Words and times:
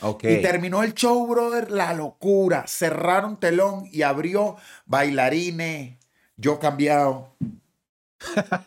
Ok. 0.00 0.24
Y 0.24 0.42
terminó 0.42 0.82
el 0.82 0.94
show, 0.94 1.26
brother, 1.26 1.70
la 1.70 1.94
locura. 1.94 2.66
Cerraron 2.66 3.38
telón 3.40 3.88
y 3.90 4.02
abrió 4.02 4.56
bailarines, 4.84 5.98
yo 6.36 6.58
cambiado, 6.58 7.36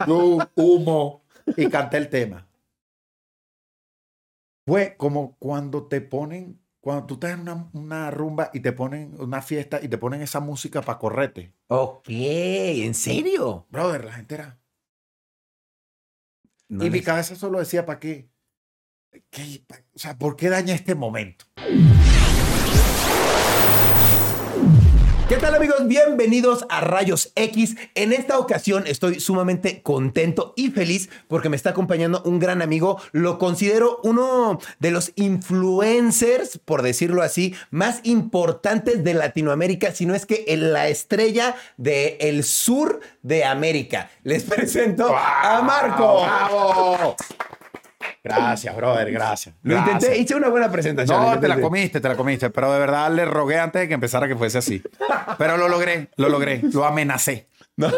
luz, 0.07 0.43
humo, 0.55 1.23
y 1.55 1.69
canté 1.69 1.97
el 1.97 2.09
tema. 2.09 2.47
Fue 4.65 4.95
como 4.97 5.35
cuando 5.37 5.87
te 5.87 6.01
ponen, 6.01 6.61
cuando 6.79 7.05
tú 7.05 7.15
estás 7.15 7.31
en 7.31 7.41
una, 7.41 7.69
una 7.73 8.11
rumba 8.11 8.51
y 8.53 8.59
te 8.59 8.71
ponen 8.71 9.15
una 9.19 9.41
fiesta 9.41 9.79
y 9.81 9.87
te 9.87 9.97
ponen 9.97 10.21
esa 10.21 10.39
música 10.39 10.81
para 10.81 10.99
correte. 10.99 11.53
Ok, 11.67 12.07
¿en 12.09 12.93
serio? 12.93 13.65
Brother, 13.69 14.05
la 14.05 14.13
gente 14.13 14.35
era. 14.35 14.59
No 16.67 16.85
y 16.85 16.91
mi 16.91 17.01
cabeza 17.01 17.35
solo 17.35 17.57
decía, 17.57 17.85
¿para 17.85 17.99
qué? 17.99 18.29
O 19.95 19.99
sea, 19.99 20.17
¿por 20.17 20.35
qué 20.35 20.49
daña 20.49 20.75
este 20.75 20.95
momento? 20.95 21.45
¿Qué 25.27 25.35
tal 25.37 25.53
amigos? 25.53 25.87
Bienvenidos 25.87 26.65
a 26.69 26.81
Rayos 26.81 27.31
X. 27.35 27.75
En 27.93 28.13
esta 28.13 28.39
ocasión 28.39 28.85
estoy 28.87 29.19
sumamente 29.19 29.83
contento 29.83 30.53
y 30.55 30.71
feliz 30.71 31.09
porque 31.27 31.49
me 31.49 31.55
está 31.55 31.69
acompañando 31.69 32.23
un 32.23 32.39
gran 32.39 32.61
amigo. 32.61 32.99
Lo 33.11 33.37
considero 33.37 33.99
uno 34.03 34.59
de 34.79 34.91
los 34.91 35.11
influencers, 35.15 36.57
por 36.57 36.81
decirlo 36.81 37.21
así, 37.21 37.55
más 37.69 37.99
importantes 38.03 39.03
de 39.03 39.13
Latinoamérica, 39.13 39.91
si 39.91 40.05
no 40.05 40.15
es 40.15 40.25
que 40.25 40.45
en 40.47 40.73
la 40.73 40.87
estrella 40.87 41.55
del 41.77 42.43
sur 42.43 42.99
de 43.21 43.45
América. 43.45 44.09
Les 44.23 44.43
presento 44.43 45.15
a 45.15 45.61
Marco. 45.61 46.23
¡Bravo! 46.23 47.15
Gracias, 48.23 48.75
brother, 48.75 49.11
gracias. 49.11 49.55
Lo 49.63 49.75
Gracias. 49.75 49.95
intenté, 50.03 50.17
hice 50.19 50.35
una 50.35 50.49
buena 50.49 50.71
presentación. 50.71 51.21
No, 51.21 51.39
te 51.39 51.47
la 51.47 51.59
comiste, 51.59 51.99
te 51.99 52.07
la 52.07 52.15
comiste, 52.15 52.49
pero 52.49 52.71
de 52.73 52.79
verdad 52.79 53.11
le 53.13 53.25
rogué 53.25 53.57
antes 53.59 53.81
de 53.81 53.87
que 53.87 53.93
empezara 53.93 54.27
que 54.27 54.35
fuese 54.35 54.57
así. 54.57 54.81
Pero 55.37 55.57
lo 55.57 55.67
logré, 55.69 56.09
lo 56.17 56.29
logré, 56.29 56.61
lo 56.73 56.85
amenacé. 56.85 57.47
No. 57.77 57.89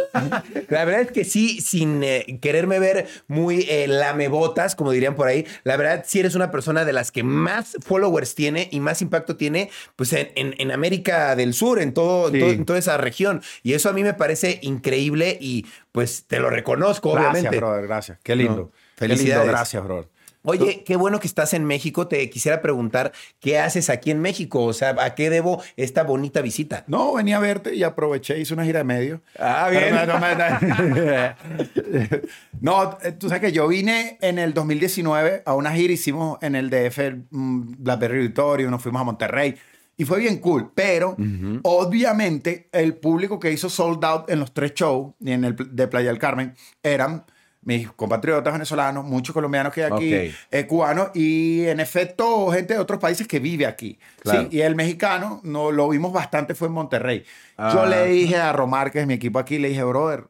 La 0.70 0.86
verdad 0.86 1.02
es 1.02 1.12
que 1.12 1.24
sí, 1.26 1.60
sin 1.60 2.04
eh, 2.04 2.38
quererme 2.40 2.78
ver 2.78 3.08
muy 3.28 3.66
eh, 3.68 3.88
lamebotas, 3.88 4.76
como 4.76 4.92
dirían 4.92 5.16
por 5.16 5.28
ahí, 5.28 5.48
la 5.64 5.76
verdad 5.76 6.04
sí 6.08 6.20
eres 6.20 6.36
una 6.36 6.52
persona 6.52 6.86
de 6.86 6.94
las 6.94 7.12
que 7.12 7.24
más 7.24 7.78
followers 7.84 8.36
tiene 8.36 8.70
y 8.72 8.80
más 8.80 9.02
impacto 9.02 9.38
tiene 9.38 9.72
pues 9.96 10.14
en, 10.14 10.30
en- 10.36 10.54
en 10.60 10.72
América 10.72 11.36
del 11.36 11.56
Sur, 11.56 11.80
en, 11.80 11.96
todo, 11.96 12.28
en 12.28 12.34
Sí. 12.34 12.40
todo- 12.42 12.50
en 12.52 12.66
toda 12.66 12.78
esa 12.80 12.98
región. 12.98 13.42
Y 13.64 13.74
eso 13.74 13.90
a 13.90 13.94
mí 13.94 14.04
me 14.04 14.14
parece 14.14 14.60
increíble 14.62 15.36
y 15.42 15.66
pues 15.92 16.26
te 16.28 16.40
lo 16.40 16.52
reconozco, 16.52 17.14
Gracias, 17.14 17.32
obviamente. 17.32 17.58
brother, 17.58 17.88
gracias. 17.88 18.20
Qué 18.22 18.36
lindo. 18.36 18.56
No, 18.72 18.72
Qué 19.02 19.08
lindo, 19.10 19.18
felicidades. 19.24 19.50
gracias, 19.52 19.84
brother. 19.84 20.08
Oye, 20.44 20.84
qué 20.84 20.96
bueno 20.96 21.20
que 21.20 21.28
estás 21.28 21.54
en 21.54 21.66
México. 21.66 22.08
Te 22.08 22.28
quisiera 22.32 22.64
preguntar, 22.64 23.12
¿qué 23.40 23.60
haces 23.60 23.92
aquí 23.92 24.10
en 24.10 24.20
México? 24.22 24.64
O 24.64 24.74
sea, 24.74 24.96
¿a 25.00 25.14
qué 25.14 25.30
debo 25.30 25.62
esta 25.78 26.02
bonita 26.02 26.42
visita? 26.42 26.84
No, 26.88 27.14
venía 27.14 27.38
a 27.38 27.40
verte 27.40 27.76
y 27.76 27.84
aproveché, 27.84 28.40
hice 28.40 28.56
una 28.56 28.66
gira 28.66 28.80
de 28.80 28.86
medio. 28.86 29.22
Ah, 29.38 29.68
Pero 29.70 29.96
no, 29.96 30.06
no 30.08 30.20
me- 30.20 31.36
No, 32.62 32.98
eh, 33.04 33.12
tú 33.12 33.28
sabes 33.30 33.42
que 33.42 33.52
yo 33.52 33.68
vine 33.68 34.18
en 34.22 34.40
el 34.40 34.56
2019 34.56 35.44
a 35.46 35.54
una 35.54 35.74
gira, 35.74 35.94
hicimos 35.94 36.40
en 36.42 36.56
el 36.56 36.72
DF 36.72 37.00
mm, 37.30 37.74
Blackberry 37.84 38.18
Auditorio, 38.22 38.72
nos 38.72 38.82
fuimos 38.82 39.02
a 39.02 39.06
Monterrey 39.06 39.56
y 39.98 40.06
fue 40.06 40.20
bien 40.20 40.38
cool, 40.40 40.72
pero 40.74 41.16
obviamente 41.64 42.68
el 42.72 42.96
público 42.96 43.40
que 43.40 43.52
hizo 43.52 43.70
sold 43.70 44.04
out 44.04 44.30
en 44.32 44.40
los 44.40 44.54
tres 44.54 44.74
shows 44.74 45.14
y 45.20 45.32
en 45.32 45.44
el 45.44 45.56
de 45.56 45.88
Playa 45.88 46.08
del 46.10 46.18
Carmen 46.18 46.56
eran 46.82 47.26
mis 47.64 47.92
compatriotas 47.92 48.52
venezolanos, 48.54 49.06
muchos 49.06 49.34
colombianos 49.34 49.72
que 49.74 49.84
hay 49.84 49.92
aquí, 49.92 50.14
Ok. 50.30 50.36
eh, 50.52 50.66
cubanos 50.68 51.10
y 51.14 51.66
en 51.68 51.80
efecto 51.80 52.52
gente 52.52 52.74
de 52.74 52.80
otros 52.80 53.00
países 53.00 53.28
que 53.28 53.40
vive 53.40 53.66
aquí. 53.68 54.00
Claro. 54.22 54.42
¿sí? 54.50 54.58
Y 54.58 54.62
el 54.62 54.76
mexicano 54.76 55.42
no, 55.44 55.72
lo 55.72 55.88
vimos 55.90 56.12
bastante, 56.12 56.56
fue 56.56 56.70
en 56.70 56.74
Monterrey. 56.74 57.24
Ah. 57.58 57.72
Yo 57.74 57.86
le 57.86 58.06
dije 58.08 58.38
a 58.38 58.52
Romar, 58.52 58.92
que 58.92 59.02
es 59.02 59.08
mi 59.08 59.14
equipo 59.14 59.38
aquí, 59.38 59.60
le 59.60 59.70
dije, 59.70 59.84
brother, 59.84 60.26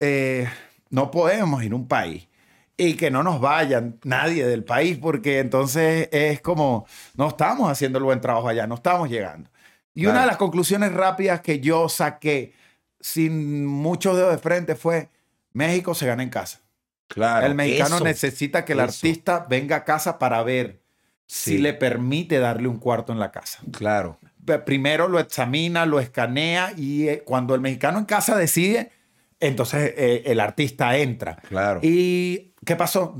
eh, 0.00 0.48
no 0.90 1.10
podemos 1.10 1.62
ir 1.64 1.72
a 1.72 1.76
un 1.76 1.88
país 1.88 2.28
y 2.76 2.94
que 2.94 3.10
no 3.10 3.24
nos 3.24 3.40
vayan 3.40 3.98
nadie 4.04 4.46
del 4.46 4.62
país, 4.62 4.98
porque 4.98 5.40
entonces 5.40 6.08
es 6.12 6.40
como, 6.40 6.86
no 7.16 7.26
estamos 7.26 7.68
haciendo 7.72 7.98
el 7.98 8.04
buen 8.04 8.20
trabajo 8.20 8.48
allá, 8.48 8.68
no 8.68 8.76
estamos 8.76 9.10
llegando. 9.10 9.50
Y 9.94 10.02
Claro. 10.02 10.12
una 10.12 10.20
de 10.20 10.26
las 10.28 10.36
conclusiones 10.36 10.92
rápidas 10.92 11.40
que 11.40 11.58
yo 11.58 11.88
saqué 11.88 12.52
sin 13.00 13.66
muchos 13.66 14.14
dedos 14.16 14.30
de 14.30 14.38
frente 14.38 14.76
fue, 14.76 15.08
México 15.52 15.92
se 15.92 16.06
gana 16.06 16.22
en 16.22 16.28
casa. 16.30 16.60
Claro. 17.08 17.46
el 17.46 17.54
mexicano 17.54 17.96
eso. 17.96 18.04
necesita 18.04 18.64
que 18.64 18.74
el 18.74 18.80
eso. 18.80 18.84
artista 18.88 19.46
venga 19.48 19.76
a 19.76 19.84
casa 19.84 20.18
para 20.18 20.42
ver 20.42 20.80
Sí. 21.26 21.52
si 21.52 21.58
le 21.58 21.74
permite 21.74 22.38
darle 22.38 22.68
un 22.68 22.78
cuarto 22.78 23.12
en 23.12 23.18
la 23.18 23.30
casa 23.32 23.58
Claro. 23.72 24.18
primero 24.64 25.08
lo 25.08 25.18
examina, 25.20 25.84
lo 25.84 26.00
escanea 26.00 26.72
y 26.76 27.08
eh, 27.08 27.22
cuando 27.24 27.54
el 27.54 27.60
mexicano 27.60 27.98
en 27.98 28.04
casa 28.06 28.36
decide, 28.36 28.92
entonces 29.40 29.92
eh, 29.96 30.22
el 30.26 30.40
artista 30.40 30.96
entra. 30.96 31.36
Claro. 31.48 31.80
¿Y 31.82 32.54
qué 32.64 32.76
pasó? 32.76 33.14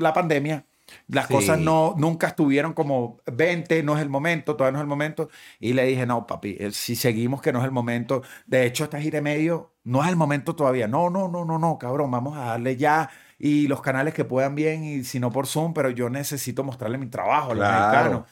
La 0.00 0.12
pandemia. 0.12 0.64
Las 1.08 1.26
Sí. 1.28 1.32
cosas 1.34 1.58
no, 1.58 1.94
nunca 1.96 2.26
estuvieron 2.28 2.72
como 2.74 3.18
20, 3.32 3.82
no 3.82 3.96
es 3.96 4.02
el 4.02 4.08
momento, 4.10 4.54
todavía 4.54 4.72
no 4.72 4.78
es 4.78 4.82
el 4.82 4.88
momento. 4.88 5.28
Y 5.58 5.72
le 5.72 5.84
dije, 5.86 6.04
no, 6.06 6.26
papi, 6.26 6.56
eh, 6.60 6.70
si 6.72 6.94
seguimos 6.94 7.40
que 7.40 7.52
no 7.52 7.58
es 7.60 7.64
el 7.64 7.70
momento. 7.70 8.22
De 8.46 8.66
hecho, 8.66 8.84
esta 8.84 9.00
gira 9.00 9.20
medio 9.20 9.72
no 9.84 10.02
es 10.02 10.08
el 10.10 10.16
momento 10.16 10.54
todavía. 10.54 10.86
No, 10.86 11.08
no, 11.10 11.28
no, 11.28 11.44
no, 11.44 11.58
no, 11.58 11.78
cabrón, 11.78 12.10
vamos 12.10 12.36
a 12.36 12.40
darle 12.46 12.76
ya. 12.76 13.10
Y 13.38 13.66
los 13.66 13.80
canales 13.80 14.14
que 14.14 14.24
puedan 14.24 14.54
bien, 14.54 14.84
y 14.84 15.04
si 15.04 15.18
no 15.20 15.30
por 15.30 15.46
Zoom, 15.46 15.72
pero 15.74 15.90
yo 15.90 16.08
necesito 16.10 16.64
mostrarle 16.64 16.98
mi 16.98 17.06
trabajo 17.06 17.52
a 17.52 17.54
los 17.54 17.64
Claro, 17.64 17.86
mexicanos. 17.88 18.22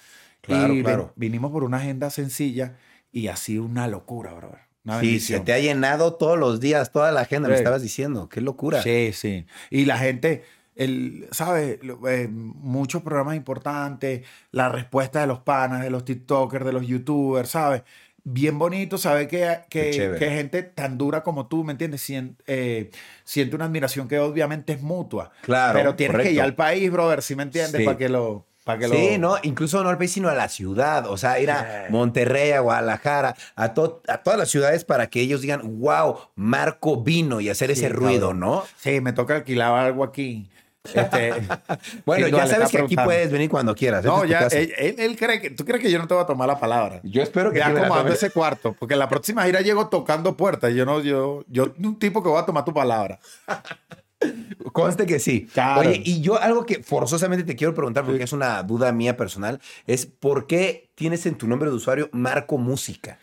claro, 0.43 0.73
y 0.73 0.77
ven- 0.77 0.85
claro. 0.85 1.13
vinimos 1.17 1.51
por 1.53 1.65
una 1.65 1.79
agenda 1.79 2.11
sencilla 2.11 2.77
y 3.11 3.29
así 3.29 3.59
una 3.59 3.89
locura, 3.89 4.33
brother. 4.35 4.61
Una 4.85 5.01
Sí, 5.01 5.21
se 5.21 5.39
te 5.41 5.53
ha 5.53 5.59
llenado 5.59 6.15
todos 6.15 6.39
los 6.39 6.59
días, 6.61 6.91
toda 6.93 7.13
la 7.13 7.21
agenda, 7.23 7.49
me 7.49 7.55
Sí. 7.55 7.61
estabas 7.61 7.83
diciendo. 7.83 8.29
Qué 8.29 8.41
locura. 8.41 8.83
Sí, 8.83 9.13
sí. 9.13 9.47
Y 9.71 9.85
la 9.85 9.97
gente, 9.99 10.43
el, 10.77 11.29
¿sabes? 11.33 11.79
Eh, 12.09 12.29
muchos 12.31 13.03
programas 13.03 13.37
importantes, 13.37 14.23
la 14.51 14.69
respuesta 14.69 15.21
de 15.21 15.27
los 15.27 15.41
panas, 15.41 15.83
de 15.83 15.91
los 15.91 16.05
TikTokers, 16.05 16.65
de 16.65 16.73
los 16.73 16.87
YouTubers, 16.87 17.51
¿sabes? 17.51 17.83
Bien 18.25 18.57
bonito 18.57 18.99
saber 18.99 19.27
que, 19.27 19.63
que, 19.69 20.15
que 20.19 20.31
gente 20.31 20.63
tan 20.63 20.97
dura 20.97 21.25
como 21.25 21.49
tú, 21.49 21.65
¿me 21.65 21.73
entiendes? 21.73 22.03
Sien- 22.09 22.37
eh, 22.47 22.91
siente 23.25 23.57
una 23.57 23.65
admiración 23.65 24.07
que 24.07 24.21
obviamente 24.21 24.73
es 24.75 24.81
mutua. 24.83 25.33
Claro, 25.43 25.77
Pero 25.79 25.95
tienes 25.97 26.23
que 26.23 26.33
ir 26.33 26.41
al 26.41 26.55
país, 26.55 26.91
brother, 26.93 27.21
¿sí 27.23 27.35
me 27.35 27.43
entiendes? 27.43 27.81
Sí. 27.81 27.85
Para 27.85 27.99
que 27.99 28.09
lo... 28.09 28.47
Para 28.63 28.79
que 28.79 28.87
Sí, 28.87 29.19
lo... 29.19 29.31
no, 29.31 29.37
incluso 29.43 29.83
no 29.83 29.89
al 29.91 29.99
país, 29.99 30.13
sino 30.13 30.29
a 30.29 30.35
la 30.37 30.49
ciudad. 30.49 31.09
O 31.09 31.17
sea, 31.17 31.41
ir 31.41 31.51
a. 31.51 31.87
Monterrey, 31.91 32.53
a 32.53 32.61
Guadalajara, 32.61 33.35
a, 33.57 33.75
to- 33.75 34.01
a 34.07 34.19
todas 34.19 34.39
las 34.39 34.51
ciudades 34.51 34.85
para 34.85 35.09
que 35.09 35.21
ellos 35.21 35.41
digan, 35.41 35.81
wow, 35.81 36.17
Marco 36.37 37.03
vino 37.03 37.41
y 37.41 37.49
hacer 37.49 37.73
ese 37.73 37.89
ruido, 37.89 38.29
cabrón. 38.29 38.39
¿no? 38.39 38.65
Sí, 38.77 39.01
me 39.01 39.13
toca 39.13 39.35
alquilar 39.35 39.73
algo 39.75 40.05
aquí. 40.05 40.49
Este, 40.85 41.33
Bueno, 42.05 42.29
ya 42.29 42.47
sabes 42.47 42.71
que 42.71 42.79
aquí 42.79 42.97
puedes 42.97 43.31
venir 43.31 43.49
cuando 43.49 43.75
quieras. 43.75 44.05
No, 44.05 44.17
es 44.17 44.23
tu 44.23 44.29
ya, 44.29 44.41
él, 44.49 44.73
él- 44.77 44.95
él 44.99 45.17
cree 45.17 45.41
que, 45.41 45.51
tú 45.51 45.65
crees 45.65 45.81
que 45.83 45.91
yo 45.91 45.99
no 45.99 46.09
te 46.09 46.15
voy 46.15 46.23
a 46.23 46.27
tomar 46.27 46.49
la 46.49 46.59
palabra. 46.59 47.01
Yo 47.05 47.23
espero 47.23 47.53
que 47.53 47.59
Ya 47.59 47.69
acomodando 47.69 48.13
ese 48.13 48.31
cuarto, 48.31 48.75
porque 48.79 48.97
la 48.97 49.09
próxima 49.09 49.45
gira 49.45 49.61
llego 49.61 49.89
tocando 49.89 50.37
puertas. 50.37 50.75
Yo 50.75 50.85
no, 50.85 51.01
yo, 51.01 51.45
yo, 51.49 51.73
un 51.79 51.99
tipo 51.99 52.23
que 52.23 52.29
voy 52.29 52.41
a 52.41 52.47
tomar 52.47 52.65
tu 52.65 52.75
palabra. 52.75 53.19
Conste 54.73 55.05
que 55.07 55.19
sí. 55.19 55.47
Claro. 55.53 55.81
Oye, 55.81 56.01
y 56.05 56.21
yo 56.21 56.41
algo 56.41 56.65
que 56.65 56.83
forzosamente 56.83 57.45
te 57.45 57.57
quiero 57.57 57.75
preguntar, 57.75 58.05
porque 58.05 58.23
es 58.23 58.33
una 58.33 58.63
duda 58.63 58.93
mía 58.93 59.17
personal, 59.17 59.61
es 59.87 60.07
¿por 60.07 60.47
qué 60.47 60.91
tienes 60.95 61.27
en 61.27 61.35
tu 61.37 61.49
nombre 61.49 61.69
de 61.71 61.77
usuario 61.77 62.09
Marco 62.13 62.57
Música? 62.57 63.19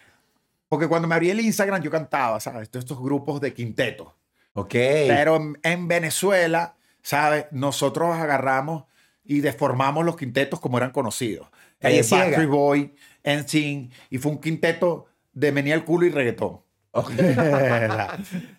Porque 0.68 0.88
cuando 0.88 1.08
me 1.08 1.16
abrí 1.16 1.30
el 1.30 1.40
Instagram 1.40 1.81
yo 1.81 1.90
cantaba, 1.90 2.40
¿sabes? 2.40 2.69
Todos 2.69 2.84
estos 2.84 3.00
grupos 3.02 3.40
de 3.42 3.53
quinteto. 3.53 4.14
Ok. 4.53 4.72
Pero 4.74 5.38
en, 5.38 5.58
en 5.64 5.88
Venezuela, 5.88 6.75
¿sabes? 7.09 7.46
Nosotros 7.50 8.16
agarramos 8.16 8.84
y 9.24 9.40
deformamos 9.42 10.06
los 10.06 10.16
quintetos 10.16 10.59
como 10.59 10.78
eran 10.78 10.92
conocidos. 10.92 11.47
Calle 11.80 12.02
Eh. 12.02 12.06
Backstreet 12.08 12.47
Boy, 12.50 12.94
NSYNC, 13.24 13.92
y 14.12 14.18
fue 14.19 14.31
un 14.31 14.39
quinteto 14.39 15.07
de 15.34 15.51
menía 15.51 15.74
el 15.74 15.84
culo 15.86 16.06
y 16.06 16.12
reggaetón. 16.12 16.60
Ok. 16.92 17.10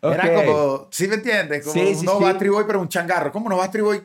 Era 0.02 0.34
como, 0.34 0.88
¿sí 0.90 1.06
me 1.06 1.14
entiendes? 1.16 1.64
Como 1.64 1.74
Sí, 1.74 1.94
sí, 1.94 2.04
no 2.04 2.18
sí. 2.18 2.24
Backstreet 2.24 2.52
Boy, 2.52 2.64
pero 2.66 2.80
un 2.80 2.88
changarro. 2.88 3.30
¿Cómo 3.30 3.48
no 3.48 3.56
Backstreet 3.58 3.84
Boy 3.84 4.02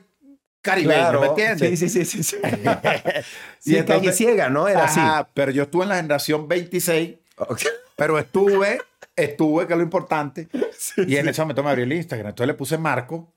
caribeño? 0.61 0.99
Claro. 0.99 1.21
¿Me 1.21 1.27
entiendes? 1.27 1.79
Sí, 1.79 1.89
sí, 1.89 2.05
sí, 2.05 2.23
sí. 2.23 2.23
sí. 2.23 2.37
Y 3.65 3.77
entonces- 3.77 3.85
calle 4.01 4.11
ciega, 4.11 4.49
¿no? 4.49 4.67
Era 4.67 4.83
así. 4.85 4.99
Ajá, 4.99 5.27
pero 5.33 5.49
yo 5.51 5.63
estuve 5.63 5.83
en 5.83 5.89
la 5.89 5.95
generación 5.95 6.47
26, 6.47 7.15
Ok. 7.37 7.61
pero 7.95 8.19
estuve, 8.19 8.79
estuve, 9.15 9.65
que 9.65 9.73
es 9.73 9.77
lo 9.77 9.83
importante, 9.83 10.47
Sí, 10.77 11.01
y 11.07 11.15
en 11.17 11.27
ese 11.29 11.41
momento 11.41 11.63
me 11.63 11.69
abrí 11.71 11.81
el 11.83 11.93
Instagram. 11.93 12.29
Entonces 12.29 12.47
le 12.47 12.53
puse 12.53 12.77
Marco, 12.77 13.33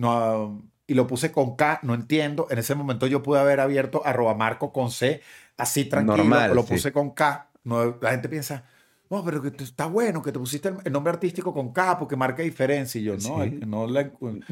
no, 0.00 0.62
y 0.86 0.94
lo 0.94 1.06
puse 1.06 1.30
con 1.30 1.56
K, 1.56 1.80
no 1.82 1.94
entiendo. 1.94 2.46
En 2.50 2.58
ese 2.58 2.74
momento 2.74 3.06
yo 3.06 3.22
pude 3.22 3.38
haber 3.40 3.60
abierto 3.60 4.02
arroba 4.04 4.34
Marco 4.34 4.72
con 4.72 4.90
C, 4.90 5.20
así 5.56 5.84
tranquilo, 5.84 6.16
Normal, 6.16 6.54
lo 6.54 6.62
sí. 6.62 6.74
puse 6.74 6.90
con 6.92 7.10
K. 7.10 7.48
No, 7.64 7.96
la 8.00 8.10
gente 8.12 8.28
piensa, 8.28 8.64
no, 9.10 9.22
pero 9.24 9.42
que 9.42 9.50
te- 9.50 9.64
está 9.64 9.86
bueno 9.86 10.22
que 10.22 10.32
te 10.32 10.38
pusiste 10.38 10.68
el, 10.68 10.76
el 10.84 10.92
nombre 10.92 11.12
artístico 11.12 11.52
con 11.52 11.72
K 11.72 11.98
porque 11.98 12.16
marca 12.16 12.42
diferencia. 12.42 13.00
Y 13.00 13.04
yo, 13.04 13.12
no, 13.14 13.44
Sí. 13.44 13.60
no 13.66 13.86
la 13.86 14.10
encu- 14.10 14.42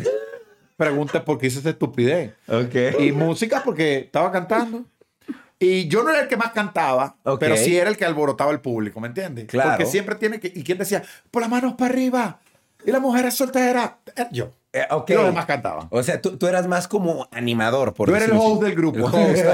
Pregunta 0.76 1.24
por 1.24 1.38
qué 1.38 1.46
hice 1.48 1.58
esa 1.58 1.70
estupidez. 1.70 2.34
Ok. 2.46 3.00
Y 3.00 3.10
música 3.12 3.62
porque 3.64 3.98
estaba 3.98 4.30
cantando. 4.30 4.84
Y 5.58 5.88
yo 5.88 6.04
no 6.04 6.10
era 6.10 6.20
el 6.20 6.28
que 6.28 6.36
más 6.36 6.52
cantaba, 6.52 7.16
pero 7.40 7.56
sí 7.56 7.76
era 7.76 7.90
el 7.90 7.96
que 7.96 8.04
alborotaba 8.04 8.52
al 8.52 8.60
público, 8.60 9.00
¿me 9.00 9.08
entiendes? 9.08 9.46
Claro. 9.46 9.70
Porque 9.70 9.86
siempre 9.86 10.14
tiene 10.14 10.38
que... 10.38 10.52
¿Y 10.54 10.62
quién 10.62 10.78
decía? 10.78 11.02
Por 11.32 11.42
las 11.42 11.50
manos 11.50 11.74
para 11.74 11.92
arriba. 11.92 12.38
Y 12.86 12.92
la 12.92 13.00
mujer 13.00 13.26
es 13.26 13.34
soltera. 13.34 13.98
Era 14.14 14.30
Yo. 14.30 14.52
Eh, 14.72 14.86
ok. 14.90 15.10
Y 15.10 15.14
los 15.14 15.24
demás 15.26 15.46
cantaban. 15.46 15.88
O 15.90 16.02
sea, 16.02 16.20
tú, 16.20 16.36
tú 16.36 16.46
eras 16.46 16.66
más 16.68 16.86
como 16.88 17.26
animador, 17.32 17.94
por 17.94 18.08
Tú 18.08 18.14
eres 18.16 18.28
el 18.28 18.36
host 18.36 18.62
del 18.62 18.74
grupo. 18.74 18.98
El 18.98 19.04
host. 19.14 19.44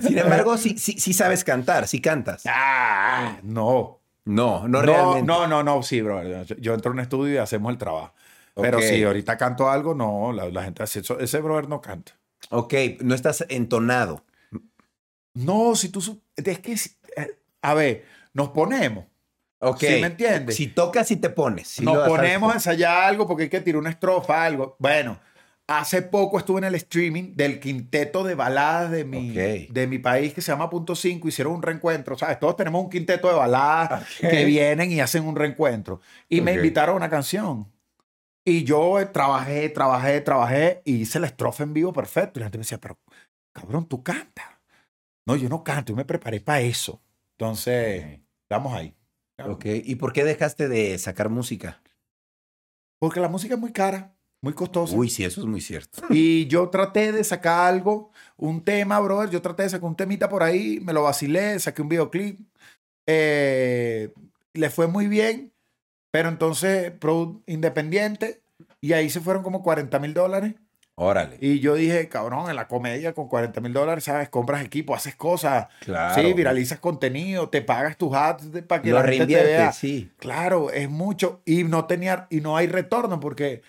Sin 0.00 0.18
embargo, 0.24 0.58
sí, 0.58 0.76
sí, 0.78 0.98
sí 1.00 1.12
sabes 1.12 1.42
cantar, 1.44 1.88
sí 1.88 2.00
cantas. 2.00 2.42
ah, 2.46 3.38
no. 3.42 3.98
No, 4.24 4.68
no, 4.68 4.80
No, 4.80 4.82
realmente. 4.82 5.22
no, 5.26 5.46
no, 5.48 5.62
no, 5.64 5.82
sí, 5.82 6.00
bro. 6.00 6.22
Yo- 6.44 6.56
Yo 6.56 6.74
entro 6.74 6.90
a 6.90 6.94
un 6.94 7.00
estudio 7.00 7.34
y 7.34 7.38
hacemos 7.38 7.72
el 7.72 7.78
trabajo. 7.78 8.12
Pero 8.54 8.76
Ok. 8.78 8.84
si 8.84 9.02
ahorita 9.02 9.36
canto 9.38 9.68
algo, 9.70 9.94
no, 9.94 10.32
la, 10.32 10.48
la 10.50 10.62
gente 10.64 10.82
hace 10.82 11.00
eso. 11.00 11.18
Ese 11.18 11.40
brother 11.40 11.68
no 11.68 11.80
canta. 11.80 12.12
Ok, 12.50 12.74
no 13.00 13.14
estás 13.14 13.44
entonado. 13.48 14.24
No, 15.34 15.74
si 15.74 15.88
tú... 15.88 16.20
Es 16.36 16.58
que... 16.60 16.72
eh, 17.16 17.38
A 17.62 17.74
ver, 17.74 18.04
nos 18.34 18.50
ponemos. 18.50 19.06
Ok. 19.64 19.78
¿Sí 19.80 20.00
me 20.00 20.08
entiendes? 20.08 20.56
Si 20.56 20.66
tocas, 20.66 21.06
sí 21.08 21.16
te 21.16 21.30
pones. 21.30 21.80
nos 21.80 22.08
ponemos 22.08 22.50
a 22.52 22.54
ensayar 22.56 23.04
algo 23.04 23.26
porque 23.26 23.44
hay 23.44 23.48
que 23.48 23.60
tirar 23.60 23.78
una 23.80 23.90
estrofa, 23.90 24.44
algo. 24.44 24.74
Bueno, 24.80 25.18
hace 25.68 26.02
poco 26.02 26.38
estuve 26.38 26.58
en 26.58 26.64
el 26.64 26.74
streaming 26.74 27.34
del 27.36 27.60
quinteto 27.60 28.24
de 28.24 28.34
baladas 28.34 28.90
de 28.90 29.04
mi, 29.04 29.30
de 29.30 29.86
mi 29.86 29.98
país 30.00 30.34
que 30.34 30.40
se 30.40 30.50
llama 30.50 30.68
Punto 30.68 30.96
5. 30.96 31.28
Hicieron 31.28 31.54
un 31.54 31.62
reencuentro, 31.62 32.18
¿sabes? 32.18 32.40
Todos 32.40 32.56
tenemos 32.56 32.82
un 32.82 32.90
quinteto 32.90 33.28
de 33.28 33.34
baladas 33.34 34.04
que 34.20 34.44
vienen 34.44 34.90
y 34.90 35.00
hacen 35.00 35.24
un 35.24 35.36
reencuentro. 35.36 36.00
Y 36.28 36.40
me 36.40 36.50
Ok. 36.52 36.56
invitaron 36.56 36.94
a 36.94 36.96
una 36.96 37.08
canción. 37.08 37.70
Y 38.44 38.64
yo 38.64 38.98
eh, 38.98 39.06
trabajé, 39.06 39.68
trabajé, 39.68 40.20
trabajé 40.20 40.82
y 40.84 40.96
hice 41.02 41.20
la 41.20 41.28
estrofa 41.28 41.62
en 41.62 41.72
vivo 41.72 41.92
perfecto. 41.92 42.38
Y 42.38 42.40
la 42.40 42.46
gente 42.46 42.58
me 42.58 42.62
decía, 42.62 42.78
pero 42.80 42.98
cabrón, 43.54 43.86
tú 43.86 44.02
cantas. 44.02 44.46
No, 45.24 45.36
yo 45.36 45.48
no 45.48 45.62
canto, 45.62 45.92
yo 45.92 45.96
me 45.96 46.04
preparé 46.04 46.40
para 46.40 46.60
eso. 46.60 47.00
Entonces, 47.38 48.18
estamos 48.42 48.74
ahí. 48.74 48.92
Ok, 49.38 49.64
¿y 49.84 49.96
por 49.96 50.12
qué 50.12 50.24
dejaste 50.24 50.68
de 50.68 50.96
sacar 50.98 51.28
música? 51.28 51.82
Porque 53.00 53.20
la 53.20 53.28
música 53.28 53.54
es 53.54 53.60
muy 53.60 53.72
cara, 53.72 54.14
muy 54.42 54.52
costosa. 54.52 54.96
Uy, 54.96 55.08
sí, 55.08 55.24
eso 55.24 55.40
es 55.40 55.46
muy 55.46 55.60
cierto. 55.60 56.02
Y 56.10 56.46
yo 56.46 56.68
traté 56.68 57.12
de 57.12 57.24
sacar 57.24 57.72
algo, 57.72 58.10
un 58.36 58.62
tema, 58.62 59.00
brother. 59.00 59.30
Yo 59.30 59.42
traté 59.42 59.64
de 59.64 59.70
sacar 59.70 59.88
un 59.88 59.96
temita 59.96 60.28
por 60.28 60.42
ahí, 60.42 60.80
me 60.80 60.92
lo 60.92 61.02
vacilé, 61.02 61.58
saqué 61.58 61.82
un 61.82 61.88
videoclip. 61.88 62.40
Eh, 63.08 64.12
le 64.54 64.70
fue 64.70 64.86
muy 64.86 65.08
bien, 65.08 65.52
pero 66.12 66.28
entonces, 66.28 66.92
pro 66.92 67.42
independiente, 67.46 68.42
y 68.80 68.92
ahí 68.92 69.10
se 69.10 69.20
fueron 69.20 69.42
como 69.42 69.62
40 69.62 69.98
mil 69.98 70.14
dólares. 70.14 70.54
Órale. 71.02 71.36
Y 71.40 71.60
yo 71.60 71.74
dije, 71.74 72.08
cabrón, 72.08 72.48
en 72.48 72.56
la 72.56 72.68
comedia 72.68 73.12
con 73.12 73.28
40 73.28 73.60
mil 73.60 73.72
dólares, 73.72 74.04
¿sabes? 74.04 74.28
Compras 74.28 74.64
equipo, 74.64 74.94
haces 74.94 75.14
cosas. 75.16 75.66
Claro. 75.80 76.14
Sí, 76.22 76.32
viralizas 76.32 76.78
contenido, 76.78 77.48
te 77.48 77.60
pagas 77.62 77.96
tus 77.96 78.14
ads 78.14 78.62
para 78.68 78.82
que 78.82 78.90
Lo 78.90 79.02
la 79.02 79.08
gente 79.08 79.26
te 79.26 79.42
vea. 79.42 79.72
sí. 79.72 80.10
Claro, 80.18 80.70
es 80.70 80.88
mucho. 80.88 81.42
Y 81.44 81.64
no 81.64 81.86
tenía, 81.86 82.26
y 82.30 82.40
no 82.40 82.56
hay 82.56 82.66
retorno 82.68 83.18
porque 83.20 83.62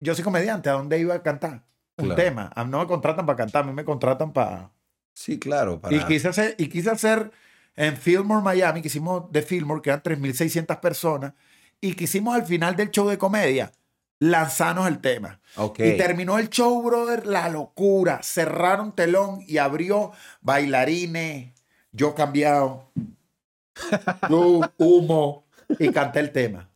yo 0.00 0.14
soy 0.14 0.22
comediante, 0.24 0.68
¿a 0.70 0.74
dónde 0.74 0.98
iba 0.98 1.14
a 1.14 1.22
cantar? 1.22 1.64
Un 1.96 2.06
Claro. 2.06 2.22
tema. 2.22 2.50
A 2.54 2.64
mí 2.64 2.70
no 2.70 2.78
me 2.78 2.86
contratan 2.86 3.26
para 3.26 3.36
cantar, 3.36 3.64
a 3.64 3.66
mí 3.66 3.72
me 3.72 3.84
contratan 3.84 4.32
para. 4.32 4.70
Sí, 5.12 5.38
claro. 5.38 5.80
Para... 5.80 5.94
Y 5.94 6.00
quise 6.04 6.28
hacer, 6.28 6.54
y 6.56 6.68
quise 6.68 6.90
hacer 6.90 7.30
en 7.76 7.96
Fillmore, 7.96 8.42
Miami, 8.42 8.80
que 8.80 8.88
hicimos 8.88 9.30
de 9.30 9.42
Fillmore, 9.42 9.82
que 9.82 9.90
eran 9.90 10.02
3.600 10.02 10.80
personas, 10.80 11.32
y 11.80 11.94
quisimos 11.94 12.34
al 12.34 12.46
final 12.46 12.76
del 12.76 12.90
show 12.90 13.08
de 13.08 13.18
comedia 13.18 13.70
lanzarnos 14.20 14.86
el 14.86 15.00
tema. 15.00 15.40
Y 15.78 15.96
terminó 15.96 16.38
el 16.38 16.48
show, 16.48 16.80
brother, 16.82 17.26
la 17.26 17.48
locura. 17.48 18.22
Cerraron 18.22 18.94
telón 18.94 19.42
y 19.48 19.58
abrió 19.58 20.12
bailarines, 20.42 21.52
yo 21.90 22.14
cambiado, 22.14 22.92
luz, 24.28 24.66
humo, 24.78 25.44
y 25.78 25.90
canté 25.90 26.20
el 26.20 26.30
tema. 26.30 26.70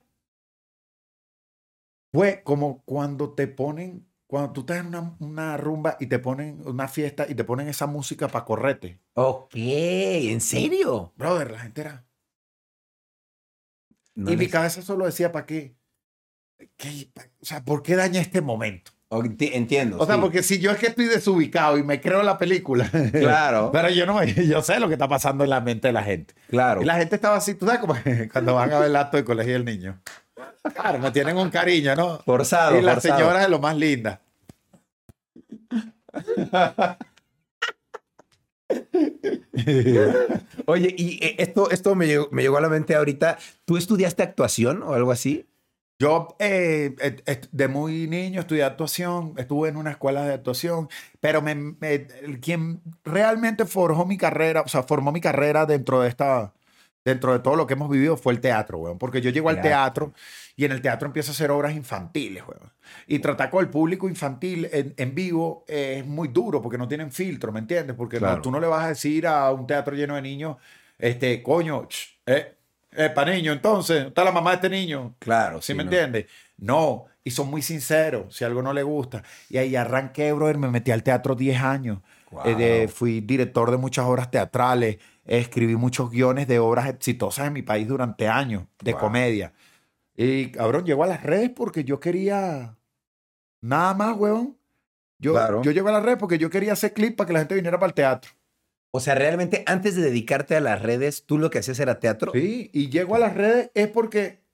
Fue 2.12 2.43
como 2.43 2.82
cuando 2.85 3.35
te 3.35 3.46
ponen, 3.46 4.06
cuando 4.26 4.52
tú 4.52 4.61
estás 4.61 4.79
en 4.79 4.87
una, 4.87 5.17
una 5.19 5.56
rumba 5.56 5.96
y 6.00 6.06
te 6.06 6.19
ponen 6.19 6.62
una 6.64 6.88
fiesta 6.88 7.26
y 7.29 7.35
te 7.35 7.44
ponen 7.44 7.69
esa 7.69 7.87
música 7.87 8.29
para 8.29 8.44
correte. 8.44 9.00
Ok, 9.14 9.55
¿en 9.55 10.41
serio? 10.41 11.12
Brother, 11.17 11.50
la 11.50 11.58
gente 11.58 11.81
era. 11.82 12.05
No 14.14 14.31
y 14.31 14.37
mi 14.37 14.49
cabeza 14.49 14.81
solo 14.81 15.06
decía, 15.06 15.32
¿para 15.32 15.44
qué? 15.44 15.75
O 17.40 17.44
sea, 17.44 17.64
¿por 17.64 17.82
qué 17.82 17.96
daña 17.96 18.20
este 18.20 18.40
momento? 18.40 18.93
Entiendo. 19.20 19.99
O 19.99 20.06
sea, 20.06 20.16
sí. 20.16 20.20
porque 20.20 20.43
si 20.43 20.58
yo 20.58 20.70
es 20.70 20.78
que 20.78 20.87
estoy 20.87 21.06
desubicado 21.06 21.78
y 21.78 21.82
me 21.82 22.00
creo 22.00 22.22
la 22.22 22.38
película. 22.38 22.90
Claro, 23.12 23.70
Pero 23.72 23.90
yo 23.90 24.06
no, 24.06 24.22
yo 24.25 24.62
sé 24.62 24.81
lo 24.81 24.88
que 24.88 24.94
está 24.94 25.08
pasando 25.08 25.44
en 25.44 25.50
la 25.50 25.61
mente 25.61 25.88
de 25.88 25.93
la 25.93 26.02
gente. 26.02 26.34
claro. 26.49 26.82
Y 26.82 26.84
la 26.84 26.96
gente 26.96 27.14
estaba 27.14 27.37
así, 27.37 27.55
tú 27.55 27.66
sabes 27.66 27.81
como 27.81 27.94
cuando 28.32 28.55
van 28.55 28.72
a 28.72 28.78
ver 28.78 28.88
el 28.88 28.96
acto 28.96 29.16
de 29.16 29.25
colegio 29.25 29.52
del 29.52 29.64
niño. 29.64 30.00
Claro, 30.75 30.99
me 30.99 31.11
tienen 31.11 31.37
un 31.37 31.50
cariño, 31.50 31.94
¿no? 31.94 32.19
Forzado, 32.19 32.78
y 32.78 32.82
la 32.82 32.94
forzado. 32.94 33.19
señora 33.19 33.43
es 33.44 33.50
lo 33.50 33.58
más 33.58 33.76
linda. 33.76 34.20
Oye, 40.67 40.94
y 40.96 41.25
eh, 41.25 41.37
esto, 41.38 41.70
esto 41.70 41.94
me, 41.94 42.06
llegó, 42.06 42.28
me 42.32 42.43
llegó 42.43 42.56
a 42.56 42.60
la 42.60 42.69
mente 42.69 42.94
ahorita. 42.94 43.38
¿Tú 43.64 43.76
estudiaste 43.76 44.22
actuación 44.22 44.82
o 44.82 44.94
algo 44.94 45.12
así? 45.12 45.46
Yo 45.99 46.35
eh, 46.41 46.94
de 47.52 47.69
muy 47.69 48.08
niño 48.08 48.41
estudié 48.41 48.64
actuación, 48.64 49.35
estuve 49.37 49.69
en 49.69 49.76
una 49.76 49.93
escuela 49.93 50.25
de 50.25 50.35
actuación, 50.35 50.88
pero 51.20 51.41
me, 51.41 51.55
me- 51.55 52.06
el- 52.23 52.41
quien 52.41 52.81
realmente 53.05 53.64
forjó 53.64 54.05
mi 54.05 54.17
carrera, 54.19 54.62
o 54.62 54.69
sea, 54.69 54.82
formó 54.82 55.12
mi 55.12 55.20
carrera 55.20 55.67
dentro 55.67 56.00
de 56.00 56.08
esta, 56.08 56.52
dentro 57.05 57.32
de 57.32 57.38
todo 57.38 57.55
lo 57.55 57.67
que 57.69 57.75
hemos 57.75 57.88
vivido 57.91 58.17
fue 58.17 58.32
el 58.32 58.41
teatro, 58.41 58.79
weón. 58.79 58.99
Porque 58.99 59.20
yo 59.20 59.31
llego 59.31 59.50
al 59.50 59.56
Teatro. 59.62 60.12
y 60.56 60.64
en 60.64 60.73
el 60.73 60.81
teatro 60.82 61.06
empiezo 61.06 61.31
a 61.31 61.35
hacer 61.35 61.50
obras 61.50 61.75
infantiles, 61.75 62.43
weón. 62.46 62.73
Y 63.06 63.20
tratar 63.20 63.50
con 63.50 63.62
el 63.64 63.70
público 63.70 64.08
infantil 64.08 64.69
en, 64.73 64.94
en 64.96 65.14
vivo 65.14 65.64
es 65.69 66.05
muy 66.06 66.29
duro 66.29 66.61
porque 66.61 66.79
no 66.79 66.88
tienen 66.88 67.12
filtro, 67.12 67.52
¿me 67.52 67.61
entiendes? 67.61 67.94
Porque 67.96 68.19
no- 68.20 68.43
tú 68.43 68.50
no 68.50 68.58
le 68.61 68.67
vas 68.67 68.85
a 68.85 68.88
decir 68.88 69.26
a 69.29 69.52
un 69.52 69.67
teatro 69.67 69.94
lleno 69.94 70.17
de 70.17 70.23
niños, 70.23 70.56
este, 70.99 71.43
coño, 71.43 71.87
ch, 71.88 72.20
eh, 72.26 72.56
eh, 72.96 73.11
para 73.11 73.32
niño, 73.35 73.52
entonces, 73.52 74.06
está 74.06 74.25
la 74.25 74.32
mamá 74.32 74.50
de 74.50 74.56
este 74.56 74.70
niño. 74.70 75.14
Claro, 75.19 75.61
¿Sí, 75.62 75.75
me 75.75 75.85
no. 75.85 75.91
entiendes? 75.91 76.26
No, 76.56 77.06
y 77.23 77.31
son 77.31 77.49
muy 77.50 77.62
sinceros 77.62 78.35
si 78.37 78.44
algo 78.44 78.62
no 78.62 78.73
le 78.73 78.82
gusta. 78.82 79.23
Y 79.49 79.56
ahí 79.58 79.75
arranqué, 79.76 80.32
brother, 80.32 80.58
me 80.58 80.69
metí 80.69 80.91
al 80.91 81.02
teatro 81.02 81.35
10 81.35 81.61
años. 81.62 81.99
Wow. 82.31 82.43
Eh, 82.46 82.55
de- 82.55 82.88
fui 82.88 83.20
director 83.20 83.70
de 83.70 83.76
muchas 83.76 84.05
obras 84.06 84.31
teatrales, 84.31 84.99
escribí 85.25 85.76
muchos 85.76 86.10
guiones 86.10 86.46
de 86.48 86.58
obras 86.58 86.89
exitosas 86.89 87.46
en 87.46 87.53
mi 87.53 87.63
país 87.63 87.86
durante 87.89 88.29
años, 88.29 88.65
de 88.82 88.93
Wow. 88.93 89.01
comedia. 89.01 89.53
Y 90.17 90.51
cabrón, 90.53 90.84
llegó 90.84 91.05
a 91.05 91.08
las 91.08 91.22
redes 91.22 91.51
porque 91.51 91.82
yo 91.84 91.98
quería 92.01 92.77
nada 93.60 93.94
más, 93.94 94.17
weón. 94.17 94.56
Yo, 95.19 95.32
Claro. 95.32 95.63
yo 95.63 95.70
llego 95.70 95.89
a 95.89 95.93
las 95.93 96.03
redes 96.03 96.19
porque 96.19 96.39
yo 96.39 96.51
quería 96.51 96.72
hacer 96.74 96.93
clip 96.93 97.17
para 97.17 97.27
que 97.27 97.32
la 97.32 97.39
gente 97.41 97.55
viniera 97.55 97.79
para 97.79 97.89
el 97.89 97.94
teatro. 97.94 98.32
O 98.96 99.01
sea, 99.01 99.17
realmente 99.17 99.65
antes 99.67 99.96
de 99.96 100.03
dedicarte 100.03 100.55
a 100.55 100.60
las 100.60 100.81
redes, 100.81 101.24
tú 101.27 101.36
lo 101.39 101.51
que 101.51 101.58
hacías 101.58 101.81
era 101.81 101.98
teatro. 101.98 102.31
Sí, 102.32 102.70
y 102.72 102.91
llego 102.91 103.17
a 103.17 103.19
las 103.19 103.34
redes 103.34 103.70
es 103.74 103.89
porque 103.89 104.44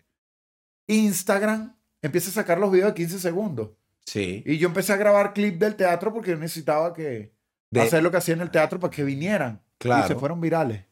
Instagram 0.87 1.77
empieza 2.03 2.31
a 2.31 2.33
sacar 2.33 2.59
los 2.59 2.73
videos 2.73 2.89
de 2.89 2.95
15 2.95 3.19
segundos. 3.19 3.71
Sí. 4.07 4.43
Y 4.47 4.57
yo 4.59 4.69
empecé 4.69 4.93
a 4.93 4.97
grabar 4.97 5.35
clip 5.35 5.59
del 5.61 5.77
teatro 5.77 6.13
porque 6.13 6.37
necesitaba 6.37 6.95
que 6.95 7.33
De- 7.71 7.81
hacer 7.83 8.03
lo 8.03 8.11
que 8.11 8.17
hacía 8.17 8.35
en 8.35 8.41
el 8.41 8.51
teatro 8.51 8.81
para 8.81 8.91
que 8.91 9.05
vinieran. 9.05 9.63
Claro. 9.79 10.05
Y 10.05 10.09
se 10.09 10.15
fueron 10.15 10.41
virales. 10.41 10.85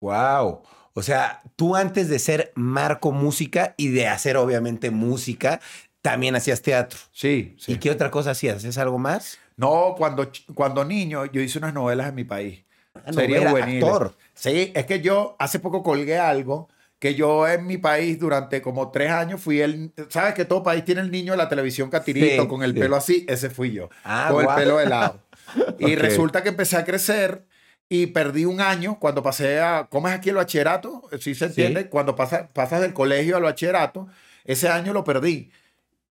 Wow. 0.00 0.62
O 0.94 1.02
sea, 1.02 1.42
tú 1.56 1.76
antes 1.76 2.08
de 2.08 2.18
ser 2.18 2.52
Marco 2.54 3.12
Música 3.12 3.74
y 3.76 3.88
de 3.88 4.06
hacer 4.08 4.36
obviamente 4.36 4.90
música, 4.90 5.60
también 6.00 6.34
hacías 6.36 6.62
teatro. 6.62 6.98
Sí, 7.12 7.54
sí. 7.58 7.72
¿Y 7.72 7.76
qué 7.78 7.90
otra 7.90 8.10
cosa 8.10 8.30
hacías? 8.30 8.56
¿Hacías 8.56 8.78
algo 8.78 8.98
más? 8.98 9.38
No, 9.56 9.94
cuando, 9.96 10.30
cuando 10.54 10.84
niño 10.84 11.24
yo 11.26 11.40
hice 11.40 11.58
unas 11.58 11.72
novelas 11.74 12.08
en 12.08 12.14
mi 12.14 12.24
país. 12.24 12.62
Ah, 12.94 13.12
Sería 13.12 13.38
novela, 13.38 13.50
juvenil. 13.50 13.84
actor. 13.84 14.16
Sí, 14.34 14.72
es 14.74 14.86
que 14.86 15.00
yo 15.00 15.36
hace 15.38 15.58
poco 15.60 15.82
colgué 15.82 16.18
algo 16.18 16.68
que 16.98 17.14
yo 17.14 17.46
en 17.46 17.66
mi 17.66 17.76
país 17.76 18.18
durante 18.18 18.62
como 18.62 18.90
tres 18.90 19.10
años 19.10 19.40
fui 19.40 19.60
el... 19.60 19.92
¿Sabes 20.08 20.32
que 20.34 20.44
todo 20.46 20.62
país 20.62 20.82
tiene 20.84 21.02
el 21.02 21.10
niño 21.10 21.32
de 21.32 21.36
la 21.38 21.48
televisión 21.48 21.90
catirito 21.90 22.42
Sí, 22.42 22.48
con 22.48 22.62
el 22.62 22.72
sí. 22.72 22.80
pelo 22.80 22.96
así? 22.96 23.26
Ese 23.28 23.50
fui 23.50 23.72
yo. 23.72 23.90
Ah, 24.04 24.28
con 24.30 24.44
guau. 24.44 24.58
el 24.58 24.64
pelo 24.64 24.78
de 24.78 24.86
lado. 24.86 25.20
Y 25.78 25.94
resulta 25.94 26.42
que 26.42 26.48
empecé 26.48 26.76
a 26.76 26.84
crecer 26.84 27.44
y 27.88 28.06
perdí 28.08 28.46
un 28.46 28.60
año 28.60 28.98
cuando 28.98 29.22
pasé 29.22 29.60
a... 29.60 29.86
¿Cómo 29.90 30.08
es 30.08 30.14
aquí 30.14 30.30
el 30.30 30.36
bachillerato? 30.36 31.02
¿Sí 31.20 31.34
se 31.34 31.46
Sí. 31.46 31.62
entiende? 31.62 31.88
Cuando 31.88 32.16
pasa- 32.16 32.48
pasas 32.52 32.80
del 32.80 32.92
colegio 32.94 33.36
al 33.36 33.42
bachillerato, 33.44 34.08
ese 34.44 34.68
año 34.68 34.92
lo 34.92 35.04
perdí. 35.04 35.50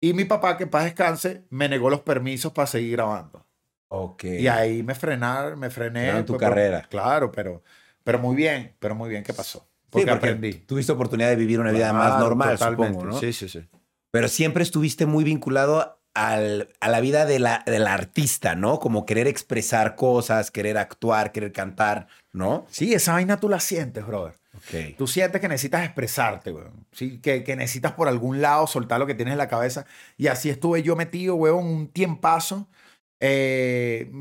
Y 0.01 0.13
mi 0.13 0.25
papá, 0.25 0.57
que 0.57 0.63
en 0.63 0.69
paz 0.69 0.85
descanse, 0.85 1.43
me 1.49 1.67
negó 1.67 1.89
los 1.89 2.01
permisos 2.01 2.51
para 2.53 2.67
seguir 2.67 2.93
grabando. 2.93 3.45
Ok. 3.89 4.23
Y 4.25 4.47
ahí 4.47 4.83
me 4.83 4.95
frenaron, 4.95 5.59
me 5.59 5.69
frené. 5.69 6.01
Frenaron 6.01 6.25
tu 6.25 6.33
pues, 6.33 6.39
pero- 6.39 6.51
carrera. 6.51 6.81
claro, 6.89 7.31
pero, 7.31 7.63
pero 8.03 8.19
muy 8.19 8.35
bien, 8.35 8.75
pero 8.79 8.95
muy 8.95 9.09
bien 9.09 9.23
que 9.23 9.33
pasó. 9.33 9.59
Sí, 9.59 9.65
Porque, 9.89 10.05
porque 10.11 10.27
aprendí. 10.27 10.53
Tuviste 10.53 10.91
oportunidad 10.91 11.29
de 11.29 11.35
vivir 11.35 11.59
una 11.59 11.71
vida 11.71 11.91
más 11.91 12.09
Claro, 12.11 12.23
normal, 12.25 12.51
totalmente. 12.57 12.93
supongo, 12.93 13.11
¿no? 13.13 13.19
Sí, 13.19 13.33
sí, 13.33 13.49
sí. 13.49 13.67
Pero 14.11 14.27
siempre 14.27 14.63
estuviste 14.63 15.05
muy 15.07 15.23
vinculado 15.23 15.99
al- 16.13 16.69
a 16.79 16.89
la 16.89 16.99
vida 17.01 17.25
de 17.25 17.39
la, 17.39 17.63
del 17.65 17.87
artista, 17.87 18.55
¿no? 18.55 18.79
Como 18.79 19.05
querer 19.05 19.27
expresar 19.27 19.95
cosas, 19.95 20.51
querer 20.51 20.77
actuar, 20.77 21.31
querer 21.31 21.51
cantar, 21.51 22.07
¿no? 22.31 22.65
Sí, 22.69 22.93
esa 22.93 23.13
vaina 23.13 23.39
tú 23.39 23.49
la 23.49 23.59
sientes, 23.59 24.05
brother. 24.05 24.35
Tú 24.97 25.07
sientes 25.07 25.39
que 25.41 25.47
necesitas 25.47 25.83
expresarte, 25.85 26.51
weón. 26.51 26.85
Sí, 26.91 27.19
que, 27.19 27.43
que 27.43 27.55
necesitas 27.55 27.93
por 27.93 28.07
algún 28.07 28.41
lado 28.41 28.67
soltar 28.67 28.99
lo 28.99 29.07
que 29.07 29.15
tienes 29.15 29.33
en 29.33 29.37
la 29.37 29.47
cabeza. 29.47 29.85
Y 30.17 30.27
así 30.27 30.49
estuve 30.49 30.83
yo 30.83 30.95
metido, 30.95 31.35
weón, 31.35 31.65
un 31.65 31.87
tiempazo. 31.87 32.67
Eh, 33.19 34.11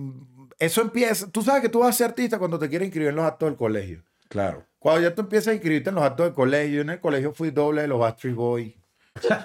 eso 0.59 0.83
empieza. 0.83 1.31
Tú 1.31 1.43
sabes 1.43 1.63
que 1.63 1.69
tú 1.69 1.81
vas 1.81 1.91
a 1.91 1.93
ser 1.93 2.07
artista 2.09 2.39
cuando 2.39 2.59
te 2.59 2.69
quieren 2.69 2.87
inscribir 2.87 3.11
en 3.11 3.17
los 3.17 3.25
actos 3.25 3.49
del 3.49 3.57
colegio. 3.57 4.03
Claro. 4.29 4.65
Cuando 4.79 5.09
ya 5.09 5.15
tú 5.15 5.23
empiezas 5.23 5.49
a 5.49 5.55
inscribirte 5.55 5.89
en 5.91 5.95
los 5.97 6.05
actos 6.05 6.27
del 6.27 6.35
colegio, 6.35 6.77
yo 6.77 6.81
en 6.83 6.91
el 6.91 7.01
colegio 7.01 7.33
fui 7.33 7.51
doble 7.51 7.83
de 7.83 7.89
los 7.89 7.99
Backstreet 7.99 8.35
Boys. 8.35 8.75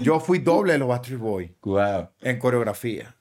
Yo 0.00 0.20
fui 0.20 0.38
doble 0.38 0.72
de 0.74 0.78
los 0.78 0.88
Backstreet 0.88 1.18
Boys 1.20 1.50
Wow. 1.62 2.08
en 2.20 2.38
coreografía, 2.38 3.14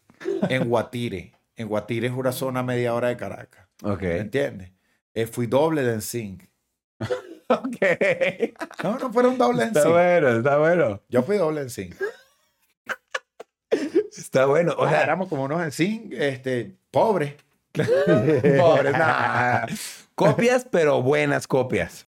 en 0.49 0.69
Guatire. 0.69 1.33
En 1.55 1.67
Guatire 1.67 2.07
es 2.07 2.13
una 2.13 2.31
zona 2.31 2.63
media 2.63 2.93
hora 2.93 3.07
de 3.09 3.17
Caracas. 3.17 3.67
Ok. 3.83 4.01
¿Me 4.03 4.17
entiendes? 4.19 4.71
Eh, 5.13 5.25
fui 5.25 5.47
doble 5.47 5.81
de 5.83 5.97
NSYNC. 5.97 6.48
Ok. 7.51 7.77
No, 8.83 8.99
no 8.99 9.11
fueron 9.11 9.35
doble 9.39 9.63
en 9.63 9.67
Está 9.69 9.81
sí. 9.81 9.89
bueno, 9.89 10.29
está 10.29 10.57
bueno. 10.59 11.01
Yo 11.09 11.23
fui 11.23 11.37
doble 11.37 11.61
en 11.61 11.71
sí. 11.71 11.89
Está 14.15 14.45
bueno. 14.45 14.73
O 14.77 14.83
O 14.83 14.89
sea, 14.89 15.01
éramos 15.01 15.29
como 15.29 15.45
unos 15.45 15.63
en 15.63 15.71
sí, 15.71 16.09
este, 16.13 16.75
pobres. 16.91 17.35
Pobre, 17.73 18.91
nah. 18.91 19.65
Copias, 20.15 20.67
pero 20.69 21.01
buenas 21.01 21.47
copias. 21.47 22.07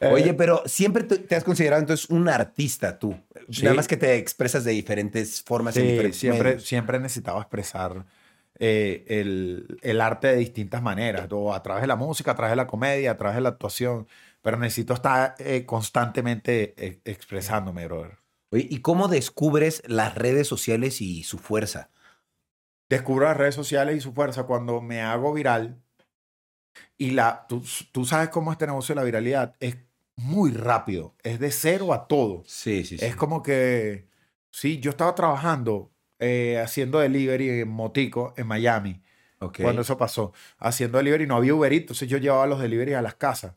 Eh, 0.00 0.06
Oye, 0.12 0.32
pero 0.32 0.62
siempre 0.66 1.02
te 1.02 1.18
te 1.18 1.34
has 1.34 1.42
considerado 1.44 1.80
entonces 1.80 2.08
un 2.08 2.28
artista 2.28 2.98
tú. 2.98 3.14
Sí. 3.50 3.64
Nada 3.64 3.74
más 3.74 3.88
que 3.88 3.96
te 3.96 4.16
expresas 4.16 4.64
de 4.64 4.70
diferentes 4.72 5.42
formas 5.42 5.76
en 5.76 5.82
sí, 5.82 5.88
diferentes 5.90 6.20
siempre, 6.20 6.50
medios. 6.50 6.64
siempre 6.66 6.98
he 6.98 7.00
necesitado 7.00 7.40
expresar 7.40 8.06
eh, 8.58 9.04
el, 9.08 9.78
el 9.82 10.00
arte 10.00 10.28
de 10.28 10.36
distintas 10.36 10.82
maneras, 10.82 11.28
o 11.30 11.54
a 11.54 11.62
través 11.62 11.82
de 11.82 11.86
la 11.86 11.96
música, 11.96 12.32
a 12.32 12.34
través 12.34 12.52
de 12.52 12.56
la 12.56 12.66
comedia, 12.66 13.12
a 13.12 13.16
través 13.16 13.36
de 13.36 13.42
la 13.42 13.50
actuación, 13.50 14.08
pero 14.42 14.56
necesito 14.56 14.94
estar 14.94 15.34
eh, 15.38 15.64
constantemente 15.64 16.74
eh, 16.76 17.00
expresándome, 17.04 17.86
brother. 17.86 18.18
Oye, 18.50 18.66
¿y 18.70 18.80
cómo 18.80 19.08
descubres 19.08 19.82
las 19.86 20.14
redes 20.14 20.48
sociales 20.48 21.00
y 21.00 21.22
su 21.22 21.38
fuerza? 21.38 21.90
Descubro 22.88 23.26
las 23.26 23.36
redes 23.36 23.54
sociales 23.54 23.96
y 23.96 24.00
su 24.00 24.12
fuerza 24.12 24.44
cuando 24.44 24.80
me 24.80 25.02
hago 25.02 25.32
viral. 25.34 25.82
Y 26.96 27.10
la, 27.10 27.46
tú, 27.48 27.62
tú 27.92 28.04
sabes 28.04 28.30
cómo 28.30 28.50
este 28.50 28.66
negocio 28.66 28.94
de 28.94 29.00
la 29.00 29.04
viralidad 29.04 29.54
es 29.60 29.76
muy 30.16 30.50
rápido, 30.50 31.14
es 31.22 31.38
de 31.38 31.52
cero 31.52 31.92
a 31.92 32.08
todo. 32.08 32.42
Sí, 32.46 32.84
sí, 32.84 32.98
sí. 32.98 33.04
Es 33.04 33.14
como 33.14 33.42
que, 33.42 34.08
sí, 34.50 34.80
yo 34.80 34.90
estaba 34.90 35.14
trabajando 35.14 35.92
eh, 36.18 36.58
haciendo 36.62 36.98
delivery 36.98 37.60
en 37.60 37.68
Motico, 37.68 38.34
en 38.36 38.46
Miami, 38.46 39.02
cuando 39.62 39.82
eso 39.82 39.96
pasó. 39.96 40.32
Haciendo 40.58 40.98
delivery, 40.98 41.26
no 41.26 41.36
había 41.36 41.54
Uber 41.54 41.72
Eats, 41.72 41.82
entonces 41.82 42.08
yo 42.08 42.18
llevaba 42.18 42.46
los 42.46 42.60
delivery 42.60 42.94
a 42.94 43.02
las 43.02 43.14
casas. 43.14 43.54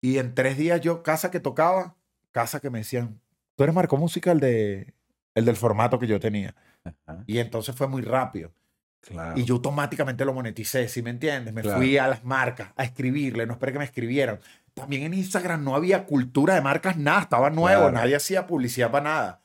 Y 0.00 0.18
en 0.18 0.34
tres 0.34 0.56
días 0.56 0.80
yo, 0.80 1.02
casa 1.02 1.30
que 1.30 1.40
tocaba, 1.40 1.96
casa 2.32 2.60
que 2.60 2.70
me 2.70 2.78
decían, 2.78 3.20
tú 3.56 3.64
eres 3.64 3.74
Marco 3.74 3.96
Música, 3.96 4.32
el, 4.32 4.40
de, 4.40 4.94
el 5.34 5.44
del 5.44 5.56
formato 5.56 5.98
que 5.98 6.06
yo 6.06 6.20
tenía. 6.20 6.54
Ajá, 6.84 7.24
Y 7.26 7.38
entonces 7.38 7.74
fue 7.74 7.88
muy 7.88 8.02
rápido. 8.02 8.52
claro. 9.00 9.38
Y 9.38 9.44
yo 9.44 9.54
automáticamente 9.56 10.24
lo 10.24 10.32
moneticé, 10.34 10.88
¿sí 10.88 11.02
me 11.02 11.10
entiendes? 11.10 11.52
Me 11.52 11.62
Claro. 11.62 11.78
fui 11.78 11.98
a 11.98 12.06
las 12.08 12.24
marcas 12.24 12.70
a 12.76 12.84
escribirle, 12.84 13.46
no 13.46 13.52
esperé 13.54 13.72
que 13.72 13.78
me 13.78 13.84
escribieran. 13.84 14.38
También 14.74 15.02
en 15.04 15.14
Instagram 15.14 15.64
no 15.64 15.74
había 15.74 16.04
cultura 16.04 16.54
de 16.54 16.60
marcas, 16.60 16.96
nada, 16.96 17.22
estaba 17.22 17.48
nuevo, 17.50 17.82
Claro. 17.82 17.92
nadie 17.92 18.14
hacía 18.16 18.46
publicidad 18.46 18.90
para 18.90 19.04
nada. 19.04 19.40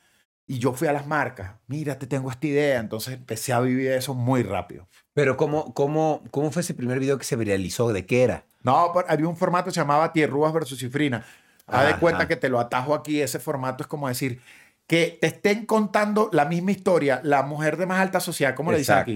Y 0.52 0.60
yo 0.60 0.74
fui 0.74 0.90
a 0.90 0.92
las 0.92 1.08
marcas, 1.08 1.54
mira, 1.68 1.98
te 1.98 2.08
tengo 2.08 2.30
esta 2.30 2.46
idea. 2.46 2.82
Entonces 2.82 3.14
empecé 3.14 3.54
a 3.54 3.62
vivir 3.62 3.90
eso 3.92 4.14
muy 4.14 4.44
rápido. 4.44 4.86
Pero 5.14 5.38
¿cómo, 5.38 5.74
cómo, 5.74 6.26
¿cómo 6.30 6.52
fue 6.52 6.62
ese 6.62 6.74
primer 6.74 7.00
video 7.00 7.18
que 7.18 7.24
se 7.24 7.38
viralizó? 7.38 7.94
¿De 7.94 8.06
qué 8.06 8.24
era? 8.24 8.44
No, 8.62 8.92
pero 8.94 9.06
había 9.10 9.30
un 9.30 9.38
formato 9.38 9.68
que 9.68 9.72
se 9.72 9.80
llamaba 9.80 10.12
Tierrúas 10.12 10.52
versus 10.52 10.78
Cifrina. 10.78 11.26
Haz 11.68 11.88
de 11.88 11.96
cuenta 12.02 12.28
que 12.28 12.36
te 12.36 12.50
lo 12.50 12.60
atajo 12.60 12.94
aquí. 12.94 13.22
Ese 13.22 13.40
formato 13.40 13.84
es 13.84 13.88
como 13.88 14.10
decir 14.10 14.42
que 14.88 15.18
te 15.22 15.28
estén 15.28 15.66
contando 15.66 16.30
la 16.34 16.44
misma 16.44 16.72
historia, 16.72 17.22
la 17.24 17.44
mujer 17.44 17.78
de 17.78 17.86
más 17.86 18.02
alta 18.02 18.20
sociedad. 18.20 18.54
¿Cómo 18.54 18.74
le 18.74 18.80
dicen 18.80 18.98
aquí? 18.98 19.16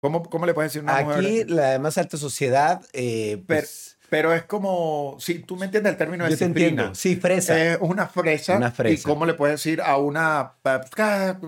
¿Cómo, 0.00 0.22
¿Cómo 0.22 0.46
le 0.46 0.54
puedes 0.54 0.72
decir 0.72 0.84
una 0.84 1.02
mujer? 1.02 1.18
Aquí, 1.18 1.44
la 1.44 1.72
de 1.72 1.80
más 1.80 1.98
alta 1.98 2.16
sociedad, 2.16 2.80
eh, 2.94 3.44
pues, 3.46 3.98
pero 4.12 4.34
es 4.34 4.42
como, 4.42 5.16
si 5.20 5.38
tú 5.38 5.56
me 5.56 5.64
entiendes 5.64 5.92
el 5.92 5.96
término 5.96 6.24
de 6.24 6.32
yo 6.32 6.36
te 6.36 6.44
entiendo. 6.44 6.94
Sí, 6.94 7.16
fresa. 7.16 7.58
Es 7.58 7.78
una 7.80 8.06
fresa. 8.08 8.58
Una 8.58 8.70
fresa. 8.70 8.92
¿Y 8.94 9.02
cómo 9.02 9.24
le 9.24 9.32
puedes 9.32 9.54
decir 9.54 9.80
a 9.80 9.96
una... 9.96 10.52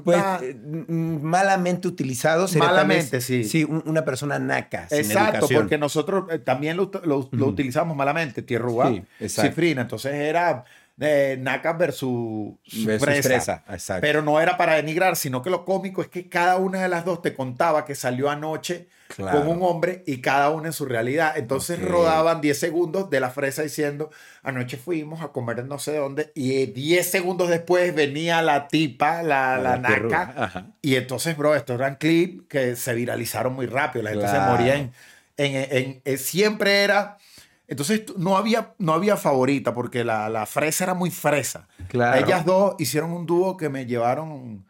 Pues 0.03 0.17
eh, 0.41 0.57
malamente 0.89 1.89
utilizado. 1.89 2.49
sería 2.49 2.69
Malamente, 2.69 3.17
vez, 3.19 3.25
sí. 3.27 3.45
Sí, 3.45 3.65
un- 3.65 3.83
una 3.85 4.03
persona 4.07 4.39
naca. 4.39 4.87
Exacto, 4.91 5.47
porque 5.53 5.77
nosotros 5.77 6.25
eh, 6.31 6.39
también 6.39 6.79
lo, 6.79 6.91
lo- 6.95 7.01
lo 7.03 7.19
Ujú. 7.19 7.45
utilizamos 7.45 7.95
malamente, 7.97 8.41
tierrúa, 8.41 8.89
Sí, 8.89 9.03
exacto. 9.21 9.51
cifrina. 9.51 9.83
Entonces 9.83 10.15
era 10.15 10.65
eh, 11.01 11.37
nacas 11.41 11.77
versus 11.77 12.55
Versus 12.87 13.05
fresa. 13.05 13.29
fresa, 13.29 13.65
exacto. 13.69 14.01
Pero 14.01 14.23
no 14.23 14.41
era 14.41 14.57
para 14.57 14.77
denigrar, 14.77 15.17
sino 15.17 15.43
que 15.43 15.51
lo 15.51 15.67
cómico 15.67 16.01
es 16.01 16.09
que 16.09 16.31
cada 16.31 16.57
una 16.57 16.81
de 16.81 16.89
las 16.89 17.05
dos 17.05 17.21
te 17.21 17.35
contaba 17.35 17.85
que 17.85 17.95
salió 17.95 18.31
anoche 18.31 18.89
Claro. 19.17 19.39
con 19.41 19.49
un 19.49 19.63
hombre 19.63 20.03
y 20.07 20.21
cada 20.21 20.51
una 20.51 20.67
en 20.69 20.73
su 20.73 20.85
realidad. 20.87 21.35
Entonces 21.37 21.79
Ok. 21.83 21.89
rodaban 21.89 22.41
10 22.41 22.59
segundos 22.59 23.11
de 23.11 23.21
la 23.21 23.31
fresa 23.31 23.63
diciendo, 23.63 24.11
anoche 24.43 24.77
fuimos 24.77 25.23
a 25.23 25.29
comer 25.29 25.61
en 25.61 25.69
no 25.69 25.79
sé 25.79 25.97
dónde 25.97 26.33
y 26.35 26.63
eh, 26.63 26.67
10 26.67 27.11
segundos 27.11 27.49
después 27.49 27.95
venía 27.95 28.43
la 28.43 28.69
tipa, 28.69 29.23
la, 29.23 29.57
la, 29.59 29.77
La 29.77 29.79
naca. 29.79 30.67
Y 30.83 30.97
entonces, 30.97 31.37
bro, 31.37 31.55
estos 31.55 31.77
eran 31.77 31.97
clips 31.97 32.45
que 32.49 32.77
se 32.77 32.95
viralizaron 32.95 33.55
muy 33.55 33.67
rápido. 33.67 34.03
La 34.03 34.11
gente 34.11 34.25
Claro. 34.27 34.45
se 34.45 34.51
moría 34.51 34.75
en, 34.77 34.93
en- 35.37 35.69
en- 35.71 36.03
en- 36.05 36.19
siempre 36.19 36.83
era... 36.83 37.19
Entonces 37.67 38.03
no 38.19 38.37
había, 38.37 38.75
no 38.79 38.93
había 38.93 39.17
favorita 39.17 39.73
porque 39.73 40.05
la, 40.05 40.29
la 40.29 40.45
fresa 40.45 40.85
era 40.85 40.93
muy 40.95 41.11
fresa. 41.11 41.67
Claro. 41.89 42.25
Ellas 42.25 42.45
dos 42.45 42.75
hicieron 42.79 43.11
un 43.13 43.25
dúo 43.25 43.57
que 43.57 43.71
me 43.71 43.87
llevaron 43.87 44.67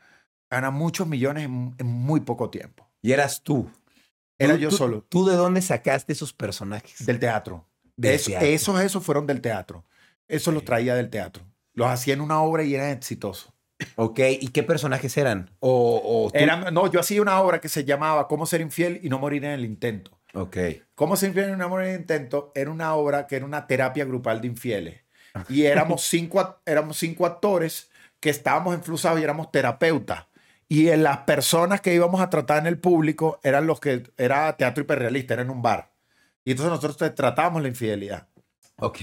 a 0.49 0.55
ganar 0.57 0.71
muchos 0.73 1.07
millones 1.09 1.47
en, 1.47 1.75
en 1.77 1.87
muy 1.87 2.21
poco 2.21 2.51
tiempo. 2.51 2.87
Y 3.03 3.11
eras 3.13 3.43
tú. 3.43 3.69
Era 4.39 4.57
yo 4.57 4.69
tú- 4.71 4.77
solo. 4.77 5.07
¿Tú 5.09 5.27
de 5.27 5.37
dónde 5.37 5.63
sacaste 5.63 6.13
esos 6.13 6.33
personajes? 6.33 7.05
Del 7.07 7.19
teatro. 7.19 7.67
Del 7.97 8.15
Eso- 8.15 8.31
teatro. 8.31 8.49
Esos, 8.49 8.81
esos 8.81 9.05
fueron 9.05 9.27
del 9.27 9.41
teatro. 9.41 9.85
Eso 10.29 10.51
los 10.53 10.65
traía 10.65 10.95
del 10.95 11.11
teatro. 11.11 11.45
Los 11.75 11.89
hacía 11.89 12.15
en 12.15 12.21
una 12.21 12.41
obra 12.41 12.63
y 12.63 12.75
eran 12.75 12.91
exitosos. 12.91 13.53
Ok, 13.97 14.21
¿y 14.41 14.49
qué 14.49 14.63
personajes 14.63 15.17
eran? 15.17 15.51
O, 15.61 16.31
Eran- 16.33 16.73
no, 16.73 16.91
yo 16.91 17.01
hacía 17.01 17.21
una 17.21 17.41
obra 17.41 17.61
que 17.61 17.69
se 17.69 17.85
llamaba 17.85 18.29
Cómo 18.29 18.47
ser 18.47 18.61
infiel 18.61 19.01
y 19.03 19.09
no 19.09 19.19
morir 19.19 19.45
en 19.45 19.51
el 19.51 19.65
intento. 19.65 20.19
Ok. 20.33 20.57
Cómo 20.95 21.17
ser 21.17 21.29
infiel 21.31 21.51
y 21.51 21.57
no 21.57 21.69
morir 21.69 21.89
en 21.89 21.95
el 21.95 22.01
intento 22.01 22.53
era 22.55 22.71
una 22.71 22.95
obra 22.95 23.27
que 23.27 23.37
era 23.37 23.45
una 23.45 23.67
terapia 23.67 24.05
grupal 24.05 24.41
de 24.41 24.47
infieles. 24.47 25.01
Y 25.49 25.65
éramos 25.65 26.03
cinco, 26.09 26.61
éramos 26.65 26.97
cinco 26.99 27.27
actores 27.27 27.91
que 28.21 28.31
estábamos 28.31 28.75
enflusados 28.75 29.21
y 29.21 29.25
éramos 29.25 29.51
terapeutas. 29.51 30.27
Y 30.69 30.89
en 30.89 31.03
las 31.03 31.19
personas 31.19 31.81
que 31.81 31.95
íbamos 31.95 32.21
a 32.21 32.31
tratar 32.31 32.59
en 32.59 32.67
el 32.67 32.79
público 32.79 33.39
eran 33.43 33.67
los 33.67 33.81
que 33.81 34.03
era 34.17 34.57
teatro 34.57 34.83
hiperrealista, 34.85 35.35
era 35.35 35.43
en 35.43 35.51
un 35.51 35.63
bar. 35.63 35.93
Y 36.45 36.53
entonces 36.53 36.71
nosotros 36.71 37.15
tratábamos 37.15 37.63
la 37.63 37.69
infidelidad. 37.69 38.29
Ok. 38.77 38.99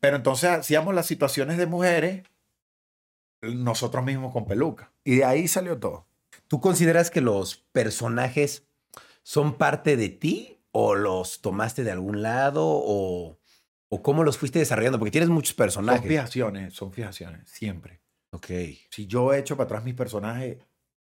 Pero 0.00 0.16
entonces 0.16 0.50
hacíamos 0.50 0.94
las 0.94 1.06
situaciones 1.06 1.58
de 1.58 1.66
mujeres 1.66 2.22
nosotros 3.42 4.04
mismos 4.04 4.32
con 4.32 4.46
peluca. 4.46 4.92
Y 5.04 5.16
de 5.16 5.24
ahí 5.24 5.48
salió 5.48 5.78
todo. 5.78 6.06
¿Tú 6.48 6.60
consideras 6.60 7.10
que 7.10 7.20
los 7.20 7.56
personajes 7.72 8.66
son 9.22 9.54
parte 9.54 9.96
de 9.96 10.08
ti 10.08 10.58
o 10.72 10.94
los 10.94 11.40
tomaste 11.40 11.84
de 11.84 11.90
algún 11.92 12.22
lado 12.22 12.64
o, 12.66 13.38
o 13.88 14.02
cómo 14.02 14.24
los 14.24 14.38
fuiste 14.38 14.58
desarrollando? 14.58 14.98
Porque 14.98 15.10
tienes 15.10 15.30
muchos 15.30 15.50
Son 15.50 15.56
personajes. 15.64 16.08
fijaciones, 16.08 16.74
son 16.74 16.92
fijaciones, 16.92 17.48
siempre. 17.50 18.00
Ok. 18.30 18.46
Si 18.90 19.06
yo 19.06 19.32
echo 19.34 19.56
para 19.56 19.66
atrás 19.66 19.84
mis 19.84 19.94
personajes, 19.94 20.58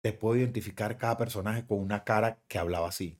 te 0.07 0.13
puedo 0.13 0.37
identificar 0.37 0.97
cada 0.99 1.19
personaje 1.19 1.65
con 1.67 1.79
una 1.81 2.05
cara 2.05 2.39
que 2.49 2.59
hablaba 2.59 2.89
así. 2.89 3.19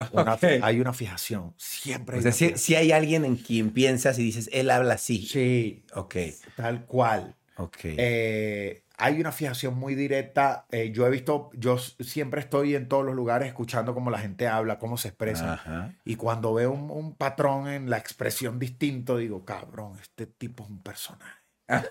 Una- 0.12 0.34
Ok. 0.34 0.44
Hay 0.62 0.80
una 0.80 0.92
fijación, 0.92 1.52
siempre. 1.58 2.16
O 2.16 2.18
hay 2.18 2.32
sea, 2.32 2.48
una 2.48 2.56
si, 2.56 2.64
si 2.64 2.74
hay 2.74 2.90
alguien 2.92 3.24
en 3.24 3.36
quien 3.36 3.70
piensas 3.70 4.18
y 4.18 4.22
dices, 4.24 4.48
él 4.52 4.70
habla 4.70 4.94
así. 4.94 5.26
Sí, 5.26 5.84
Ok. 5.94 6.16
tal 6.56 6.86
cual. 6.86 7.34
Ok. 7.56 7.78
Eh, 7.84 8.82
hay 8.96 9.20
una 9.20 9.30
fijación 9.32 9.74
muy 9.74 9.94
directa. 9.94 10.64
Eh, 10.70 10.90
yo 10.92 11.06
he 11.06 11.10
visto, 11.10 11.50
yo 11.54 11.76
siempre 11.78 12.40
estoy 12.40 12.74
en 12.76 12.88
todos 12.88 13.04
los 13.04 13.14
lugares 13.14 13.48
escuchando 13.48 13.92
cómo 13.94 14.10
la 14.10 14.18
gente 14.18 14.48
habla, 14.48 14.78
cómo 14.78 14.96
se 14.96 15.08
expresa. 15.08 15.54
Ajá. 15.54 15.94
Y 16.04 16.16
cuando 16.16 16.54
veo 16.54 16.72
un, 16.72 16.90
un 16.90 17.14
patrón 17.14 17.68
en 17.68 17.90
la 17.90 17.98
expresión 17.98 18.58
distinto, 18.58 19.18
digo, 19.18 19.44
cabrón, 19.44 19.98
este 20.00 20.26
tipo 20.26 20.64
es 20.64 20.70
un 20.70 20.82
personaje. 20.82 21.36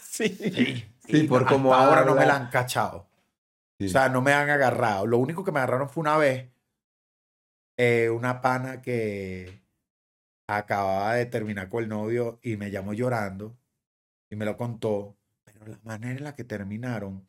Sí. 0.00 0.28
Sí, 0.28 0.84
Sí, 1.06 1.16
Y 1.18 1.22
por 1.28 1.46
cómo 1.46 1.72
ahora 1.74 2.04
no 2.04 2.14
me 2.14 2.26
la 2.26 2.36
han 2.36 2.48
cachado. 2.50 3.06
Sí. 3.78 3.86
O 3.86 3.88
sea, 3.88 4.08
no 4.08 4.22
me 4.22 4.32
han 4.32 4.48
agarrado. 4.48 5.06
Lo 5.06 5.18
único 5.18 5.44
que 5.44 5.52
me 5.52 5.58
agarraron 5.58 5.88
fue 5.88 6.02
una 6.02 6.16
vez 6.16 6.50
eh, 7.78 8.08
una 8.10 8.40
pana 8.40 8.80
que 8.80 9.62
acababa 10.48 11.14
de 11.14 11.26
terminar 11.26 11.68
con 11.68 11.82
el 11.82 11.88
novio 11.88 12.38
y 12.42 12.56
me 12.56 12.70
llamó 12.70 12.94
llorando 12.94 13.56
y 14.30 14.36
me 14.36 14.44
lo 14.44 14.56
contó. 14.56 15.16
Pero 15.44 15.66
la 15.66 15.78
manera 15.82 16.18
en 16.18 16.24
la 16.24 16.34
que 16.34 16.44
terminaron 16.44 17.28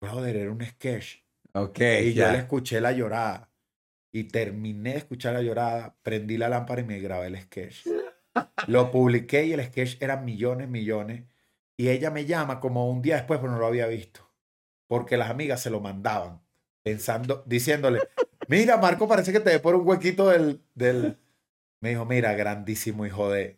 Brother, 0.00 0.36
era 0.36 0.52
un 0.52 0.64
sketch. 0.64 1.16
Ok, 1.54 1.80
Y 2.04 2.14
yo 2.14 2.30
le 2.30 2.38
escuché 2.38 2.80
la 2.80 2.92
llorada. 2.92 3.50
Y 4.12 4.24
terminé 4.24 4.92
de 4.92 4.98
escuchar 4.98 5.34
la 5.34 5.42
llorada, 5.42 5.96
prendí 6.02 6.38
la 6.38 6.48
lámpara 6.48 6.80
y 6.80 6.84
me 6.84 6.98
grabé 6.98 7.26
el 7.26 7.40
sketch. 7.42 7.86
Lo 8.68 8.90
publiqué 8.90 9.44
y 9.44 9.52
el 9.52 9.64
sketch 9.64 10.00
eran 10.00 10.24
millones, 10.24 10.68
millones. 10.68 11.24
Y 11.76 11.88
ella 11.88 12.10
me 12.10 12.24
llama 12.24 12.60
como 12.60 12.90
un 12.90 13.02
día 13.02 13.16
después, 13.16 13.40
pero 13.40 13.52
no 13.52 13.58
lo 13.58 13.66
había 13.66 13.86
visto. 13.86 14.27
Porque 14.88 15.16
las 15.16 15.30
amigas 15.30 15.62
se 15.62 15.70
lo 15.70 15.80
mandaban, 15.80 16.40
pensando, 16.82 17.44
diciéndole, 17.46 18.00
mira, 18.48 18.76
Marco, 18.78 19.06
parece 19.06 19.32
que 19.32 19.40
te 19.40 19.50
ve 19.50 19.58
por 19.60 19.74
un 19.76 19.86
huequito 19.86 20.28
del... 20.28 20.60
del... 20.74 21.18
Me 21.80 21.90
dijo, 21.90 22.04
mira, 22.04 22.32
grandísimo 22.32 23.06
hijo 23.06 23.30
de... 23.30 23.56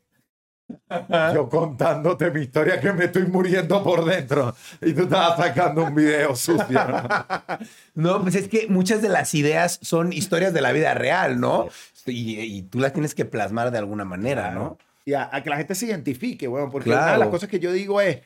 Yo 1.35 1.49
contándote 1.49 2.31
mi 2.31 2.43
historia 2.43 2.81
que 2.81 2.93
me 2.93 3.07
estoy 3.07 3.25
muriendo 3.27 3.83
por 3.83 4.05
dentro. 4.05 4.55
Y 4.81 4.93
tú 4.93 5.03
estabas 5.03 5.37
sacando 5.37 5.85
un 5.85 5.95
video 5.95 6.37
sucio. 6.37 6.67
¿no? 6.87 7.09
No, 7.95 8.23
pues 8.23 8.35
es 8.37 8.47
que 8.49 8.69
muchas 8.69 9.03
de 9.03 9.09
las 9.09 9.35
ideas 9.35 9.79
son 9.83 10.13
historias 10.13 10.53
de 10.53 10.61
la 10.61 10.71
vida 10.73 10.95
real, 10.95 11.41
¿no? 11.41 11.69
Y, 12.07 12.39
y 12.41 12.63
tú 12.63 12.79
las 12.79 12.93
tienes 12.93 13.15
que 13.15 13.25
plasmar 13.25 13.71
de 13.73 13.79
alguna 13.79 14.05
manera, 14.05 14.53
¿no? 14.53 14.79
Y 15.05 15.15
a, 15.15 15.29
a 15.33 15.43
que 15.43 15.51
la 15.51 15.57
gente 15.57 15.75
se 15.75 15.87
identifique, 15.87 16.47
weón. 16.47 16.71
Porque 16.71 16.91
una 16.91 17.01
de 17.01 17.07
las 17.07 17.17
Claro. 17.17 17.31
cosas 17.33 17.49
que 17.49 17.59
yo 17.59 17.73
digo 17.73 18.01
es, 18.01 18.21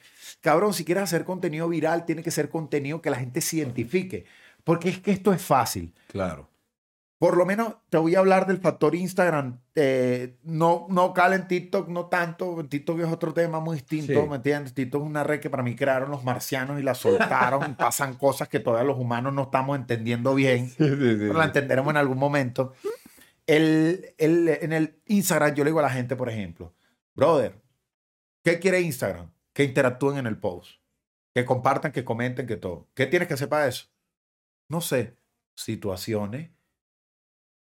cabrón, 0.44 0.74
si 0.74 0.84
quieres 0.84 1.04
hacer 1.04 1.24
contenido 1.24 1.66
viral, 1.68 2.04
tiene 2.04 2.22
que 2.22 2.30
ser 2.30 2.50
contenido 2.50 3.00
que 3.00 3.08
la 3.10 3.16
gente 3.16 3.40
se 3.40 3.56
identifique. 3.56 4.26
Porque 4.62 4.90
es 4.90 4.98
que 5.00 5.10
esto 5.10 5.32
es 5.32 5.40
fácil. 5.42 5.94
Claro. 6.08 6.50
Por 7.18 7.36
lo 7.38 7.46
menos 7.46 7.76
te 7.88 7.96
voy 7.96 8.14
a 8.14 8.18
hablar 8.18 8.46
del 8.46 8.58
factor 8.58 8.94
Instagram. 8.94 9.58
Eh, 9.74 10.36
no, 10.42 10.86
no 10.90 11.14
cala 11.14 11.36
en 11.36 11.48
TikTok, 11.48 11.88
no 11.88 12.06
tanto. 12.06 12.66
TikTok 12.68 13.00
es 13.00 13.06
otro 13.06 13.32
tema 13.32 13.60
muy 13.60 13.76
distinto, 13.76 14.12
Sí. 14.22 14.28
¿me 14.28 14.36
entiendes? 14.36 14.74
TikTok 14.74 15.02
es 15.02 15.08
una 15.08 15.24
red 15.24 15.40
que 15.40 15.48
para 15.48 15.62
mí 15.62 15.74
crearon 15.74 16.10
los 16.10 16.22
marcianos 16.24 16.78
y 16.78 16.82
la 16.82 16.94
soltaron. 16.94 17.70
y 17.70 17.74
pasan 17.76 18.14
cosas 18.14 18.48
que 18.48 18.60
todavía 18.60 18.84
los 18.86 18.98
humanos 18.98 19.32
no 19.32 19.44
estamos 19.44 19.78
entendiendo 19.78 20.34
bien. 20.34 20.70
Pero 20.76 21.32
la 21.32 21.44
entenderemos 21.46 21.90
en 21.92 21.96
algún 21.96 22.18
momento. 22.18 22.74
El, 23.46 24.14
el- 24.18 24.48
en 24.48 24.72
el 24.72 24.98
Instagram 25.06 25.54
yo 25.54 25.64
le 25.64 25.70
digo 25.70 25.78
a 25.80 25.82
la 25.82 25.90
gente, 25.90 26.16
por 26.16 26.28
ejemplo, 26.28 26.74
brother, 27.14 27.60
¿qué 28.42 28.58
quiere 28.58 28.80
Instagram? 28.80 29.30
Que 29.54 29.64
interactúen 29.64 30.18
en 30.18 30.26
el 30.26 30.36
post, 30.38 30.80
que 31.34 31.44
compartan, 31.46 31.92
que 31.92 32.04
comenten, 32.04 32.46
que 32.46 32.56
todo. 32.56 32.88
¿Qué 32.94 33.06
tienes 33.06 33.28
que 33.28 33.34
hacer 33.34 33.48
para 33.48 33.66
eso? 33.68 33.86
No 34.68 34.80
sé, 34.80 35.16
situaciones 35.54 36.50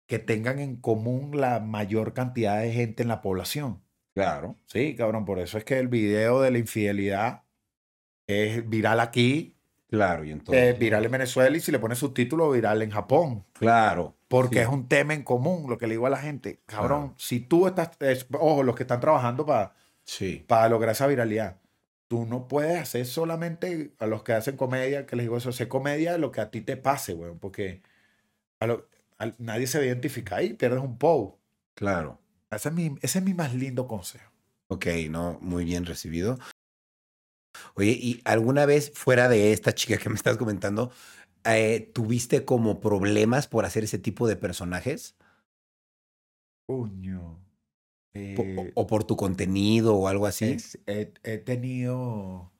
que 0.07 0.19
tengan 0.19 0.59
en 0.59 0.75
común 0.77 1.39
la 1.39 1.59
mayor 1.59 2.13
cantidad 2.13 2.59
de 2.61 2.71
gente 2.71 3.03
en 3.03 3.09
la 3.09 3.21
población. 3.21 3.81
Claro. 4.15 4.55
Sí, 4.65 4.95
cabrón, 4.95 5.25
por 5.25 5.39
eso 5.39 5.57
es 5.57 5.63
que 5.63 5.77
el 5.79 5.87
video 5.87 6.41
de 6.41 6.51
la 6.51 6.57
infidelidad 6.57 7.43
es 8.27 8.67
viral 8.67 8.99
aquí, 8.99 9.55
Claro, 9.87 10.23
y 10.23 10.31
entonces. 10.31 10.73
es 10.73 10.79
viral 10.79 11.05
en 11.05 11.11
Venezuela 11.11 11.55
y 11.55 11.59
si 11.59 11.71
le 11.71 11.79
pones 11.79 11.97
subtítulo, 11.99 12.51
viral 12.51 12.81
en 12.81 12.91
Japón. 12.91 13.45
Claro. 13.53 14.15
Porque 14.27 14.57
Sí. 14.57 14.61
es 14.61 14.67
un 14.67 14.87
tema 14.87 15.15
en 15.15 15.23
común, 15.23 15.67
lo 15.69 15.77
que 15.79 15.87
le 15.87 15.93
digo 15.93 16.05
a 16.05 16.11
la 16.11 16.17
gente. 16.17 16.59
Cabrón, 16.67 16.99
Claro. 17.01 17.15
si 17.17 17.39
tú 17.39 17.65
estás, 17.67 17.91
es- 17.99 18.27
ojo, 18.31 18.61
los 18.61 18.75
que 18.75 18.83
están 18.83 18.99
trabajando 18.99 19.45
para 19.45 19.73
Sí. 20.03 20.45
lograr 20.69 20.91
esa 20.91 21.07
viralidad, 21.07 21.59
tú 22.09 22.25
no 22.25 22.47
puedes 22.49 22.79
hacer 22.81 23.05
solamente 23.05 23.93
a 23.99 24.07
los 24.07 24.23
que 24.23 24.33
hacen 24.33 24.57
comedia, 24.57 25.05
que 25.05 25.15
les 25.15 25.25
digo 25.25 25.37
eso, 25.37 25.49
hacer 25.51 25.69
comedia 25.69 26.17
lo 26.17 26.31
que 26.33 26.41
a 26.41 26.51
ti 26.51 26.61
te 26.61 26.75
pase, 26.77 27.13
weón, 27.13 27.39
porque 27.39 27.83
a 28.59 28.67
lo- 28.67 28.89
a- 29.19 29.33
nadie 29.39 29.67
se 29.67 29.79
va 29.79 29.83
a 29.85 29.87
identificar 29.87 30.43
y 30.43 30.53
pierdes 30.55 30.81
un 30.81 30.97
post. 30.97 31.37
Claro. 31.75 32.19
Ese 32.51 32.69
es 32.69 32.75
mi, 32.75 32.95
ese 33.01 33.19
es 33.19 33.25
mi 33.25 33.33
más 33.35 33.53
lindo 33.55 33.87
consejo. 33.87 34.31
Ok, 34.69 34.87
no, 35.09 35.39
muy 35.41 35.65
bien 35.65 35.85
recibido. 35.85 36.39
Oye, 37.75 37.91
¿y 37.99 38.21
alguna 38.25 38.65
vez 38.65 38.91
fuera 38.93 39.27
de 39.29 39.51
esta 39.53 39.73
chica 39.73 39.97
que 39.97 40.09
me 40.09 40.15
estás 40.15 40.37
comentando, 40.37 40.91
eh, 41.45 41.91
tuviste 41.93 42.45
como 42.45 42.79
problemas 42.79 43.47
por 43.47 43.65
hacer 43.65 43.83
ese 43.83 43.99
tipo 43.99 44.27
de 44.27 44.35
personajes? 44.35 45.15
Coño. 46.67 47.21
Eh, 48.13 48.55
o, 48.75 48.81
o 48.81 48.87
por 48.87 49.03
tu 49.03 49.15
contenido 49.15 49.95
o 49.95 50.07
algo 50.07 50.25
así? 50.25 50.45
es- 50.53 50.79
he, 50.87 51.13
he 51.23 51.37
tenido. 51.37 52.51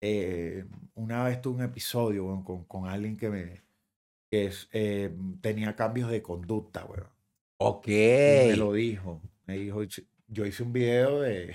eh, 0.00 0.64
una 0.94 1.24
vez 1.24 1.40
tuve 1.40 1.56
un 1.56 1.62
episodio 1.62 2.42
con, 2.44 2.64
con 2.64 2.86
alguien 2.86 3.16
que 3.16 3.30
me. 3.30 3.62
que 4.30 4.46
es, 4.46 4.68
eh, 4.72 5.14
tenía 5.40 5.74
cambios 5.76 6.10
de 6.10 6.22
conducta, 6.22 6.84
weón. 6.84 7.08
Ok. 7.58 7.86
Y 7.88 7.90
me 8.48 8.56
lo 8.56 8.72
dijo. 8.72 9.20
Me 9.46 9.56
dijo, 9.58 9.82
yo 10.28 10.46
hice 10.46 10.62
un 10.62 10.72
video 10.72 11.20
de, 11.20 11.54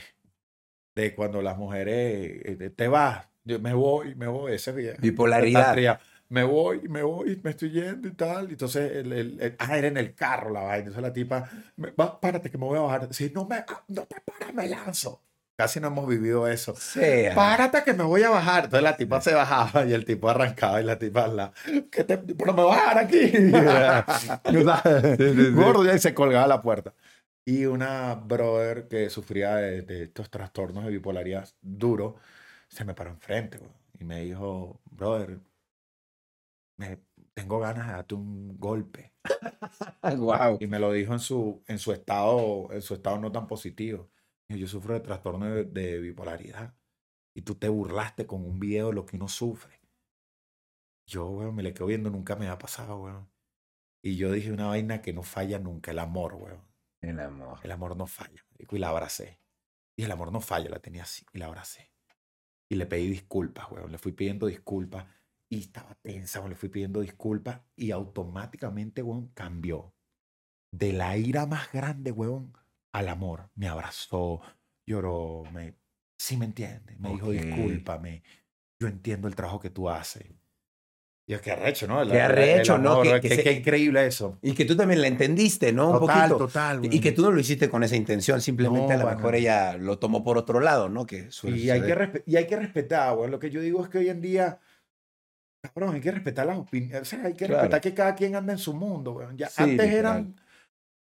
de 0.96 1.16
cuando 1.16 1.42
las 1.42 1.58
mujeres 1.58 2.76
te 2.76 2.88
vas, 2.88 3.28
yo 3.44 3.60
me 3.60 3.74
voy, 3.74 4.16
me 4.16 4.28
voy, 4.28 4.54
ese 4.54 4.72
video. 4.72 4.96
Bipolaridad. 5.02 5.76
Me 6.30 6.44
voy, 6.44 6.88
me 6.88 7.02
voy, 7.02 7.40
me 7.44 7.50
estoy 7.52 7.72
yendo 7.72 8.08
y 8.08 8.12
tal. 8.14 8.50
Entonces, 8.52 8.92
el, 8.98 9.12
el- 9.14 9.42
el- 9.42 9.56
ah, 9.60 9.78
era 9.78 9.88
en 9.88 9.98
el 9.98 10.14
carro 10.14 10.52
la 10.52 10.62
vaina. 10.62 10.78
Entonces 10.88 11.02
la 11.02 11.12
tipa, 11.14 11.50
me- 11.76 11.92
va, 11.92 12.20
párate 12.20 12.52
que 12.52 12.58
me 12.58 12.66
voy 12.66 12.78
a 12.78 12.82
bajar. 12.82 13.14
Si 13.14 13.32
no, 13.32 13.46
me, 13.46 13.56
ah, 13.58 13.84
no 13.88 14.04
te 14.04 14.16
paras, 14.22 14.54
me 14.54 14.68
lanzo. 14.70 15.22
Casi 15.58 15.80
no 15.82 15.88
hemos 15.88 16.08
vivido 16.08 16.48
eso. 16.48 16.74
Sí. 16.76 17.02
Párate 17.36 17.84
que 17.84 17.94
me 17.94 18.04
voy 18.04 18.24
a 18.24 18.30
bajar. 18.30 18.66
Entonces 18.66 18.84
la 18.84 18.96
tipa 18.96 19.20
se 19.22 19.34
bajaba 19.34 19.86
y 19.86 19.94
el 19.94 20.06
tipo 20.06 20.30
arrancaba 20.30 20.80
y 20.80 20.86
la 20.86 20.98
tipa 20.98 21.28
la, 21.28 21.52
¿qué 21.92 22.04
te, 22.06 22.18
pero 22.18 22.54
me 22.54 22.64
voy 22.64 22.72
a 22.74 22.76
bajar 22.78 22.98
aquí. 23.00 23.32
Gordo 25.54 25.84
ya 25.84 25.96
y 25.96 26.00
se 26.00 26.14
colgaba 26.14 26.48
la 26.48 26.62
puerta. 26.62 26.94
Y 27.46 27.66
una 27.66 28.16
brother 28.16 28.88
que 28.88 29.10
sufría 29.10 29.56
de, 29.56 29.82
de 29.82 30.04
estos 30.04 30.30
trastornos 30.30 30.86
de 30.86 30.92
bipolaridad 30.92 31.50
duro, 31.62 32.16
se 32.68 32.86
me 32.86 32.94
paró 32.94 33.10
enfrente 33.12 33.60
y 34.00 34.04
me 34.06 34.22
dijo, 34.22 34.80
brother, 34.92 35.40
me, 36.80 36.98
tengo 37.34 37.60
ganas 37.60 37.88
de 37.88 37.94
darte 37.94 38.16
un 38.16 38.58
golpe. 38.58 39.14
wow. 40.18 40.58
Y 40.60 40.68
me 40.68 40.80
lo 40.80 40.92
dijo 40.92 41.14
en 41.14 41.20
su, 41.20 41.62
en 41.68 41.78
su 41.78 41.92
estado, 41.92 42.72
en 42.72 42.82
su 42.82 42.94
estado 42.94 43.20
no 43.20 43.32
tan 43.32 43.48
positivo. 43.48 44.10
Yo 44.48 44.68
sufro 44.68 44.94
de 44.94 45.02
trastorno 45.02 45.46
de, 45.46 45.66
de 45.66 46.00
bipolaridad. 46.00 46.74
Y 47.36 47.44
tú 47.44 47.56
te 47.56 47.70
burlaste 47.70 48.26
con 48.26 48.44
un 48.46 48.60
video 48.60 48.88
de 48.88 48.96
lo 48.96 49.06
que 49.06 49.18
uno 49.18 49.28
sufre. 49.28 49.80
Yo, 51.06 51.28
weón, 51.28 51.56
me 51.56 51.64
le 51.64 51.74
quedo 51.74 51.88
viendo, 51.88 52.10
nunca 52.10 52.36
me 52.36 52.48
ha 52.48 52.58
pasado, 52.58 52.98
weón. 53.04 53.30
Y 54.02 54.16
yo 54.16 54.32
dije 54.32 54.52
una 54.52 54.68
vaina 54.68 55.02
que 55.02 55.12
no 55.12 55.24
falla 55.24 55.60
nunca, 55.60 55.92
el 55.92 56.00
amor, 56.00 56.36
weón. 56.36 56.66
El 57.02 57.20
amor. 57.20 57.60
El 57.62 57.72
amor 57.72 57.96
no 57.98 58.08
falla. 58.08 58.46
Y 58.58 58.78
la 58.78 58.90
abracé. 58.90 59.40
Y 59.98 60.04
el 60.04 60.12
amor 60.12 60.32
no 60.32 60.40
falla, 60.40 60.70
la 60.70 60.80
tenía 60.80 61.04
así. 61.04 61.26
Y 61.34 61.40
la 61.40 61.48
abracé. 61.48 61.92
Y 62.70 62.76
le 62.76 62.86
pedí 62.86 63.10
disculpas, 63.10 63.70
weón. 63.70 63.92
Le 63.92 63.98
fui 63.98 64.14
pidiendo 64.14 64.48
disculpas. 64.48 65.06
Y 65.52 65.60
estaba 65.62 65.96
tensa. 66.02 66.48
Le 66.48 66.56
fui 66.56 66.70
pidiendo 66.70 67.02
disculpas. 67.02 67.62
Y 67.76 67.92
automáticamente, 67.92 69.02
weón, 69.02 69.30
cambió. 69.34 69.94
De 70.72 70.94
la 70.94 71.18
ira 71.18 71.46
más 71.48 71.72
grande, 71.72 72.12
weón, 72.12 72.54
al 72.94 73.10
amor. 73.10 73.50
Me 73.56 73.68
abrazó, 73.68 74.42
lloró, 74.88 75.44
me... 75.52 75.76
Sí 76.20 76.38
me 76.38 76.46
entiende. 76.46 76.96
Me 77.00 77.10
dijo, 77.14 77.28
Ok. 77.28 77.34
discúlpame. 77.34 78.24
Yo 78.82 78.88
entiendo 78.88 79.28
el 79.28 79.36
trabajo 79.36 79.60
que 79.60 79.70
tú 79.70 79.90
haces. 79.90 80.26
Y 81.28 81.34
es 81.34 81.42
que 81.42 81.52
arrecho, 81.52 81.88
¿no? 81.88 82.02
El- 82.02 82.10
Qué 82.10 82.16
el- 82.16 82.20
el 82.20 82.32
arrecho, 82.32 82.78
¿no? 82.78 82.92
amor, 82.94 83.22
Que- 83.22 83.30
que 83.30 83.36
se- 83.42 83.52
increíble 83.54 84.06
eso. 84.06 84.38
Y 84.42 84.54
que 84.54 84.66
tú 84.66 84.76
también 84.76 85.00
la 85.02 85.08
entendiste, 85.08 85.72
¿no? 85.72 85.92
Un 85.92 86.00
Total, 86.00 86.30
poquito. 86.30 86.38
total. 86.48 86.86
Y 86.86 86.90
weón. 86.90 87.02
que 87.02 87.12
tú 87.12 87.22
no 87.22 87.32
lo 87.32 87.40
hiciste 87.40 87.70
con 87.70 87.84
esa 87.84 87.96
intención, 87.96 88.42
simplemente 88.42 88.96
No, 88.98 89.02
a 89.08 89.12
lo 89.12 89.16
mejor 89.18 89.36
ella 89.36 89.78
lo 89.78 89.98
tomó 90.00 90.24
por 90.24 90.38
otro 90.38 90.60
lado, 90.60 90.90
¿no? 90.90 91.06
Que 91.06 91.30
Y 91.44 91.70
hay, 91.70 91.82
que 91.82 92.24
y 92.26 92.36
hay 92.36 92.48
que 92.48 92.56
respetar, 92.58 93.16
güey. 93.16 93.30
Lo 93.30 93.40
que 93.40 93.50
yo 93.52 93.62
digo 93.62 93.84
es 93.84 93.90
que 93.90 94.00
hoy 94.00 94.10
en 94.10 94.22
día, 94.22 94.60
cabrón, 95.62 95.96
hay 95.96 96.02
que 96.02 96.12
respetar 96.12 96.46
las 96.46 96.58
opiniones. 96.58 97.02
O 97.02 97.06
sea, 97.06 97.24
hay 97.26 97.34
que 97.34 97.46
Claro. 97.46 97.62
respetar 97.62 97.82
que 97.82 97.94
cada 97.94 98.16
quien 98.16 98.36
anda 98.36 98.54
en 98.54 98.60
su 98.60 98.74
mundo, 98.74 99.14
güey. 99.14 99.28
Ya, 99.36 99.50
Sí, 99.50 99.64
antes 99.64 99.88
literal. 99.90 100.16
eran, 100.18 100.36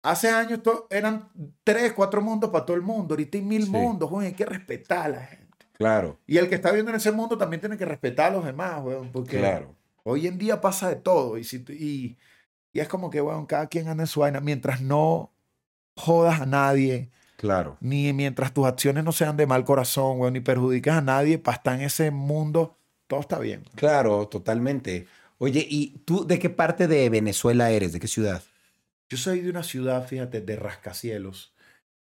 hace 0.03 0.29
años 0.29 0.59
eran 0.89 1.29
tres, 1.63 1.93
cuatro 1.93 2.21
mundos 2.21 2.49
para 2.49 2.65
todo 2.65 2.75
el 2.75 2.83
mundo. 2.83 3.13
Ahorita 3.13 3.37
hay 3.37 3.43
mil 3.43 3.63
Sí. 3.65 3.71
mundos, 3.71 4.09
güey. 4.09 4.27
Hay 4.27 4.33
que 4.33 4.45
respetar 4.45 5.05
a 5.05 5.09
la 5.09 5.21
gente. 5.25 5.43
Claro, 5.73 6.19
Y 6.27 6.37
el 6.37 6.47
que 6.49 6.55
está 6.55 6.71
viendo 6.71 6.91
en 6.91 6.97
ese 6.97 7.11
mundo 7.11 7.37
también 7.37 7.59
tiene 7.59 7.77
que 7.77 7.85
respetar 7.85 8.31
a 8.31 8.35
los 8.35 8.45
demás, 8.45 8.81
güey. 8.81 8.97
Porque 9.11 9.39
claro. 9.39 9.75
hoy 10.03 10.27
en 10.27 10.37
día 10.37 10.61
pasa 10.61 10.87
de 10.89 10.95
todo. 10.97 11.37
Y, 11.37 11.43
si, 11.43 11.65
y, 11.69 12.17
y 12.71 12.79
es 12.79 12.87
como 12.87 13.09
que, 13.09 13.21
güey, 13.21 13.35
cada 13.47 13.67
quien 13.67 13.87
anda 13.87 14.03
en 14.03 14.07
su 14.07 14.19
vaina. 14.19 14.39
Mientras 14.39 14.81
no 14.81 15.31
jodas 15.97 16.41
a 16.41 16.45
nadie, 16.45 17.09
Claro. 17.37 17.77
ni 17.81 18.13
mientras 18.13 18.53
tus 18.53 18.65
acciones 18.65 19.03
no 19.03 19.11
sean 19.11 19.35
de 19.35 19.47
mal 19.47 19.65
corazón, 19.65 20.17
güey, 20.19 20.31
ni 20.31 20.39
perjudicas 20.41 20.97
a 20.97 21.01
nadie, 21.01 21.37
para 21.39 21.57
estar 21.57 21.75
en 21.75 21.81
ese 21.81 22.11
mundo, 22.11 22.77
todo 23.13 23.21
está 23.21 23.37
bien. 23.37 23.63
Claro, 23.75 24.27
totalmente. 24.27 25.05
Oye, 25.37 25.63
¿y 25.69 25.99
tú 26.03 26.25
de 26.25 26.39
qué 26.39 26.49
parte 26.49 26.87
de 26.87 27.09
Venezuela 27.11 27.69
eres? 27.69 27.93
¿De 27.93 27.99
qué 27.99 28.07
ciudad? 28.07 28.41
Yo 29.07 29.17
soy 29.19 29.41
de 29.41 29.51
una 29.51 29.61
ciudad, 29.61 30.07
fíjate, 30.07 30.41
de 30.41 30.55
rascacielos, 30.55 31.53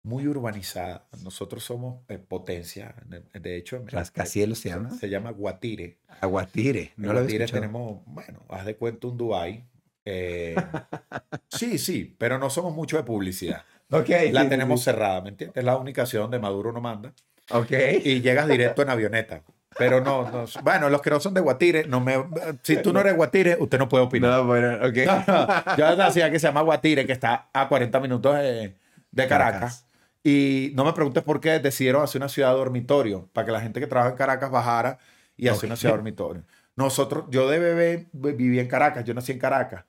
muy 0.03 0.27
urbanizada. 0.27 1.07
Nosotros 1.23 1.65
somos 1.65 2.01
eh, 2.09 2.17
potencia. 2.19 2.95
De- 3.05 3.57
hecho, 3.59 3.85
¿Rascacielos 3.87 4.59
se 4.61 4.71
llama? 4.71 4.91
Se 4.91 5.11
llama 5.11 5.33
Guatire. 5.33 5.99
Aguatire. 6.23 6.95
En 6.97 7.05
No 7.05 7.13
lo 7.13 7.21
Guatire 7.21 7.47
tenemos, 7.47 8.03
bueno, 8.07 8.47
haz 8.49 8.65
de 8.65 8.77
cuenta 8.77 9.09
un 9.09 9.19
Dubai. 9.19 9.67
Eh, 10.07 10.55
sí, 11.51 11.77
sí, 11.77 12.17
pero 12.17 12.39
no 12.39 12.49
somos 12.49 12.75
mucho 12.75 12.97
de 12.97 13.03
publicidad. 13.03 13.65
Ok. 13.91 14.09
La 14.31 14.45
sí, 14.45 14.49
tenemos 14.49 14.81
sí, 14.81 14.85
cerrada, 14.85 15.21
¿me 15.21 15.29
entiendes? 15.29 15.59
Es 15.59 15.65
la 15.65 15.77
única 15.77 16.07
ciudad 16.07 16.25
donde 16.25 16.39
Maduro 16.39 16.73
no 16.73 16.81
manda. 16.81 17.13
Ok. 17.51 17.73
Y 18.03 18.23
llegas 18.23 18.49
directo 18.49 18.81
en 18.81 18.89
avioneta. 18.89 19.43
Pero 19.79 20.01
no, 20.01 20.31
no, 20.31 20.45
bueno, 20.63 20.89
los 20.89 21.03
que 21.03 21.11
no 21.11 21.21
son 21.21 21.35
de 21.35 21.41
Guatire, 21.41 21.87
no 21.87 22.01
me, 22.01 22.17
si 22.63 22.79
tú 22.79 22.93
no 22.93 23.01
eres 23.01 23.15
Guatire, 23.15 23.57
usted 23.61 23.79
no 23.79 23.89
puede 23.89 24.05
opinar. 24.05 24.31
No, 24.31 24.45
bueno, 24.47 24.75
ok. 24.87 25.77
Yo 25.77 25.87
hacía 26.03 26.31
que 26.31 26.39
se 26.39 26.47
llama 26.47 26.63
Guatire, 26.63 27.05
que 27.07 27.13
está 27.13 27.49
a 27.53 27.69
40 27.69 28.01
minutos 28.01 28.35
de, 28.37 28.75
de 29.11 29.27
Caracas. 29.29 29.53
Caracas. 29.61 29.87
Y 30.25 30.73
no 30.75 30.85
me 30.85 30.93
preguntes 30.93 31.23
por 31.23 31.41
qué 31.41 31.59
decidieron 31.61 32.03
hacer 32.03 32.21
una 32.21 32.29
ciudad 32.29 32.53
dormitorio, 32.53 33.29
para 33.33 33.45
que 33.47 33.53
la 33.53 33.61
gente 33.61 33.79
que 33.81 33.87
trabaja 33.87 34.11
en 34.13 34.17
Caracas 34.17 34.51
bajara 34.51 34.99
y 35.37 35.49
hacer 35.49 35.65
Ok. 35.65 35.71
una 35.71 35.77
ciudad 35.77 35.95
dormitorio. 35.95 36.43
Nosotros, 36.75 37.27
yo 37.31 37.49
de 37.49 37.59
bebé 37.59 38.07
vi- 38.13 38.33
viví 38.33 38.59
en 38.59 38.69
Caracas, 38.69 39.05
yo 39.05 39.15
nací 39.15 39.33
en 39.33 39.39
Caracas. 39.39 39.85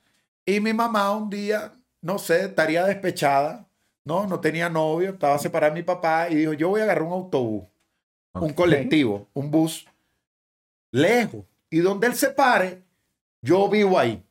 Y 0.45 0.60
mi 0.60 0.73
mamá 0.73 1.12
un 1.12 1.30
día, 1.30 1.71
no 2.02 2.19
sé, 2.19 2.45
estaría 2.45 2.86
despechada, 2.86 3.65
no, 4.06 4.28
no 4.28 4.39
tenía 4.39 4.69
novio, 4.69 5.10
estaba 5.12 5.38
separada 5.39 5.73
de 5.73 5.80
mi 5.80 5.84
papá 5.84 6.28
y 6.30 6.36
dijo, 6.36 6.54
yo 6.54 6.69
voy 6.69 6.82
a 6.82 6.84
agarrar 6.84 7.04
un 7.04 7.13
autobús, 7.13 7.65
un 8.41 8.54
colectivo, 8.54 9.28
un 9.34 9.52
bus, 9.52 9.88
lejos. 10.91 11.45
Y 11.69 11.80
donde 11.80 12.08
él 12.08 12.13
se 12.15 12.30
pare, 12.30 12.84
yo 13.41 13.69
vivo 13.69 14.00
ahí. 14.00 14.23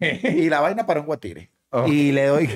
Y 0.00 0.48
la 0.48 0.60
vaina 0.60 0.86
para 0.86 1.00
un 1.00 1.06
guatire. 1.06 1.50
Y 1.86 2.12
le 2.12 2.26
doy 2.26 2.50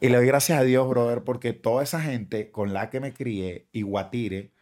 y 0.00 0.08
le 0.08 0.16
doy 0.16 0.26
gracias 0.26 0.58
a 0.58 0.62
Dios, 0.62 0.88
brother, 0.88 1.22
porque 1.22 1.52
toda 1.52 1.82
esa 1.82 2.00
gente 2.00 2.50
con 2.50 2.72
la 2.72 2.88
que 2.88 3.00
me 3.00 3.12
crié 3.12 3.66
y 3.72 3.82
Guatire 3.82 4.52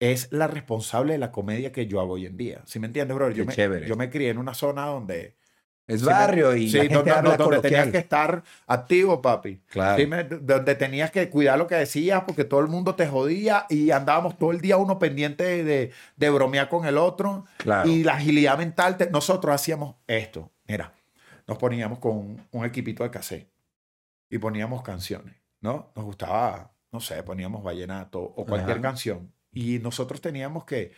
es 0.00 0.30
la 0.30 0.46
responsable 0.46 1.14
de 1.14 1.18
la 1.18 1.32
comedia 1.32 1.72
que 1.72 1.86
yo 1.86 2.00
hago 2.00 2.12
hoy 2.14 2.26
en 2.26 2.36
día. 2.36 2.62
¿Sí 2.66 2.78
me 2.78 2.86
entiendes, 2.86 3.16
brother? 3.16 3.34
Yo 3.34 3.42
Qué 3.44 3.48
me, 3.48 3.54
chévere. 3.54 3.88
yo 3.88 3.96
me 3.96 4.10
crié 4.10 4.30
en 4.30 4.38
una 4.38 4.54
zona 4.54 4.86
donde 4.86 5.34
Es 5.88 6.04
barrio 6.04 6.54
y 6.54 6.68
sí, 6.70 6.76
la 6.76 6.84
gente 6.84 7.10
habla 7.10 7.36
donde 7.36 7.60
tenías 7.60 7.88
que 7.88 7.98
estar 7.98 8.42
activo, 8.66 9.20
papi. 9.22 9.60
Claro. 9.68 9.96
Sí, 9.98 10.06
me- 10.06 10.22
donde 10.24 10.74
tenías 10.74 11.10
que 11.10 11.28
cuidar 11.30 11.58
lo 11.58 11.66
que 11.66 11.74
decías 11.76 12.22
porque 12.26 12.44
todo 12.44 12.60
el 12.60 12.68
mundo 12.68 12.94
te 12.94 13.06
jodía 13.08 13.64
y 13.70 13.90
andábamos 13.90 14.38
todo 14.38 14.52
el 14.52 14.60
día 14.60 14.76
uno 14.76 14.98
pendiente 14.98 15.44
de, 15.44 15.64
de, 15.64 15.92
de 16.16 16.30
bromear 16.30 16.68
con 16.68 16.84
el 16.86 16.98
otro. 16.98 17.46
Claro. 17.56 17.88
Y 17.88 18.04
la 18.04 18.14
agilidad 18.14 18.58
mental, 18.58 18.96
te- 18.98 19.10
nosotros 19.10 19.54
hacíamos 19.54 19.96
esto. 20.06 20.52
Mira, 20.66 20.92
nos 21.46 21.56
poníamos 21.56 21.98
con 21.98 22.12
un, 22.18 22.46
un 22.52 22.64
equipito 22.66 23.02
de 23.02 23.10
cassette 23.10 23.48
y 24.28 24.36
poníamos 24.36 24.82
canciones, 24.82 25.34
¿no? 25.62 25.90
Nos 25.96 26.04
gustaba, 26.04 26.70
no 26.92 27.00
sé, 27.00 27.22
poníamos 27.22 27.62
vallenato 27.64 28.20
o 28.20 28.44
cualquier 28.44 28.72
Ajá. 28.76 28.82
canción. 28.82 29.32
Y 29.50 29.78
nosotros 29.78 30.20
teníamos 30.20 30.64
que, 30.66 30.92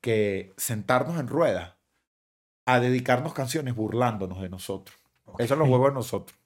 que 0.00 0.54
sentarnos 0.56 1.20
en 1.20 1.28
ruedas 1.28 1.74
a 2.74 2.80
dedicarnos 2.80 3.32
canciones 3.34 3.74
burlándonos 3.74 4.40
de 4.40 4.48
nosotros. 4.48 4.96
Eso 5.38 5.56
los 5.56 5.68
juegos 5.68 5.90
de 5.90 5.94
nosotros. 5.94 6.38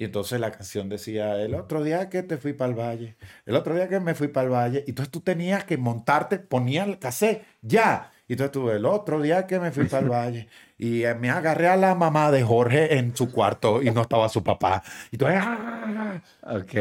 Y 0.00 0.04
entonces 0.04 0.38
la 0.38 0.52
canción 0.52 0.88
decía, 0.88 1.42
el 1.42 1.56
otro 1.56 1.82
día 1.82 2.08
que 2.08 2.22
te 2.22 2.36
fui 2.38 2.52
para 2.52 2.70
el 2.70 2.78
valle, 2.78 3.16
el 3.46 3.56
otro 3.56 3.74
día 3.74 3.88
que 3.88 3.98
me 3.98 4.14
fui 4.14 4.28
para 4.28 4.46
el 4.46 4.52
valle. 4.52 4.84
Y 4.86 4.90
entonces 4.90 5.10
tú 5.10 5.20
tenías 5.20 5.64
que 5.64 5.76
montarte, 5.76 6.38
ponías 6.38 6.86
el 6.86 7.00
cassette, 7.00 7.44
ya. 7.62 8.12
Y 8.28 8.34
entonces 8.34 8.52
tú, 8.52 8.70
el 8.70 8.86
otro 8.86 9.20
día 9.20 9.48
que 9.48 9.58
me 9.58 9.72
fui 9.72 9.86
para 9.86 10.04
el 10.04 10.08
valle. 10.12 10.48
Y 10.76 11.02
eh, 11.02 11.16
me 11.16 11.30
agarré 11.30 11.66
a 11.66 11.76
la 11.76 11.96
mamá 11.96 12.30
de 12.30 12.44
Jorge 12.44 12.96
en 12.96 13.16
su 13.16 13.32
cuarto 13.32 13.82
y 13.82 13.90
no 13.90 14.02
estaba 14.02 14.28
su 14.28 14.44
papá. 14.44 14.84
Y 15.10 15.16
tú, 15.16 15.26
¡ah! 15.28 16.22
Ok. 16.42 16.74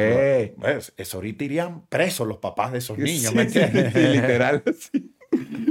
Pues, 0.59 0.93
eso 0.95 1.17
ahorita 1.17 1.43
irían 1.43 1.87
presos 1.87 2.27
los 2.27 2.37
papás 2.37 2.71
de 2.71 2.77
esos 2.77 2.99
niños, 2.99 3.31
Sí, 3.31 3.35
¿me 3.35 3.41
entiendes? 3.43 3.93
sí, 3.93 3.99
literal. 4.13 4.63
Sí, 4.79 5.15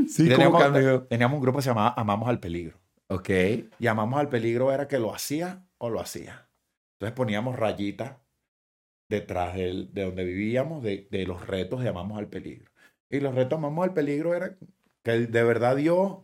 sí 0.09 0.27
Y 0.27 0.35
¿cómo 0.35 0.59
teníamos, 0.59 1.09
teníamos 1.09 1.37
un 1.37 1.42
grupo 1.42 1.59
que 1.59 1.62
se 1.62 1.71
llamaba 1.71 1.95
Amamos 1.97 2.29
al 2.29 2.40
Peligro. 2.40 2.77
Ok. 3.09 3.31
Y 3.79 3.87
Amamos 3.87 4.19
al 4.21 4.29
Peligro 4.29 4.73
era 4.73 4.88
que 4.88 4.99
lo 4.99 5.14
hacía 5.14 5.64
o 5.79 5.90
lo 5.90 6.01
hacía. 6.01 6.49
Entonces 6.95 7.14
poníamos 7.16 7.57
rayitas 7.57 8.16
detrás 9.09 9.55
del- 9.55 9.92
de 9.92 10.03
donde 10.05 10.25
vivíamos, 10.25 10.83
de, 10.83 11.07
de 11.11 11.27
los 11.27 11.47
retos 11.47 11.83
de 11.83 11.88
Amamos 11.88 12.19
al 12.19 12.29
Peligro. 12.29 12.71
Y 13.11 13.21
los 13.21 13.35
retos 13.35 13.59
Amamos 13.59 13.85
al 13.85 13.92
Peligro 13.95 14.35
era 14.35 14.57
que 15.05 15.12
de 15.12 15.45
verdad 15.45 15.77
Dios 15.77 16.19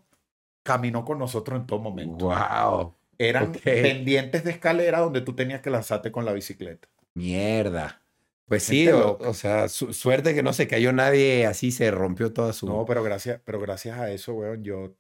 caminó 0.65 1.05
con 1.05 1.19
nosotros 1.19 1.61
en 1.61 1.67
todo 1.67 1.79
momento. 1.79 2.27
Wow. 2.27 2.95
Eran 3.19 3.53
pendientes 3.53 4.43
de 4.43 4.51
escalera 4.51 4.99
donde 5.01 5.21
tú 5.21 5.35
tenías 5.35 5.61
que 5.61 5.71
lanzarte 5.71 6.11
con 6.11 6.25
la 6.25 6.33
bicicleta. 6.33 6.89
Mierda. 7.15 8.01
Pues 8.47 8.65
sí, 8.65 8.89
o, 8.89 9.33
sea, 9.35 9.69
su- 9.69 9.95
suerte 9.95 10.35
que 10.35 10.43
no 10.43 10.53
se 10.53 10.67
cayó 10.67 10.93
nadie, 10.93 11.47
así 11.47 11.71
se 11.71 11.91
rompió 11.91 12.33
toda 12.33 12.53
su... 12.53 12.67
No, 12.67 12.85
pero 12.85 13.03
gracias, 13.03 13.41
pero 13.45 13.61
gracias 13.61 13.99
a 13.99 14.11
eso, 14.11 14.35
weón, 14.35 14.63
yo 14.65 14.95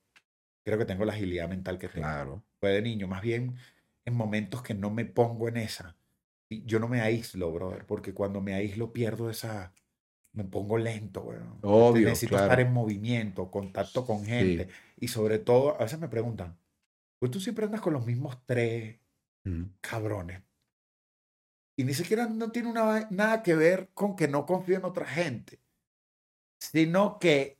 creo 0.64 0.78
que 0.78 0.84
tengo 0.84 1.04
la 1.04 1.12
agilidad 1.12 1.48
mental 1.48 1.78
que 1.78 1.88
tengo. 1.88 2.06
Claro. 2.06 2.44
Fue 2.60 2.70
de 2.70 2.82
niño. 2.82 3.08
Más 3.08 3.22
bien 3.22 3.56
en 4.04 4.14
momentos 4.14 4.62
que 4.62 4.74
no 4.74 4.90
me 4.90 5.04
pongo 5.04 5.48
en 5.48 5.56
esa. 5.58 5.96
Yo 6.50 6.78
no 6.78 6.88
me 6.88 7.00
aíslo, 7.00 7.50
brother, 7.52 7.86
porque 7.86 8.12
cuando 8.12 8.40
me 8.40 8.54
aíslo 8.54 8.92
pierdo 8.92 9.30
esa... 9.30 9.72
Me 10.34 10.44
pongo 10.44 10.78
lento, 10.78 11.20
weón. 11.22 11.58
Obvio, 11.62 12.08
Necesito 12.08 12.30
claro. 12.30 12.44
estar 12.44 12.60
en 12.60 12.72
movimiento, 12.72 13.50
contacto 13.50 14.06
con 14.06 14.24
gente. 14.24 14.68
Y 14.98 15.08
sobre 15.08 15.38
todo, 15.38 15.76
a 15.78 15.84
veces 15.84 15.98
me 16.00 16.08
preguntan, 16.08 16.56
pues 17.18 17.30
tú 17.30 17.38
siempre 17.38 17.66
andas 17.66 17.82
con 17.82 17.92
los 17.92 18.06
mismos 18.06 18.38
tres 18.46 18.98
Mm. 19.44 19.64
cabrones. 19.80 20.40
Y 21.76 21.84
ni 21.84 21.94
siquiera 21.94 22.26
no 22.28 22.52
tiene 22.52 22.70
una 22.70 23.08
nada 23.10 23.42
que 23.42 23.54
ver 23.54 23.90
con 23.94 24.14
que 24.14 24.28
no 24.28 24.46
confío 24.46 24.76
en 24.76 24.84
otra 24.84 25.04
gente, 25.06 25.58
sino 26.60 27.18
que, 27.18 27.58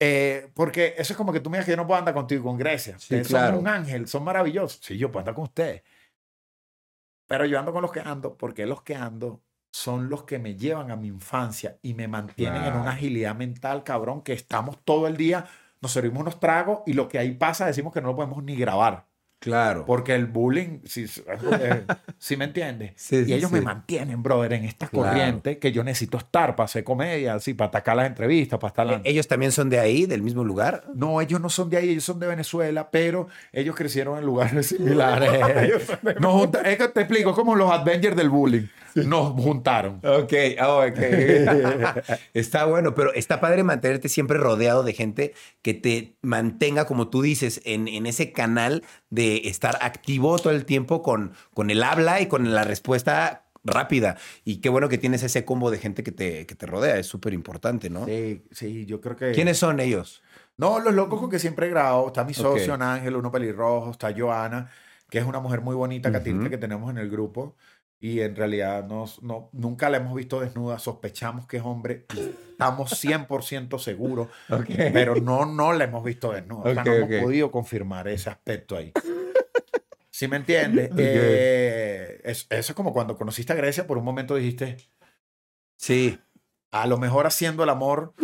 eh, 0.00 0.50
porque 0.54 0.94
eso 0.98 1.12
es 1.12 1.16
como 1.16 1.32
que 1.32 1.40
tú 1.40 1.48
me 1.50 1.56
digas 1.56 1.66
que 1.66 1.72
yo 1.72 1.76
no 1.76 1.86
puedo 1.86 1.98
andar 1.98 2.14
contigo 2.14 2.44
con 2.44 2.56
Grecia. 2.58 2.94
Sí, 2.98 3.04
Ustedes 3.16 3.28
claro. 3.28 3.52
son 3.54 3.58
un 3.60 3.68
ángel, 3.68 4.06
son 4.08 4.24
maravillosos. 4.24 4.80
Sí, 4.82 4.96
yo 4.98 5.10
puedo 5.10 5.20
andar 5.20 5.34
con 5.34 5.44
ustedes. 5.44 5.82
Pero 7.26 7.44
yo 7.46 7.58
ando 7.58 7.72
con 7.72 7.82
los 7.82 7.92
que 7.92 8.00
ando 8.00 8.36
porque 8.36 8.66
los 8.66 8.82
que 8.82 8.94
ando 8.94 9.42
son 9.72 10.08
los 10.08 10.24
que 10.24 10.38
me 10.38 10.54
llevan 10.56 10.90
a 10.90 10.96
mi 10.96 11.08
infancia 11.08 11.78
y 11.82 11.94
me 11.94 12.08
mantienen 12.08 12.62
en 12.62 12.72
una 12.72 12.82
Claro. 12.82 12.90
agilidad 12.90 13.34
mental, 13.34 13.82
cabrón, 13.84 14.22
que 14.22 14.32
estamos 14.32 14.78
todo 14.84 15.06
el 15.06 15.16
día, 15.16 15.46
nos 15.80 15.92
servimos 15.92 16.20
unos 16.22 16.40
tragos 16.40 16.80
y 16.86 16.92
lo 16.94 17.08
que 17.08 17.18
ahí 17.18 17.32
pasa 17.32 17.66
decimos 17.66 17.92
que 17.92 18.00
no 18.00 18.08
lo 18.08 18.16
podemos 18.16 18.42
ni 18.42 18.56
grabar. 18.56 19.06
Claro. 19.38 19.84
Porque 19.86 20.14
el 20.14 20.26
bullying, 20.26 20.80
si, 20.84 21.06
¿sí 22.18 22.36
me 22.36 22.46
entiendes? 22.46 22.92
Sí, 22.96 23.16
y 23.16 23.24
sí, 23.26 23.32
ellos 23.34 23.50
sí. 23.50 23.54
me 23.56 23.60
mantienen, 23.60 24.22
brother, 24.22 24.54
en 24.54 24.64
esta 24.64 24.88
Claro. 24.88 25.08
corriente 25.10 25.58
que 25.58 25.72
yo 25.72 25.84
necesito 25.84 26.18
estar 26.18 26.56
para 26.56 26.64
hacer 26.64 26.84
comedia, 26.84 27.34
así, 27.34 27.54
para 27.54 27.68
atacar 27.68 27.96
las 27.96 28.06
entrevistas, 28.06 28.58
para 28.58 28.68
estar... 28.70 28.86
la- 28.86 28.92
Eh, 28.94 29.02
¿Ellos 29.04 29.28
también 29.28 29.52
son 29.52 29.68
de 29.70 29.78
ahí, 29.78 30.06
del 30.06 30.22
mismo 30.22 30.42
lugar? 30.42 30.84
No, 30.94 31.20
ellos 31.20 31.40
no 31.40 31.48
son 31.50 31.68
de 31.70 31.76
ahí, 31.76 31.90
ellos 31.90 32.04
son 32.04 32.18
de 32.18 32.26
Venezuela, 32.26 32.90
pero 32.90 33.28
ellos 33.52 33.76
crecieron 33.76 34.18
en 34.18 34.24
lugares 34.24 34.66
similares. 34.68 35.30
Es 36.64 36.76
que 36.78 36.88
te 36.88 37.00
explico, 37.02 37.34
como 37.34 37.54
los 37.54 37.70
Avengers 37.70 38.16
del 38.16 38.30
bullying. 38.30 38.66
Nos 39.04 39.32
juntaron. 39.32 40.00
Ok, 40.04 40.32
ah, 40.58 40.86
ok. 40.88 40.98
está 42.34 42.64
bueno, 42.64 42.94
pero 42.94 43.12
está 43.12 43.40
padre 43.40 43.62
mantenerte 43.62 44.08
siempre 44.08 44.38
rodeado 44.38 44.82
de 44.82 44.92
gente 44.92 45.34
que 45.62 45.74
te 45.74 46.16
mantenga, 46.22 46.86
como 46.86 47.08
tú 47.08 47.22
dices, 47.22 47.60
en, 47.64 47.88
en 47.88 48.06
ese 48.06 48.32
canal 48.32 48.84
de 49.10 49.48
estar 49.48 49.78
activo 49.82 50.38
todo 50.38 50.52
el 50.52 50.64
tiempo 50.64 51.02
con, 51.02 51.32
con 51.54 51.70
el 51.70 51.82
habla 51.82 52.20
y 52.20 52.26
con 52.26 52.54
la 52.54 52.64
respuesta 52.64 53.44
rápida. 53.64 54.16
Y 54.44 54.60
qué 54.60 54.68
bueno 54.68 54.88
que 54.88 54.98
tienes 54.98 55.22
ese 55.22 55.44
combo 55.44 55.70
de 55.70 55.78
gente 55.78 56.02
que 56.02 56.12
te, 56.12 56.46
que 56.46 56.54
te 56.54 56.66
rodea, 56.66 56.98
es 56.98 57.06
súper 57.06 57.32
importante, 57.34 57.90
¿no? 57.90 58.06
Sí, 58.06 58.44
sí, 58.52 58.86
yo 58.86 59.00
creo 59.00 59.16
que... 59.16 59.32
¿Quiénes 59.32 59.58
son 59.58 59.80
ellos? 59.80 60.22
No, 60.56 60.78
los 60.80 60.94
locos 60.94 61.20
con 61.20 61.28
que 61.30 61.38
siempre 61.38 61.66
he 61.66 61.70
grabado. 61.70 62.06
Está 62.06 62.24
mi 62.24 62.32
socio, 62.32 62.74
Ángel, 62.74 63.16
uno 63.16 63.30
pelirrojo. 63.30 63.90
Está 63.90 64.14
Joana, 64.16 64.70
que 65.10 65.18
es 65.18 65.24
una 65.24 65.40
mujer 65.40 65.60
muy 65.60 65.74
bonita, 65.74 66.10
Catilda, 66.10 66.42
Ujú. 66.42 66.50
que 66.50 66.58
tenemos 66.58 66.90
en 66.90 66.98
el 66.98 67.10
grupo. 67.10 67.56
Y 67.98 68.20
en 68.20 68.36
realidad 68.36 68.84
nos- 68.86 69.22
no, 69.22 69.48
nunca 69.52 69.88
la 69.88 69.96
hemos 69.96 70.14
visto 70.14 70.40
desnuda. 70.40 70.78
Sospechamos 70.78 71.46
que 71.46 71.56
es 71.56 71.62
hombre. 71.64 72.06
Estamos 72.50 72.92
100% 73.02 73.78
seguros. 73.78 74.28
Ok. 74.50 74.66
Pero 74.92 75.16
no, 75.16 75.46
no 75.46 75.72
la 75.72 75.84
hemos 75.84 76.04
visto 76.04 76.32
desnuda. 76.32 76.70
O 76.70 76.74
sea, 76.74 76.84
no 76.84 76.92
ok. 76.92 76.96
hemos 77.10 77.22
podido 77.24 77.50
confirmar 77.50 78.06
ese 78.08 78.28
aspecto 78.30 78.76
ahí. 78.76 78.92
¿Sí 80.10 80.28
me 80.28 80.36
entiendes? 80.36 80.90
Eh, 80.96 82.20
es- 82.24 82.46
eso 82.50 82.72
es 82.72 82.74
como 82.76 82.92
cuando 82.92 83.16
conociste 83.16 83.52
a 83.52 83.56
Grecia, 83.56 83.86
por 83.86 83.98
un 83.98 84.04
momento 84.04 84.34
dijiste, 84.34 84.76
Sí, 85.78 86.18
a 86.72 86.86
lo 86.86 86.96
mejor 86.98 87.26
haciendo 87.26 87.62
el 87.62 87.68
amor 87.70 88.14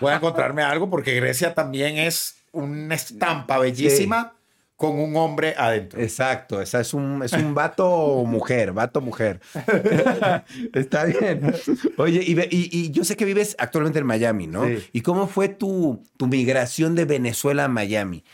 voy 0.00 0.12
a 0.12 0.16
encontrarme 0.16 0.62
algo 0.62 0.88
porque 0.88 1.14
Grecia 1.14 1.54
también 1.54 1.98
es 1.98 2.36
una 2.52 2.94
estampa 2.94 3.58
bellísima 3.58 4.34
con 4.80 4.98
un 4.98 5.14
hombre 5.14 5.54
adentro. 5.58 6.00
exacto. 6.00 6.62
Esa 6.62 6.80
es 6.80 6.94
un, 6.94 7.22
es 7.22 7.34
un 7.34 7.54
vato 7.54 8.24
mujer, 8.26 8.72
vato 8.72 9.02
mujer. 9.02 9.38
Está 10.72 11.04
bien. 11.04 11.52
Oye, 11.98 12.22
y, 12.26 12.32
y- 12.50 12.70
y 12.72 12.90
yo 12.90 13.04
sé 13.04 13.14
que 13.14 13.26
vives 13.26 13.54
actualmente 13.58 13.98
en 13.98 14.06
Miami, 14.06 14.46
¿no? 14.46 14.64
Sí. 14.64 14.78
¿Y 14.92 15.02
cómo 15.02 15.26
fue 15.26 15.48
tu, 15.50 16.02
tu 16.16 16.26
migración 16.26 16.94
de 16.94 17.04
Venezuela 17.04 17.66
a 17.66 17.68
Miami? 17.68 18.24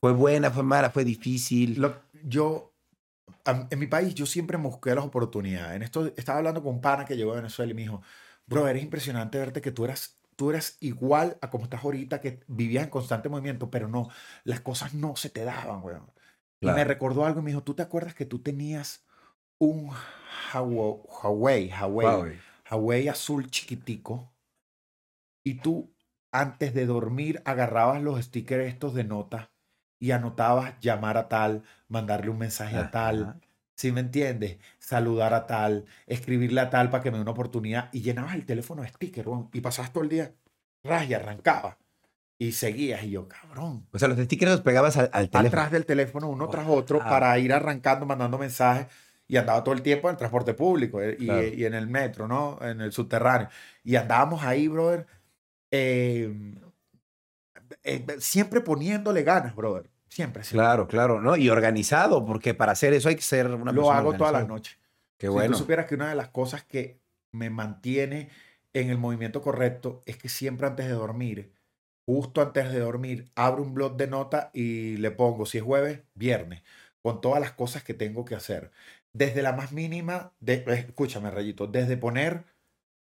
¿Fue 0.00 0.12
buena, 0.12 0.52
fue 0.52 0.62
mala, 0.62 0.90
fue 0.90 1.04
difícil? 1.04 1.80
Lo- 1.80 2.00
yo, 2.24 2.72
en 3.70 3.78
mi 3.78 3.88
país, 3.88 4.14
yo 4.14 4.24
siempre 4.24 4.56
busqué 4.56 4.94
las 4.94 5.04
oportunidades. 5.04 5.74
En 5.74 5.82
esto 5.82 6.12
estaba 6.16 6.38
hablando 6.38 6.62
con 6.62 6.74
un 6.76 6.80
pana 6.80 7.04
que 7.06 7.16
llegó 7.16 7.32
de 7.32 7.38
Venezuela 7.40 7.72
y 7.72 7.74
me 7.74 7.82
dijo, 7.82 8.02
bro, 8.46 8.68
eres 8.68 8.84
impresionante 8.84 9.36
verte 9.38 9.60
que 9.60 9.72
tú 9.72 9.84
eras, 9.84 10.16
tú 10.38 10.50
eras 10.50 10.76
igual 10.78 11.36
a 11.42 11.50
como 11.50 11.64
estás 11.64 11.82
ahorita, 11.82 12.20
que 12.20 12.44
vivías 12.46 12.84
en 12.84 12.90
constante 12.90 13.28
movimiento, 13.28 13.72
pero 13.72 13.88
no, 13.88 14.08
las 14.44 14.60
cosas 14.60 14.94
no 14.94 15.16
se 15.16 15.30
te 15.30 15.44
daban, 15.44 15.82
weón. 15.82 16.12
Y 16.60 16.66
me 16.66 16.84
recordó 16.84 17.24
algo 17.24 17.40
y 17.40 17.42
me 17.42 17.50
dijo, 17.50 17.64
¿tú 17.64 17.74
te 17.74 17.82
acuerdas 17.82 18.14
que 18.14 18.24
tú 18.24 18.38
tenías 18.38 19.04
un 19.58 19.90
Huawei, 20.54 21.72
Huawei, 21.72 22.38
Huawei. 22.70 23.08
Azul 23.08 23.50
chiquitico? 23.50 24.32
Y 25.44 25.54
tú 25.54 25.92
antes 26.30 26.72
de 26.72 26.86
dormir 26.86 27.42
agarrabas 27.44 28.00
los 28.00 28.24
stickers 28.24 28.68
estos 28.68 28.94
de 28.94 29.02
notas 29.02 29.48
y 29.98 30.12
anotabas 30.12 30.78
llamar 30.78 31.16
a 31.16 31.28
tal, 31.28 31.64
mandarle 31.88 32.30
un 32.30 32.38
mensaje 32.38 32.76
a 32.76 32.92
tal. 32.92 33.40
¿Sí 33.78 33.92
me 33.92 34.00
entiendes? 34.00 34.58
Saludar 34.80 35.32
a 35.34 35.46
tal, 35.46 35.84
escribirle 36.06 36.60
a 36.60 36.68
tal 36.68 36.90
para 36.90 37.02
que 37.02 37.10
me 37.12 37.18
dé 37.18 37.22
una 37.22 37.30
oportunidad 37.30 37.88
y 37.92 38.02
llenabas 38.02 38.34
el 38.34 38.44
teléfono 38.44 38.82
de 38.82 38.88
stickers 38.88 39.26
weón, 39.26 39.48
y 39.52 39.60
pasabas 39.60 39.92
todo 39.92 40.02
el 40.02 40.10
día, 40.10 40.34
ras, 40.82 41.08
y 41.08 41.14
arrancaba 41.14 41.78
y 42.40 42.52
seguías 42.52 43.02
y 43.04 43.10
yo, 43.10 43.28
cabrón. 43.28 43.86
O 43.92 43.98
sea, 43.98 44.08
los 44.08 44.18
stickers 44.18 44.50
los 44.52 44.60
pegabas 44.62 44.96
al, 44.96 45.10
al 45.12 45.28
teléfono. 45.30 45.48
Atrás 45.48 45.70
del 45.72 45.86
teléfono, 45.86 46.28
uno 46.28 46.48
tras 46.48 46.66
otro, 46.68 47.00
Ah. 47.02 47.08
para 47.08 47.38
ir 47.38 47.52
arrancando, 47.52 48.04
mandando 48.06 48.36
mensajes. 48.38 48.86
Y 49.30 49.36
andaba 49.36 49.62
todo 49.62 49.74
el 49.74 49.82
tiempo 49.82 50.08
en 50.08 50.12
el 50.14 50.18
transporte 50.18 50.54
público 50.54 51.02
eh, 51.02 51.16
y, 51.18 51.26
Claro. 51.26 51.46
y 51.46 51.64
en 51.66 51.74
el 51.74 51.86
metro, 51.86 52.26
¿no? 52.28 52.58
En 52.62 52.80
el 52.80 52.92
subterráneo. 52.92 53.48
Y 53.84 53.96
andábamos 53.96 54.42
ahí, 54.42 54.68
brother. 54.68 55.06
eh, 55.70 56.32
eh, 57.82 58.06
siempre 58.20 58.60
poniéndole 58.60 59.22
ganas, 59.22 59.54
brother. 59.54 59.90
Siempre, 60.08 60.42
siempre. 60.44 60.64
Claro, 60.64 60.88
claro, 60.88 61.20
¿no? 61.20 61.36
Y 61.36 61.48
organizado, 61.50 62.24
porque 62.24 62.54
para 62.54 62.72
hacer 62.72 62.92
eso 62.94 63.08
hay 63.08 63.16
que 63.16 63.22
ser 63.22 63.46
una 63.46 63.72
Lo 63.72 63.82
persona 63.82 63.98
hago 63.98 64.14
todas 64.14 64.32
las 64.32 64.48
noches. 64.48 64.78
Qué 65.18 65.26
Si 65.26 65.32
bueno. 65.32 65.52
tú 65.52 65.58
supieras 65.58 65.86
que 65.86 65.94
una 65.94 66.08
de 66.08 66.14
las 66.14 66.28
cosas 66.28 66.64
que 66.64 67.00
me 67.32 67.50
mantiene 67.50 68.30
en 68.72 68.90
el 68.90 68.98
movimiento 68.98 69.42
correcto 69.42 70.02
es 70.06 70.16
que 70.16 70.28
siempre 70.28 70.66
antes 70.66 70.86
de 70.86 70.92
dormir, 70.92 71.52
justo 72.06 72.40
antes 72.40 72.72
de 72.72 72.78
dormir, 72.78 73.30
abro 73.34 73.62
un 73.62 73.74
blog 73.74 73.96
de 73.96 74.06
notas 74.06 74.48
y 74.54 74.96
le 74.96 75.10
pongo, 75.10 75.44
si 75.46 75.58
es 75.58 75.64
jueves, 75.64 76.00
viernes, 76.14 76.62
con 77.02 77.20
todas 77.20 77.40
las 77.40 77.52
cosas 77.52 77.82
que 77.82 77.94
tengo 77.94 78.24
que 78.24 78.34
hacer. 78.34 78.70
Desde 79.12 79.42
la 79.42 79.52
más 79.52 79.72
mínima, 79.72 80.32
de, 80.40 80.54
eh, 80.66 80.84
escúchame, 80.88 81.30
Rayito, 81.30 81.66
desde 81.66 81.96
poner, 81.96 82.44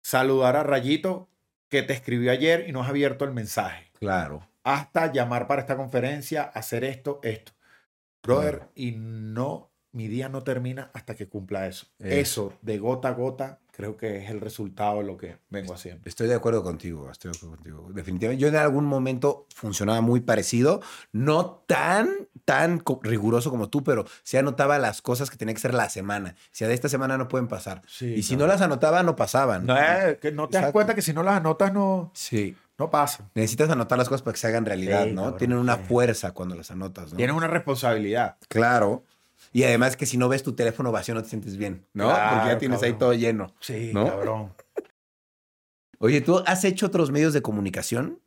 saludar 0.03 0.57
a 0.57 0.63
Rayito 0.65 1.29
que 1.69 1.83
te 1.83 1.93
escribió 1.93 2.33
ayer 2.33 2.69
y 2.69 2.73
no 2.73 2.83
has 2.83 2.89
abierto 2.89 3.25
el 3.25 3.33
mensaje, 3.33 3.91
Claro. 3.99 4.50
Hasta 4.65 5.13
llamar 5.13 5.47
para 5.47 5.63
esta 5.63 5.77
conferencia, 5.77 6.43
hacer 6.43 6.85
esto, 6.85 7.21
esto. 7.23 7.53
Brother, 8.23 8.69
y 8.75 8.93
no, 8.93 9.71
mi 9.93 10.09
día 10.09 10.29
no 10.29 10.43
termina 10.43 10.91
hasta 10.93 11.15
que 11.15 11.29
cumpla 11.29 11.67
eso. 11.67 11.87
Eso. 11.99 12.51
Eso, 12.51 12.53
de 12.63 12.79
gota 12.79 13.09
a 13.09 13.13
gota, 13.13 13.61
creo 13.73 13.97
que 13.97 14.19
es 14.19 14.31
el 14.31 14.43
resultado 14.43 14.99
de 14.99 15.05
lo 15.05 15.17
que 15.17 15.39
vengo 15.49 15.73
haciendo. 15.73 16.03
Estoy 16.05 16.29
de 16.29 16.35
acuerdo 16.35 16.63
contigo, 16.63 17.11
estoy 17.11 17.33
de 17.33 17.39
acuerdo 17.39 17.57
contigo. 17.57 17.89
Definitivamente, 17.95 18.41
yo 18.41 18.49
en 18.49 18.57
algún 18.57 18.85
momento 18.85 19.47
funcionaba 19.55 20.03
muy 20.03 20.21
parecido, 20.21 20.83
no 21.13 21.65
tan, 21.67 22.29
tan 22.45 22.83
riguroso 23.03 23.51
como 23.51 23.71
tú, 23.71 23.83
pero 23.83 24.05
sí 24.23 24.37
anotaba 24.37 24.79
las 24.79 25.01
cosas 25.01 25.31
que 25.31 25.39
tenía 25.39 25.55
que 25.55 25.61
ser 25.61 25.73
la 25.73 25.89
semana. 25.89 26.35
O 26.39 26.49
sea, 26.53 26.69
de 26.69 26.75
esta 26.75 26.91
semana 26.91 27.17
no 27.17 27.29
pueden 27.29 27.49
pasar. 27.49 27.81
Sí, 27.89 28.13
y 28.15 28.23
si 28.23 28.37
no 28.37 28.47
las 28.47 28.61
anotaba, 28.61 29.03
no 29.03 29.17
pasaban. 29.17 29.65
No, 29.65 29.79
es 29.79 30.19
que 30.19 30.31
no 30.31 30.49
te 30.49 30.61
das 30.61 30.73
cuenta 30.73 30.95
que 30.95 31.01
si 31.03 31.15
no 31.15 31.23
las 31.23 31.37
anotas 31.37 31.73
no, 31.73 32.11
Sí. 32.15 32.55
No 32.81 32.91
pasa. 32.91 33.31
Necesitas 33.35 33.71
anotar 33.71 33.97
las 33.99 34.09
cosas 34.09 34.23
para 34.23 34.33
que 34.33 34.41
se 34.41 34.47
hagan 34.49 34.65
realidad, 34.67 35.05
Sí, 35.05 35.13
¿no? 35.13 35.21
cabrón, 35.23 35.39
Tienen 35.39 35.59
una 35.59 35.77
sí. 35.77 35.83
fuerza 35.87 36.33
cuando 36.33 36.55
las 36.57 36.71
anotas, 36.73 37.13
¿no? 37.13 37.17
Tienes 37.19 37.37
una 37.37 37.47
responsabilidad. 37.47 38.39
Claro. 38.49 39.05
Y 39.53 39.63
además 39.65 39.97
que 39.97 40.07
si 40.07 40.17
no 40.17 40.29
ves 40.29 40.43
tu 40.43 40.55
teléfono 40.55 40.91
vacío 40.91 41.15
no 41.15 41.23
te 41.23 41.29
sientes 41.29 41.57
bien, 41.57 41.87
¿no? 41.93 42.09
Porque 42.09 42.47
ya 42.49 42.59
tienes 42.59 42.83
ahí 42.83 42.95
todo 42.95 43.13
lleno. 43.15 43.55
Sí, 43.61 43.91
¿No? 43.95 44.07
cabrón. 44.07 44.53
Oye, 45.99 46.21
¿tú 46.23 46.43
has 46.47 46.65
hecho 46.65 46.87
otros 46.87 47.11
medios 47.11 47.33
de 47.35 47.43
comunicación? 47.43 48.21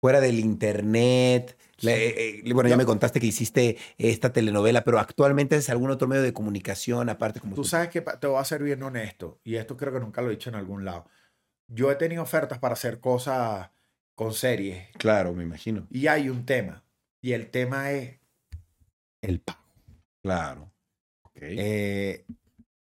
Fuera 0.00 0.20
del 0.20 0.38
internet. 0.40 1.56
Sí. 1.78 1.86
Le- 1.86 2.40
eh, 2.48 2.52
bueno, 2.52 2.68
ya 2.68 2.76
me 2.76 2.84
contaste 2.84 3.20
que 3.20 3.26
hiciste 3.26 3.78
esta 3.98 4.32
telenovela, 4.32 4.84
pero 4.84 4.98
actualmente 4.98 5.56
haces 5.56 5.70
algún 5.70 5.90
otro 5.90 6.08
medio 6.08 6.22
de 6.22 6.32
comunicación 6.32 7.08
aparte 7.08 7.40
como 7.40 7.54
Tú 7.54 7.62
tú? 7.62 7.68
sabes 7.68 7.88
que 7.88 8.00
te 8.00 8.26
voy 8.26 8.38
a 8.40 8.44
ser 8.44 8.62
bien 8.62 8.82
honesto, 8.82 9.38
y 9.44 9.56
esto 9.56 9.76
creo 9.76 9.92
que 9.92 10.00
nunca 10.00 10.20
lo 10.22 10.28
he 10.28 10.32
dicho 10.32 10.50
en 10.50 10.56
algún 10.56 10.84
lado. 10.84 11.06
Yo 11.68 11.90
he 11.90 11.96
tenido 11.96 12.22
ofertas 12.22 12.58
para 12.58 12.74
hacer 12.74 13.00
cosas 13.00 13.70
con 14.14 14.32
series, 14.32 14.88
Claro, 14.98 15.32
me 15.34 15.42
imagino. 15.42 15.86
y 15.90 16.06
hay 16.06 16.28
un 16.28 16.44
tema, 16.46 16.84
y 17.22 17.32
el 17.32 17.50
tema 17.50 17.90
es 17.90 18.18
el 19.22 19.40
pago. 19.40 19.58
Claro. 20.22 20.70
Ok. 21.22 21.38
Eh, 21.40 22.24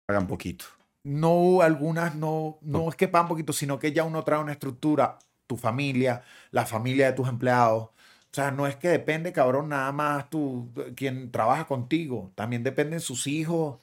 Pagan 0.07 0.27
poquito. 0.27 0.65
no, 1.05 1.63
algunas 1.63 2.15
no, 2.15 2.59
no 2.61 2.89
es 2.89 2.97
que 2.97 3.09
pagan 3.09 3.29
poquito, 3.29 3.53
sino 3.53 3.79
que 3.79 3.93
ya 3.93 4.05
uno 4.05 4.23
trae 4.25 4.41
una 4.41 4.53
estructura, 4.53 5.19
tu 5.47 5.57
familia, 5.57 6.23
la 6.51 6.67
familia 6.67 7.07
de 7.07 7.13
tus 7.13 7.29
empleados. 7.29 7.85
O 7.85 8.35
sea, 8.35 8.51
no 8.51 8.67
es 8.67 8.77
que 8.77 8.89
depende, 8.89 9.33
cabrón, 9.33 9.69
nada 9.69 9.93
más 9.93 10.29
tú, 10.31 10.71
quien 10.97 11.31
trabaja 11.31 11.67
contigo, 11.67 12.33
también 12.35 12.63
dependen 12.63 13.01
sus 13.01 13.27
hijos. 13.27 13.79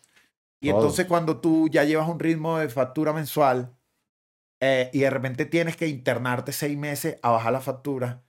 Y 0.62 0.70
entonces 0.70 1.06
cuando 1.06 1.40
tú 1.40 1.68
ya 1.70 1.84
llevas 1.86 2.10
un 2.10 2.20
ritmo 2.20 2.58
de 2.58 2.68
factura 2.70 3.14
mensual 3.14 3.74
eh, 4.62 4.90
y 4.94 5.00
de 5.00 5.10
repente 5.10 5.46
tienes 5.46 5.76
que 5.78 5.88
internarte 5.88 6.52
seis 6.52 6.78
meses 6.78 7.18
a 7.22 7.32
bajar 7.32 7.54
la 7.54 7.62
factura, 7.62 8.24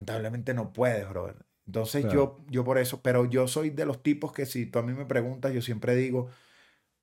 lamentablemente 0.00 0.54
no 0.54 0.72
puedes, 0.72 1.08
brother. 1.08 1.36
Entonces 1.66 2.02
Claro. 2.02 2.38
yo, 2.40 2.44
yo 2.50 2.64
por 2.64 2.78
eso, 2.78 3.00
pero 3.02 3.24
yo 3.24 3.46
soy 3.48 3.70
de 3.70 3.86
los 3.86 4.02
tipos 4.02 4.32
que 4.32 4.46
si 4.46 4.66
tú 4.66 4.78
a 4.80 4.82
mí 4.82 4.92
me 4.92 5.06
preguntas, 5.06 5.52
yo 5.52 5.62
siempre 5.62 5.94
digo, 5.94 6.28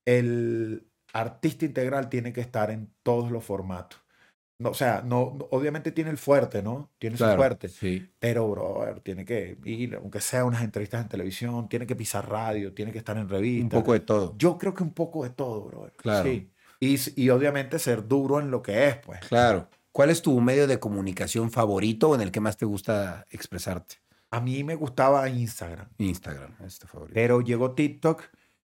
el 0.06 0.88
artista 1.14 1.66
integral 1.66 2.10
tiene 2.10 2.34
que 2.34 2.42
estar 2.42 2.72
en 2.72 2.92
todos 3.04 3.32
los 3.32 3.44
formatos. 3.44 4.00
No, 4.62 4.72
o 4.72 4.74
sea, 4.74 5.02
no, 5.06 5.38
obviamente 5.52 5.94
tiene 5.94 6.10
el 6.10 6.18
fuerte, 6.18 6.62
¿no? 6.62 6.92
Tiene 7.00 7.16
su 7.16 7.24
fuerte. 7.24 7.70
Sí. 7.70 8.12
Pero, 8.20 8.50
brother, 8.52 9.00
tiene 9.00 9.24
que 9.24 9.58
ir, 9.64 9.96
aunque 9.96 10.20
sea 10.20 10.44
unas 10.44 10.64
entrevistas 10.64 11.02
en 11.02 11.08
televisión, 11.08 11.70
tiene 11.70 11.88
que 11.88 11.96
pisar 11.96 12.30
radio, 12.30 12.74
tiene 12.74 12.92
que 12.92 12.98
estar 12.98 13.16
en 13.16 13.24
Un 13.24 13.30
revistas. 13.30 13.80
poco 13.80 13.94
de 13.94 14.02
todo. 14.02 14.36
Yo 14.38 14.58
creo 14.58 14.74
que 14.74 14.84
un 14.84 14.94
poco 14.94 15.24
de 15.24 15.30
todo, 15.30 15.64
brother. 15.64 15.94
Claro. 15.94 16.30
Sí. 16.30 16.52
Y, 16.80 16.98
y 17.22 17.30
obviamente 17.30 17.78
ser 17.80 18.08
duro 18.08 18.39
en 18.39 18.52
lo 18.52 18.62
que 18.62 18.88
es, 18.88 18.96
pues. 18.98 19.20
Claro. 19.22 19.70
¿Cuál 19.92 20.10
es 20.12 20.22
tu 20.22 20.39
medio 20.39 20.68
de 20.68 20.80
comunicación 20.80 21.52
favorito 21.52 22.10
o 22.10 22.15
en 22.15 22.22
el 22.22 22.32
que 22.32 22.39
más 22.39 22.56
te 22.58 22.65
gusta 22.65 23.26
expresarte? 23.32 23.96
A 24.32 24.39
mí 24.39 24.63
me 24.63 24.76
gustaba 24.76 25.28
Instagram, 25.28 25.89
Instagram, 25.98 26.56
es 26.65 26.78
tu 26.80 26.86
favorito. 26.88 27.13
pero 27.15 27.42
llegó 27.42 27.72
TikTok 27.74 28.24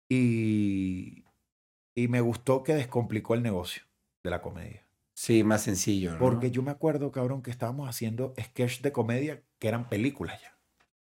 y, 0.09 1.25
y 1.95 2.09
me 2.09 2.21
gustó 2.21 2.63
que 2.63 2.75
descomplicó 2.75 3.35
el 3.35 3.43
negocio 3.43 3.83
de 4.23 4.31
la 4.31 4.43
comedia. 4.43 4.83
Sí, 5.15 5.43
más 5.45 5.63
sencillo, 5.63 6.13
¿no? 6.13 6.19
Porque 6.19 6.51
yo 6.51 6.63
me 6.63 6.71
acuerdo, 6.71 7.11
cabrón, 7.11 7.43
que 7.43 7.51
estábamos 7.51 7.89
haciendo 7.89 8.35
sketch 8.39 8.83
de 8.83 8.93
comedia 8.93 9.43
que 9.59 9.69
eran 9.69 9.89
películas 9.89 10.41
ya. 10.43 10.55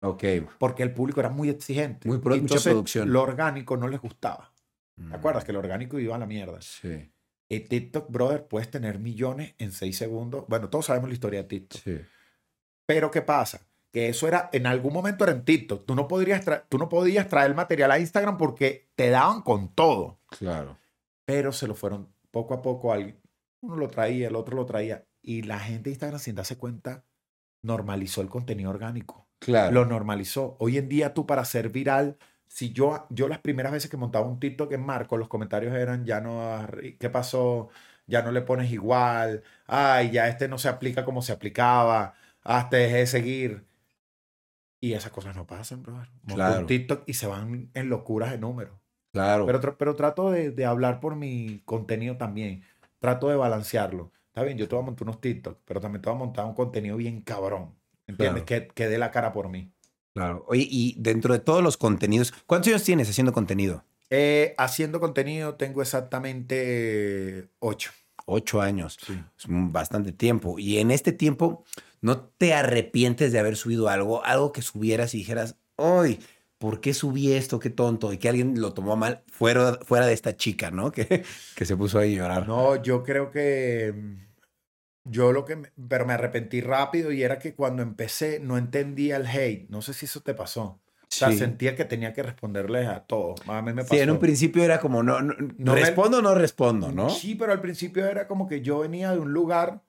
Ok. 0.06 0.22
Porque 0.58 0.82
el 0.82 0.92
público 0.92 1.20
era 1.20 1.30
muy 1.30 1.48
exigente. 1.48 2.06
Muy 2.08 2.18
pro- 2.18 2.34
Y 2.36 2.40
mucha 2.42 2.52
entonces, 2.54 2.72
producción. 2.72 3.10
Lo 3.10 3.22
orgánico 3.22 3.76
no 3.78 3.88
les 3.88 4.00
gustaba. 4.00 4.51
¿Te 4.96 5.02
Mm. 5.02 5.14
acuerdas 5.14 5.44
que 5.44 5.52
lo 5.52 5.58
orgánico 5.58 5.98
iba 5.98 6.14
a 6.16 6.18
la 6.18 6.26
mierda? 6.26 6.60
Sí, 6.60 7.10
En 7.48 7.68
TikTok, 7.68 8.10
brother, 8.10 8.46
puedes 8.46 8.70
tener 8.70 8.98
millones 8.98 9.54
en 9.58 9.72
seis 9.72 9.98
segundos. 9.98 10.44
Bueno, 10.48 10.70
todos 10.70 10.86
sabemos 10.86 11.08
la 11.10 11.14
historia 11.14 11.42
de 11.42 11.48
TikTok. 11.48 11.80
sí. 11.82 12.00
Pero 12.86 13.10
¿qué 13.10 13.22
pasa? 13.22 13.66
Que 13.92 14.08
eso 14.08 14.26
era, 14.26 14.48
en 14.52 14.66
algún 14.66 14.92
momento 14.94 15.24
era 15.24 15.32
en 15.34 15.44
TikTok. 15.44 15.84
Tú 15.86 15.94
no, 15.94 16.08
podrías 16.08 16.44
tú 16.68 16.78
no 16.78 16.88
podías 16.88 17.28
traer 17.28 17.54
material 17.54 17.90
a 17.90 17.98
Instagram 17.98 18.38
porque 18.38 18.90
te 18.94 19.10
daban 19.10 19.42
con 19.42 19.74
todo. 19.74 20.18
Claro. 20.38 20.78
Pero 21.26 21.52
se 21.52 21.66
lo 21.66 21.74
fueron 21.74 22.08
poco 22.30 22.54
a 22.54 22.62
poco. 22.62 22.92
al- 22.92 23.18
Uno 23.60 23.76
lo 23.76 23.88
traía, 23.88 24.28
el 24.28 24.34
otro 24.36 24.56
lo 24.56 24.64
traía. 24.66 25.06
Y 25.22 25.42
la 25.42 25.58
gente 25.60 25.84
de 25.84 25.90
Instagram, 25.90 26.18
sin 26.20 26.34
darse 26.34 26.56
cuenta, 26.56 27.04
normalizó 27.62 28.22
el 28.22 28.28
contenido 28.28 28.70
orgánico. 28.70 29.28
Claro. 29.38 29.72
Lo 29.72 29.84
normalizó. 29.84 30.56
Hoy 30.58 30.78
en 30.78 30.88
día 30.88 31.14
tú 31.14 31.26
para 31.26 31.44
ser 31.44 31.68
viral, 31.68 32.16
si 32.52 32.72
yo, 32.72 33.06
yo 33.10 33.28
las 33.28 33.38
primeras 33.40 33.72
veces 33.72 33.90
que 33.90 33.96
montaba 33.96 34.26
un 34.26 34.38
TikTok 34.38 34.70
en 34.72 34.84
Marco, 34.84 35.16
los 35.16 35.28
comentarios 35.28 35.74
eran, 35.74 36.04
ya 36.04 36.20
no, 36.20 36.66
¿qué 37.00 37.08
pasó? 37.10 37.70
Ya 38.06 38.22
no 38.22 38.30
le 38.30 38.42
pones 38.42 38.70
igual. 38.70 39.42
Ay, 39.66 40.10
ya 40.10 40.28
este 40.28 40.48
no 40.48 40.58
se 40.58 40.68
aplica 40.68 41.04
como 41.04 41.22
se 41.22 41.32
aplicaba. 41.32 42.14
Ah, 42.44 42.68
te 42.70 42.76
dejé 42.78 42.96
de 42.98 43.06
seguir. 43.06 43.64
Y 44.80 44.92
esas 44.94 45.12
cosas 45.12 45.34
no 45.36 45.46
pasan, 45.46 45.82
brother. 45.82 46.08
Monto 46.24 46.34
Claro. 46.34 46.60
un 46.60 46.66
TikTok 46.66 47.04
y 47.06 47.14
se 47.14 47.26
van 47.26 47.70
en 47.72 47.88
locuras 47.88 48.30
de 48.32 48.38
números. 48.38 48.74
Claro. 49.12 49.46
Pero, 49.46 49.78
pero 49.78 49.96
trato 49.96 50.30
de, 50.30 50.50
de 50.50 50.64
hablar 50.66 51.00
por 51.00 51.16
mi 51.16 51.60
contenido 51.64 52.16
también. 52.18 52.64
Trato 52.98 53.28
de 53.28 53.36
balancearlo. 53.36 54.12
Está 54.28 54.42
bien, 54.42 54.58
yo 54.58 54.68
te 54.68 54.74
voy 54.74 54.82
a 54.82 54.86
montar 54.86 55.04
unos 55.04 55.20
TikTok, 55.20 55.60
pero 55.64 55.80
también 55.80 56.02
te 56.02 56.08
voy 56.10 56.16
a 56.16 56.18
montar 56.18 56.44
un 56.46 56.54
contenido 56.54 56.96
bien 56.96 57.22
cabrón. 57.22 57.74
¿Entiendes? 58.06 58.44
Que, 58.44 58.68
que 58.68 58.88
dé 58.88 58.98
la 58.98 59.10
cara 59.10 59.32
por 59.32 59.48
mí. 59.48 59.72
Claro. 60.14 60.44
Oye, 60.48 60.66
y 60.70 60.94
dentro 60.98 61.32
de 61.32 61.40
todos 61.40 61.62
los 61.62 61.76
contenidos, 61.76 62.32
¿cuántos 62.46 62.68
años 62.68 62.82
tienes 62.84 63.08
haciendo 63.08 63.32
contenido? 63.32 63.84
Eh, 64.10 64.54
haciendo 64.58 65.00
contenido 65.00 65.54
tengo 65.54 65.80
exactamente 65.80 67.48
ocho. 67.60 67.92
Ocho 68.26 68.60
años. 68.60 68.98
Sí. 69.04 69.14
Es 69.38 69.46
bastante 69.48 70.12
tiempo. 70.12 70.58
Y 70.58 70.78
en 70.78 70.90
este 70.90 71.12
tiempo, 71.12 71.64
¿no 72.02 72.20
te 72.20 72.52
arrepientes 72.52 73.32
de 73.32 73.38
haber 73.38 73.56
subido 73.56 73.88
algo? 73.88 74.24
Algo 74.24 74.52
que 74.52 74.62
subieras 74.62 75.14
y 75.14 75.18
dijeras, 75.18 75.56
¡ay! 75.78 76.20
¿Por 76.58 76.80
qué 76.80 76.94
subí 76.94 77.32
esto? 77.32 77.58
Qué 77.58 77.70
tonto. 77.70 78.12
Y 78.12 78.18
que 78.18 78.28
alguien 78.28 78.60
lo 78.60 78.74
tomó 78.74 78.96
mal 78.96 79.24
fuera, 79.26 79.80
fuera 79.82 80.06
de 80.06 80.12
esta 80.12 80.36
chica, 80.36 80.70
¿no? 80.70 80.92
Que, 80.92 81.24
que 81.56 81.64
se 81.64 81.76
puso 81.76 81.98
ahí 81.98 82.14
a 82.14 82.18
llorar. 82.18 82.46
No, 82.46 82.80
yo 82.80 83.02
creo 83.02 83.30
que 83.30 83.94
yo 85.04 85.32
lo 85.32 85.44
que, 85.44 85.56
me- 85.56 85.72
pero 85.88 86.06
me 86.06 86.12
arrepentí 86.12 86.60
rápido 86.60 87.12
y 87.12 87.22
era 87.22 87.38
que 87.38 87.54
cuando 87.54 87.82
empecé 87.82 88.40
no 88.40 88.56
entendía 88.58 89.16
el 89.16 89.26
hate. 89.26 89.68
No 89.70 89.82
sé 89.82 89.94
si 89.94 90.06
eso 90.06 90.20
te 90.20 90.34
pasó. 90.34 90.62
O 91.02 91.14
sea, 91.14 91.30
Sí. 91.30 91.38
sentía 91.38 91.76
que 91.76 91.84
tenía 91.84 92.12
que 92.14 92.22
responderles 92.22 92.88
a 92.88 93.04
todos. 93.04 93.40
A 93.48 93.60
mí 93.62 93.72
me 93.72 93.82
pasó. 93.82 93.94
Sí, 93.94 94.00
en 94.00 94.10
un 94.10 94.18
principio 94.18 94.64
era 94.64 94.80
como, 94.80 95.02
no, 95.02 95.20
no, 95.20 95.74
respondo 95.74 96.18
o 96.18 96.22
no 96.22 96.34
respondo, 96.34 96.90
¿no? 96.90 97.10
Sí, 97.10 97.34
pero 97.34 97.52
al 97.52 97.60
principio 97.60 98.06
era 98.06 98.26
como 98.26 98.48
que 98.48 98.62
yo 98.62 98.78
venía 98.80 99.12
de 99.12 99.18
un 99.18 99.32
lugar 99.32 99.82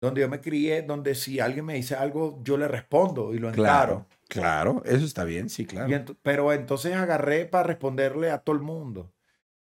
donde 0.00 0.22
yo 0.22 0.28
me 0.28 0.40
crié, 0.40 0.82
donde 0.82 1.14
si 1.14 1.38
alguien 1.40 1.64
me 1.66 1.74
dice 1.74 1.94
algo, 1.94 2.40
yo 2.42 2.56
le 2.56 2.66
respondo 2.68 3.34
y 3.34 3.38
lo 3.38 3.52
Claro, 3.52 3.92
encaro. 3.92 4.06
claro, 4.28 4.82
eso 4.84 5.04
está 5.04 5.24
bien, 5.24 5.48
sí, 5.48 5.66
claro. 5.66 5.88
Ent- 5.90 6.16
pero 6.22 6.52
entonces 6.52 6.94
agarré 6.94 7.44
para 7.44 7.64
responderle 7.64 8.30
a 8.30 8.38
todo 8.38 8.56
el 8.56 8.62
mundo. 8.62 9.12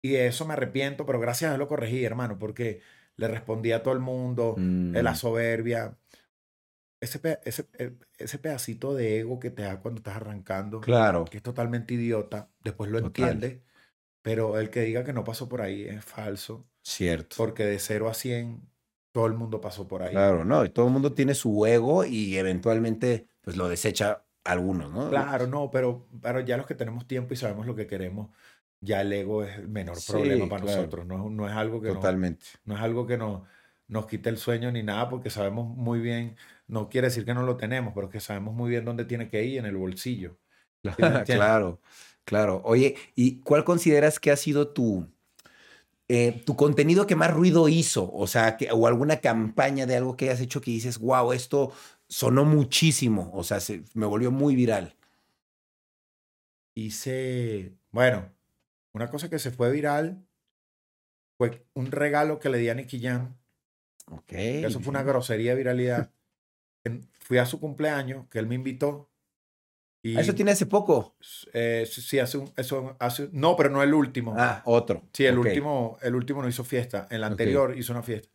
Y 0.04 0.10
de 0.12 0.28
eso 0.28 0.46
me 0.46 0.54
arrepiento, 0.54 1.06
pero 1.06 1.20
gracias 1.20 1.50
a 1.50 1.54
Dios 1.54 1.60
lo 1.60 1.68
corregí, 1.68 2.04
hermano, 2.06 2.38
porque 2.38 2.82
le 3.20 3.28
respondí 3.28 3.72
a 3.74 3.84
todo 3.84 3.94
el 3.94 4.00
mundo, 4.00 4.56
Mm, 4.58 4.96
la 4.98 5.14
soberbia. 5.16 5.98
Ese, 7.02 7.22
ese, 7.46 7.66
eh, 7.78 7.96
ese 8.18 8.40
pedacito 8.40 8.94
de 8.94 9.20
ego 9.20 9.40
que 9.40 9.52
te 9.52 9.62
da 9.64 9.80
cuando 9.80 10.00
estás 10.00 10.18
arrancando, 10.18 10.82
Claro, 10.82 11.24
que 11.26 11.38
es 11.38 11.44
totalmente 11.44 11.94
idiota, 11.94 12.50
después 12.62 12.92
lo 12.92 13.02
Total. 13.02 13.30
entiende, 13.30 13.64
pero 14.22 14.60
el 14.60 14.70
que 14.70 14.82
diga 14.82 15.06
que 15.06 15.14
no 15.14 15.24
pasó 15.24 15.48
por 15.48 15.62
ahí 15.62 15.84
es 15.84 16.04
falso, 16.04 16.68
cierto. 16.84 17.36
porque 17.38 17.64
de 17.66 17.80
0 17.80 18.10
a 18.10 18.14
100 18.14 18.62
todo 19.14 19.28
el 19.28 19.34
mundo 19.34 19.62
pasó 19.62 19.88
por 19.88 20.04
ahí. 20.04 20.12
Claro, 20.12 20.44
no, 20.44 20.66
y 20.66 20.70
todo 20.70 20.88
el 20.88 20.92
mundo 20.94 21.14
tiene 21.14 21.36
su 21.36 21.66
ego 21.66 22.04
y 22.06 22.38
eventualmente 22.38 23.28
pues 23.42 23.56
lo 23.56 23.70
desecha 23.70 24.26
algunos, 24.44 24.92
¿no? 24.92 25.10
Claro, 25.10 25.48
no, 25.48 25.72
pero, 25.72 26.06
pero 26.22 26.42
ya 26.42 26.58
los 26.58 26.66
que 26.68 26.76
tenemos 26.76 27.08
tiempo 27.08 27.34
y 27.34 27.38
sabemos 27.38 27.66
lo 27.66 27.76
que 27.76 27.88
queremos, 27.88 28.30
ya 28.82 29.02
el 29.02 29.14
ego 29.14 29.44
es 29.44 29.58
el 29.58 29.68
menor 29.70 30.04
Sí, 30.04 30.06
problema 30.06 30.48
para 30.50 30.62
claro. 30.62 30.66
nosotros. 30.66 31.06
No, 31.06 31.26
es- 31.28 31.32
no 31.32 31.48
es 31.48 31.54
algo 31.54 31.82
que, 31.82 31.92
nos, 31.92 32.04
Totalmente. 32.04 32.46
no 32.66 32.76
es 32.76 32.82
algo 32.82 33.06
que 33.08 33.18
nos, 33.18 33.48
nos 33.88 34.06
quite 34.08 34.30
el 34.30 34.38
sueño 34.38 34.72
ni 34.72 34.84
nada, 34.84 35.10
porque 35.10 35.30
sabemos 35.30 35.68
muy 35.76 36.00
bien, 36.00 36.38
no 36.68 36.90
quiere 36.90 37.08
decir 37.08 37.26
que 37.26 37.34
no 37.34 37.44
lo 37.44 37.58
tenemos, 37.58 37.94
pero 37.96 38.10
que 38.10 38.20
sabemos 38.20 38.54
muy 38.56 38.70
bien 38.70 38.86
dónde 38.86 39.06
tiene 39.06 39.30
que 39.30 39.44
ir 39.44 39.60
en 39.60 39.66
el 39.66 39.78
bolsillo. 39.78 40.40
Claro, 41.26 41.82
claro. 42.26 42.62
Oye, 42.66 42.96
¿y 43.16 43.42
cuál 43.42 43.64
consideras 43.64 44.20
que 44.20 44.32
ha 44.32 44.36
sido 44.38 44.70
tu, 44.70 45.08
eh, 46.08 46.44
tu 46.46 46.56
contenido 46.56 47.08
que 47.08 47.16
más 47.16 47.32
ruido 47.34 47.70
hizo? 47.70 48.12
O 48.14 48.28
sea, 48.28 48.58
que, 48.58 48.72
o 48.72 48.88
alguna 48.88 49.18
campaña 49.22 49.86
de 49.86 49.96
algo 49.98 50.16
que 50.18 50.26
hayas 50.30 50.42
hecho 50.42 50.62
que 50.62 50.72
dices, 50.72 51.00
wow, 51.00 51.34
esto 51.34 51.72
sonó 52.08 52.46
muchísimo. 52.46 53.32
O 53.34 53.44
sea, 53.44 53.60
se, 53.60 53.84
me 53.94 54.06
volvió 54.06 54.32
muy 54.32 54.56
viral. 54.56 54.96
Hice, 56.76 57.78
bueno, 57.92 58.34
una 58.94 59.10
cosa 59.10 59.30
que 59.30 59.40
se 59.40 59.52
fue 59.52 59.72
viral 59.72 60.26
fue 61.38 61.66
un 61.74 61.92
regalo 61.92 62.40
que 62.40 62.50
le 62.50 62.58
di 62.58 62.70
a 62.70 62.74
Nicky 62.76 63.00
Jam. 63.02 63.38
Ok. 64.08 64.32
Eso 64.34 64.80
fue 64.80 64.90
una 64.90 65.04
grosería 65.04 65.52
de 65.52 65.58
viralidad. 65.58 66.12
Fui 67.20 67.38
a 67.38 67.46
su 67.46 67.60
cumpleaños, 67.60 68.28
que 68.30 68.40
él 68.40 68.48
me 68.48 68.56
invitó. 68.56 69.10
Y, 70.02 70.18
Eso 70.18 70.34
tiene 70.34 70.52
hace 70.52 70.66
poco. 70.66 71.16
eh, 71.54 71.86
sí, 71.90 72.20
hace 72.20 72.38
un, 72.38 72.52
eso 72.58 72.96
hace, 73.00 73.30
no, 73.34 73.56
pero 73.56 73.70
no 73.70 73.84
el 73.84 73.94
último. 73.94 74.34
Ah, 74.38 74.62
otro. 74.66 75.04
sí, 75.14 75.26
el 75.26 75.38
último, 75.38 75.98
el 76.02 76.16
último 76.16 76.42
no 76.42 76.48
hizo 76.48 76.64
fiesta. 76.64 77.08
El 77.12 77.24
anterior 77.24 77.78
hizo 77.78 77.92
una 77.94 78.02
fiesta. 78.04 78.30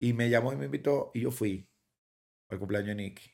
Y 0.00 0.12
me 0.14 0.30
llamó 0.30 0.52
y 0.52 0.56
me 0.56 0.66
invitó 0.66 1.10
y 1.14 1.20
yo 1.20 1.30
fui 1.30 1.68
al 2.50 2.58
cumpleaños 2.58 2.88
de 2.88 2.94
Nicky. 2.94 3.30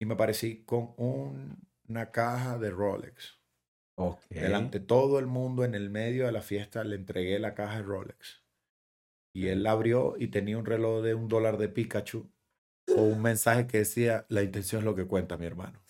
Y 0.00 0.06
me 0.06 0.14
aparecí 0.14 0.64
con 0.64 0.92
un- 0.96 1.56
una 1.88 2.10
caja 2.10 2.58
de 2.58 2.70
Rolex. 2.70 3.35
Delante 4.30 4.80
de 4.80 4.84
todo 4.86 5.18
el 5.18 5.26
mundo 5.26 5.64
en 5.64 5.74
el 5.74 5.88
medio 5.90 6.26
de 6.26 6.32
la 6.32 6.42
fiesta 6.42 6.84
le 6.84 6.96
entregué 6.96 7.38
la 7.38 7.54
caja 7.54 7.76
de 7.76 7.82
Rolex. 7.82 8.42
Y 9.32 9.48
él 9.48 9.62
la 9.62 9.72
abrió 9.72 10.14
y 10.18 10.28
tenía 10.28 10.58
un 10.58 10.66
reloj 10.66 11.02
de 11.02 11.14
un 11.14 11.28
dólar 11.28 11.56
de 11.58 11.68
Pikachu 11.68 12.30
o 12.96 13.02
un 13.02 13.20
mensaje 13.22 13.66
que 13.66 13.78
decía, 13.78 14.26
la 14.28 14.42
intención 14.42 14.80
es 14.80 14.84
lo 14.84 14.94
que 14.94 15.06
cuenta, 15.06 15.36
mi 15.36 15.46
hermano. 15.46 15.80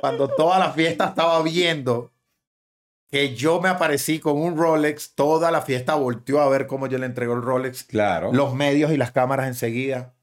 Cuando 0.00 0.28
toda 0.28 0.58
la 0.58 0.72
fiesta 0.72 1.06
estaba 1.08 1.42
viendo 1.42 2.12
que 3.10 3.34
yo 3.34 3.60
me 3.60 3.68
aparecí 3.68 4.20
con 4.20 4.36
un 4.38 4.56
Rolex, 4.56 5.14
toda 5.14 5.50
la 5.50 5.62
fiesta 5.62 5.94
volteó 5.94 6.40
a 6.40 6.48
ver 6.48 6.66
cómo 6.66 6.86
yo 6.86 6.98
le 6.98 7.06
entregó 7.06 7.34
el 7.34 7.42
Rolex, 7.42 7.84
Claro. 7.84 8.32
los 8.32 8.54
medios 8.54 8.92
y 8.92 8.96
las 8.96 9.12
cámaras 9.12 9.48
enseguida. 9.48 10.14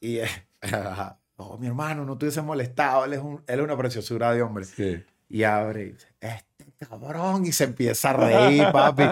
Y, 0.00 0.18
eh, 0.18 0.28
oh, 1.36 1.58
mi 1.58 1.66
hermano, 1.66 2.04
no 2.04 2.16
te 2.18 2.26
hubiese 2.26 2.42
molestado, 2.42 3.04
él 3.04 3.14
es, 3.14 3.20
un- 3.20 3.42
él 3.46 3.58
es 3.58 3.64
una 3.64 3.76
preciosura 3.76 4.32
de 4.32 4.42
hombre. 4.42 4.64
Sí. 4.64 5.02
Y 5.28 5.42
abre 5.44 5.82
y 5.82 5.92
dice, 5.92 6.08
este 6.20 6.66
cabrón, 6.86 7.46
y 7.46 7.52
se 7.52 7.64
empieza 7.64 8.10
a 8.10 8.12
reír, 8.14 8.64
papi. 8.72 9.04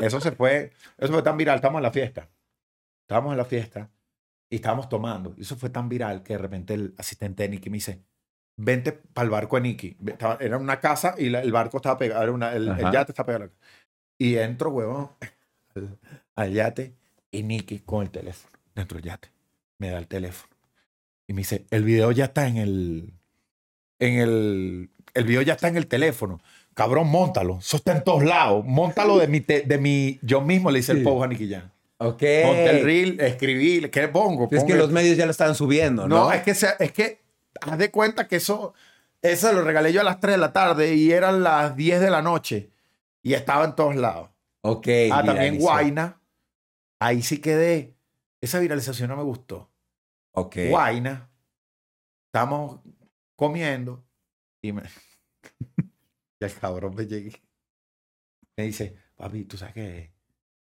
Eso 0.00 0.20
se 0.20 0.32
fue, 0.32 0.72
eso 0.96 1.12
fue 1.12 1.22
tan 1.22 1.36
viral, 1.36 1.56
estamos 1.56 1.78
en 1.78 1.82
la 1.82 1.90
fiesta. 1.90 2.28
Estábamos 3.02 3.32
en 3.32 3.38
la 3.38 3.44
fiesta 3.44 3.90
y 4.50 4.56
estábamos 4.56 4.88
tomando. 4.88 5.34
Y 5.36 5.42
eso 5.42 5.56
fue 5.56 5.70
tan 5.70 5.88
viral 5.88 6.22
que 6.22 6.34
de 6.34 6.38
repente 6.38 6.74
el 6.74 6.94
asistente 6.98 7.42
de 7.42 7.48
Nicky 7.50 7.68
me 7.70 7.76
dice, 7.76 8.02
vente 8.56 8.92
para 8.92 9.24
el 9.24 9.30
barco 9.30 9.56
de 9.56 9.62
Nicky. 9.62 9.96
Era 10.40 10.56
una 10.56 10.80
casa 10.80 11.14
y 11.18 11.28
la- 11.28 11.42
el 11.42 11.52
barco 11.52 11.76
estaba 11.78 11.98
pegado, 11.98 12.22
era 12.22 12.32
una- 12.32 12.52
el, 12.54 12.74
yate 12.92 13.12
estaba 13.12 13.26
pegado. 13.26 13.50
Y 14.18 14.36
entro, 14.36 14.70
huevón, 14.70 15.10
al, 15.74 15.98
al 16.36 16.52
yate 16.52 16.96
y 17.30 17.42
Nicky 17.42 17.80
con 17.80 18.02
el 18.02 18.10
teléfono 18.10 18.52
dentro 18.74 18.96
del 18.96 19.04
yate. 19.04 19.30
Me 19.78 19.90
da 19.90 19.98
el 19.98 20.06
teléfono. 20.06 20.55
Y 21.28 21.32
me 21.32 21.40
dice, 21.40 21.66
el 21.70 21.84
video 21.84 22.12
ya 22.12 22.26
está 22.26 22.46
en 22.46 22.56
el, 22.56 23.12
en 23.98 24.18
el, 24.18 24.90
el 25.14 25.24
video 25.24 25.42
ya 25.42 25.54
está 25.54 25.68
en 25.68 25.76
el 25.76 25.86
teléfono. 25.86 26.40
Cabrón, 26.74 27.08
montalo. 27.08 27.58
Eso 27.58 27.78
está 27.78 27.96
en 27.96 28.04
todos 28.04 28.24
lados. 28.24 28.64
Montalo 28.64 29.18
de 29.18 29.26
mi, 29.28 29.40
te- 29.40 29.62
de 29.62 29.78
mi, 29.78 30.18
yo 30.22 30.40
mismo 30.40 30.70
le 30.70 30.80
hice 30.80 30.92
Sí. 30.92 30.98
el 30.98 31.04
post 31.04 31.24
a 31.24 31.26
Nicky 31.26 31.48
Jam. 31.50 31.70
Ok. 31.98 32.22
Monté 32.44 32.70
el 32.70 32.84
reel, 32.84 33.20
escribí, 33.20 33.88
¿qué 33.90 34.08
pongo? 34.08 34.48
Es 34.52 34.62
que 34.64 34.74
los 34.74 34.90
medios 34.92 35.16
ya 35.16 35.24
lo 35.24 35.30
estaban 35.30 35.54
subiendo, 35.54 36.06
¿no? 36.06 36.26
no, 36.26 36.32
es 36.32 36.42
que, 36.42 36.54
se- 36.54 36.74
es 36.78 36.92
que 36.92 37.22
haz 37.62 37.78
de 37.78 37.90
cuenta 37.90 38.28
que 38.28 38.36
eso, 38.36 38.74
eso 39.22 39.50
lo 39.54 39.62
regalé 39.62 39.92
yo 39.94 40.02
a 40.02 40.04
las 40.04 40.20
3 40.20 40.34
de 40.34 40.38
la 40.38 40.52
tarde 40.52 40.94
y 40.94 41.10
eran 41.12 41.42
las 41.42 41.74
10 41.74 42.00
de 42.00 42.10
la 42.10 42.20
noche 42.20 42.68
y 43.22 43.32
estaba 43.32 43.64
en 43.64 43.74
todos 43.74 43.96
lados. 43.96 44.28
Ok. 44.60 44.86
ah, 45.10 45.22
también. 45.24 45.58
Guaina. 45.58 46.20
Ahí 47.00 47.22
sí 47.22 47.38
quedé. 47.38 47.94
Esa 48.42 48.58
viralización 48.58 49.08
no 49.08 49.16
me 49.16 49.22
gustó. 49.22 49.70
Guaina. 50.36 51.30
Estamos 52.28 52.80
comiendo 53.34 54.04
y 54.62 54.72
me... 54.72 54.82
y 56.40 56.44
el 56.44 56.54
cabrón 56.54 56.94
me 56.94 57.06
llegué. 57.06 57.32
Me 58.56 58.64
dice, 58.64 58.96
papi, 59.16 59.44
tú 59.44 59.56
sabes 59.56 59.74
que 59.74 60.12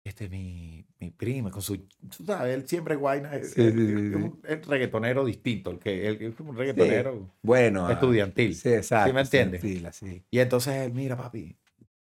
este 0.05 0.25
es 0.25 0.31
mi, 0.31 0.87
mi 0.99 1.11
prima 1.11 1.51
con 1.51 1.63
su... 1.63 1.77
Tú 1.77 2.25
sabes, 2.25 2.55
él 2.55 2.69
siempre 2.69 2.95
es 2.95 3.01
Guaina. 3.01 3.35
Es, 3.37 3.53
Sí, 3.53 3.63
sí, 3.63 3.69
es- 3.69 3.75
sí, 3.75 3.81
es 3.81 3.95
sí. 4.11 4.15
un 4.15 4.41
es 4.45 4.67
reggaetonero 4.67 5.25
distinto. 5.25 5.71
El 5.71 5.79
que, 5.79 6.09
el, 6.09 6.23
es 6.23 6.41
un 6.41 6.57
reggaetonero 6.57 7.31
Bueno. 7.43 7.87
ah, 7.87 7.93
estudiantil. 7.93 8.55
Sí, 8.55 8.71
exacto. 8.71 9.09
¿Sí 9.11 9.15
me 9.15 9.21
entiendes? 9.21 10.25
Y 10.31 10.39
entonces 10.39 10.75
él, 10.75 10.93
mira, 10.93 11.17
papi, 11.17 11.57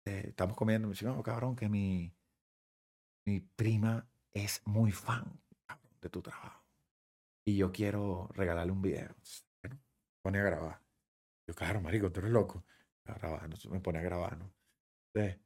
eh, 0.04 0.24
estamos 0.28 0.56
comiendo. 0.56 0.88
Me 0.88 0.92
dice, 0.92 1.04
no, 1.06 1.22
cabrón, 1.22 1.56
que 1.56 1.68
mi, 1.68 2.12
mi 3.26 3.40
prima 3.40 4.06
es 4.32 4.62
muy 4.66 4.92
fan 4.92 5.24
cabrón, 5.66 5.90
de 6.00 6.08
tu 6.08 6.22
trabajo. 6.22 6.55
Y 7.48 7.56
yo 7.56 7.70
quiero 7.70 8.28
regalarle 8.34 8.72
un 8.72 8.82
video. 8.82 9.14
Bueno, 9.62 9.80
pone 10.20 10.40
a 10.40 10.42
grabar. 10.42 10.82
Yo, 11.46 11.54
claro, 11.54 11.80
marico, 11.80 12.10
tú 12.10 12.20
eres 12.20 12.32
loco. 12.32 12.64
A 13.04 13.14
grabar, 13.14 13.44
entonces 13.44 13.70
me 13.70 13.80
pone 13.80 14.00
a 14.00 14.02
grabar, 14.02 14.36
¿no? 14.36 14.52
Entonces, 15.14 15.40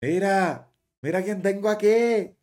mira, 0.00 0.72
mira 1.02 1.24
quién 1.24 1.42
tengo 1.42 1.68
aquí. 1.68 2.36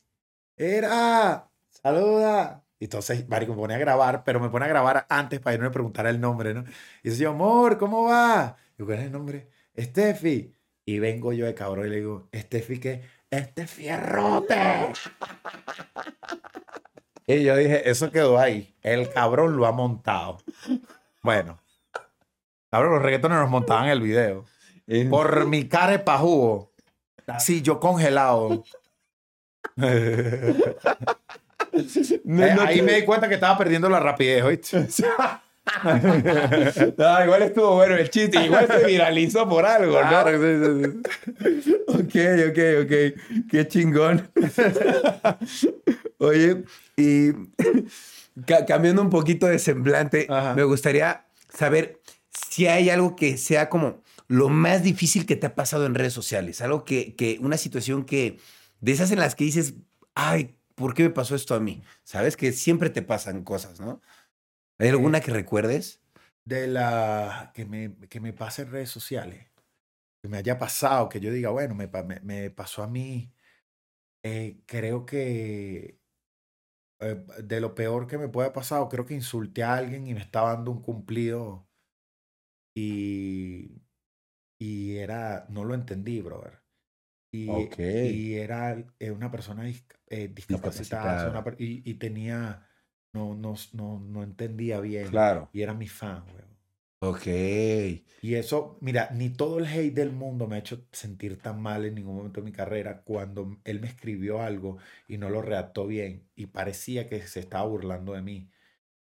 Mira, 0.57 1.49
saluda. 1.69 2.65
Y 2.79 2.85
entonces, 2.85 3.27
marico, 3.29 3.53
me 3.53 3.59
pone 3.59 3.75
a 3.75 3.77
grabar, 3.77 4.23
pero 4.25 4.41
me 4.41 4.49
pone 4.49 4.65
a 4.65 4.67
grabar 4.69 5.05
antes 5.09 5.39
para 5.39 5.55
que 5.55 5.59
no 5.59 5.69
me 5.69 5.73
preguntara 5.73 6.09
el 6.09 6.19
nombre, 6.19 6.53
¿no? 6.53 6.65
Y 7.01 7.09
dice 7.09 7.23
yo, 7.23 7.31
amor, 7.31 7.77
¿cómo 7.77 8.03
va? 8.03 8.57
Yo, 8.77 8.85
¿cuál 8.85 8.99
es 8.99 9.05
el 9.05 9.11
nombre? 9.13 9.49
Steffi. 9.77 10.53
Y 10.85 10.99
vengo 10.99 11.31
yo 11.33 11.45
de 11.45 11.55
cabrón 11.55 11.87
y 11.87 11.89
le 11.91 11.95
digo, 11.97 12.29
¿Steffi 12.33 12.79
qué? 12.79 13.03
Este 13.29 13.67
fierrote. 13.67 14.55
Y 17.27 17.43
yo 17.43 17.55
dije, 17.57 17.89
eso 17.89 18.09
quedó 18.11 18.39
ahí. 18.39 18.73
El 18.81 19.09
cabrón 19.11 19.57
lo 19.57 19.65
ha 19.65 19.71
montado. 19.71 20.37
Bueno. 21.21 21.59
Cabrón, 22.71 22.93
los 22.93 23.01
reggaetones 23.01 23.37
nos 23.37 23.49
montaban 23.49 23.87
el 23.89 24.01
video. 24.01 24.45
Por 25.09 25.45
mi 25.45 25.67
cara 25.67 25.91
de 25.93 25.99
pajugo. 25.99 26.71
Así, 27.27 27.61
yo 27.61 27.79
congelado. 27.79 28.63
No, 32.23 32.43
Eh, 32.43 32.55
no 32.55 32.61
ahí 32.63 32.81
me 32.81 32.93
di 32.93 33.05
cuenta 33.05 33.27
que 33.27 33.35
estaba 33.35 33.55
perdiendo 33.55 33.87
la 33.87 33.99
rapidez, 33.99 34.43
¿oíste? 34.43 34.87
No, 36.97 37.23
igual 37.23 37.41
estuvo 37.43 37.75
bueno 37.75 37.95
el 37.95 38.09
chiste, 38.09 38.43
igual 38.43 38.67
se 38.67 38.85
viralizó 38.85 39.47
por 39.47 39.65
algo, 39.65 39.93
¿no? 40.01 40.07
Claro, 40.07 40.31
sí. 40.41 41.01
Ok, 41.87 42.15
ok, 42.49 42.59
ok. 42.83 43.47
Qué 43.49 43.67
chingón. 43.67 44.29
Oye, 46.19 46.63
y 46.95 47.31
ca- 48.45 48.65
cambiando 48.65 49.01
un 49.01 49.09
poquito 49.09 49.45
de 49.47 49.59
semblante, 49.59 50.27
Ajá. 50.29 50.53
me 50.55 50.63
gustaría 50.63 51.25
saber 51.53 52.01
si 52.31 52.67
hay 52.67 52.89
algo 52.89 53.15
que 53.15 53.37
sea 53.37 53.69
como 53.69 54.01
lo 54.27 54.49
más 54.49 54.83
difícil 54.83 55.25
que 55.25 55.35
te 55.35 55.47
ha 55.47 55.55
pasado 55.55 55.85
en 55.85 55.95
redes 55.95 56.13
sociales. 56.13 56.61
Algo 56.61 56.83
que, 56.85 57.15
que 57.15 57.37
una 57.41 57.57
situación 57.57 58.03
que, 58.03 58.39
de 58.81 58.91
esas 58.91 59.11
en 59.11 59.19
las 59.19 59.35
que 59.35 59.43
dices, 59.45 59.75
ay, 60.15 60.55
¿por 60.75 60.93
qué 60.93 61.03
me 61.03 61.09
pasó 61.09 61.35
esto 61.35 61.55
a 61.55 61.59
mí? 61.59 61.81
Sabes 62.03 62.35
que 62.35 62.51
siempre 62.51 62.89
te 62.89 63.01
pasan 63.01 63.43
cosas, 63.43 63.79
¿no? 63.79 64.01
¿Hay 64.79 64.89
alguna 64.89 65.21
que 65.21 65.31
recuerdes? 65.31 66.01
De 66.45 66.67
la 66.67 67.51
que 67.53 67.65
me, 67.65 67.97
que 68.09 68.19
me 68.19 68.33
pase 68.33 68.61
en 68.63 68.71
redes 68.71 68.89
sociales. 68.89 69.47
Que 70.21 70.29
me 70.29 70.37
haya 70.37 70.57
pasado, 70.59 71.09
que 71.09 71.19
yo 71.19 71.31
diga, 71.31 71.51
bueno, 71.51 71.75
me, 71.75 71.87
me, 71.87 72.19
me 72.21 72.51
pasó 72.51 72.83
a 72.83 72.87
mí. 72.87 73.33
Eh, 74.23 74.63
creo 74.67 75.05
que 75.05 76.01
eh, 76.99 77.25
de 77.43 77.61
lo 77.61 77.75
peor 77.75 78.07
que 78.07 78.17
me 78.17 78.29
puede 78.29 78.47
haber 78.47 78.55
pasado, 78.55 78.89
creo 78.89 79.05
que 79.05 79.13
insulté 79.15 79.63
a 79.63 79.75
alguien 79.75 80.07
y 80.07 80.13
me 80.13 80.21
estaba 80.21 80.53
dando 80.53 80.71
un 80.71 80.81
cumplido 80.81 81.69
y, 82.75 83.81
y 84.59 84.97
era, 84.97 85.47
no 85.49 85.65
lo 85.65 85.75
entendí, 85.75 86.21
brother. 86.21 86.63
Y, 87.33 87.69
Ok. 87.69 87.79
y 88.01 88.35
era 88.37 88.77
eh, 88.99 89.11
una 89.11 89.31
persona 89.31 89.65
disca- 89.65 89.99
eh, 90.07 90.29
discapacitada, 90.29 91.17
sea, 91.17 91.29
una 91.29 91.45
y, 91.59 91.89
y 91.89 91.95
tenía, 91.95 92.66
no, 93.13 93.35
no, 93.35 93.55
no, 93.73 93.99
no 93.99 94.23
entendía 94.23 94.79
bien. 94.79 95.07
Claro. 95.09 95.49
Y 95.53 95.61
era 95.61 95.73
mi 95.73 95.87
fan, 95.87 96.23
weón. 96.27 96.47
Ok. 96.99 97.27
Y 98.21 98.33
eso, 98.35 98.77
mira, 98.81 99.09
ni 99.13 99.29
todo 99.29 99.59
el 99.59 99.65
hate 99.67 99.93
del 99.93 100.11
mundo 100.11 100.47
me 100.47 100.55
ha 100.55 100.59
hecho 100.59 100.83
sentir 100.91 101.37
tan 101.39 101.61
mal 101.61 101.85
en 101.85 101.93
ningún 101.95 102.15
momento 102.15 102.41
de 102.41 102.45
mi 102.45 102.51
carrera 102.51 103.01
cuando 103.03 103.57
él 103.63 103.79
me 103.79 103.87
escribió 103.87 104.41
algo 104.41 104.77
y 105.07 105.17
no 105.17 105.29
lo 105.29 105.41
redactó 105.41 105.85
bien 105.85 106.23
y 106.35 106.47
parecía 106.47 107.07
que 107.07 107.21
se 107.21 107.39
estaba 107.39 107.65
burlando 107.67 108.13
de 108.13 108.21
mí. 108.23 108.49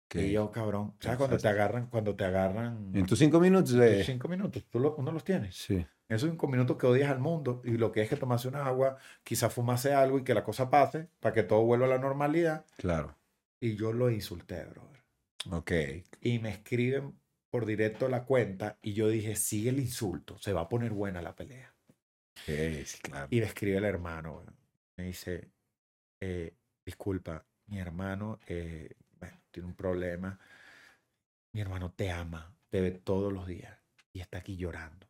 ok. 0.07 0.15
Y 0.15 0.31
yo, 0.31 0.51
cabrón, 0.51 0.95
¿sabes 0.99 1.17
cuando 1.19 1.37
te 1.37 1.47
agarran, 1.47 1.87
cuando 1.87 2.15
te 2.15 2.25
agarran 2.25 2.91
En 2.95 3.05
tus 3.05 3.19
cinco 3.19 3.39
minutos 3.39 3.69
tus 3.71 3.79
de... 3.79 4.03
cinco 4.03 4.27
minutos? 4.27 4.63
Tú 4.71 4.79
lo- 4.79 4.95
uno 4.95 5.11
los 5.11 5.23
tienes. 5.23 5.55
Sí. 5.55 5.85
Esos 6.09 6.29
cinco 6.29 6.47
minutos 6.47 6.77
que 6.77 6.87
odias 6.87 7.09
al 7.11 7.19
mundo 7.19 7.61
y 7.63 7.77
lo 7.77 7.91
que 7.91 8.01
es 8.01 8.09
que 8.09 8.15
tomase 8.17 8.47
una 8.47 8.65
agua, 8.65 8.97
quizás 9.23 9.53
fumase 9.53 9.93
algo 9.93 10.17
y 10.19 10.23
que 10.23 10.33
la 10.33 10.43
cosa 10.43 10.69
pase 10.69 11.07
para 11.19 11.33
que 11.33 11.43
todo 11.43 11.61
vuelva 11.63 11.85
a 11.85 11.89
la 11.89 11.97
normalidad. 11.99 12.65
Claro. 12.77 13.15
Y 13.64 13.78
yo 13.78 13.93
lo 13.93 14.09
insulté, 14.09 14.66
brother. 14.66 15.03
Ok. 15.51 15.72
y 16.22 16.39
me 16.39 16.49
escriben 16.49 17.18
por 17.49 17.66
directo 17.66 18.09
la 18.09 18.26
cuenta 18.26 18.78
y 18.82 18.93
yo 18.93 19.07
dije, 19.07 19.36
sigue 19.36 19.70
el 19.70 19.80
insulto, 19.80 20.38
se 20.38 20.53
va 20.53 20.61
a 20.61 20.70
poner 20.70 20.91
buena 20.91 21.22
la 21.22 21.36
pelea. 21.36 21.74
Sí, 22.45 22.84
claro. 23.01 23.28
Y 23.30 23.39
me 23.39 23.45
escribe 23.45 23.78
el 23.78 23.86
hermano, 23.86 24.43
me 24.97 25.05
dice, 25.05 25.51
eh, 26.22 26.55
disculpa, 26.86 27.45
mi 27.68 27.80
hermano 27.80 28.39
eh, 28.47 28.95
bueno, 29.20 29.41
tiene 29.51 29.68
un 29.68 29.76
problema, 29.76 30.38
mi 31.53 31.61
hermano 31.61 31.93
te 31.93 32.11
ama, 32.11 32.53
te 32.70 32.82
ve 32.82 32.91
todos 32.91 33.32
los 33.32 33.47
días 33.47 33.78
y 34.11 34.20
está 34.20 34.39
aquí 34.39 34.57
llorando 34.57 35.07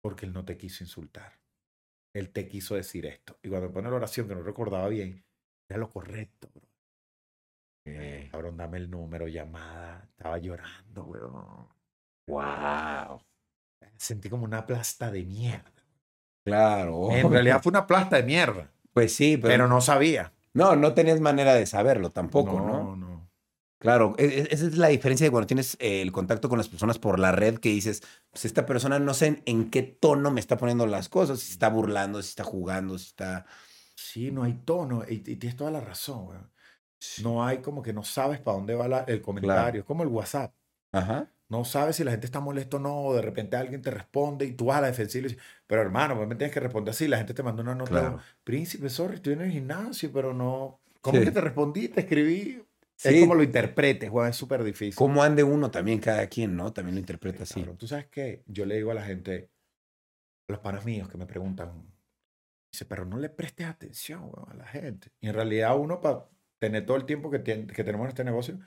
porque 0.00 0.26
él 0.26 0.32
no 0.32 0.44
te 0.44 0.56
quiso 0.56 0.84
insultar. 0.84 1.38
Él 2.14 2.30
te 2.30 2.48
quiso 2.48 2.74
decir 2.74 3.06
esto. 3.06 3.38
Y 3.42 3.48
cuando 3.48 3.68
me 3.68 3.74
pone 3.74 3.90
la 3.90 3.96
oración, 3.96 4.26
que 4.26 4.34
no 4.34 4.42
recordaba 4.42 4.88
bien, 4.88 5.24
era 5.68 5.78
lo 5.78 5.90
correcto, 5.90 6.50
bro. 6.54 6.67
Ok. 8.24 8.30
Cabrón, 8.32 8.56
dame 8.56 8.78
el 8.78 8.90
número, 8.90 9.28
llamada. 9.28 10.08
Estaba 10.16 10.38
llorando, 10.38 11.04
weón. 11.04 11.68
Wow. 12.26 13.20
Sentí 13.96 14.28
como 14.28 14.44
una 14.44 14.66
plasta 14.66 15.10
de 15.10 15.24
mierda. 15.24 15.72
Claro. 16.44 17.10
En 17.10 17.30
realidad 17.30 17.62
fue 17.62 17.70
una 17.70 17.86
plasta 17.86 18.16
de 18.16 18.22
mierda, 18.22 18.70
Pues 18.92 19.14
sí, 19.14 19.36
pero, 19.36 19.48
pero 19.52 19.68
no 19.68 19.80
sabía. 19.80 20.32
no, 20.54 20.76
no 20.76 20.94
tenías 20.94 21.20
manera 21.20 21.54
de 21.54 21.66
saberlo 21.66 22.10
tampoco, 22.10 22.60
¿no? 22.60 22.66
No, 22.84 22.96
no. 22.96 23.28
Claro, 23.80 24.14
e- 24.18 24.24
e- 24.24 24.48
esa 24.50 24.66
es 24.66 24.76
la 24.76 24.88
diferencia 24.88 25.24
de 25.26 25.30
cuando 25.30 25.46
tienes 25.46 25.76
eh, 25.78 26.02
el 26.02 26.10
contacto 26.10 26.48
con 26.48 26.58
las 26.58 26.68
personas 26.68 26.98
por 26.98 27.18
la 27.20 27.32
red 27.32 27.58
que 27.58 27.68
dices, 27.68 28.02
pues 28.30 28.44
esta 28.44 28.66
persona 28.66 28.98
no 28.98 29.14
sé 29.14 29.42
en, 29.46 29.70
qué 29.70 29.82
tono 29.82 30.30
me 30.32 30.40
está 30.40 30.56
poniendo 30.56 30.86
las 30.86 31.08
cosas, 31.08 31.38
si 31.40 31.52
está 31.52 31.68
burlando, 31.68 32.20
si 32.22 32.30
está 32.30 32.44
jugando, 32.44 32.98
si 32.98 33.06
está... 33.06 33.46
Sí, 33.94 34.30
no 34.32 34.42
hay 34.44 34.54
tono. 34.54 35.02
Y, 35.08 35.14
y 35.14 35.36
tienes 35.36 35.56
toda 35.56 35.70
la 35.70 35.80
razón, 35.80 36.26
weón. 36.28 36.50
No 37.22 37.44
hay 37.44 37.58
como 37.58 37.82
que 37.82 37.92
no 37.92 38.02
sabes 38.02 38.40
para 38.40 38.56
dónde 38.56 38.74
va 38.74 38.88
la- 38.88 39.04
el 39.06 39.22
comentario. 39.22 39.80
Es 39.80 39.86
como 39.86 40.02
el 40.02 40.08
WhatsApp. 40.08 40.52
Ajá. 40.92 41.30
No 41.48 41.64
sabes 41.64 41.96
si 41.96 42.04
la 42.04 42.10
gente 42.10 42.26
está 42.26 42.40
molesta 42.40 42.76
o 42.76 42.80
no, 42.80 43.02
o 43.04 43.14
de 43.14 43.22
repente 43.22 43.56
alguien 43.56 43.80
te 43.80 43.90
responde 43.90 44.44
y 44.44 44.52
tú 44.52 44.66
vas 44.66 44.78
a 44.78 44.80
la 44.82 44.86
defensiva 44.88 45.26
y 45.26 45.30
dices, 45.30 45.44
pero 45.66 45.80
hermano, 45.80 46.14
pues 46.16 46.28
me 46.28 46.34
tienes 46.34 46.52
que 46.52 46.60
responder 46.60 46.90
así. 46.92 47.08
La 47.08 47.16
gente 47.16 47.32
te 47.34 47.42
manda 47.42 47.62
una 47.62 47.74
nota, 47.74 47.90
Claro. 47.90 48.20
príncipe, 48.44 48.90
sorry, 48.90 49.14
estoy 49.16 49.32
en 49.34 49.42
el 49.42 49.50
gimnasio, 49.52 50.10
pero 50.12 50.34
no. 50.34 50.80
¿Cómo 51.00 51.18
Sí. 51.18 51.24
que 51.24 51.30
te 51.30 51.40
respondí? 51.40 51.88
Te 51.88 52.00
escribí. 52.00 52.62
Sí. 52.96 53.08
Es 53.10 53.20
como 53.20 53.34
lo 53.36 53.44
interpretes, 53.44 54.10
weón, 54.10 54.28
es 54.28 54.36
súper 54.36 54.64
difícil. 54.64 54.96
¿Cómo 54.96 55.22
ande 55.22 55.44
uno 55.44 55.70
también 55.70 56.00
cada 56.00 56.26
quien, 56.26 56.56
no? 56.56 56.72
También 56.72 56.96
lo 56.96 57.00
interpreta 57.00 57.44
así. 57.44 57.60
Cabrón, 57.60 57.78
Tú 57.78 57.86
sabes 57.86 58.06
que 58.08 58.42
yo 58.46 58.66
le 58.66 58.74
digo 58.74 58.90
a 58.90 58.94
la 58.94 59.04
gente, 59.04 59.48
a 60.48 60.52
los 60.52 60.60
panas 60.60 60.84
míos 60.84 61.08
que 61.08 61.16
me 61.16 61.24
preguntan, 61.24 61.70
dice, 62.72 62.84
pero 62.84 63.04
no 63.06 63.16
le 63.16 63.28
prestes 63.30 63.68
atención 63.68 64.24
weón, 64.24 64.50
a 64.50 64.54
la 64.54 64.66
gente. 64.66 65.12
Y 65.20 65.28
en 65.28 65.34
realidad 65.34 65.78
uno 65.78 66.00
para 66.00 66.26
tener 66.58 66.84
todo 66.86 66.96
el 66.96 67.04
tiempo 67.04 67.30
que, 67.30 67.38
tenemos 67.38 68.04
en 68.04 68.08
este 68.08 68.24
negocio, 68.24 68.58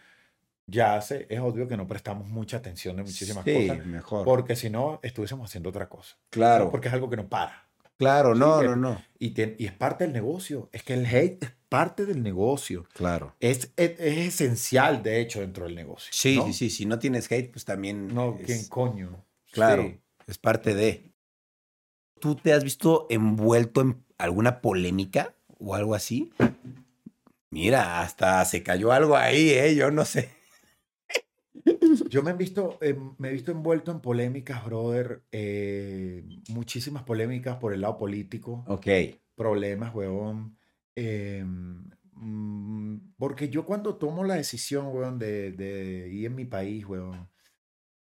ya 0.68 0.96
hace, 0.96 1.28
es 1.30 1.39
obvio 1.39 1.68
que 1.68 1.76
no 1.78 1.88
prestamos 1.88 2.28
mucha 2.28 2.58
atención 2.58 2.96
de 2.96 3.04
muchísimas 3.04 3.44
Sí, 3.44 3.68
cosas, 3.68 3.86
mejor. 3.86 4.24
porque 4.26 4.56
si 4.56 4.70
no, 4.70 5.00
estuviésemos 5.04 5.50
haciendo 5.50 5.70
otra 5.70 5.89
cosa. 5.89 6.18
Claro, 6.30 6.70
Porque 6.72 6.88
es 6.88 6.94
algo 6.94 7.10
que 7.10 7.18
no 7.18 7.28
para. 7.28 7.68
claro, 7.98 8.36
no, 8.36 8.64
no, 8.64 8.76
no. 8.76 9.02
Y, 9.20 9.34
es 9.42 9.72
parte 9.74 10.06
del 10.06 10.14
negocio. 10.14 10.70
Es 10.72 10.84
que 10.84 10.94
el 10.94 11.06
hate 11.06 11.44
es 11.44 11.52
parte 11.70 12.06
del 12.06 12.24
negocio. 12.24 12.86
Claro. 12.94 13.36
Es, 13.39 13.72
es, 13.76 14.00
es 14.00 14.18
esencial, 14.18 15.04
de 15.04 15.20
hecho, 15.20 15.42
dentro 15.42 15.66
del 15.66 15.76
negocio. 15.76 16.10
Sí, 16.14 16.38
¿no? 16.38 16.46
sí, 16.46 16.54
sí. 16.54 16.70
Si 16.70 16.86
no 16.86 17.00
tienes 17.00 17.30
hate, 17.32 17.52
pues 17.52 17.66
también. 17.66 18.08
No, 18.14 18.38
es- 18.39 18.46
¿quién 18.46 18.68
coño? 18.68 19.26
Claro, 19.52 19.84
Sí. 19.84 20.00
es 20.28 20.38
parte 20.38 20.74
de. 20.74 21.12
¿Tú 22.20 22.36
te 22.36 22.54
has 22.54 22.64
visto 22.64 23.08
envuelto 23.10 23.82
en 23.82 24.04
alguna 24.18 24.62
polémica 24.62 25.34
o 25.60 25.74
algo 25.76 25.96
así? 25.96 26.32
Mira, 27.52 28.02
hasta 28.02 28.43
se 28.45 28.64
cayó 28.64 28.91
algo 28.91 29.16
ahí, 29.16 29.49
¿eh? 29.52 29.76
Yo 29.76 29.91
no 29.91 30.06
sé. 30.06 30.30
Yo 32.10 32.24
me 32.24 32.32
he 32.32 32.34
visto, 32.34 32.78
eh, 32.82 32.95
me 33.18 33.30
he 33.30 33.32
visto 33.34 33.52
envuelto 33.52 33.91
en 33.91 33.99
polémicas, 34.02 34.64
brother. 34.66 35.24
eh, 35.32 36.24
muchísimas 36.49 37.04
polémicas 37.04 37.58
por 37.58 37.74
el 37.74 37.82
lado 37.82 37.97
político. 37.97 38.64
Ok. 38.68 38.88
Problemas, 39.36 39.93
huevón. 39.93 40.58
eh, 40.95 41.43
porque 43.18 43.49
yo 43.49 43.66
cuando 43.66 43.95
tomo 43.97 44.24
la 44.24 44.36
decisión, 44.36 44.88
huevón, 44.88 45.18
de, 45.20 45.52
de 45.52 46.10
ir 46.10 46.26
en 46.28 46.36
mi 46.36 46.45
país, 46.45 46.86
huevón. 46.86 47.30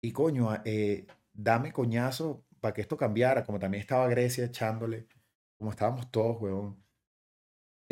Y 0.02 0.12
coño, 0.12 0.50
eh, 0.64 1.06
dame 1.32 1.72
coñazo 1.72 2.44
para 2.60 2.74
que 2.74 2.82
esto 2.82 2.96
cambiara. 2.96 3.44
Como 3.44 3.58
también 3.58 3.82
estaba 3.82 4.08
Grecia 4.08 4.44
echándole. 4.46 5.06
Como 5.58 5.70
estábamos 5.70 6.10
todos, 6.10 6.40
huevón. 6.40 6.81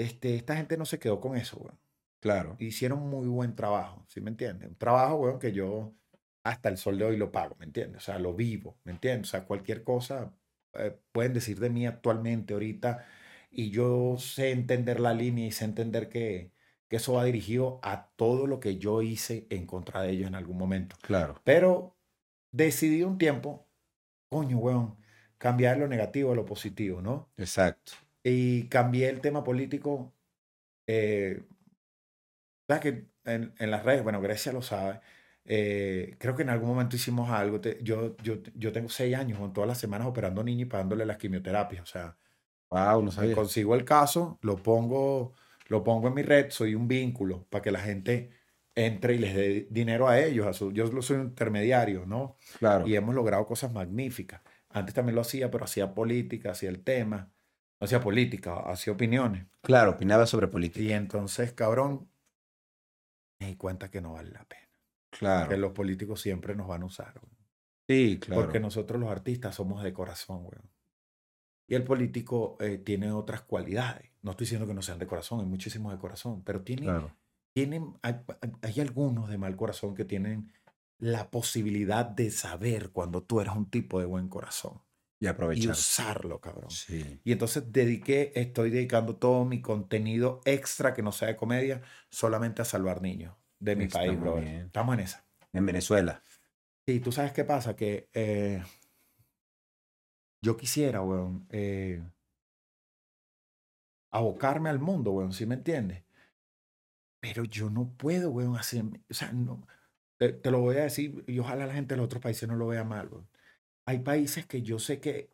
Este, 0.01 0.34
esta 0.34 0.57
gente 0.57 0.76
no 0.76 0.86
se 0.86 0.98
quedó 0.98 1.20
con 1.20 1.36
eso, 1.36 1.59
huevón 1.59 1.78
Claro. 2.20 2.57
hicieron 2.59 3.09
muy 3.09 3.26
buen 3.28 3.55
trabajo, 3.55 4.05
¿sí 4.09 4.20
me 4.20 4.30
entiendes? 4.30 4.68
Un 4.68 4.76
trabajo, 4.76 5.16
weón, 5.16 5.38
que 5.38 5.53
yo 5.53 5.94
hasta 6.44 6.68
el 6.68 6.76
sol 6.76 6.98
de 6.98 7.05
hoy 7.05 7.16
lo 7.16 7.32
pago, 7.32 7.57
¿me 7.59 7.64
entiendes? 7.64 8.03
O 8.03 8.05
sea, 8.05 8.18
lo 8.18 8.34
vivo, 8.34 8.78
¿me 8.84 8.92
entiendes? 8.92 9.28
O 9.28 9.30
sea, 9.32 9.44
cualquier 9.46 9.84
cosa 9.84 10.34
eh, 10.74 10.98
pueden 11.12 11.32
decir 11.32 11.59
de 11.61 11.70
mí 11.70 11.86
actualmente, 11.86 12.53
ahorita, 12.53 13.07
y 13.51 13.70
yo 13.70 14.16
sé 14.18 14.53
entender 14.53 15.01
la 15.01 15.14
línea 15.14 15.46
y 15.46 15.51
sé 15.51 15.64
entender 15.64 16.09
que, 16.09 16.53
que 16.88 16.96
eso 16.96 17.14
va 17.14 17.24
dirigido 17.24 17.80
a 17.82 18.11
todo 18.16 18.46
lo 18.46 18.61
que 18.61 18.76
yo 18.76 19.01
hice 19.01 19.46
en 19.51 19.66
contra 19.66 20.03
de 20.03 20.11
ellos 20.11 20.28
en 20.28 20.34
algún 20.34 20.59
momento. 20.59 20.96
Claro. 21.03 21.40
Pero 21.44 21.96
decidí 22.53 23.03
un 23.03 23.16
tiempo, 23.16 23.66
coño, 24.28 24.59
weón, 24.59 24.98
cambiar 25.38 25.78
lo 25.78 25.88
negativo 25.88 26.32
a 26.32 26.34
lo 26.34 26.44
positivo, 26.44 27.01
¿no? 27.01 27.30
Exacto. 27.38 27.92
Y 28.23 28.68
cambié 28.68 29.09
el 29.09 29.21
tema 29.21 29.45
político. 29.45 30.14
Eh, 30.87 31.45
¿Sabes 32.68 32.83
que 32.83 33.07
en, 33.25 33.55
en 33.59 33.71
las 33.71 33.85
redes, 33.85 34.03
bueno, 34.03 34.21
Grecia 34.21 34.53
lo 34.53 34.62
sabe, 34.62 35.01
eh, 35.45 36.16
creo 36.18 36.35
que 36.37 36.43
en 36.43 36.51
algún 36.51 36.68
momento 36.68 36.97
hicimos 36.97 37.31
algo. 37.31 37.61
te- 37.61 37.79
yo, 37.83 38.16
yo, 38.18 38.37
yo 38.55 38.73
tengo 38.73 38.89
seis 38.89 39.16
años 39.16 39.39
con 39.39 39.53
todas 39.53 39.68
las 39.68 39.79
semanas 39.79 40.07
operando 40.09 40.43
niños 40.45 40.62
y 40.62 40.71
pagándole 40.71 41.05
las 41.07 41.16
quimioterapias. 41.18 41.83
O 41.83 41.87
sea, 41.87 42.16
Wow, 42.71 43.03
no 43.03 43.11
sabía. 43.12 43.35
consigo 43.35 43.75
el 43.75 43.85
caso, 43.85 44.39
lo 44.43 44.62
pongo, 44.62 45.35
lo 45.68 45.83
pongo 45.85 46.09
en 46.09 46.14
mi 46.14 46.23
red, 46.23 46.51
soy 46.51 46.75
un 46.75 46.89
vínculo 46.89 47.47
para 47.51 47.62
que 47.62 47.71
la 47.73 47.81
gente 47.81 48.31
entre 48.75 49.14
y 49.14 49.18
les 49.18 49.35
dé 49.35 49.66
dinero 49.71 50.09
a 50.09 50.21
ellos. 50.21 50.47
a 50.47 50.53
su- 50.53 50.73
yo 50.73 50.87
soy 51.03 51.16
un 51.18 51.23
intermediario, 51.29 52.07
¿no? 52.07 52.37
Claro. 52.59 52.87
y 52.87 52.95
hemos 52.95 53.14
logrado 53.14 53.47
cosas 53.47 53.73
magníficas. 53.73 54.43
Antes 54.71 54.95
también 54.95 55.14
lo 55.16 55.21
hacía, 55.23 55.51
pero 55.51 55.64
hacía 55.64 55.95
política, 55.95 56.53
hacía 56.53 56.71
el 56.71 56.83
tema, 56.85 57.33
no 57.81 57.85
hacía 57.85 58.01
política, 58.01 58.61
hacía 58.70 58.93
opiniones. 58.93 59.47
Claro, 59.62 59.93
opinaba 59.93 60.26
sobre 60.26 60.49
política. 60.49 60.85
Y 60.85 60.93
entonces, 60.93 61.53
cabrón, 61.53 62.11
me 63.41 63.49
di 63.49 63.57
cuenta 63.57 63.91
que 63.91 64.01
no 64.01 64.12
vale 64.12 64.31
la 64.31 64.45
pena. 64.45 64.68
Claro. 65.11 65.49
Que 65.49 65.57
los 65.57 65.72
políticos 65.72 66.20
siempre 66.20 66.55
nos 66.55 66.68
van 66.68 66.83
a 66.83 66.87
usar. 66.87 67.18
güey. 67.18 67.33
Sí, 67.89 68.18
claro. 68.20 68.43
Porque 68.43 68.61
nosotros 68.61 69.01
los 69.01 69.11
artistas 69.11 69.55
somos 69.55 69.83
de 69.83 69.93
corazón, 69.93 70.45
güey. 70.45 70.61
Y 71.68 71.74
el 71.74 71.85
político 71.85 72.57
eh, 72.61 72.78
tiene 72.78 73.12
otras 73.12 73.43
cualidades. 73.43 74.11
No 74.22 74.33
estoy 74.33 74.45
diciendo 74.45 74.66
que 74.66 74.74
no 74.74 74.83
sean 74.83 74.99
de 74.99 75.07
corazón, 75.07 75.41
hay 75.41 75.47
muchísimos 75.47 75.93
de 75.93 75.99
corazón, 75.99 76.43
pero 76.45 76.62
tienen, 76.62 76.85
Claro. 76.85 77.16
tienen 77.55 77.95
hay, 78.03 78.16
hay 78.62 78.81
algunos 78.81 79.28
de 79.31 79.39
mal 79.39 79.57
corazón 79.57 79.95
que 79.95 80.05
tienen 80.05 80.53
la 80.99 81.31
posibilidad 81.31 82.05
de 82.05 82.31
saber 82.31 82.91
cuando 82.91 83.22
tú 83.22 83.41
eres 83.41 83.55
un 83.55 83.70
tipo 83.70 83.99
de 84.01 84.05
buen 84.07 84.28
corazón 84.28 84.83
Y 85.21 85.27
y 85.27 85.29
aprovechar. 85.29 85.73
usarlo, 85.73 86.41
cabrón. 86.41 86.71
Sí. 86.71 87.21
Y 87.25 87.33
entonces 87.33 87.71
dediqué, 87.71 88.33
estoy 88.35 88.71
dedicando 88.71 89.16
todo 89.16 89.45
mi 89.45 89.61
contenido 89.61 90.41
extra 90.47 90.95
que 90.95 91.03
no 91.03 91.12
sea 91.12 91.29
de 91.29 91.37
comedia 91.37 91.83
solamente 92.09 92.62
a 92.62 92.64
salvar 92.64 93.03
niños 93.03 93.35
de 93.59 93.77
mi 93.77 93.87
país, 93.87 94.12
muy 94.12 94.21
bro. 94.21 94.37
bien. 94.37 94.66
Estamos 94.66 94.95
en 94.95 95.01
esa. 95.01 95.27
En 95.53 95.66
Venezuela. 95.66 96.23
Sí, 96.87 97.01
tú 97.01 97.12
sabes 97.12 97.33
qué 97.33 97.45
pasa, 97.45 97.77
que 97.77 98.09
eh, 98.14 98.64
yo 100.43 100.57
quisiera, 100.57 101.03
weón, 101.03 101.47
eh, 101.51 102.03
abocarme 104.11 104.71
al 104.71 104.79
mundo, 104.79 105.12
weón, 105.12 105.35
¿sí 105.35 105.45
me 105.45 105.57
entiendes? 105.57 106.03
Pero 107.21 107.45
yo 107.45 107.68
no 107.68 107.93
puedo, 107.97 108.31
weón, 108.31 108.57
hacer, 108.57 108.85
o 109.11 109.14
sea, 109.14 109.33
no, 109.33 109.66
te, 110.16 110.33
te, 110.33 110.51
lo 110.51 110.61
voy 110.61 110.79
a 110.79 110.85
decir 110.85 111.23
y 111.27 111.39
ojalá 111.39 111.66
la 111.66 111.75
gente 111.75 111.95
de 111.95 111.99
los 111.99 112.07
otros 112.07 112.23
países 112.23 112.49
no 112.49 112.57
lo 112.57 112.68
vea 112.68 112.85
mal, 112.85 113.09
weón. 113.09 113.30
Hay 113.91 113.99
países 113.99 114.47
que 114.47 114.62
yo 114.62 114.78
sé 114.78 115.01
que 115.01 115.32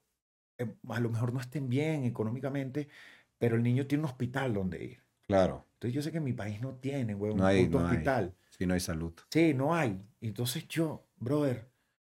eh, 0.59 0.75
a 0.89 1.01
lo 1.01 1.11
mejor 1.11 1.33
no 1.35 1.41
estén 1.41 1.69
bien 1.69 2.05
económicamente, 2.05 2.89
pero 3.37 3.57
el 3.57 3.63
niño 3.63 3.87
tiene 3.87 4.05
un 4.05 4.09
hospital 4.11 4.55
donde 4.55 4.83
ir. 4.83 5.03
Claro. 5.27 5.67
Entonces 5.75 5.95
yo 5.95 6.01
sé 6.01 6.11
que 6.11 6.21
mi 6.21 6.33
país 6.33 6.63
no 6.63 6.77
tiene, 6.77 7.15
No 7.15 7.25
un 7.35 7.43
hay- 7.43 7.67
puto 7.67 7.81
no 7.81 7.87
hay. 7.89 7.93
hospital. 7.93 8.35
Sí, 8.49 8.65
no 8.65 8.73
hay 8.73 8.81
salud. 8.81 9.13
Sí, 9.31 9.53
no 9.53 9.75
hay. 9.75 10.01
Entonces 10.23 10.67
yo, 10.69 11.07
brother, 11.17 11.69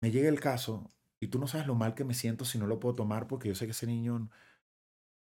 me 0.01 0.11
llega 0.11 0.29
el 0.29 0.39
caso 0.39 0.89
y 1.19 1.27
tú 1.27 1.39
no 1.39 1.47
sabes 1.47 1.67
lo 1.67 1.75
mal 1.75 1.93
que 1.93 2.05
me 2.05 2.13
siento 2.13 2.45
si 2.45 2.57
no 2.57 2.67
lo 2.67 2.79
puedo 2.79 2.95
tomar 2.95 3.27
porque 3.27 3.49
yo 3.49 3.55
sé 3.55 3.65
que 3.65 3.71
ese 3.71 3.85
niño, 3.87 4.29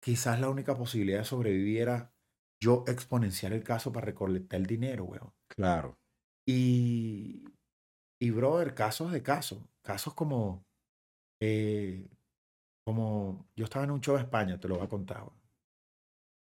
quizás 0.01 0.39
la 0.39 0.51
única 0.51 0.77
posibilidad 0.77 1.21
de 1.21 1.25
sobrevivir 1.25 1.79
era 1.81 2.13
yo 2.61 2.85
exponenciar 2.89 3.55
el 3.55 3.63
caso 3.65 3.91
para 3.91 4.05
recolectar 4.05 4.61
el 4.61 4.67
dinero, 4.67 5.05
weón. 5.05 5.33
Claro. 5.49 5.99
Y, 6.47 7.45
y 8.21 8.31
brother, 8.31 8.75
casos 8.75 9.13
de 9.13 9.23
casos. 9.23 9.63
Casos 9.83 10.13
como, 10.13 10.66
eh, 11.41 12.09
como, 12.85 13.49
yo 13.57 13.65
estaba 13.65 13.85
en 13.85 13.91
un 13.91 14.01
show 14.01 14.17
de 14.17 14.23
España, 14.23 14.59
te 14.59 14.69
lo 14.69 14.77
voy 14.77 14.85
a 14.85 14.89
contar. 14.89 15.25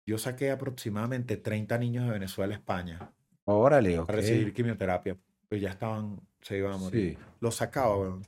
Yo 0.07 0.19
saqué 0.19 0.51
aproximadamente 0.51 1.37
30 1.37 1.79
niños 1.79 2.05
de 2.07 2.11
Venezuela 2.11 2.55
a 2.55 2.59
España 2.59 3.13
Órale, 3.45 3.99
ok. 3.99 4.11
a 4.11 4.13
recibir 4.13 4.53
quimioterapia. 4.53 5.17
Pues 5.49 5.61
ya 5.61 5.71
estaban, 5.71 6.21
se 6.41 6.59
iban 6.59 6.73
a 6.73 6.77
morir. 6.79 7.17
Sí. 7.17 7.25
Los 7.41 7.57
sacaba. 7.57 8.19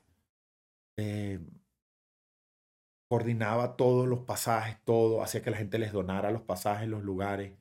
Eh, 0.96 1.40
coordinaba 3.08 3.76
todos 3.76 4.08
los 4.08 4.20
pasajes, 4.20 4.78
todo, 4.84 5.22
hacía 5.22 5.42
que 5.42 5.50
la 5.50 5.56
gente 5.56 5.78
les 5.78 5.92
donara 5.92 6.30
los 6.30 6.42
pasajes, 6.42 6.88
los 6.88 7.02
lugares. 7.02 7.52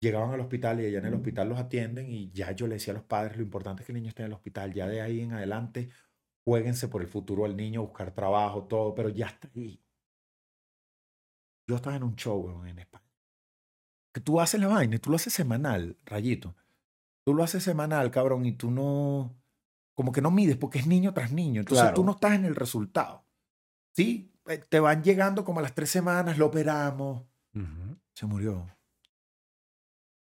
Llegaban 0.00 0.32
al 0.32 0.40
hospital 0.40 0.80
y 0.80 0.86
allá 0.86 0.98
en 0.98 1.06
el 1.06 1.14
hospital 1.14 1.48
los 1.48 1.58
atienden 1.58 2.10
y 2.10 2.30
ya 2.32 2.52
yo 2.52 2.66
le 2.66 2.74
decía 2.74 2.92
a 2.92 2.96
los 2.96 3.04
padres, 3.04 3.36
lo 3.36 3.42
importante 3.42 3.82
es 3.82 3.86
que 3.86 3.92
el 3.92 3.96
niño 3.96 4.08
esté 4.08 4.22
en 4.22 4.26
el 4.26 4.32
hospital, 4.34 4.74
ya 4.74 4.86
de 4.86 5.00
ahí 5.00 5.20
en 5.20 5.32
adelante, 5.32 5.88
jueguense 6.46 6.88
por 6.88 7.02
el 7.02 7.08
futuro 7.08 7.44
del 7.44 7.56
niño, 7.56 7.82
buscar 7.82 8.12
trabajo, 8.12 8.64
todo, 8.64 8.94
pero 8.94 9.08
ya 9.08 9.26
está 9.26 9.48
ahí. 9.54 9.80
Yo 11.68 11.76
estaba 11.76 11.96
en 11.96 12.02
un 12.02 12.16
show, 12.16 12.38
weón, 12.40 12.68
en 12.68 12.78
España. 12.80 13.04
Que 14.12 14.20
tú 14.20 14.40
haces 14.40 14.60
la 14.60 14.68
vaina, 14.68 14.98
tú 14.98 15.10
lo 15.10 15.16
haces 15.16 15.32
semanal, 15.32 15.96
rayito. 16.04 16.54
Tú 17.26 17.32
lo 17.34 17.42
haces 17.42 17.62
semanal, 17.62 18.10
cabrón, 18.10 18.44
y 18.44 18.52
tú 18.52 18.70
no, 18.70 19.34
como 19.96 20.12
que 20.12 20.20
no 20.20 20.30
mides 20.30 20.56
porque 20.58 20.78
es 20.78 20.86
niño 20.86 21.14
tras 21.14 21.32
niño. 21.32 21.60
Entonces 21.60 21.82
Claro. 21.84 21.94
tú 21.94 22.04
no 22.04 22.12
estás 22.12 22.34
en 22.34 22.44
el 22.44 22.54
resultado. 22.54 23.24
Sí, 23.96 24.30
Eh, 24.46 24.58
te 24.58 24.78
van 24.78 25.02
llegando 25.02 25.42
como 25.42 25.60
a 25.60 25.62
las 25.62 25.74
tres 25.74 25.88
semanas, 25.88 26.36
lo 26.36 26.46
operamos, 26.46 27.22
se 28.14 28.26
murió. 28.26 28.68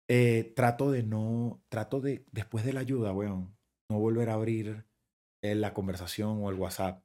Eh, 0.09 0.53
trato 0.55 0.93
de 0.93 1.03
no, 1.03 1.61
trato 1.69 2.01
de, 2.01 2.25
después 2.31 2.65
de 2.65 2.73
la 2.73 2.81
ayuda, 2.81 3.13
weón, 3.13 3.57
no 3.91 3.99
volver 3.99 4.31
a 4.31 4.35
abrir 4.35 4.87
eh, 5.43 5.55
la 5.55 5.75
conversación 5.75 6.39
o 6.43 6.51
el 6.51 6.57
WhatsApp, 6.57 7.03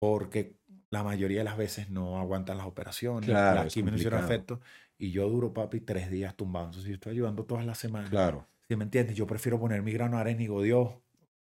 porque 0.00 0.56
la 0.90 1.02
mayoría 1.02 1.38
de 1.38 1.44
las 1.44 1.56
veces 1.56 1.90
no 1.90 2.18
aguantan 2.18 2.58
las 2.58 2.66
operaciones, 2.66 3.28
Claro, 3.28 3.64
las 3.64 3.72
quimios 3.72 3.96
hicieron 3.96 4.24
efecto, 4.24 4.60
y 4.98 5.10
yo 5.10 5.28
duro, 5.28 5.52
papi, 5.52 5.80
tres 5.80 6.10
días 6.10 6.34
tumbado. 6.36 6.66
Entonces, 6.66 6.88
yo 6.88 6.94
estoy 6.94 7.12
ayudando 7.12 7.44
todas 7.44 7.66
las 7.66 7.78
semanas. 7.78 8.10
Claro. 8.10 8.46
¿Sí 8.68 8.76
me 8.76 8.84
entiendes? 8.84 9.16
Yo 9.16 9.26
prefiero 9.26 9.60
poner 9.60 9.82
mi 9.82 9.92
grano 9.92 10.22
y 10.28 10.34
digo, 10.34 10.62
Dios, 10.62 10.90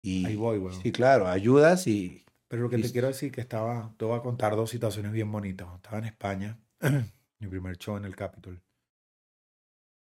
Y, 0.02 0.24
ahí 0.24 0.36
voy, 0.36 0.58
weón. 0.58 0.80
Sí, 0.80 0.92
claro, 0.92 1.26
ayudas 1.28 1.86
y... 1.86 2.24
Pero 2.46 2.62
lo 2.62 2.70
que 2.70 2.76
te 2.76 2.82
Listo. 2.82 2.92
quiero 2.92 3.08
decir 3.08 3.30
que 3.30 3.40
estaba, 3.40 3.94
te 3.98 4.04
voy 4.04 4.16
a 4.16 4.22
contar 4.22 4.56
dos 4.56 4.70
situaciones 4.70 5.12
bien 5.12 5.30
bonitas. 5.30 5.66
Cuando 5.66 5.76
Estaba 5.76 5.98
en 5.98 6.04
España, 6.04 6.58
mi 7.40 7.48
primer 7.48 7.76
show 7.76 7.96
en 7.96 8.04
el 8.04 8.16
Capitol. 8.16 8.62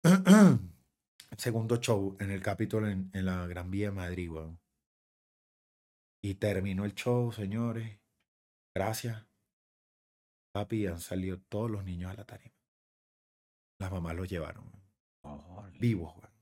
Segundo 1.37 1.77
show 1.77 2.17
en 2.19 2.31
el 2.31 2.41
Capitol 2.41 2.89
en, 2.89 3.09
en 3.13 3.25
la 3.25 3.47
Gran 3.47 3.71
Vía 3.71 3.87
de 3.87 3.95
Madrid, 3.95 4.29
weón. 4.29 4.59
Y 6.23 6.35
terminó 6.35 6.85
el 6.85 6.95
show, 6.95 7.33
señores. 7.33 7.99
Gracias. 8.73 9.27
Papi, 10.53 10.87
han 10.87 11.01
salido 11.01 11.39
todos 11.49 11.69
los 11.69 11.83
niños 11.83 12.11
a 12.11 12.15
la 12.15 12.25
tarima. 12.25 12.55
Las 13.79 13.91
mamás 13.91 14.15
los 14.15 14.29
llevaron, 14.29 14.71
vivos, 15.79 16.15
weón. 16.15 16.33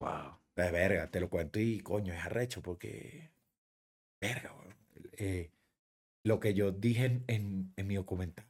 Wow. 0.00 0.38
De 0.54 0.70
verga, 0.70 1.10
te 1.10 1.20
lo 1.20 1.30
cuento 1.30 1.58
y 1.58 1.80
coño, 1.80 2.12
es 2.12 2.20
arrecho 2.20 2.60
porque. 2.60 3.30
Verga, 4.20 4.52
weón. 4.52 4.76
Eh, 5.12 5.50
lo 6.24 6.38
que 6.38 6.52
yo 6.52 6.70
dije 6.72 7.06
en, 7.06 7.24
en, 7.28 7.72
en 7.76 7.86
mi 7.86 7.94
documental. 7.94 8.46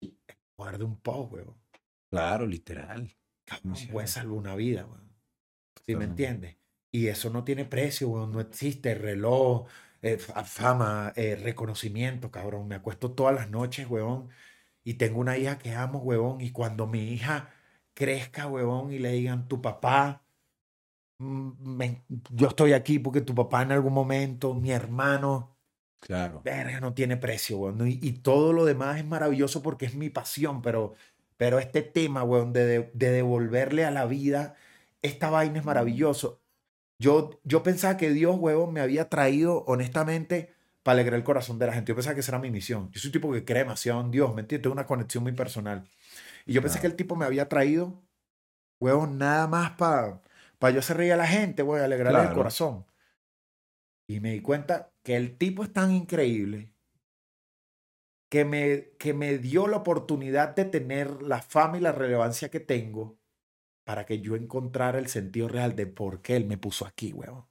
El 0.00 0.16
poder 0.56 0.78
de 0.78 0.84
un 0.84 0.98
post, 0.98 1.32
weón. 1.32 1.60
Claro, 2.10 2.46
literal. 2.46 3.14
Cabrón, 3.44 3.74
puede 3.90 4.06
salvar 4.06 4.38
una 4.38 4.54
vida, 4.54 4.86
weón. 4.86 5.12
¿Sí 5.84 5.94
me 5.94 6.04
entiendes? 6.04 6.56
Y 6.92 7.08
eso 7.08 7.30
no 7.30 7.44
tiene 7.44 7.64
precio, 7.64 8.08
weón. 8.10 8.32
No 8.32 8.40
existe 8.40 8.94
reloj, 8.94 9.66
eh, 10.02 10.18
fa- 10.18 10.44
fama, 10.44 11.12
eh, 11.16 11.36
reconocimiento, 11.36 12.30
cabrón. 12.30 12.68
Me 12.68 12.74
acuesto 12.76 13.12
todas 13.14 13.34
las 13.34 13.50
noches, 13.50 13.88
weón. 13.88 14.28
Y 14.84 14.94
tengo 14.94 15.20
una 15.20 15.38
hija 15.38 15.58
que 15.58 15.74
amo, 15.74 16.00
weón. 16.00 16.40
Y 16.42 16.52
cuando 16.52 16.86
mi 16.86 17.12
hija 17.12 17.50
crezca, 17.94 18.48
weón, 18.48 18.92
y 18.92 18.98
le 18.98 19.12
digan, 19.12 19.48
tu 19.48 19.62
papá, 19.62 20.24
mm, 21.18 21.52
me- 21.78 22.04
yo 22.30 22.48
estoy 22.48 22.72
aquí 22.74 22.98
porque 22.98 23.20
tu 23.22 23.34
papá 23.34 23.62
en 23.62 23.72
algún 23.72 23.92
momento, 23.94 24.54
mi 24.54 24.70
hermano, 24.72 25.58
Claro. 26.00 26.42
verga, 26.44 26.80
no 26.80 26.94
tiene 26.94 27.16
precio, 27.16 27.58
weón. 27.58 27.86
Y, 27.88 27.98
y 28.02 28.12
todo 28.22 28.52
lo 28.52 28.64
demás 28.64 28.98
es 28.98 29.04
maravilloso 29.06 29.62
porque 29.62 29.86
es 29.86 29.94
mi 29.94 30.10
pasión, 30.10 30.62
pero, 30.62 30.94
pero 31.36 31.58
este 31.58 31.82
tema, 31.82 32.24
weón, 32.24 32.52
de, 32.52 32.66
de, 32.66 32.90
de 32.94 33.10
devolverle 33.10 33.84
a 33.84 33.90
la 33.90 34.06
vida, 34.06 34.56
esta 35.02 35.30
vaina 35.30 35.58
es 35.60 35.64
maravilloso. 35.64 36.41
Yo, 37.02 37.40
yo 37.42 37.64
pensaba 37.64 37.96
que 37.96 38.10
Dios, 38.10 38.36
weón, 38.38 38.72
me 38.72 38.80
había 38.80 39.08
traído, 39.08 39.64
honestamente, 39.66 40.54
para 40.84 40.94
alegrar 40.94 41.18
el 41.18 41.24
corazón 41.24 41.58
de 41.58 41.66
la 41.66 41.72
gente. 41.72 41.90
Yo 41.90 41.96
pensaba 41.96 42.14
que 42.14 42.20
esa 42.20 42.30
era 42.30 42.38
mi 42.38 42.50
misión. 42.52 42.90
Yo 42.92 43.00
soy 43.00 43.08
un 43.08 43.12
tipo 43.12 43.32
que 43.32 43.44
cree 43.44 43.64
demasiado 43.64 44.00
en 44.00 44.12
Dios, 44.12 44.32
¿me 44.34 44.42
entiendes? 44.42 44.62
Tengo 44.62 44.74
una 44.74 44.86
conexión 44.86 45.24
muy 45.24 45.32
personal. 45.32 45.88
Y 46.46 46.52
yo 46.52 46.62
pensé 46.62 46.78
que 46.80 46.86
el 46.86 46.94
tipo 46.94 47.16
me 47.16 47.24
había 47.24 47.48
traído, 47.48 48.00
weón, 48.80 49.18
nada 49.18 49.48
más 49.48 49.72
para 49.72 50.20
yo 50.72 50.78
hacer 50.78 50.96
reír 50.96 51.12
a 51.12 51.16
la 51.16 51.26
gente, 51.26 51.64
weón, 51.64 51.82
alegrarle 51.84 52.20
el 52.20 52.24
Claro. 52.24 52.36
corazón. 52.36 52.86
Y 54.06 54.20
me 54.20 54.32
di 54.34 54.40
cuenta 54.40 54.92
que 55.02 55.16
el 55.16 55.36
tipo 55.38 55.64
es 55.64 55.72
tan 55.72 55.90
increíble 55.90 56.72
que 58.28 58.44
me, 58.44 58.90
que 58.98 59.12
me 59.12 59.38
dio 59.38 59.66
la 59.66 59.78
oportunidad 59.78 60.54
de 60.54 60.66
tener 60.66 61.20
la 61.22 61.42
fama 61.42 61.78
y 61.78 61.80
la 61.80 61.92
relevancia 61.92 62.48
que 62.48 62.60
tengo 62.60 63.18
para 63.84 64.06
que 64.06 64.20
yo 64.20 64.36
encontrara 64.36 64.98
el 64.98 65.08
sentido 65.08 65.48
real 65.48 65.74
de 65.76 65.86
por 65.86 66.22
qué 66.22 66.36
él 66.36 66.46
me 66.46 66.58
puso 66.58 66.86
aquí, 66.86 67.12
weón. 67.12 67.44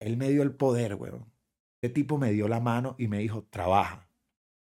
Él 0.00 0.16
me 0.16 0.28
dio 0.28 0.42
el 0.42 0.54
poder, 0.54 0.94
weón. 0.94 1.32
Este 1.80 1.94
tipo 1.94 2.18
me 2.18 2.32
dio 2.32 2.48
la 2.48 2.60
mano 2.60 2.94
y 2.98 3.08
me 3.08 3.18
dijo, 3.18 3.44
trabaja. 3.44 4.10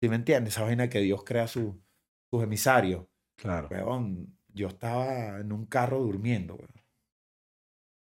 ¿Sí 0.03 0.09
me 0.09 0.17
entiendes? 0.17 0.55
Esa 0.55 0.65
vaina 0.65 0.89
que 0.89 1.01
Dios 1.01 1.25
crea 1.25 1.47
su- 1.47 1.79
sus 2.31 2.43
emisarios. 2.43 3.07
Claro. 3.37 3.69
Weón, 3.71 4.39
yo 4.49 4.69
estaba 4.69 5.39
en 5.41 5.53
un 5.53 5.67
carro 5.67 6.01
durmiendo, 6.01 6.55
weón. 6.55 6.73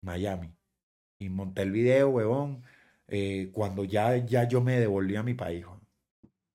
Miami. 0.03 0.53
Y 1.20 1.28
monté 1.28 1.62
el 1.62 1.70
video, 1.72 2.11
weón, 2.11 2.62
eh, 3.09 3.51
cuando 3.53 3.84
ya, 3.84 4.16
ya 4.18 4.47
yo 4.49 4.61
me 4.61 4.78
devolví 4.78 5.16
a 5.16 5.22
mi 5.22 5.34
país. 5.34 5.64
weón. 5.64 5.80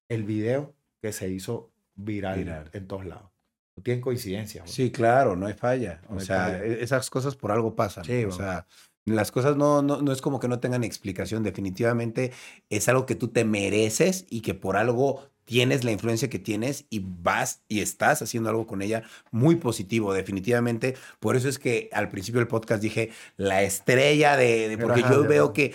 El 0.10 0.24
video 0.24 0.76
que 1.02 1.12
se 1.14 1.30
hizo 1.30 1.72
viral, 1.96 2.40
Viral. 2.40 2.70
en 2.74 2.88
todos 2.88 3.06
lados. 3.06 3.31
No 3.76 3.84
tienen 3.84 4.02
coincidencia. 4.02 4.64
Sí, 4.66 4.92
claro, 4.92 5.36
no 5.36 5.48
hay 5.48 5.54
falla. 5.54 6.02
O 6.10 6.20
hay 6.20 6.26
sea, 6.26 6.46
falla. 6.46 6.66
e- 6.66 6.84
esas 6.84 7.10
cosas 7.10 7.36
por 7.36 7.52
algo 7.52 7.76
pasan. 7.76 8.06
Sí, 8.06 8.26
o 8.26 8.32
sea, 8.32 8.68
las 9.06 9.32
cosas 9.32 9.56
no, 9.58 9.82
no, 9.82 10.02
no 10.02 10.12
es 10.12 10.22
como 10.22 10.40
que 10.40 10.48
no 10.48 10.60
tengan 10.60 10.84
explicación. 10.84 11.44
Definitivamente 11.44 12.32
es 12.70 12.88
algo 12.90 13.06
que 13.06 13.16
tú 13.16 13.30
te 13.30 13.46
mereces 13.46 14.26
y 14.30 14.42
que 14.42 14.54
por 14.54 14.78
algo 14.78 15.31
tienes 15.52 15.84
la 15.84 15.92
influencia 15.92 16.30
que 16.30 16.40
tienes 16.40 16.86
y 16.90 17.02
vas 17.06 17.62
y 17.68 17.82
estás 17.82 18.22
haciendo 18.22 18.50
algo 18.50 18.66
con 18.68 18.82
ella 18.82 19.04
muy 19.32 19.58
positivo, 19.58 20.14
definitivamente. 20.14 20.96
Por 21.20 21.36
eso 21.36 21.50
es 21.50 21.60
que 21.60 21.90
al 21.92 22.08
principio 22.08 22.40
del 22.40 22.48
podcast 22.48 22.82
dije 22.82 23.10
la 23.36 23.62
estrella 23.62 24.38
de, 24.38 24.70
de- 24.70 24.78
porque 24.78 25.02
Ajá, 25.02 25.12
yo 25.14 25.22
de 25.24 25.28
veo 25.28 25.52
verdad. 25.52 25.54
que 25.54 25.74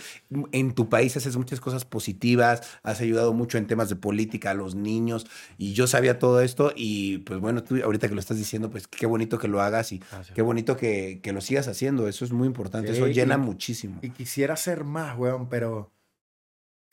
en 0.52 0.72
tu 0.74 0.88
país 0.88 1.14
haces 1.18 1.36
muchas 1.36 1.60
cosas 1.60 1.84
positivas, 1.84 2.62
has 2.82 3.02
ayudado 3.02 3.34
mucho 3.34 3.58
en 3.58 3.66
temas 3.66 3.90
de 3.90 3.96
política 3.96 4.52
a 4.52 4.54
los 4.54 4.74
niños 4.74 5.26
y 5.58 5.74
yo 5.74 5.86
sabía 5.86 6.18
todo 6.18 6.40
esto 6.40 6.72
y 6.74 7.18
pues 7.18 7.38
bueno, 7.38 7.62
tú 7.62 7.76
ahorita 7.84 8.08
que 8.08 8.14
lo 8.14 8.20
estás 8.20 8.38
diciendo, 8.38 8.70
pues 8.70 8.86
qué 8.88 9.04
bonito 9.04 9.38
que 9.38 9.48
lo 9.48 9.60
hagas 9.60 9.92
y 9.92 9.98
Gracias. 10.10 10.34
qué 10.34 10.40
bonito 10.40 10.78
que, 10.78 11.20
que 11.22 11.34
lo 11.34 11.42
sigas 11.42 11.68
haciendo, 11.68 12.08
eso 12.08 12.24
es 12.24 12.32
muy 12.32 12.46
importante, 12.46 12.92
Sí, 12.92 12.96
eso 12.96 13.08
llena 13.08 13.34
y- 13.34 13.38
muchísimo. 13.38 13.98
Y 14.00 14.08
quisiera 14.10 14.54
hacer 14.54 14.84
más, 14.84 15.18
weón, 15.18 15.50
pero. 15.50 15.92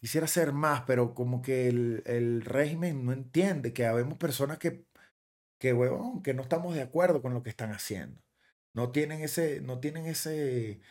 Quisiera 0.03 0.25
hacer 0.25 0.51
más, 0.51 0.81
pero 0.85 1.13
como 1.15 1.41
que 1.41 1.69
el, 1.69 2.03
el 2.05 2.41
régimen 2.43 3.05
no 3.05 3.13
entiende 3.13 3.71
que 3.71 3.85
habemos 3.85 4.17
personas 4.17 4.57
que, 4.59 4.85
que, 5.59 5.73
weón, 5.73 6.23
que 6.23 6.33
no 6.33 6.41
estamos 6.43 6.75
de 6.75 6.81
acuerdo 6.81 7.21
con 7.21 7.33
lo 7.33 7.41
que 7.43 7.49
están 7.51 7.71
haciendo. 7.71 8.21
No 8.73 8.91
tienen 8.91 9.21
ese, 9.21 9.61
no 9.61 9.79
tienen 9.79 10.05
ese, 10.07 10.81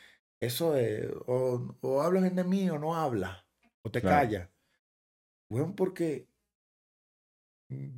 eso 0.40 0.72
de, 0.72 1.14
o, 1.26 1.76
o 1.82 2.02
hablas 2.02 2.22
bien 2.22 2.36
de 2.36 2.44
mí 2.44 2.70
o 2.70 2.78
no 2.78 2.96
hablas, 2.96 3.44
o 3.82 3.90
te 3.90 4.00
Claro. 4.00 4.26
callas. 4.26 4.48
Weón, 5.50 5.76
porque 5.76 6.26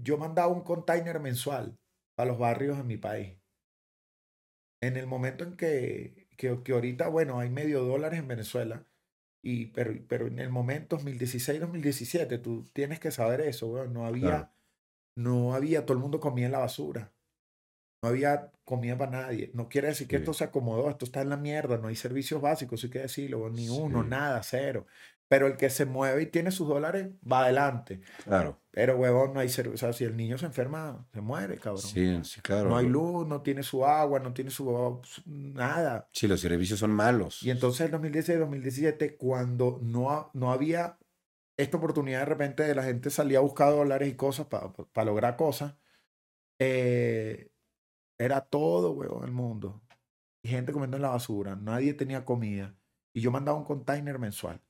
yo 0.02 0.16
mandaba 0.18 0.48
un 0.52 0.62
container 0.62 1.20
mensual 1.20 1.78
a 2.16 2.24
los 2.24 2.38
barrios 2.38 2.78
en 2.78 2.86
mi 2.86 2.96
país. 2.96 3.36
En 4.80 4.96
el 4.96 5.06
momento 5.08 5.42
en 5.44 5.56
que, 5.56 6.28
que, 6.36 6.62
que 6.62 6.72
ahorita, 6.72 7.08
bueno, 7.08 7.40
hay 7.40 7.50
medio 7.50 7.82
dólares 7.84 8.18
en 8.20 8.28
Venezuela, 8.28 8.86
y, 9.44 9.66
pero, 9.68 9.92
pero 10.08 10.26
en 10.26 10.38
el 10.40 10.50
momento 10.50 10.96
2016-2017, 10.98 12.38
tú 12.42 12.64
tienes 12.72 13.00
que 13.00 13.10
saber 13.12 13.40
eso, 13.42 13.68
weón, 13.68 13.92
no 13.92 14.06
había, 14.06 14.20
Claro. 14.20 14.50
no 15.16 15.54
había, 15.54 15.86
todo 15.86 15.96
el 15.96 16.02
mundo 16.02 16.20
comía 16.20 16.46
en 16.46 16.52
la 16.52 16.60
basura. 16.60 17.14
No 18.02 18.10
había 18.10 18.52
comida 18.64 18.96
para 18.96 19.10
nadie. 19.10 19.50
No 19.54 19.68
quiere 19.68 19.88
decir 19.88 20.08
que 20.08 20.16
Sí. 20.16 20.22
esto 20.22 20.32
se 20.34 20.44
acomodó, 20.44 20.88
esto 20.90 21.04
está 21.04 21.20
en 21.22 21.28
la 21.30 21.36
mierda, 21.36 21.78
no 21.78 21.88
hay 21.88 21.96
servicios 21.96 22.40
básicos, 22.40 22.80
sí 22.80 22.90
que 22.90 23.00
decirlo, 23.00 23.50
ni 23.50 23.68
uno, 23.68 24.02
Sí. 24.02 24.08
nada, 24.08 24.42
cero. 24.42 24.86
Pero 25.26 25.46
el 25.46 25.56
que 25.56 25.70
se 25.70 25.86
mueve 25.86 26.22
y 26.22 26.26
tiene 26.26 26.50
sus 26.50 26.68
dólares 26.68 27.08
va 27.30 27.44
adelante. 27.44 28.02
Claro. 28.24 28.60
Pero, 28.70 28.96
huevón, 28.98 29.32
no 29.32 29.40
hay 29.40 29.48
servicio. 29.48 29.74
O 29.74 29.78
sea, 29.78 29.92
si 29.94 30.04
el 30.04 30.16
niño 30.16 30.36
se 30.36 30.46
enferma, 30.46 31.06
se 31.14 31.20
muere, 31.22 31.56
cabrón. 31.56 31.82
Sí, 31.82 32.20
sí, 32.24 32.40
claro. 32.42 32.68
No 32.68 32.76
hay 32.76 32.86
luz, 32.86 33.26
no 33.26 33.40
tiene 33.40 33.62
su 33.62 33.86
agua, 33.86 34.20
no 34.20 34.34
tiene 34.34 34.50
su, 34.50 35.00
nada. 35.24 36.08
Sí, 36.12 36.28
los 36.28 36.40
servicios 36.40 36.78
son 36.78 36.90
malos. 36.90 37.42
Y 37.42 37.50
entonces 37.50 37.86
en 37.86 37.92
2016-2017, 37.92 39.16
cuando 39.16 39.78
no, 39.82 40.30
no 40.34 40.52
había 40.52 40.98
esta 41.56 41.78
oportunidad 41.78 42.18
de 42.20 42.24
repente 42.26 42.62
de 42.64 42.74
la 42.74 42.82
gente 42.82 43.10
salía 43.10 43.38
a 43.38 43.42
buscar 43.42 43.70
dólares 43.70 44.08
y 44.08 44.14
cosas 44.14 44.46
para 44.46 45.04
lograr 45.06 45.36
cosas, 45.36 45.74
eh, 46.58 47.50
era 48.18 48.40
todo, 48.42 48.92
huevón, 48.92 49.24
el 49.24 49.32
mundo. 49.32 49.80
Y 50.44 50.48
gente 50.48 50.72
comiendo 50.72 50.96
en 50.96 51.02
la 51.02 51.10
basura, 51.10 51.56
nadie 51.56 51.94
tenía 51.94 52.24
comida. 52.24 52.74
Y 53.14 53.20
yo 53.20 53.30
mandaba 53.30 53.56
un 53.58 53.64
container 53.64 54.18
mensual. 54.18 54.60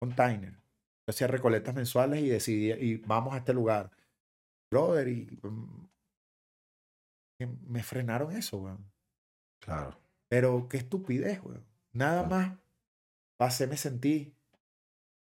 Container. 0.00 0.52
Yo 0.52 1.10
hacía 1.10 1.26
recolectas 1.28 1.74
mensuales 1.74 2.22
y 2.22 2.28
decidía, 2.28 2.76
y 2.78 2.96
vamos 2.98 3.34
a 3.34 3.38
este 3.38 3.54
lugar. 3.54 3.90
Brother, 4.70 5.08
y 5.08 5.38
mm, 5.42 5.86
me 7.68 7.82
frenaron 7.82 8.32
eso, 8.32 8.58
weón. 8.58 8.84
Claro. 9.62 9.98
Pero 10.28 10.68
qué 10.68 10.78
estupidez, 10.78 11.42
weón. 11.44 11.64
Nada 11.92 12.26
Claro. 12.26 12.48
más 12.48 12.58
para 13.38 13.48
hacerme 13.48 13.76
sentir. 13.76 14.34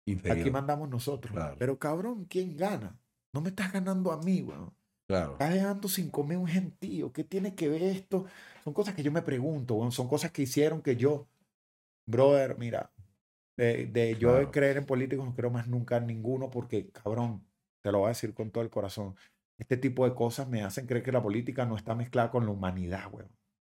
Inferior. 0.06 0.40
Aquí 0.40 0.52
mandamos 0.52 0.90
nosotros. 0.90 1.32
Claro. 1.34 1.56
Pero 1.60 1.78
cabrón, 1.80 2.26
¿quién 2.26 2.58
gana? 2.58 3.00
No 3.34 3.42
me 3.42 3.50
estás 3.50 3.72
ganando 3.72 4.12
a 4.12 4.18
mí, 4.22 4.42
weón. 4.42 4.74
Claro. 5.08 5.34
Estás 5.34 5.54
dejando 5.54 5.88
sin 5.88 6.10
comer 6.10 6.38
un 6.38 6.48
gentío. 6.48 7.12
¿Qué 7.12 7.24
tiene 7.24 7.56
que 7.56 7.68
ver 7.70 7.84
esto? 7.84 8.26
Son 8.64 8.74
cosas 8.74 8.96
que 8.96 9.04
yo 9.04 9.12
me 9.12 9.22
pregunto, 9.22 9.76
weón. 9.76 9.92
Son 9.92 10.08
cosas 10.08 10.32
que 10.32 10.44
hicieron 10.44 10.82
que 10.82 10.96
yo, 10.96 11.28
brother, 12.06 12.58
mira, 12.58 12.92
de, 13.58 13.86
de 13.88 14.16
yo 14.16 14.30
Claro. 14.32 14.52
creer 14.52 14.78
en 14.78 14.86
políticos 14.86 15.26
no 15.26 15.36
creo 15.36 15.50
más 15.52 15.68
nunca 15.68 15.98
en 15.98 16.08
ninguno 16.08 16.50
porque, 16.50 16.90
cabrón, 16.90 17.46
te 17.82 17.92
lo 17.92 18.00
voy 18.00 18.06
a 18.08 18.10
decir 18.10 18.34
con 18.34 18.50
todo 18.52 18.64
el 18.64 18.70
corazón. 18.70 19.16
Este 19.58 19.78
tipo 19.78 20.08
de 20.08 20.16
cosas 20.16 20.48
me 20.48 20.64
hacen 20.64 20.88
creer 20.88 21.04
que 21.04 21.12
la 21.12 21.22
política 21.22 21.66
no 21.66 21.76
está 21.76 21.94
mezclada 21.96 22.32
con 22.32 22.46
la 22.46 22.52
humanidad, 22.52 23.14
weón. 23.14 23.30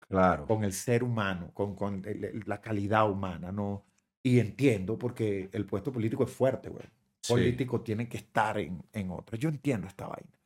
Claro. 0.07 0.47
Con 0.47 0.63
el 0.63 0.73
ser 0.73 1.03
humano, 1.03 1.51
con, 1.53 1.75
con 1.75 2.03
el- 2.05 2.43
la 2.45 2.59
calidad 2.61 3.09
humana, 3.09 3.51
¿no? 3.51 3.85
Y 4.23 4.39
entiendo 4.39 4.97
porque 4.97 5.49
el 5.53 5.65
puesto 5.65 5.91
político 5.93 6.23
es 6.23 6.31
fuerte, 6.31 6.69
weón 6.69 6.89
Sí. 7.21 7.33
político 7.33 7.81
tiene 7.81 8.07
que 8.09 8.17
estar 8.17 8.57
en, 8.57 8.81
en 8.93 9.11
otro. 9.11 9.37
Yo 9.37 9.49
entiendo 9.49 9.87
esta 9.87 10.07
vaina. 10.07 10.38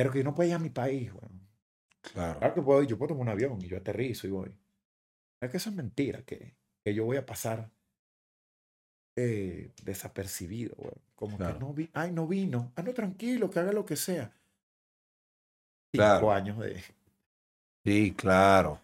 Pero 0.00 0.12
que 0.12 0.18
yo 0.18 0.24
no 0.24 0.34
puedo 0.34 0.48
ir 0.48 0.54
a 0.54 0.58
mi 0.58 0.70
país, 0.70 1.12
weón. 1.12 1.46
Claro. 2.00 2.38
Claro 2.38 2.54
que 2.54 2.62
puedo, 2.62 2.82
ir, 2.82 2.88
yo 2.88 2.96
puedo 2.96 3.08
tomar 3.08 3.22
un 3.24 3.28
avión 3.28 3.60
y 3.60 3.68
yo 3.68 3.76
aterrizo 3.76 4.26
y 4.26 4.30
voy. 4.30 4.56
Es 5.42 5.50
que 5.50 5.58
eso 5.58 5.68
es 5.68 5.76
mentira, 5.76 6.22
que, 6.22 6.54
que 6.82 6.94
yo 6.94 7.04
voy 7.04 7.18
a 7.18 7.26
pasar 7.26 7.70
eh, 9.16 9.72
desapercibido, 9.82 10.74
weón. 10.78 10.94
Como 11.14 11.36
Claro. 11.36 11.52
que 11.54 11.60
no 11.60 11.74
vi, 11.74 11.90
ay, 11.92 12.12
no 12.12 12.26
vino. 12.26 12.72
Ah, 12.76 12.82
no, 12.82 12.94
tranquilo, 12.94 13.50
que 13.50 13.58
haga 13.58 13.72
lo 13.72 13.84
que 13.84 13.96
sea. 13.96 14.32
Cinco 15.92 15.92
Claro. 15.92 16.32
años 16.32 16.58
de... 16.58 16.82
Sí, 17.84 18.14
claro. 18.16 18.80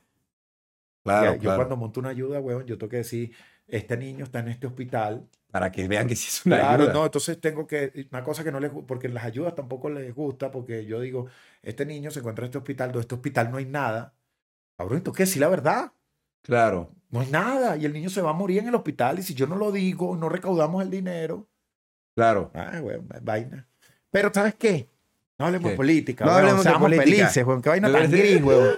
Claro, 1.02 1.26
Ya, 1.32 1.34
yo 1.36 1.40
claro. 1.40 1.56
cuando 1.58 1.76
monto 1.76 2.00
una 2.00 2.10
ayuda, 2.10 2.40
weón, 2.40 2.66
yo 2.66 2.76
tengo 2.76 2.90
que 2.90 2.96
decir, 2.98 3.32
este 3.68 3.96
niño 3.96 4.24
está 4.24 4.38
en 4.40 4.48
este 4.48 4.66
hospital, 4.66 5.26
Para 5.50 5.72
que 5.72 5.88
vean 5.88 6.06
que 6.06 6.14
sí 6.16 6.26
es 6.28 6.44
una 6.46 6.58
Claro, 6.58 6.82
ayuda. 6.84 6.92
no, 6.92 7.04
entonces 7.06 7.40
tengo 7.40 7.66
que, 7.66 8.06
una 8.12 8.22
cosa 8.22 8.44
que 8.44 8.52
no 8.52 8.60
les 8.60 8.70
gusta, 8.72 8.86
porque 8.86 9.08
las 9.08 9.24
ayudas 9.24 9.54
tampoco 9.54 9.88
les 9.90 10.14
gusta, 10.14 10.50
porque 10.50 10.84
yo 10.84 11.00
digo, 11.00 11.26
este 11.62 11.86
niño 11.86 12.10
se 12.10 12.18
encuentra 12.20 12.44
en 12.44 12.46
este 12.46 12.58
hospital, 12.58 12.92
de 12.92 13.00
este 13.00 13.14
hospital 13.14 13.50
no 13.50 13.56
hay 13.56 13.64
nada. 13.66 14.12
Cabrón, 14.78 15.02
¿tú 15.02 15.12
qué? 15.12 15.24
Sí, 15.26 15.38
la 15.38 15.48
verdad, 15.48 15.92
Claro. 16.42 16.92
no 17.10 17.20
hay 17.20 17.30
nada, 17.30 17.76
y 17.76 17.84
el 17.86 17.92
niño 17.92 18.10
se 18.10 18.20
va 18.22 18.30
a 18.30 18.34
morir 18.34 18.58
en 18.58 18.68
el 18.68 18.74
hospital, 18.74 19.18
y 19.18 19.22
si 19.22 19.34
yo 19.34 19.46
no 19.46 19.56
lo 19.56 19.72
digo, 19.72 20.14
no 20.16 20.28
recaudamos 20.28 20.82
el 20.82 20.90
dinero. 20.90 21.48
Claro. 22.14 22.50
Ah, 22.54 22.80
weón, 22.82 23.06
vaina. 23.22 23.66
Pero, 24.10 24.30
¿sabes 24.32 24.54
qué? 24.54 24.88
No 25.38 25.46
hablemos 25.46 25.66
¿Qué? 25.66 25.70
de 25.72 25.76
política, 25.76 26.24
No 26.24 26.30
weón, 26.32 26.40
hablemos 26.44 26.64
de 26.64 26.72
política. 26.74 27.04
felices, 27.04 27.44
weón, 27.46 27.62
qué 27.62 27.68
vaina 27.70 27.90
tan 27.92 28.10
gris, 28.10 28.42
weón. 28.42 28.76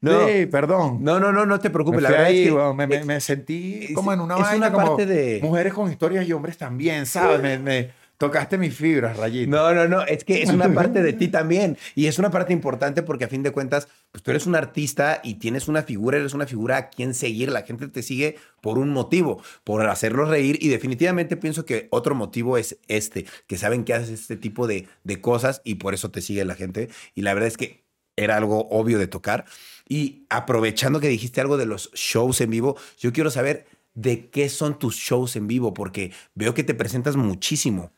No. 0.00 0.28
Sí, 0.28 0.46
perdón. 0.46 0.98
No, 1.02 1.18
no, 1.18 1.32
no, 1.32 1.44
no 1.46 1.58
te 1.58 1.68
Me 1.68 1.72
preocupes. 1.72 2.02
La 2.02 2.08
fui 2.08 2.12
verdad 2.16 2.30
ahí, 2.30 2.44
es 2.44 2.50
que 2.52 2.74
me, 2.74 2.86
me- 2.86 3.04
me 3.04 3.20
sentí 3.20 3.92
como 3.94 4.12
en 4.12 4.20
una 4.20 4.36
es 4.36 4.40
vaina 4.42 4.68
una 4.68 4.72
como 4.72 4.86
parte 4.88 5.06
de... 5.06 5.40
mujeres 5.42 5.72
con 5.74 5.90
historias 5.90 6.26
y 6.28 6.32
hombres 6.32 6.56
también, 6.56 7.04
¿sabes? 7.06 7.40
Me, 7.42 7.58
me 7.58 7.90
tocaste 8.16 8.58
mis 8.58 8.74
fibras, 8.74 9.16
Rayito. 9.16 9.50
No, 9.50 9.72
no, 9.74 9.86
no, 9.88 10.02
es 10.04 10.24
que 10.24 10.42
es 10.42 10.50
una 10.50 10.68
parte 10.74 11.02
de 11.02 11.12
ti 11.12 11.28
también 11.28 11.76
y 11.94 12.06
es 12.06 12.18
una 12.18 12.30
parte 12.30 12.52
importante 12.52 13.02
porque 13.02 13.24
a 13.24 13.28
fin 13.28 13.42
de 13.44 13.50
cuentas, 13.52 13.88
pues 14.12 14.22
tú 14.22 14.30
eres 14.32 14.46
un 14.46 14.54
artista 14.56 15.20
y 15.24 15.34
tienes 15.34 15.66
una 15.68 15.82
figura, 15.82 16.18
eres 16.18 16.34
una 16.34 16.46
figura 16.46 16.76
a 16.76 16.88
quien 16.90 17.14
seguir, 17.14 17.50
la 17.50 17.62
gente 17.62 17.86
te 17.88 18.02
sigue 18.02 18.36
por 18.60 18.78
un 18.78 18.90
motivo, 18.90 19.40
por 19.64 19.84
hacerlos 19.88 20.28
reír 20.30 20.58
y 20.60 20.68
definitivamente 20.68 21.36
pienso 21.36 21.64
que 21.64 21.86
otro 21.90 22.14
motivo 22.16 22.56
es 22.58 22.78
este, 22.88 23.24
que 23.46 23.56
saben 23.56 23.84
que 23.84 23.94
haces 23.94 24.10
este 24.10 24.36
tipo 24.36 24.66
de, 24.66 24.86
de 25.04 25.20
cosas 25.20 25.60
y 25.64 25.76
por 25.76 25.94
eso 25.94 26.10
te 26.12 26.20
sigue 26.20 26.44
la 26.44 26.54
gente 26.56 26.88
y 27.14 27.22
la 27.22 27.34
verdad 27.34 27.48
es 27.48 27.56
que 27.56 27.84
era 28.16 28.36
algo 28.36 28.66
obvio 28.70 28.98
de 28.98 29.06
tocar 29.06 29.44
y 29.88 30.26
aprovechando 30.28 31.00
que 31.00 31.08
dijiste 31.08 31.40
algo 31.40 31.56
de 31.56 31.66
los 31.66 31.90
shows 31.94 32.40
en 32.40 32.50
vivo, 32.50 32.76
yo 32.98 33.12
quiero 33.12 33.30
saber 33.30 33.66
de 33.94 34.28
qué 34.28 34.48
son 34.48 34.78
tus 34.78 34.96
shows 34.96 35.34
en 35.36 35.46
vivo 35.46 35.74
porque 35.74 36.12
veo 36.34 36.54
que 36.54 36.62
te 36.62 36.74
presentas 36.74 37.16
muchísimo. 37.16 37.92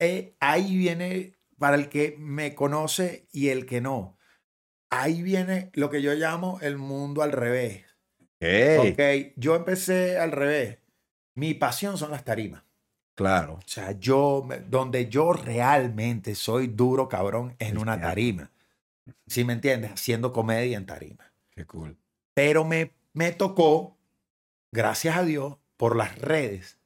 Eh, 0.00 0.34
ahí 0.40 0.76
viene, 0.76 1.34
para 1.58 1.76
el 1.76 1.88
que 1.88 2.16
me 2.18 2.54
conoce 2.54 3.26
y 3.32 3.48
el 3.48 3.66
que 3.66 3.80
no, 3.80 4.18
ahí 4.90 5.22
viene 5.22 5.70
lo 5.74 5.90
que 5.90 6.02
yo 6.02 6.12
llamo 6.14 6.58
el 6.60 6.76
mundo 6.76 7.22
al 7.22 7.32
revés. 7.32 7.84
Ey. 8.40 8.92
Ok, 8.92 9.34
yo 9.36 9.56
empecé 9.56 10.18
al 10.18 10.32
revés. 10.32 10.78
Mi 11.34 11.54
pasión 11.54 11.98
son 11.98 12.10
las 12.10 12.24
tarimas. 12.24 12.64
Claro. 13.14 13.54
O 13.54 13.68
sea, 13.68 13.92
yo, 13.92 14.46
donde 14.68 15.08
yo 15.08 15.32
realmente 15.32 16.34
soy 16.34 16.68
duro 16.68 17.08
cabrón 17.08 17.56
en 17.58 17.78
una 17.78 18.00
tarima. 18.00 18.50
¿Sí 19.26 19.44
me 19.44 19.52
entiendes? 19.54 19.92
Haciendo 19.92 20.32
comedia 20.32 20.76
en 20.76 20.86
tarima. 20.86 21.32
Qué 21.50 21.64
cool. 21.66 21.98
Pero 22.34 22.64
me, 22.64 22.94
me 23.12 23.32
tocó, 23.32 23.98
gracias 24.72 25.16
a 25.16 25.24
Dios, 25.24 25.56
por 25.76 25.96
las 25.96 26.18
redes. 26.18 26.78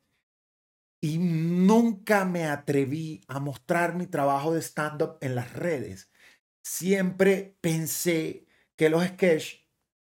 Y 1.01 1.19
nunca 1.19 2.25
me 2.25 2.45
atreví 2.45 3.23
a 3.27 3.41
mostrar 3.41 3.95
mi 3.97 4.07
trabajo 4.07 4.55
de 4.55 4.63
stand-up 4.63 5.19
en 5.21 5.35
las 5.35 5.53
redes. 5.53 6.11
Siempre 6.63 7.57
pensé 7.61 8.47
que 8.77 8.89
los 8.89 9.05
sketches 9.05 9.61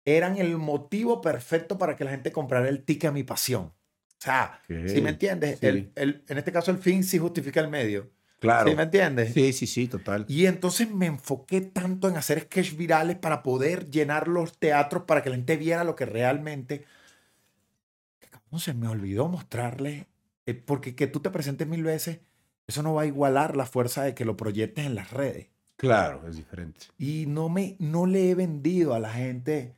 eran 0.05 0.37
el 0.37 0.57
motivo 0.57 1.21
perfecto 1.21 1.77
para 1.77 1.95
que 1.95 2.03
la 2.03 2.11
gente 2.11 2.31
comprara 2.31 2.67
el 2.69 2.83
ticket 2.83 3.09
a 3.09 3.13
mi 3.13 3.23
pasión. 3.23 3.65
O 3.65 4.21
sea, 4.21 4.61
¿sí 4.67 5.01
me 5.01 5.11
entiendes? 5.11 5.59
Sí. 5.59 5.67
El- 5.67 5.91
el- 5.95 6.25
en 6.27 6.37
este 6.39 6.51
caso 6.51 6.71
el 6.71 6.79
fin 6.79 7.03
sí 7.03 7.19
justifica 7.19 7.59
el 7.61 7.69
medio. 7.69 8.11
Claro. 8.39 8.69
¿Sí 8.69 8.75
me 8.75 8.83
entiendes? 8.83 9.33
Sí, 9.33 9.53
sí, 9.53 9.67
sí, 9.67 9.87
total. 9.87 10.25
Y 10.27 10.45
entonces 10.45 10.89
me 10.89 11.05
enfoqué 11.07 11.61
tanto 11.61 12.07
en 12.07 12.15
hacer 12.17 12.41
sketches 12.41 12.77
virales 12.77 13.17
para 13.17 13.43
poder 13.43 13.89
llenar 13.89 14.27
los 14.27 14.57
teatros 14.57 15.03
para 15.03 15.21
que 15.21 15.29
la 15.29 15.35
gente 15.35 15.57
viera 15.57 15.83
lo 15.83 15.95
que 15.95 16.05
realmente. 16.05 16.85
cabrón, 18.31 18.59
se 18.59 18.73
me 18.73 18.87
olvidó 18.87 19.27
mostrarle. 19.27 20.07
eh, 20.45 20.53
porque 20.53 20.95
que 20.95 21.07
tú 21.07 21.19
te 21.19 21.29
presentes 21.29 21.67
mil 21.67 21.83
veces, 21.83 22.19
eso 22.65 22.81
no 22.81 22.93
va 22.93 23.03
a 23.03 23.05
igualar 23.05 23.55
la 23.55 23.65
fuerza 23.65 24.03
de 24.03 24.13
que 24.15 24.25
lo 24.25 24.37
proyectes 24.37 24.85
en 24.85 24.95
las 24.95 25.11
redes. 25.11 25.47
Claro, 25.75 26.27
es 26.27 26.35
diferente. 26.35 26.87
Y 26.97 27.25
no, 27.27 27.49
me, 27.49 27.75
no 27.79 28.05
le 28.05 28.29
he 28.29 28.35
vendido 28.35 28.93
a 28.93 28.99
la 28.99 29.11
gente 29.11 29.75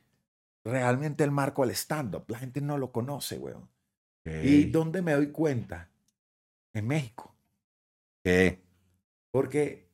realmente 0.64 1.24
el 1.24 1.30
marco 1.30 1.62
al 1.62 1.70
stand-up. 1.70 2.24
La 2.28 2.38
gente 2.38 2.60
no 2.60 2.78
lo 2.78 2.92
conoce, 2.92 3.38
weón. 3.38 3.68
¿Y 4.24 4.64
dónde 4.64 5.02
me 5.02 5.12
doy 5.12 5.28
cuenta? 5.28 5.88
En 6.74 6.86
México. 6.86 7.31
¿Qué? 8.24 8.62
Porque 9.30 9.88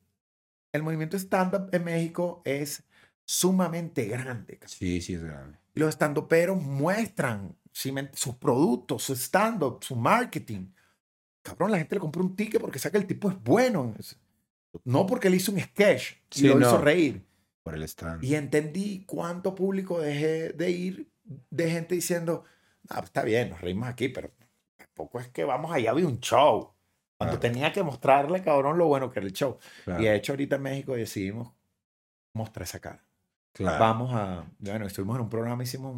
el 0.73 0.83
movimiento 0.83 1.17
stand-up 1.17 1.69
en 1.71 1.83
México 1.83 2.41
es 2.45 2.83
sumamente 3.25 4.05
grande. 4.05 4.59
Sí, 4.65 5.01
sí, 5.01 5.13
es 5.15 5.23
grande. 5.23 5.57
Los 5.75 5.95
stand-uperos 5.95 6.61
muestran 6.61 7.55
sus 7.71 8.35
productos, 8.35 9.03
su 9.03 9.13
stand-up, 9.15 9.79
su 9.83 9.95
marketing. 9.95 10.71
Cabrón, 11.41 11.71
la 11.71 11.77
gente 11.77 11.95
le 11.95 12.01
compra 12.01 12.21
un 12.21 12.35
ticket 12.35 12.59
porque 12.59 12.79
sabe 12.79 12.93
que 12.93 12.97
el 12.99 13.07
tipo 13.07 13.29
es 13.31 13.41
bueno. 13.41 13.95
No 14.83 15.05
porque 15.05 15.29
le 15.29 15.37
hizo 15.37 15.51
un 15.51 15.59
sketch 15.59 16.13
y 16.35 16.39
Sí, 16.39 16.47
lo 16.47 16.55
no. 16.59 16.67
hizo 16.67 16.81
reír. 16.81 17.25
Por 17.63 17.75
el 17.75 17.83
stand. 17.83 18.23
Y 18.23 18.35
entendí 18.35 19.03
cuánto 19.05 19.55
público 19.55 19.99
dejé 19.99 20.49
de 20.53 20.71
ir 20.71 21.11
de 21.49 21.69
gente 21.69 21.95
diciendo, 21.95 22.43
ah, 22.89 23.01
está 23.03 23.23
bien, 23.23 23.51
nos 23.51 23.61
reímos 23.61 23.87
aquí, 23.87 24.09
pero 24.09 24.31
tampoco 24.77 25.19
es 25.19 25.27
que 25.29 25.43
vamos 25.43 25.71
allá 25.71 25.91
a 25.91 25.93
ver 25.93 26.05
un 26.05 26.19
show. 26.19 26.73
Cuando 27.19 27.37
Claro. 27.37 27.53
tenía 27.53 27.73
que 27.73 27.83
mostrarle, 27.83 28.41
cabrón, 28.41 28.77
lo 28.77 28.87
bueno 28.87 29.11
que 29.11 29.19
era 29.19 29.27
el 29.27 29.33
show. 29.33 29.57
Claro, 29.83 30.01
Y 30.01 30.05
de 30.05 30.15
hecho, 30.15 30.31
ahorita 30.31 30.55
en 30.55 30.61
México 30.61 30.93
decidimos 30.95 31.51
mostrar 32.33 32.63
esa 32.63 32.79
cara. 32.79 33.03
claro. 33.51 33.77
Vamos 33.77 34.11
a. 34.13 34.45
Bueno, 34.59 34.85
estuvimos 34.85 35.17
en 35.17 35.23
un 35.23 35.29
programa, 35.29 35.61
hicimos 35.63 35.95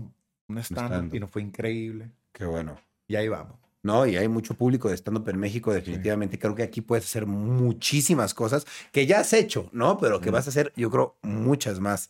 un, 0.50 0.58
stand-up 0.58 0.88
stand-up. 0.94 1.16
y 1.16 1.20
nos 1.20 1.30
fue 1.30 1.44
increíble. 1.44 2.10
Qué 2.32 2.46
bueno. 2.46 2.76
Y 3.08 3.16
ahí 3.18 3.28
vamos. 3.28 3.56
No, 3.84 4.06
y 4.08 4.16
hay 4.18 4.28
mucho 4.28 4.56
público 4.56 4.90
de 4.90 4.96
stand-up 4.98 5.30
en 5.30 5.38
México, 5.38 5.72
definitivamente. 5.72 6.40
Creo 6.40 6.56
que 6.56 6.64
aquí 6.64 6.82
puedes 6.82 7.06
hacer 7.06 7.28
muchísimas 7.28 8.34
cosas 8.34 8.66
que 8.92 9.06
ya 9.06 9.20
has 9.20 9.34
hecho, 9.34 9.70
¿no? 9.74 10.00
Pero 10.00 10.22
que 10.22 10.32
Mm. 10.32 10.34
vas 10.34 10.48
a 10.48 10.50
hacer, 10.50 10.74
yo 10.76 10.90
creo, 10.90 11.18
muchas 11.22 11.80
más. 11.80 12.10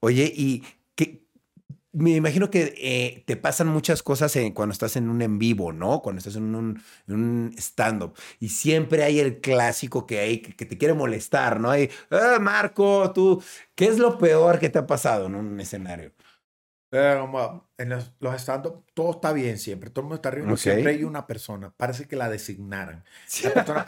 Oye, 0.00 0.32
y 0.34 0.64
me 1.92 2.10
imagino 2.12 2.50
que 2.50 2.74
eh, 2.78 3.22
te 3.26 3.36
pasan 3.36 3.68
muchas 3.68 4.02
cosas 4.02 4.34
en- 4.36 4.52
cuando 4.52 4.72
estás 4.72 4.96
en 4.96 5.08
un 5.10 5.20
en 5.22 5.38
vivo, 5.38 5.72
¿no? 5.72 6.00
Cuando 6.00 6.18
estás 6.18 6.36
en 6.36 6.54
un, 6.54 7.54
stand-up. 7.58 8.14
Y 8.40 8.48
siempre 8.48 9.04
hay 9.04 9.20
el 9.20 9.40
clásico 9.40 10.06
que 10.06 10.18
hay 10.20 10.38
que, 10.42 10.56
que 10.56 10.64
te 10.66 10.78
quiere 10.78 10.94
molestar, 10.94 11.60
¿no? 11.60 11.70
Hay, 11.70 11.90
"Ah, 12.10 12.38
Marco, 12.40 13.12
tú, 13.12 13.42
¿qué 13.74 13.86
es 13.86 13.98
lo 13.98 14.18
peor 14.18 14.58
que 14.58 14.70
te 14.70 14.78
ha 14.78 14.86
pasado 14.86 15.26
en 15.26 15.34
un 15.34 15.60
escenario? 15.60 16.12
Eh, 16.94 17.18
en 17.78 17.88
los, 17.88 18.12
los 18.20 18.34
stand-up 18.34 18.84
todo 18.92 19.12
está 19.12 19.32
bien 19.32 19.58
siempre, 19.58 19.88
todo 19.88 20.00
el 20.00 20.04
mundo 20.04 20.16
está 20.16 20.30
riendo, 20.30 20.52
Ok. 20.52 20.58
siempre 20.60 20.90
hay 20.92 21.04
una 21.04 21.26
persona, 21.26 21.72
parece 21.74 22.06
que 22.06 22.16
la 22.16 22.28
designaran. 22.28 23.02
Persona 23.54 23.84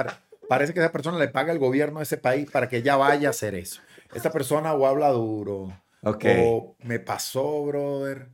parece 0.48 0.72
que 0.72 0.80
esa 0.80 0.92
persona 0.92 1.18
le 1.18 1.28
paga 1.28 1.52
el 1.52 1.58
gobierno 1.58 1.98
de 2.00 2.04
ese 2.04 2.16
país 2.16 2.50
para 2.50 2.68
que 2.68 2.78
ella 2.78 2.96
vaya 2.96 3.28
a 3.28 3.30
hacer 3.30 3.54
eso. 3.54 3.80
Esta 4.14 4.30
persona 4.30 4.72
o 4.74 4.86
habla 4.86 5.10
duro, 5.10 5.72
Ok. 6.04 6.24
o 6.24 6.76
me 6.80 7.00
pasó, 7.00 7.64
brother, 7.66 8.32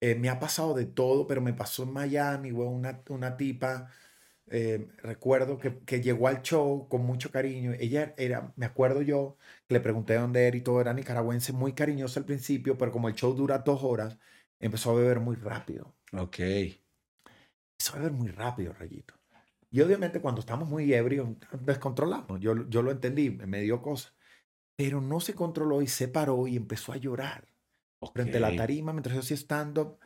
eh, 0.00 0.14
me 0.14 0.28
ha 0.30 0.38
pasado 0.40 0.74
de 0.74 0.86
todo, 0.86 1.26
pero 1.26 1.40
me 1.40 1.54
pasó 1.54 1.82
en 1.84 1.92
Miami, 1.92 2.50
güey, 2.50 2.68
una, 2.68 3.02
una 3.08 3.36
tipa, 3.36 3.90
eh, 4.48 4.88
recuerdo 4.98 5.58
que, 5.58 5.80
que 5.84 6.00
llegó 6.02 6.28
al 6.28 6.42
show 6.42 6.88
con 6.88 7.02
mucho 7.04 7.30
cariño. 7.30 7.72
Ella 7.78 8.14
era, 8.18 8.52
me 8.56 8.66
acuerdo 8.66 9.02
yo, 9.02 9.36
que 9.66 9.74
le 9.74 9.80
pregunté 9.80 10.14
dónde 10.16 10.46
era 10.48 10.56
y 10.56 10.62
todo, 10.62 10.80
era 10.80 10.94
nicaragüense, 10.94 11.52
muy 11.52 11.74
cariñosa 11.74 12.20
al 12.20 12.26
principio, 12.26 12.78
pero 12.78 12.92
como 12.92 13.08
el 13.08 13.14
show 13.14 13.34
dura 13.34 13.58
dos 13.58 13.82
horas, 13.84 14.18
empezó 14.60 14.90
a 14.92 14.94
beber 14.94 15.20
muy 15.20 15.36
rápido. 15.36 15.94
Ok. 16.12 16.40
Empezó 17.78 17.96
a 17.96 17.98
beber 17.98 18.12
muy 18.12 18.28
rápido, 18.30 18.72
Rayito. 18.72 19.14
Y 19.70 19.80
obviamente 19.82 20.20
cuando 20.20 20.40
estamos 20.40 20.68
muy 20.68 20.92
ebrios, 20.94 21.28
descontrolamos. 21.62 22.40
Yo, 22.40 22.68
yo 22.68 22.82
lo 22.82 22.90
entendí, 22.92 23.30
me 23.30 23.60
dio 23.62 23.82
cosas. 23.82 24.14
Pero 24.80 25.02
no 25.02 25.20
se 25.20 25.34
controló 25.34 25.82
y 25.82 25.88
se 25.88 26.08
paró 26.08 26.46
y 26.46 26.56
empezó 26.56 26.92
a 26.92 26.96
llorar 26.96 27.44
frente 28.14 28.38
a 28.38 28.40
la 28.40 28.56
tarima 28.56 28.92
mientras 28.94 29.14
yo 29.14 29.20
hacía 29.20 29.36
stand-up 29.36 29.98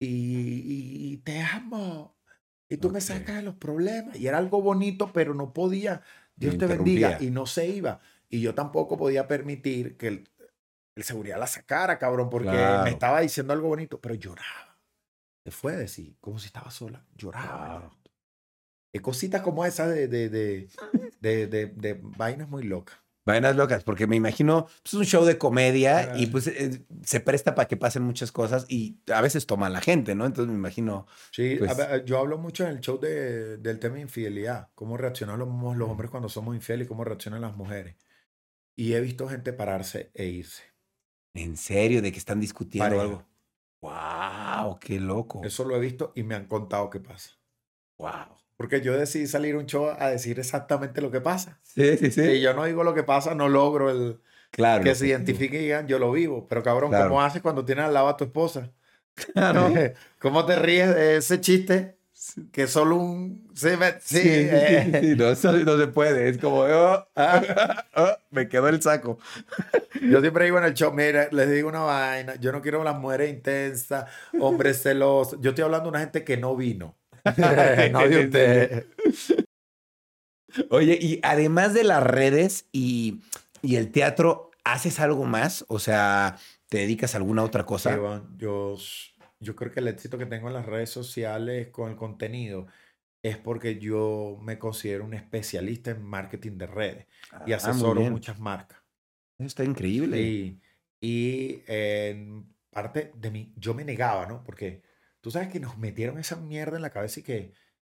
y, 0.00 1.12
y 1.12 1.16
te 1.18 1.40
amo. 1.40 2.16
Y 2.68 2.76
tú 2.78 2.90
me 2.90 2.98
Ok. 2.98 3.04
sacas 3.04 3.36
de 3.36 3.42
los 3.42 3.54
problemas. 3.54 4.16
Y 4.18 4.26
era 4.26 4.38
algo 4.38 4.60
bonito, 4.60 5.12
pero 5.12 5.32
no 5.32 5.52
podía. 5.52 6.02
Dios 6.34 6.54
Me 6.54 6.58
te 6.58 6.66
bendiga. 6.66 7.18
Y 7.22 7.30
no 7.30 7.46
se 7.46 7.68
iba. 7.68 8.00
Y 8.28 8.40
yo 8.40 8.54
tampoco 8.56 8.96
podía 8.98 9.28
permitir 9.28 9.96
que 9.96 10.08
el, 10.08 10.28
el 10.96 11.04
seguridad 11.04 11.38
la 11.38 11.46
sacara, 11.46 12.00
cabrón, 12.00 12.28
porque 12.28 12.48
Claro. 12.48 12.82
me 12.82 12.90
estaba 12.90 13.20
diciendo 13.20 13.52
algo 13.52 13.68
bonito, 13.68 14.00
pero 14.00 14.16
lloraba. 14.16 14.76
Se 15.44 15.52
fue 15.52 15.74
a 15.74 15.76
decir, 15.76 16.16
como 16.20 16.40
si 16.40 16.46
estaba 16.46 16.72
sola. 16.72 17.06
Lloraba. 17.14 17.78
Wow. 17.78 17.90
Eh, 18.92 19.00
Cositas 19.00 19.42
como 19.42 19.64
esas 19.64 19.88
de, 19.90 20.08
de, 20.08 20.28
de- 21.20 21.66
de 21.68 22.00
vainas 22.02 22.48
muy 22.48 22.64
locas. 22.64 22.98
Vainas 23.26 23.56
locas, 23.56 23.82
porque 23.84 24.06
me 24.06 24.14
imagino, 24.16 24.66
pues, 24.66 24.86
es 24.86 24.94
un 24.94 25.04
show 25.04 25.24
de 25.24 25.36
comedia 25.36 26.16
y 26.16 26.26
pues 26.28 26.46
eh, 26.46 26.86
se 27.02 27.18
presta 27.20 27.54
para 27.56 27.66
que 27.68 27.76
pasen 27.76 28.04
muchas 28.04 28.30
cosas 28.32 28.64
y 28.68 29.00
a 29.12 29.20
veces 29.20 29.46
toma 29.46 29.68
la 29.68 29.80
gente, 29.80 30.14
¿no? 30.14 30.24
Entonces 30.26 30.50
me 30.52 30.56
imagino, 30.58 31.06
Sí, 31.32 31.56
a 31.56 31.58
Pues- 31.58 31.76
ver, 31.76 32.04
yo 32.04 32.18
hablo 32.18 32.38
mucho 32.38 32.62
en 32.64 32.70
el 32.70 32.80
show 32.80 32.98
de- 33.00 33.56
del 33.58 33.80
tema 33.80 33.96
de 33.96 34.02
infidelidad, 34.02 34.70
cómo 34.76 34.96
reaccionan 34.96 35.38
los, 35.40 35.48
los 35.76 35.88
hombres 35.90 36.10
cuando 36.10 36.28
somos 36.28 36.54
infieles 36.54 36.86
y 36.86 36.88
cómo 36.88 37.02
reaccionan 37.04 37.40
las 37.40 37.56
mujeres. 37.56 37.96
Y 38.76 38.92
he 38.92 39.00
visto 39.00 39.28
gente 39.28 39.52
pararse 39.52 40.10
e 40.14 40.26
irse. 40.26 40.62
en 41.34 41.56
serio, 41.56 42.00
de 42.02 42.12
que 42.12 42.18
están 42.18 42.40
discutiendo 42.40 42.96
Pareja. 42.96 43.02
algo. 43.04 43.26
¡Wow! 43.82 44.78
¡Qué 44.80 45.00
loco! 45.00 45.42
Eso 45.44 45.64
lo 45.64 45.76
he 45.76 45.80
visto 45.80 46.12
y 46.14 46.22
me 46.22 46.34
han 46.34 46.46
contado 46.46 46.88
qué 46.90 47.00
pasa. 47.00 47.30
¡Wow! 47.98 48.36
Porque 48.56 48.80
yo 48.80 48.96
decidí 48.96 49.26
salir 49.26 49.56
un 49.56 49.66
show 49.66 49.90
a 49.98 50.08
decir 50.08 50.38
exactamente 50.38 51.00
lo 51.02 51.10
que 51.10 51.20
pasa. 51.20 51.58
Sí, 51.62 51.96
sí, 51.98 52.10
sí. 52.10 52.22
Si 52.26 52.40
yo 52.40 52.54
no 52.54 52.64
digo 52.64 52.84
lo 52.84 52.94
que 52.94 53.02
pasa, 53.02 53.34
no 53.34 53.48
logro 53.48 53.90
el 53.90 54.20
claro. 54.50 54.82
que 54.82 54.94
se 54.94 55.04
que- 55.04 55.10
identifique 55.10 55.56
y 55.60 55.64
digan, 55.64 55.86
yo 55.86 55.98
lo 55.98 56.10
vivo. 56.12 56.46
Pero 56.48 56.62
cabrón, 56.62 56.90
Claro. 56.90 57.08
¿cómo 57.08 57.22
haces 57.22 57.42
cuando 57.42 57.64
tienes 57.64 57.84
al 57.84 57.94
lado 57.94 58.08
a 58.08 58.16
tu 58.16 58.24
esposa? 58.24 58.72
Claro. 59.34 59.72
¿Cómo 60.18 60.44
te 60.46 60.56
ríes 60.56 60.94
de 60.94 61.16
ese 61.16 61.40
chiste? 61.40 61.96
Que 62.50 62.66
solo 62.66 62.96
un... 62.96 63.46
Sí, 63.54 63.68
sí, 63.70 63.76
Sí, 64.00 64.18
sí, 64.22 64.28
eh. 64.28 64.90
sí, 65.00 65.08
sí, 65.10 65.16
No, 65.16 65.28
eso 65.28 65.52
no 65.52 65.78
se 65.78 65.86
puede. 65.88 66.28
Es 66.30 66.38
como, 66.38 66.60
oh, 66.60 67.06
ah, 67.14 67.84
oh, 67.96 68.10
me 68.30 68.48
quedó 68.48 68.68
el 68.68 68.80
saco. 68.82 69.18
Yo 70.02 70.20
siempre 70.20 70.44
digo 70.46 70.58
en 70.58 70.64
el 70.64 70.74
show, 70.74 70.92
mira, 70.92 71.28
les 71.30 71.50
digo 71.50 71.68
una 71.68 71.80
vaina, 71.80 72.34
yo 72.36 72.52
no 72.52 72.60
quiero 72.62 72.82
las 72.84 72.96
mujeres 72.98 73.30
intensas, 73.30 74.06
hombres 74.40 74.82
celosos. 74.82 75.38
Yo 75.40 75.50
estoy 75.50 75.64
hablando 75.64 75.84
de 75.84 75.90
una 75.90 76.00
gente 76.00 76.24
que 76.24 76.36
no 76.38 76.56
vino. 76.56 76.96
no 77.92 78.08
de 78.08 78.24
usted. 78.24 78.86
Oye, 80.70 80.98
y 81.00 81.20
además 81.22 81.74
de 81.74 81.84
las 81.84 82.02
redes 82.02 82.66
y, 82.72 83.20
y 83.62 83.76
el 83.76 83.90
teatro, 83.90 84.50
¿haces 84.64 85.00
algo 85.00 85.24
más? 85.24 85.64
O 85.68 85.78
sea, 85.78 86.38
¿te 86.68 86.78
dedicas 86.78 87.14
a 87.14 87.18
alguna 87.18 87.42
otra 87.42 87.66
cosa? 87.66 87.92
Sí, 87.92 87.98
bueno, 87.98 88.28
yo, 88.38 88.76
yo 89.40 89.56
creo 89.56 89.72
que 89.72 89.80
el 89.80 89.88
éxito 89.88 90.18
que 90.18 90.26
tengo 90.26 90.48
en 90.48 90.54
las 90.54 90.66
redes 90.66 90.90
sociales 90.90 91.68
con 91.68 91.90
el 91.90 91.96
contenido 91.96 92.66
es 93.22 93.36
porque 93.36 93.78
yo 93.78 94.38
me 94.40 94.58
considero 94.58 95.04
un 95.04 95.14
especialista 95.14 95.90
en 95.90 96.02
marketing 96.04 96.58
de 96.58 96.66
redes 96.66 97.06
y 97.06 97.06
Ah, 97.32 97.42
muy 97.44 97.52
asesoro 97.54 98.00
muchas 98.02 98.38
marcas. 98.38 98.78
Eso 99.38 99.46
Está 99.46 99.64
increíble. 99.64 100.20
Y, 100.20 100.60
y 101.00 101.62
en 101.66 102.46
parte 102.70 103.12
de 103.14 103.30
mí, 103.30 103.52
yo 103.56 103.74
me 103.74 103.84
negaba, 103.84 104.26
¿no? 104.26 104.42
Porque 104.44 104.82
tú 105.26 105.32
sabes 105.32 105.48
que 105.48 105.58
nos 105.58 105.76
metieron 105.76 106.20
esa 106.20 106.36
mierda 106.36 106.76
en 106.76 106.82
la 106.82 106.90
cabeza 106.90 107.18
y 107.18 107.24
que, 107.24 107.52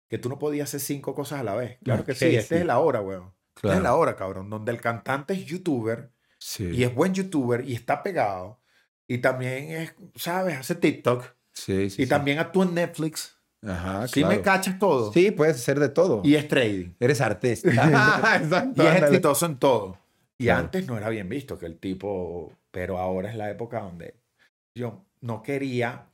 que 0.08 0.18
tú 0.18 0.28
no 0.28 0.40
podías 0.40 0.68
hacer 0.68 0.80
cinco 0.80 1.14
cosas 1.14 1.38
a 1.38 1.44
la 1.44 1.54
vez. 1.54 1.78
Claro 1.84 2.04
que 2.04 2.12
sí, 2.12 2.34
esta 2.34 2.56
sí. 2.56 2.60
es 2.62 2.66
la 2.66 2.80
hora, 2.80 3.00
weón. 3.02 3.32
Esta 3.54 3.68
es 3.68 3.74
la 3.76 3.80
Claro. 3.82 3.98
hora, 4.00 4.16
cabrón, 4.16 4.50
donde 4.50 4.72
el 4.72 4.80
cantante 4.80 5.34
es 5.34 5.44
youtuber 5.44 6.10
Sí. 6.38 6.68
y 6.74 6.82
es 6.82 6.92
buen 6.92 7.14
youtuber 7.14 7.64
y 7.64 7.74
está 7.74 8.02
pegado 8.02 8.60
y 9.06 9.18
también 9.18 9.70
es, 9.70 9.94
¿sabes? 10.16 10.58
Hace 10.58 10.74
TikTok 10.74 11.22
Sí, 11.52 11.88
sí, 11.88 12.02
y 12.02 12.04
sí. 12.06 12.08
también 12.08 12.40
actúa 12.40 12.64
en 12.64 12.74
Netflix. 12.74 13.36
Ajá, 13.62 14.08
Si 14.08 14.22
me 14.24 14.40
claro. 14.40 14.42
cachas 14.42 14.78
todo. 14.80 15.12
Sí, 15.12 15.30
puedes 15.30 15.54
hacer 15.54 15.78
de 15.78 15.88
todo. 15.90 16.22
Y 16.24 16.34
es 16.34 16.48
trading. 16.48 16.94
Eres 16.98 17.20
artista. 17.20 17.70
Exacto, 18.42 18.82
Y 18.82 18.86
es 18.88 19.02
exitoso 19.04 19.46
en 19.46 19.56
todo. 19.56 19.98
Y 20.36 20.46
Claro. 20.46 20.60
antes 20.64 20.84
no 20.88 20.98
era 20.98 21.08
bien 21.10 21.28
visto 21.28 21.56
que 21.60 21.66
el 21.66 21.78
tipo, 21.78 22.52
pero 22.72 22.98
ahora 22.98 23.30
es 23.30 23.36
la 23.36 23.48
época 23.52 23.82
donde 23.82 24.16
yo 24.74 25.04
no 25.20 25.44
quería 25.44 26.09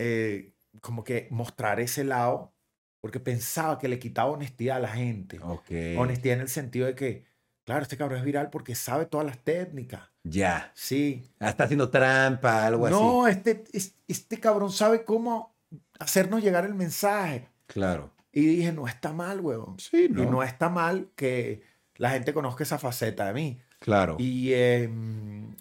eh, 0.00 0.52
como 0.80 1.04
que 1.04 1.28
mostrar 1.30 1.78
ese 1.80 2.04
lado 2.04 2.52
porque 3.00 3.20
pensaba 3.20 3.78
que 3.78 3.88
le 3.88 3.98
quitaba 3.98 4.30
honestidad 4.30 4.76
a 4.76 4.80
la 4.80 4.88
gente. 4.88 5.38
Ok. 5.42 5.70
Honestidad 5.98 6.36
en 6.36 6.40
el 6.42 6.48
sentido 6.48 6.86
de 6.86 6.94
que, 6.94 7.24
claro, 7.64 7.82
este 7.82 7.96
cabrón 7.96 8.18
es 8.18 8.24
viral 8.24 8.50
porque 8.50 8.74
sabe 8.74 9.06
todas 9.06 9.26
las 9.26 9.38
técnicas. 9.38 10.02
Ya. 10.24 10.70
Sí. 10.74 11.30
Ah, 11.38 11.48
Está 11.50 11.64
haciendo 11.64 11.88
trampa, 11.90 12.66
algo 12.66 12.86
así. 12.86 12.94
No, 12.94 13.26
este, 13.26 13.64
es- 13.72 13.94
este 14.06 14.38
cabrón 14.38 14.70
sabe 14.70 15.04
cómo 15.04 15.54
hacernos 15.98 16.42
llegar 16.42 16.64
el 16.66 16.74
mensaje. 16.74 17.48
Claro. 17.66 18.10
Y 18.32 18.44
dije, 18.44 18.72
no 18.72 18.86
está 18.86 19.12
mal, 19.12 19.40
huevón. 19.40 19.78
Sí, 19.78 20.04
Y 20.06 20.08
no 20.26 20.42
está 20.42 20.68
mal 20.68 21.08
que 21.16 21.62
la 21.96 22.10
gente 22.10 22.32
conozca 22.34 22.62
esa 22.64 22.78
faceta 22.78 23.26
de 23.26 23.32
mí. 23.34 23.60
Claro. 23.78 24.16
Y, 24.18 24.52
eh, 24.52 24.90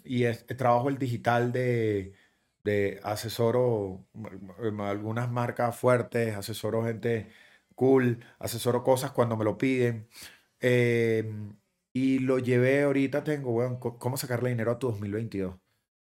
y 0.04 0.26
es- 0.26 0.46
trabajo 0.46 0.90
el 0.90 0.98
digital 0.98 1.52
de, 1.54 2.14
de 2.70 2.99
asesoro 3.03 4.05
mm, 4.13 4.82
algunas 4.82 5.30
marcas 5.32 5.76
fuertes, 5.76 6.36
asesoro 6.36 6.84
gente 6.86 7.28
cool, 7.76 8.24
asesoro 8.39 8.84
cosas 8.84 9.11
cuando 9.11 9.38
me 9.38 9.45
lo 9.45 9.57
piden. 9.57 10.07
Eh, 10.61 11.32
y 11.93 12.20
lo 12.20 12.39
llevé 12.39 12.84
ahorita, 12.84 13.24
tengo, 13.24 13.51
bueno, 13.51 13.80
cómo 13.80 14.17
sacarle 14.17 14.49
dinero 14.49 14.72
a 14.72 14.80
tu 14.80 14.88
2022 14.88 15.55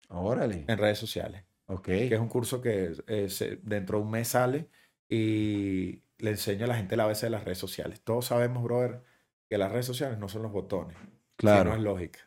Órale. 0.08 0.64
en 0.68 0.78
redes 0.78 0.98
sociales, 0.98 1.44
Ok. 1.66 1.84
que 1.86 2.14
es 2.14 2.20
un 2.20 2.28
curso 2.28 2.60
que 2.60 2.92
eh, 3.06 3.28
se- 3.30 3.56
dentro 3.62 3.98
de 3.98 4.04
un 4.04 4.10
mes 4.10 4.28
sale 4.28 4.68
y 5.08 6.02
le 6.18 6.30
enseño 6.30 6.64
a 6.64 6.68
la 6.68 6.76
gente 6.76 6.96
la 6.96 7.06
base 7.06 7.26
de 7.26 7.30
las 7.30 7.44
redes 7.44 7.58
sociales. 7.58 8.00
Todos 8.02 8.26
sabemos, 8.26 8.62
brother, 8.62 9.02
que 9.48 9.56
las 9.58 9.70
redes 9.72 9.86
sociales 9.86 10.18
no 10.18 10.28
son 10.28 10.42
los 10.42 10.52
botones, 10.52 10.96
Claro. 11.36 11.72
es 11.74 11.80
lógica. 11.80 12.20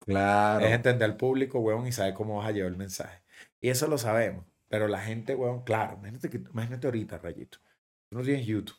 Claro. 0.00 0.64
Es 0.64 0.72
entender 0.72 1.10
al 1.10 1.16
público, 1.16 1.58
weón, 1.58 1.86
y 1.86 1.92
saber 1.92 2.14
cómo 2.14 2.36
vas 2.38 2.48
a 2.48 2.52
llevar 2.52 2.70
el 2.72 2.78
mensaje. 2.78 3.22
Y 3.60 3.68
eso 3.70 3.86
lo 3.88 3.98
sabemos. 3.98 4.44
Pero 4.68 4.86
la 4.88 5.00
gente, 5.00 5.34
weón, 5.34 5.62
claro, 5.64 5.94
imagínate, 5.98 6.28
que, 6.30 6.36
imagínate 6.38 6.86
ahorita, 6.86 7.18
Rayito. 7.18 7.58
Tú 8.10 8.18
no 8.18 8.22
tienes 8.24 8.46
YouTube. 8.46 8.76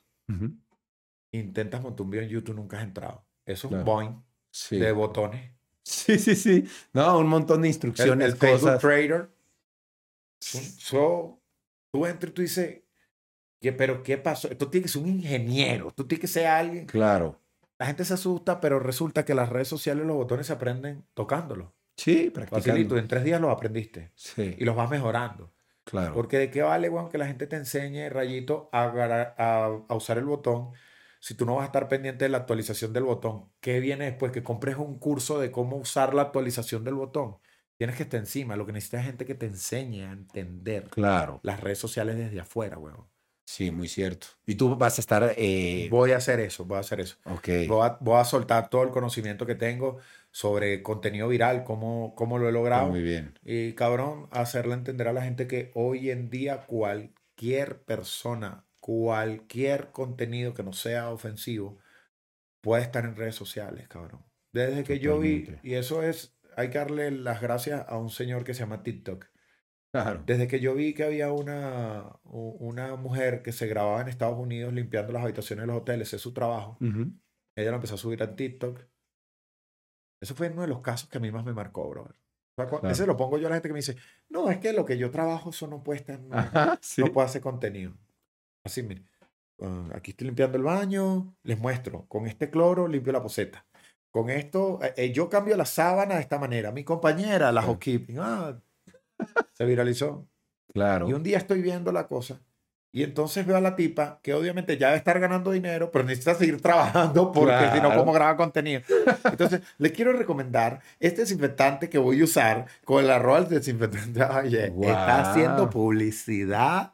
Intentas 1.32 1.82
montar 1.82 2.02
un 2.04 2.10
video 2.12 2.24
en 2.24 2.30
YouTube, 2.30 2.56
nunca 2.56 2.78
has 2.78 2.84
entrado. 2.84 3.26
Eso 3.46 3.68
es 3.68 3.70
Claro. 3.70 3.80
un 3.80 3.86
boing 3.86 4.24
Sí. 4.52 4.78
de 4.80 4.92
botones. 4.92 5.52
Sí, 5.84 6.20
sí, 6.20 6.36
sí. 6.36 6.66
No, 6.94 7.18
un 7.18 7.28
montón 7.28 7.62
de 7.62 7.68
El, 7.68 7.74
instrucciones, 7.74 8.34
el 8.34 8.38
Facebook 8.38 8.62
cosas. 8.62 8.80
Trader. 8.82 9.30
So, 10.40 11.42
tú 11.92 12.06
entras 12.06 12.32
y 12.32 12.34
tú 12.34 12.42
dices, 12.42 12.82
¿Qué, 13.62 13.74
pero 13.74 14.04
¿qué 14.04 14.18
pasó? 14.18 14.48
Tú 14.56 14.68
tienes 14.68 14.90
que 14.90 14.94
ser 14.98 15.04
un 15.04 15.10
ingeniero, 15.10 15.92
tú 15.92 16.06
tienes 16.08 16.22
que 16.22 16.28
ser 16.28 16.48
alguien. 16.48 16.86
Claro. 16.86 17.42
La 17.78 17.88
gente 17.88 18.06
se 18.06 18.14
asusta, 18.14 18.62
pero 18.62 18.80
resulta 18.80 19.26
que 19.26 19.34
las 19.34 19.50
redes 19.50 19.68
sociales 19.68 20.06
los 20.06 20.16
botones 20.16 20.48
se 20.48 20.54
aprenden 20.54 21.06
tocándolos. 21.14 21.70
Sí, 22.00 22.32
Facilito, 22.34 22.34
practicando. 22.50 22.98
en 22.98 23.08
tres 23.08 23.24
días 23.24 23.42
los 23.42 23.52
aprendiste 23.52 24.12
Sí, 24.16 24.56
y 24.58 24.64
los 24.66 24.76
vas 24.76 24.90
mejorando. 24.90 25.54
claro. 25.84 26.14
Porque 26.14 26.38
de 26.38 26.50
qué 26.52 26.62
vale, 26.62 26.90
weón, 26.90 27.10
que 27.10 27.18
la 27.18 27.28
gente 27.28 27.46
te 27.48 27.56
enseñe, 27.58 28.10
rayito, 28.10 28.70
a, 28.72 28.86
a 29.88 29.94
usar 29.96 30.18
el 30.18 30.26
botón 30.26 30.72
si 31.20 31.34
tú 31.36 31.46
no 31.46 31.56
vas 31.56 31.64
a 31.64 31.66
estar 31.66 31.88
pendiente 31.90 32.26
de 32.26 32.30
la 32.30 32.38
actualización 32.38 32.94
del 32.94 33.04
botón. 33.04 33.52
¿Qué 33.60 33.80
viene 33.82 34.06
después? 34.06 34.32
Que 34.32 34.42
compres 34.44 34.78
un 34.78 34.98
curso 35.00 35.40
de 35.40 35.52
cómo 35.52 35.76
usar 35.76 36.14
la 36.14 36.22
actualización 36.24 36.84
del 36.86 36.94
botón. 36.94 37.38
Tienes 37.78 37.98
que 37.98 38.04
estar 38.04 38.20
encima. 38.20 38.56
Lo 38.56 38.66
que 38.66 38.72
necesitas 38.74 39.02
es 39.02 39.08
gente 39.08 39.26
que 39.26 39.36
te 39.36 39.46
enseñe 39.48 40.04
a 40.06 40.12
entender 40.14 40.90
Claro. 40.90 41.40
las 41.44 41.60
redes 41.60 41.78
sociales 41.80 42.16
desde 42.18 42.40
afuera, 42.40 42.78
weón. 42.78 43.06
Sí, 43.50 43.72
muy 43.72 43.88
cierto. 43.88 44.28
Y 44.46 44.54
tú 44.54 44.76
vas 44.76 45.00
a 45.00 45.02
estar... 45.02 45.34
Eh... 45.36 45.88
Voy 45.90 46.12
a 46.12 46.18
hacer 46.18 46.40
eso, 46.40 46.66
voy 46.66 46.78
a 46.78 46.82
hacer 46.82 47.00
eso. 47.00 47.18
Ok. 47.24 47.50
Voy 47.68 47.84
a, 47.84 47.98
voy 48.00 48.20
a 48.20 48.24
soltar 48.24 48.70
todo 48.70 48.84
el 48.84 48.92
conocimiento 48.92 49.48
que 49.48 49.56
tengo 49.56 49.98
sobre 50.30 50.84
contenido 50.84 51.28
viral, 51.28 51.64
cómo, 51.64 52.14
cómo 52.16 52.38
lo 52.38 52.48
he 52.48 52.52
logrado. 52.52 52.90
Muy 52.90 53.02
bien. 53.02 53.40
Y 53.44 53.74
cabrón, 53.74 54.28
hacerle 54.30 54.76
entender 54.76 55.08
a 55.08 55.14
la 55.14 55.24
gente 55.24 55.48
que 55.48 55.72
hoy 55.74 56.12
en 56.12 56.30
día 56.30 56.68
cualquier 56.68 57.82
persona, 57.82 58.68
cualquier 58.80 59.90
contenido 59.90 60.54
que 60.54 60.62
no 60.62 60.72
sea 60.72 61.10
ofensivo, 61.10 61.80
puede 62.62 62.84
estar 62.84 63.04
en 63.04 63.16
redes 63.16 63.34
sociales, 63.34 63.88
cabrón. 63.88 64.24
Desde 64.54 64.84
que 64.84 65.00
yo 65.00 65.18
vi, 65.18 65.48
y 65.64 65.74
eso 65.74 66.04
es, 66.04 66.38
hay 66.56 66.70
que 66.70 66.78
darle 66.78 67.10
las 67.10 67.42
gracias 67.42 67.84
a 67.88 67.98
un 67.98 68.12
señor 68.12 68.44
que 68.44 68.54
se 68.54 68.60
llama 68.60 68.84
TikTok. 68.84 69.26
Claro. 69.92 70.22
Desde 70.26 70.48
que 70.48 70.60
yo 70.60 70.76
vi 70.76 70.94
que 70.94 71.04
había 71.04 71.32
una, 71.32 72.20
una 72.26 72.96
mujer 72.96 73.42
que 73.42 73.52
se 73.52 73.66
grababa 73.68 74.02
en 74.02 74.08
Estados 74.08 74.38
Unidos 74.38 74.72
limpiando 74.74 75.14
las 75.14 75.24
habitaciones 75.24 75.64
de 75.64 75.68
los 75.68 75.78
hoteles, 75.82 76.14
es 76.14 76.22
su 76.22 76.32
trabajo. 76.34 76.78
Ella 77.56 77.72
lo 77.72 77.76
empezó 77.78 77.96
a 77.96 77.98
subir 77.98 78.22
a 78.22 78.36
TikTok. 78.36 78.80
Eso 80.22 80.36
fue 80.36 80.50
uno 80.50 80.62
de 80.62 80.68
los 80.68 80.82
casos 80.82 81.10
que 81.10 81.18
a 81.18 81.22
mí 81.22 81.32
más 81.32 81.46
me 81.46 81.54
marcó, 81.54 81.90
brother. 81.90 82.16
O 82.58 82.62
sea, 82.62 82.68
cu- 82.70 82.80
Claro. 82.80 82.94
Ese 82.94 83.06
lo 83.08 83.16
pongo 83.18 83.38
yo 83.38 83.48
a 83.48 83.50
la 83.50 83.56
gente 83.56 83.70
que 83.70 83.74
me 83.74 83.80
dice, 83.80 83.96
no, 84.30 84.50
es 84.50 84.58
que 84.60 84.74
lo 84.74 84.86
que 84.86 84.98
yo 84.98 85.10
trabajo, 85.12 85.50
eso 85.50 85.66
no 85.68 85.82
puede 85.84 86.00
estar, 86.02 86.20
no, 86.22 86.36
Ajá, 86.38 86.78
sí. 86.82 87.02
no 87.02 87.12
puedo 87.12 87.26
hacer 87.26 87.42
contenido. 87.42 87.94
Así, 88.66 88.84
mire. 88.84 89.06
ah, 89.62 89.90
aquí 89.96 90.12
estoy 90.12 90.28
limpiando 90.28 90.58
el 90.58 90.64
baño, 90.64 91.36
les 91.44 91.58
muestro. 91.58 92.06
Con 92.08 92.28
este 92.28 92.50
cloro 92.50 92.88
limpio 92.88 93.14
la 93.14 93.24
poseta. 93.24 93.66
Con 94.12 94.30
esto, 94.30 94.80
eh, 94.84 94.94
eh, 94.98 95.12
yo 95.14 95.30
cambio 95.30 95.56
la 95.56 95.66
sábana 95.66 96.16
de 96.16 96.22
esta 96.22 96.38
manera. 96.38 96.72
Mi 96.72 96.84
compañera, 96.84 97.52
la 97.52 97.62
Sí. 97.62 97.68
housekeeping, 97.68 98.18
ah, 98.20 98.62
se 99.54 99.66
viralizó. 99.66 100.28
Claro. 100.74 101.10
Y 101.10 101.14
un 101.14 101.24
día 101.24 101.38
estoy 101.38 101.62
viendo 101.62 101.92
la 101.92 102.08
cosa 102.08 102.42
y 102.92 103.04
entonces 103.04 103.46
veo 103.46 103.56
a 103.56 103.62
la 103.62 103.76
tipa 103.76 104.20
que 104.24 104.34
obviamente 104.34 104.78
ya 104.78 104.88
debe 104.88 104.98
estar 104.98 105.20
ganando 105.20 105.52
dinero, 105.52 105.92
pero 105.92 106.06
necesita 106.06 106.34
seguir 106.34 106.60
trabajando 106.62 107.32
porque 107.32 107.54
si 107.72 107.76
no, 107.78 107.88
Claro. 107.88 108.00
¿cómo 108.00 108.14
graba 108.14 108.36
contenido? 108.36 108.82
Entonces, 109.26 109.62
les 109.78 109.92
quiero 109.92 110.12
recomendar 110.14 110.80
este 111.00 111.22
desinfectante 111.22 111.90
que 111.90 112.00
voy 112.00 112.22
a 112.22 112.24
usar 112.24 112.66
con 112.86 113.04
el 113.04 113.12
arroz 113.12 113.48
del 113.50 113.60
desinfectante. 113.60 114.24
Oye, 114.44 114.66
está 114.82 115.32
haciendo 115.32 115.70
publicidad. 115.70 116.94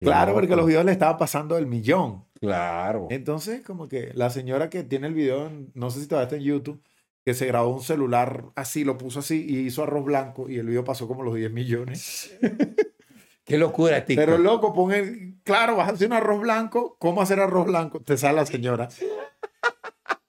Claro, 0.00 0.34
porque 0.34 0.54
los 0.56 0.66
videos 0.66 0.84
le 0.84 0.92
estaban 0.92 1.16
pasando 1.16 1.56
el 1.56 1.66
millón. 1.66 2.24
Claro. 2.38 3.06
Entonces, 3.10 3.62
como 3.62 3.88
que 3.88 4.10
la 4.12 4.28
señora 4.28 4.68
que 4.68 4.82
tiene 4.82 5.06
el 5.06 5.14
video, 5.14 5.50
no 5.72 5.90
sé 5.90 6.00
si 6.00 6.06
todavía 6.06 6.24
está 6.24 6.36
en 6.36 6.42
YouTube, 6.42 6.82
que 7.24 7.34
se 7.34 7.46
grabó 7.46 7.70
un 7.70 7.82
celular 7.82 8.44
así, 8.54 8.84
lo 8.84 8.98
puso 8.98 9.20
así 9.20 9.46
y 9.48 9.58
hizo 9.60 9.82
arroz 9.82 10.04
blanco 10.04 10.48
y 10.48 10.58
el 10.58 10.66
video 10.66 10.84
pasó 10.84 11.08
como 11.08 11.22
los 11.22 11.34
10 11.34 11.50
millones. 11.52 12.36
Qué 13.44 13.58
locura, 13.58 14.04
TikTok. 14.04 14.24
Pero 14.24 14.38
loco, 14.38 14.72
pon 14.72 15.40
claro, 15.42 15.76
vas 15.76 15.88
a 15.88 15.92
hacer 15.92 16.06
un 16.06 16.14
arroz 16.14 16.40
blanco, 16.40 16.96
¿cómo 16.98 17.22
hacer 17.22 17.40
arroz 17.40 17.66
blanco? 17.66 18.00
Te 18.00 18.16
sale 18.16 18.36
la 18.36 18.46
señora. 18.46 18.88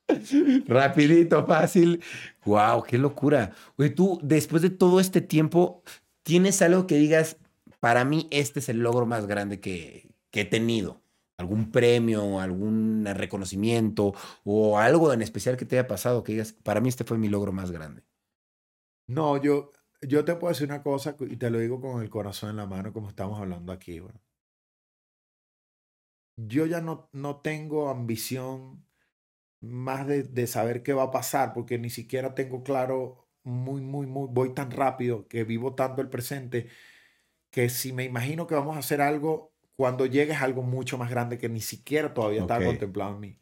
Rapidito, 0.68 1.46
fácil. 1.46 2.02
Wow, 2.46 2.84
qué 2.84 2.98
locura. 2.98 3.52
Oye, 3.78 3.90
tú, 3.90 4.20
después 4.22 4.62
de 4.62 4.70
todo 4.70 5.00
este 5.00 5.22
tiempo, 5.22 5.82
¿tienes 6.24 6.62
algo 6.62 6.88
que 6.88 6.96
digas, 6.96 7.38
para 7.80 8.04
mí 8.06 8.28
este 8.32 8.60
es 8.60 8.70
el 8.70 8.80
logro 8.80 9.06
más 9.06 9.28
grande 9.28 9.60
que, 9.60 10.10
que 10.32 10.42
he 10.42 10.46
tenido? 10.46 11.02
¿Algún 11.38 11.72
premio, 11.72 12.40
algún 12.40 13.06
reconocimiento 13.06 14.14
o 14.46 14.80
algo 14.80 15.12
en 15.14 15.22
especial 15.22 15.58
que 15.58 15.66
te 15.66 15.78
haya 15.78 15.88
pasado 15.88 16.24
que 16.24 16.32
digas, 16.34 16.54
para 16.54 16.80
mí 16.82 16.90
este 16.90 17.04
fue 17.04 17.18
mi 17.18 17.28
logro 17.30 17.52
más 17.52 17.72
grande? 17.72 18.04
No, 19.08 19.38
yo, 19.42 19.72
yo 20.02 20.26
te 20.26 20.36
puedo 20.36 20.52
decir 20.54 20.68
una 20.68 20.84
cosa 20.84 21.16
y 21.20 21.38
te 21.38 21.50
lo 21.50 21.60
digo 21.60 21.80
con 21.82 22.02
el 22.02 22.10
corazón 22.10 22.52
en 22.52 22.58
la 22.58 22.66
mano, 22.68 22.94
como 22.94 23.10
estamos 23.10 23.40
hablando 23.40 23.72
aquí. 23.72 24.00
güey. 24.00 24.14
Yo 26.38 26.66
ya 26.66 26.82
no, 26.82 27.10
no 27.14 27.42
tengo 27.42 27.90
ambición 27.90 28.86
más 29.62 30.08
de, 30.08 30.24
de 30.24 30.48
saber 30.48 30.84
qué 30.84 30.94
va 30.94 31.06
a 31.06 31.12
pasar, 31.12 31.54
porque 31.54 31.80
ni 31.80 31.90
siquiera 31.92 32.36
tengo 32.36 32.64
claro, 32.64 33.30
muy, 33.44 33.82
muy, 33.82 34.08
muy, 34.08 34.30
voy 34.32 34.54
tan 34.56 34.72
rápido 34.72 35.28
que 35.30 35.46
vivo 35.46 35.76
tanto 35.76 36.02
el 36.02 36.10
presente, 36.12 36.70
que 37.52 37.70
si 37.70 37.94
me 37.94 38.06
imagino 38.06 38.48
que 38.48 38.56
vamos 38.56 38.78
a 38.78 38.80
hacer 38.82 39.02
algo, 39.02 39.55
cuando 39.76 40.06
llegue 40.06 40.34
es 40.34 40.42
algo 40.42 40.64
mucho 40.64 40.98
más 40.98 41.10
grande 41.10 41.38
que 41.38 41.50
ni 41.50 41.62
siquiera 41.62 42.14
todavía 42.14 42.42
estaba 42.42 42.62
Ok. 42.62 42.62
contemplado 42.64 43.14
en 43.16 43.20
mí. 43.20 43.40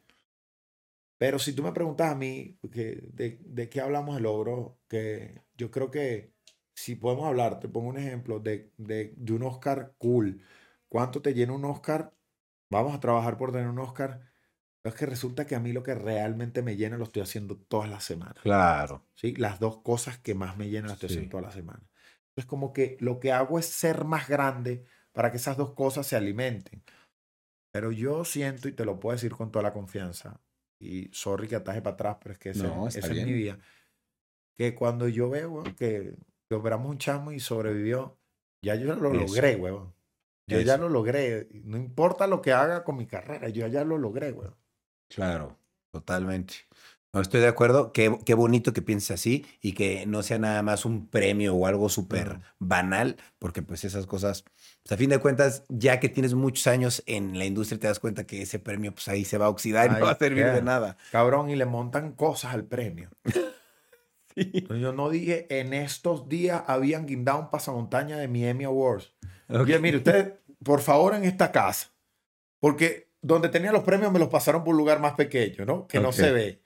Pero 1.18 1.40
si 1.40 1.54
tú 1.54 1.64
me 1.64 1.72
preguntas 1.72 2.12
a 2.12 2.16
mí 2.16 2.60
que 2.72 3.02
de, 3.14 3.40
de 3.42 3.70
qué 3.70 3.82
hablamos 3.82 4.16
de 4.16 4.22
logro, 4.22 4.82
que 4.88 5.44
yo 5.56 5.72
creo 5.72 5.90
que 5.92 6.34
si 6.76 6.96
podemos 6.96 7.26
hablar, 7.28 7.60
te 7.60 7.70
pongo 7.70 7.90
un 7.90 7.98
ejemplo 7.98 8.40
de, 8.40 8.74
de, 8.78 9.14
de 9.16 9.34
un 9.34 9.44
Oscar 9.44 9.96
cool. 9.98 10.42
¿Cuánto 10.90 11.22
te 11.22 11.34
llena 11.34 11.54
un 11.54 11.66
Oscar? 11.66 12.16
Vamos 12.70 12.96
a 12.96 13.00
trabajar 13.00 13.38
por 13.38 13.52
tener 13.52 13.68
un 13.68 13.80
Oscar. 13.80 14.32
Pero 14.82 14.94
es 14.96 15.00
que 15.00 15.06
resulta 15.08 15.46
que 15.48 15.56
a 15.56 15.60
mí 15.60 15.74
lo 15.74 15.84
que 15.84 15.96
realmente 15.96 16.62
me 16.64 16.76
llena 16.78 16.98
lo 16.98 17.06
estoy 17.06 17.22
haciendo 17.24 17.58
todas 17.60 17.90
las 17.90 18.04
semanas. 18.06 18.44
Claro. 18.44 19.08
¿sí? 19.16 19.36
Las 19.36 19.60
dos 19.60 19.82
cosas 19.84 20.20
que 20.20 20.36
más 20.36 20.58
me 20.58 20.70
llenan 20.70 20.90
las 20.90 20.96
estoy 20.98 21.08
Sí. 21.08 21.20
haciendo 21.20 21.30
todas 21.32 21.46
las 21.46 21.56
semanas. 21.56 21.90
Entonces, 22.30 22.48
como 22.50 22.74
que 22.74 22.98
lo 23.00 23.20
que 23.20 23.32
hago 23.32 23.60
es 23.60 23.68
ser 23.68 24.06
más 24.06 24.28
grande 24.30 24.86
para 25.14 25.32
que 25.32 25.38
esas 25.38 25.56
dos 25.58 25.74
cosas 25.74 26.06
se 26.06 26.16
alimenten. 26.16 26.84
Pero 27.72 27.92
yo 27.92 28.26
siento, 28.26 28.68
y 28.68 28.74
te 28.74 28.86
lo 28.86 29.00
puedo 29.00 29.16
decir 29.16 29.32
con 29.32 29.52
toda 29.52 29.64
la 29.64 29.74
confianza, 29.74 30.42
y 30.80 31.10
sorry 31.14 31.48
que 31.48 31.56
ataje 31.56 31.82
para 31.82 31.94
atrás, 31.94 32.18
pero 32.22 32.34
es 32.34 32.40
que 32.40 32.50
ese- 32.50 32.64
No, 32.64 32.88
esa 32.88 33.00
es 33.00 33.10
mi 33.26 33.32
vida, 33.34 33.58
que 34.58 34.76
cuando 34.76 35.08
yo 35.08 35.30
veo 35.30 35.64
que, 35.78 36.16
que 36.50 36.56
operamos 36.56 36.92
un 36.92 36.98
chamo 36.98 37.32
y 37.32 37.40
sobrevivió, 37.40 38.20
ya 38.64 38.76
yo 38.76 38.96
lo 38.96 39.10
Eso. 39.14 39.26
logré, 39.26 39.56
huevón. 39.56 39.94
Yo 40.48 40.60
ya 40.60 40.78
lo 40.78 40.90
logré. 40.90 41.48
No 41.64 41.78
importa 41.78 42.28
lo 42.28 42.42
que 42.42 42.52
haga 42.52 42.84
con 42.84 42.98
mi 42.98 43.08
carrera, 43.08 43.48
yo 43.50 43.66
ya 43.68 43.84
lo 43.86 43.98
logré, 43.98 44.32
huevón. 44.32 44.58
Claro, 45.10 45.58
totalmente. 45.92 46.56
No, 47.14 47.22
estoy 47.22 47.42
de 47.42 47.48
acuerdo. 47.48 47.94
Qué, 47.94 48.18
qué 48.26 48.34
bonito 48.34 48.74
que 48.74 48.82
pienses 48.82 49.12
así 49.12 49.46
y 49.62 49.74
que 49.74 50.08
no 50.08 50.24
sea 50.24 50.40
nada 50.40 50.64
más 50.64 50.84
un 50.84 51.08
premio 51.08 51.54
o 51.54 51.68
algo 51.68 51.88
súper 51.88 52.40
banal, 52.58 53.18
porque 53.38 53.62
pues 53.62 53.84
esas 53.84 54.08
cosas, 54.08 54.44
pues, 54.82 54.92
a 54.94 54.98
fin 54.98 55.12
de 55.12 55.20
cuentas, 55.20 55.64
ya 55.70 56.00
que 56.00 56.10
tienes 56.10 56.34
muchos 56.34 56.66
años 56.66 57.04
en 57.06 57.38
la 57.38 57.46
industria, 57.46 57.80
te 57.80 57.86
das 57.86 58.00
cuenta 58.00 58.26
que 58.26 58.42
ese 58.42 58.58
premio 58.58 58.94
pues 58.94 59.08
ahí 59.10 59.26
se 59.26 59.38
va 59.38 59.46
a 59.46 59.50
oxidar 59.50 59.92
y 59.92 59.94
Ahí 59.94 60.00
no 60.00 60.06
va 60.08 60.12
a 60.14 60.18
servir 60.18 60.44
queda. 60.44 60.56
de 60.56 60.62
nada. 60.64 60.98
Cabrón, 61.12 61.52
y 61.52 61.56
le 61.56 61.66
montan 61.66 62.14
cosas 62.14 62.56
al 62.56 62.66
premio. 62.66 63.12
Entonces, 64.36 64.82
Yo 64.82 64.92
no 64.94 65.12
dije, 65.12 65.46
en 65.60 65.76
estos 65.76 66.28
días 66.28 66.64
habían 66.66 67.06
guindado 67.06 67.40
un 67.42 67.52
pasamontaña 67.52 68.18
de 68.18 68.28
mi 68.28 68.44
Emmy 68.44 68.64
Awards. 68.64 69.14
Oye, 69.50 69.78
mire, 69.78 69.98
ustedes, 69.98 70.34
por 70.64 70.82
favor, 70.82 71.14
en 71.14 71.26
esta 71.26 71.52
casa. 71.52 71.92
Porque 72.60 73.12
donde 73.22 73.50
tenía 73.50 73.72
los 73.72 73.84
premios 73.84 74.12
me 74.12 74.18
los 74.18 74.30
pasaron 74.30 74.64
por 74.64 74.72
un 74.74 74.80
lugar 74.80 75.00
más 75.00 75.14
pequeño, 75.14 75.64
¿no? 75.66 75.88
Que 75.88 76.00
no 76.00 76.08
Ok. 76.10 76.16
se 76.16 76.32
ve. 76.32 76.63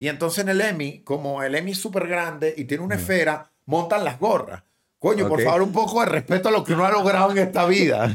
Y 0.00 0.08
entonces 0.08 0.42
en 0.42 0.48
el 0.48 0.60
Emmy, 0.62 1.02
como 1.04 1.42
el 1.42 1.54
Emmy 1.54 1.70
es 1.72 1.78
súper 1.78 2.08
grande 2.08 2.52
y 2.56 2.64
tiene 2.64 2.82
una 2.82 2.96
esfera, 2.96 3.50
montan 3.66 4.02
las 4.02 4.18
gorras. 4.18 4.62
Coño, 4.98 5.28
por 5.28 5.38
Ok. 5.40 5.44
favor, 5.46 5.62
un 5.62 5.72
poco 5.72 6.00
de 6.00 6.06
respeto 6.06 6.48
a 6.48 6.52
lo 6.52 6.64
que 6.64 6.72
uno 6.74 6.84
ha 6.84 6.90
logrado 6.90 7.30
en 7.32 7.38
esta 7.38 7.64
vida. 7.66 8.04
A 8.04 8.08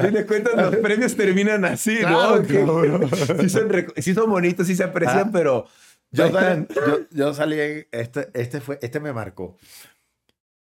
fin 0.00 0.12
de 0.14 0.24
cuentas, 0.26 0.54
los 0.56 0.76
premios 0.76 1.16
terminan 1.16 1.64
así, 1.64 1.98
Claro, 1.98 2.42
¿no? 2.42 3.08
Sí, 3.40 3.48
son, 3.48 3.68
sí 3.96 4.14
son 4.14 4.30
bonitos, 4.30 4.66
sí 4.66 4.76
se 4.76 4.84
aprecian, 4.84 5.28
Ah. 5.28 5.30
pero 5.32 5.66
Yo 6.10 6.28
yo, 6.28 6.98
yo 7.10 7.34
salí 7.34 7.56
este, 7.90 8.28
este, 8.34 8.60
fue, 8.60 8.78
este 8.82 9.00
me 9.00 9.12
marcó. 9.12 9.56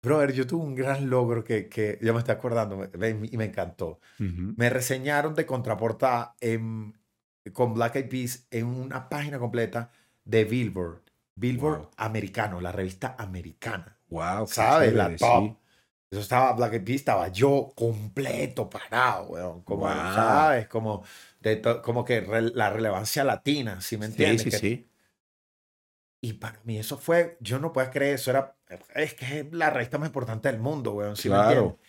Brother, 0.03 0.33
yo 0.33 0.45
tuve 0.45 0.63
un 0.65 0.75
gran 0.75 1.09
logro 1.09 1.43
que, 1.45 1.69
que 1.69 1.97
yo 2.01 2.13
me 2.13 2.19
estoy 2.19 2.35
acordando 2.35 2.89
me- 2.97 3.09
y 3.31 3.37
me 3.37 3.45
encantó. 3.45 3.99
Ujú. 4.19 4.53
Me 4.57 4.69
reseñaron 4.69 5.33
de 5.33 5.45
contraportada 5.45 6.35
en, 6.41 6.93
con 7.51 7.73
Black 7.73 7.95
Eyed 7.97 8.09
Peas 8.09 8.47
en 8.51 8.65
una 8.67 9.09
página 9.09 9.39
completa 9.39 9.91
de 10.23 10.45
Billboard. 10.45 11.01
Billboard 11.35 11.79
Wow. 11.79 11.89
americano, 11.97 12.61
la 12.61 12.71
revista 12.71 13.15
americana. 13.17 13.97
Wow, 14.09 14.47
¿Sabes? 14.47 14.93
La 14.93 15.15
top. 15.15 15.43
sí. 15.43 15.57
Eso 16.11 16.21
estaba 16.21 16.53
Black 16.53 16.73
Eyed 16.73 16.83
Peas, 16.85 16.95
estaba 16.97 17.27
yo 17.29 17.71
completo 17.75 18.69
parado, 18.69 19.29
weón. 19.29 19.61
Como, 19.63 19.85
Wow. 19.85 19.93
¿sabes? 20.13 20.67
Como, 20.67 21.03
de 21.39 21.61
como 21.83 22.05
que 22.05 22.21
re- 22.21 22.51
la 22.53 22.69
relevancia 22.69 23.23
latina, 23.23 23.81
¿sí 23.81 23.97
me 23.97 24.05
Sí, 24.05 24.11
entiendes? 24.11 24.41
sí, 24.43 24.49
Que 24.51 24.57
sí. 24.57 24.89
Y 26.21 26.33
para 26.33 26.61
mí 26.63 26.77
eso 26.77 26.97
fue, 26.97 27.37
yo 27.41 27.59
no 27.59 27.73
puedo 27.73 27.89
creer, 27.89 28.15
eso 28.15 28.31
era, 28.31 28.55
es 28.95 29.13
que 29.13 29.39
es 29.41 29.53
la 29.53 29.69
revista 29.71 29.97
más 29.97 30.07
importante 30.07 30.49
del 30.49 30.61
mundo, 30.61 30.93
weón. 30.93 31.15
¿sí 31.17 31.27
me 31.29 31.35
Claro. 31.35 31.49
entiendes? 31.51 31.79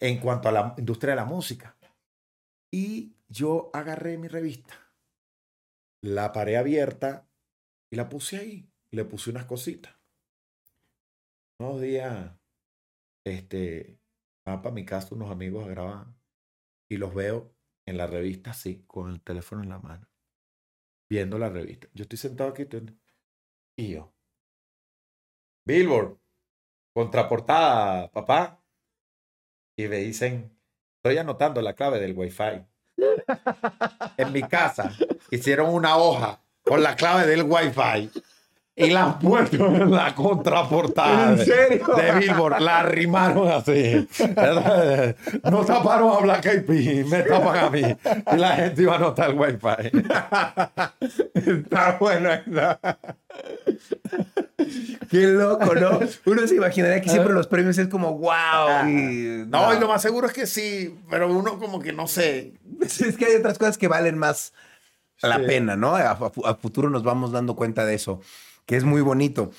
en 0.00 0.18
cuanto 0.18 0.48
a 0.48 0.52
la 0.52 0.74
industria 0.76 1.12
de 1.12 1.16
la 1.16 1.24
música. 1.24 1.76
Y 2.70 3.14
yo 3.28 3.70
agarré 3.72 4.18
mi 4.18 4.26
revista, 4.28 4.74
la 6.04 6.32
paré 6.32 6.58
abierta 6.58 7.26
y 7.90 7.96
la 7.96 8.10
puse 8.10 8.36
ahí. 8.36 8.70
Le 8.90 9.04
puse 9.04 9.30
unas 9.30 9.46
cositas. 9.46 9.96
Unos 11.58 11.80
días, 11.80 12.30
este, 13.24 13.98
van 14.44 14.60
para 14.60 14.74
mi 14.74 14.84
casa 14.84 15.14
unos 15.14 15.30
amigos 15.30 15.64
a 15.64 15.70
grabar 15.70 16.06
y 16.90 16.98
los 16.98 17.14
veo 17.14 17.56
en 17.86 17.96
la 17.96 18.06
revista 18.06 18.50
así, 18.50 18.84
con 18.86 19.10
el 19.10 19.22
teléfono 19.22 19.62
en 19.62 19.70
la 19.70 19.78
mano, 19.78 20.06
viendo 21.08 21.38
la 21.38 21.48
revista. 21.48 21.88
Yo 21.94 22.02
estoy 22.02 22.18
sentado 22.18 22.50
aquí 22.50 22.66
y 23.76 23.92
yo, 23.92 24.14
Billboard, 25.66 26.18
contraportada, 26.92 28.10
papá. 28.10 28.62
Y 29.76 29.88
me 29.88 29.96
dicen, 29.98 30.56
estoy 30.96 31.18
anotando 31.18 31.62
la 31.62 31.74
clave 31.74 31.98
del 31.98 32.16
Wi-Fi. 32.16 32.66
en 34.18 34.32
mi 34.32 34.42
casa 34.42 34.96
hicieron 35.30 35.70
una 35.72 35.96
hoja 35.96 36.40
con 36.64 36.82
la 36.82 36.96
clave 36.96 37.26
del 37.26 37.42
Wi-Fi 37.42 38.10
y 38.76 38.90
la 38.90 39.04
han 39.04 39.18
puesto 39.20 39.66
en 39.66 39.90
la 39.92 40.14
contraportada 40.16 41.32
¿En 41.32 41.38
serio? 41.44 41.86
de 41.96 42.12
Billboard. 42.18 42.60
La 42.60 42.80
arrimaron 42.80 43.46
así. 43.48 44.08
No 45.44 45.64
taparon 45.64 46.12
a 46.16 46.20
Black 46.20 46.46
Eyed 46.46 46.64
Peas, 46.64 47.06
me 47.06 47.22
tapan 47.22 47.56
a 47.64 47.70
mí. 47.70 47.82
Y 48.32 48.36
la 48.36 48.56
gente 48.56 48.82
iba 48.82 48.96
a 48.96 48.98
notar 48.98 49.30
el 49.30 49.38
Wi-Fi. 49.38 49.92
Está 51.34 51.96
bueno 52.00 52.30
eso. 52.32 52.78
Qué 55.10 55.26
loco, 55.28 55.74
¿no? 55.74 56.00
Uno 56.26 56.46
se 56.46 56.56
imaginaría 56.56 57.00
que 57.00 57.08
siempre 57.10 57.32
los 57.32 57.46
premios 57.46 57.76
es 57.78 57.88
como 57.88 58.18
wow. 58.18 58.88
y- 58.88 59.44
No, 59.46 59.72
y 59.74 59.78
lo 59.78 59.88
más 59.88 60.02
seguro 60.02 60.26
es 60.26 60.32
que 60.32 60.46
sí, 60.46 60.96
pero 61.10 61.30
uno 61.32 61.58
como 61.58 61.80
que 61.80 61.92
no 61.92 62.06
sé. 62.06 62.54
Es 62.80 63.16
que 63.16 63.26
hay 63.26 63.36
otras 63.36 63.58
cosas 63.58 63.78
que 63.78 63.88
valen 63.88 64.18
más 64.18 64.52
la 65.22 65.38
Sí. 65.38 65.46
pena, 65.46 65.76
¿no? 65.76 65.94
A, 65.96 66.10
a- 66.10 66.32
a 66.44 66.54
futuro 66.56 66.90
nos 66.90 67.02
vamos 67.02 67.32
dando 67.32 67.56
cuenta 67.56 67.84
de 67.86 67.94
eso, 67.94 68.20
que 68.66 68.76
es 68.76 68.84
muy 68.84 69.00
bonito. 69.00 69.50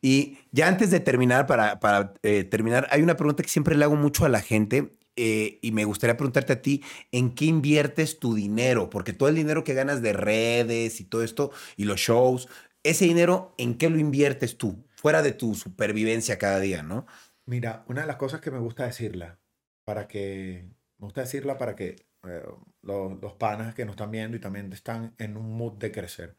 Y 0.00 0.38
ya 0.52 0.68
antes 0.68 0.90
de 0.90 1.00
terminar, 1.00 1.46
para, 1.46 1.80
para 1.80 2.14
eh, 2.22 2.44
terminar, 2.44 2.86
hay 2.90 3.02
una 3.02 3.16
pregunta 3.16 3.42
que 3.42 3.48
siempre 3.48 3.76
le 3.76 3.84
hago 3.84 3.96
mucho 3.96 4.24
a 4.24 4.28
la 4.28 4.40
gente 4.40 4.96
eh, 5.16 5.58
y 5.62 5.72
me 5.72 5.84
gustaría 5.84 6.16
preguntarte 6.16 6.54
a 6.54 6.62
ti, 6.62 6.82
¿en 7.10 7.34
qué 7.34 7.44
inviertes 7.44 8.18
tu 8.18 8.34
dinero? 8.34 8.88
Porque 8.90 9.12
todo 9.12 9.28
el 9.28 9.34
dinero 9.34 9.62
que 9.64 9.74
ganas 9.74 10.00
de 10.02 10.12
redes 10.14 11.00
y 11.00 11.04
todo 11.04 11.22
esto 11.22 11.50
y 11.76 11.84
los 11.84 12.00
shows, 12.00 12.48
ese 12.82 13.04
dinero, 13.04 13.54
¿en 13.58 13.74
qué 13.76 13.90
lo 13.90 13.98
inviertes 13.98 14.56
tú? 14.56 14.84
Fuera 14.96 15.20
de 15.22 15.32
tu 15.32 15.54
supervivencia 15.54 16.38
cada 16.38 16.60
día, 16.60 16.82
¿no? 16.82 17.06
Mira, 17.44 17.84
una 17.88 18.02
de 18.02 18.06
las 18.06 18.16
cosas 18.16 18.40
que 18.40 18.50
me 18.50 18.58
gusta 18.58 18.84
decirla, 18.86 19.38
para 19.84 20.06
que, 20.08 20.68
me 20.98 21.04
gusta 21.06 21.20
decirla 21.22 21.58
para 21.58 21.74
que 21.76 22.06
eh, 22.26 22.42
los, 22.82 23.20
los 23.20 23.34
panas 23.34 23.74
que 23.74 23.84
nos 23.84 23.94
están 23.94 24.10
viendo 24.10 24.36
y 24.36 24.40
también 24.40 24.72
están 24.72 25.14
en 25.18 25.36
un 25.36 25.56
mood 25.56 25.74
de 25.74 25.92
crecer. 25.92 26.36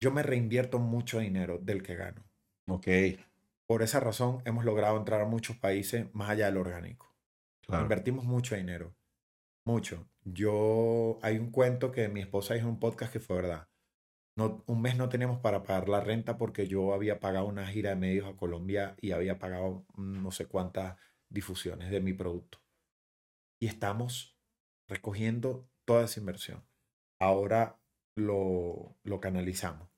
Yo 0.00 0.10
me 0.10 0.22
reinvierto 0.22 0.78
mucho 0.78 1.20
dinero 1.20 1.58
del 1.58 1.82
que 1.82 1.96
gano. 1.96 2.24
Ok, 2.68 2.88
Por 3.66 3.82
esa 3.82 4.00
razón 4.00 4.42
hemos 4.44 4.64
logrado 4.64 4.96
entrar 4.96 5.20
a 5.20 5.26
muchos 5.26 5.56
países 5.56 6.12
más 6.14 6.30
allá 6.30 6.46
del 6.46 6.58
orgánico. 6.58 7.16
Invertimos 7.68 8.24
mucho 8.24 8.54
dinero. 8.54 8.94
Mucho. 9.64 10.08
Yo, 10.22 11.18
hay 11.22 11.38
un 11.38 11.50
cuento 11.50 11.90
que 11.90 12.08
mi 12.08 12.20
esposa 12.20 12.54
dijo 12.54 12.66
en 12.66 12.74
un 12.74 12.80
podcast 12.80 13.12
que 13.12 13.20
fue 13.20 13.36
verdad. 13.36 13.68
No, 14.36 14.62
un 14.66 14.82
mes 14.82 14.96
no 14.96 15.08
teníamos 15.08 15.40
para 15.40 15.62
pagar 15.62 15.88
la 15.88 16.00
renta 16.00 16.36
porque 16.36 16.68
yo 16.68 16.92
había 16.92 17.18
pagado 17.18 17.46
una 17.46 17.66
gira 17.66 17.90
de 17.90 17.96
medios 17.96 18.26
a 18.26 18.36
Colombia 18.36 18.94
y 19.00 19.12
había 19.12 19.38
pagado 19.38 19.86
no 19.96 20.30
sé 20.30 20.46
cuántas 20.46 20.96
difusiones 21.28 21.90
de 21.90 22.00
mi 22.00 22.12
producto. 22.12 22.58
Y 23.58 23.66
estamos 23.66 24.35
recogiendo 24.88 25.68
toda 25.84 26.04
esa 26.04 26.20
inversión. 26.20 26.64
Ahora 27.18 27.80
lo, 28.16 28.96
lo 29.04 29.20
canalizamos. 29.20 29.88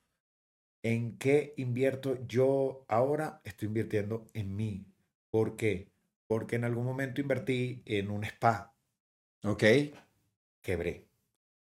¿En 0.82 1.18
qué 1.18 1.55
invierto? 1.57 2.24
Yo 2.26 2.84
ahora 2.89 3.41
estoy 3.45 3.68
invirtiendo 3.68 4.26
en 4.34 4.55
mí. 4.57 4.86
¿Por 5.30 5.57
qué? 5.57 5.89
Porque 6.26 6.57
en 6.57 6.64
algún 6.64 6.84
momento 6.84 7.20
invertí 7.20 7.82
en 7.86 8.11
un 8.11 8.24
spa, 8.24 8.74
ok. 9.45 9.64
quebré. 10.62 11.09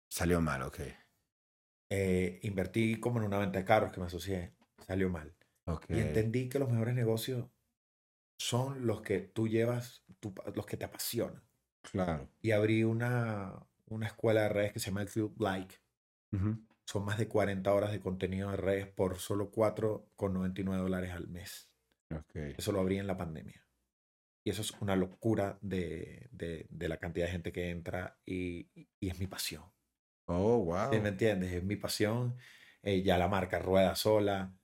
Salió 0.10 0.42
mal, 0.42 0.62
ok. 0.64 0.80
Eh, 1.90 2.40
invertí 2.44 3.00
como 3.00 3.20
en 3.20 3.26
una 3.26 3.40
venta 3.40 3.60
de 3.60 3.66
carros 3.66 3.92
que 3.92 4.00
me 4.00 4.06
asocié, 4.08 4.54
salió 4.86 5.10
mal. 5.10 5.36
Ok. 5.66 5.86
Y 5.90 6.00
entendí 6.00 6.50
que 6.50 6.60
los 6.60 6.70
mejores 6.70 6.96
negocios 6.96 7.48
son 8.38 8.86
los 8.88 9.02
que 9.02 9.20
tú 9.20 9.48
llevas, 9.48 10.04
tú- 10.20 10.34
los 10.56 10.66
que 10.66 10.78
te 10.78 10.86
apasionan. 10.86 11.44
Claro. 11.82 12.30
Y 12.42 12.52
abrí 12.52 12.84
una, 12.84 13.54
una 13.88 14.08
escuela 14.08 14.44
de 14.44 14.50
redes 14.50 14.74
que 14.74 14.80
se 14.80 14.88
llama 14.88 15.02
el 15.02 15.10
Club 15.10 15.36
Like. 15.40 15.76
Son 16.86 17.06
más 17.06 17.18
de 17.18 17.28
40 17.28 17.74
horas 17.74 17.92
de 17.92 18.00
contenido 18.00 18.50
de 18.52 18.58
redes 18.58 18.88
por 18.88 19.18
solo 19.20 19.52
4,99 19.52 20.78
dólares 20.78 21.12
al 21.12 21.28
mes. 21.28 21.70
Ok. 22.12 22.36
Eso 22.58 22.72
lo 22.72 22.80
abrí 22.80 22.98
en 22.98 23.08
la 23.08 23.18
pandemia. 23.18 23.66
Y 24.44 24.50
eso 24.52 24.62
es 24.62 24.72
una 24.82 24.96
locura 24.96 25.60
de, 25.62 26.28
de- 26.32 26.66
de 26.70 26.90
la 26.90 26.98
cantidad 26.98 27.26
de 27.28 27.32
gente 27.32 27.52
que 27.52 27.70
entra 27.70 28.20
y, 28.26 28.70
y 29.00 29.10
es 29.10 29.20
mi 29.20 29.28
pasión. 29.28 29.64
Oh, 30.26 30.64
wow. 30.64 30.92
¿Sí 30.94 31.00
¿Me 31.00 31.10
entiendes? 31.10 31.52
Es 31.54 31.64
mi 31.64 31.76
pasión. 31.76 32.38
Eh, 32.82 33.02
ya 33.04 33.18
la 33.18 33.28
marca 33.28 33.60
rueda 33.60 33.96
sola, 33.96 34.56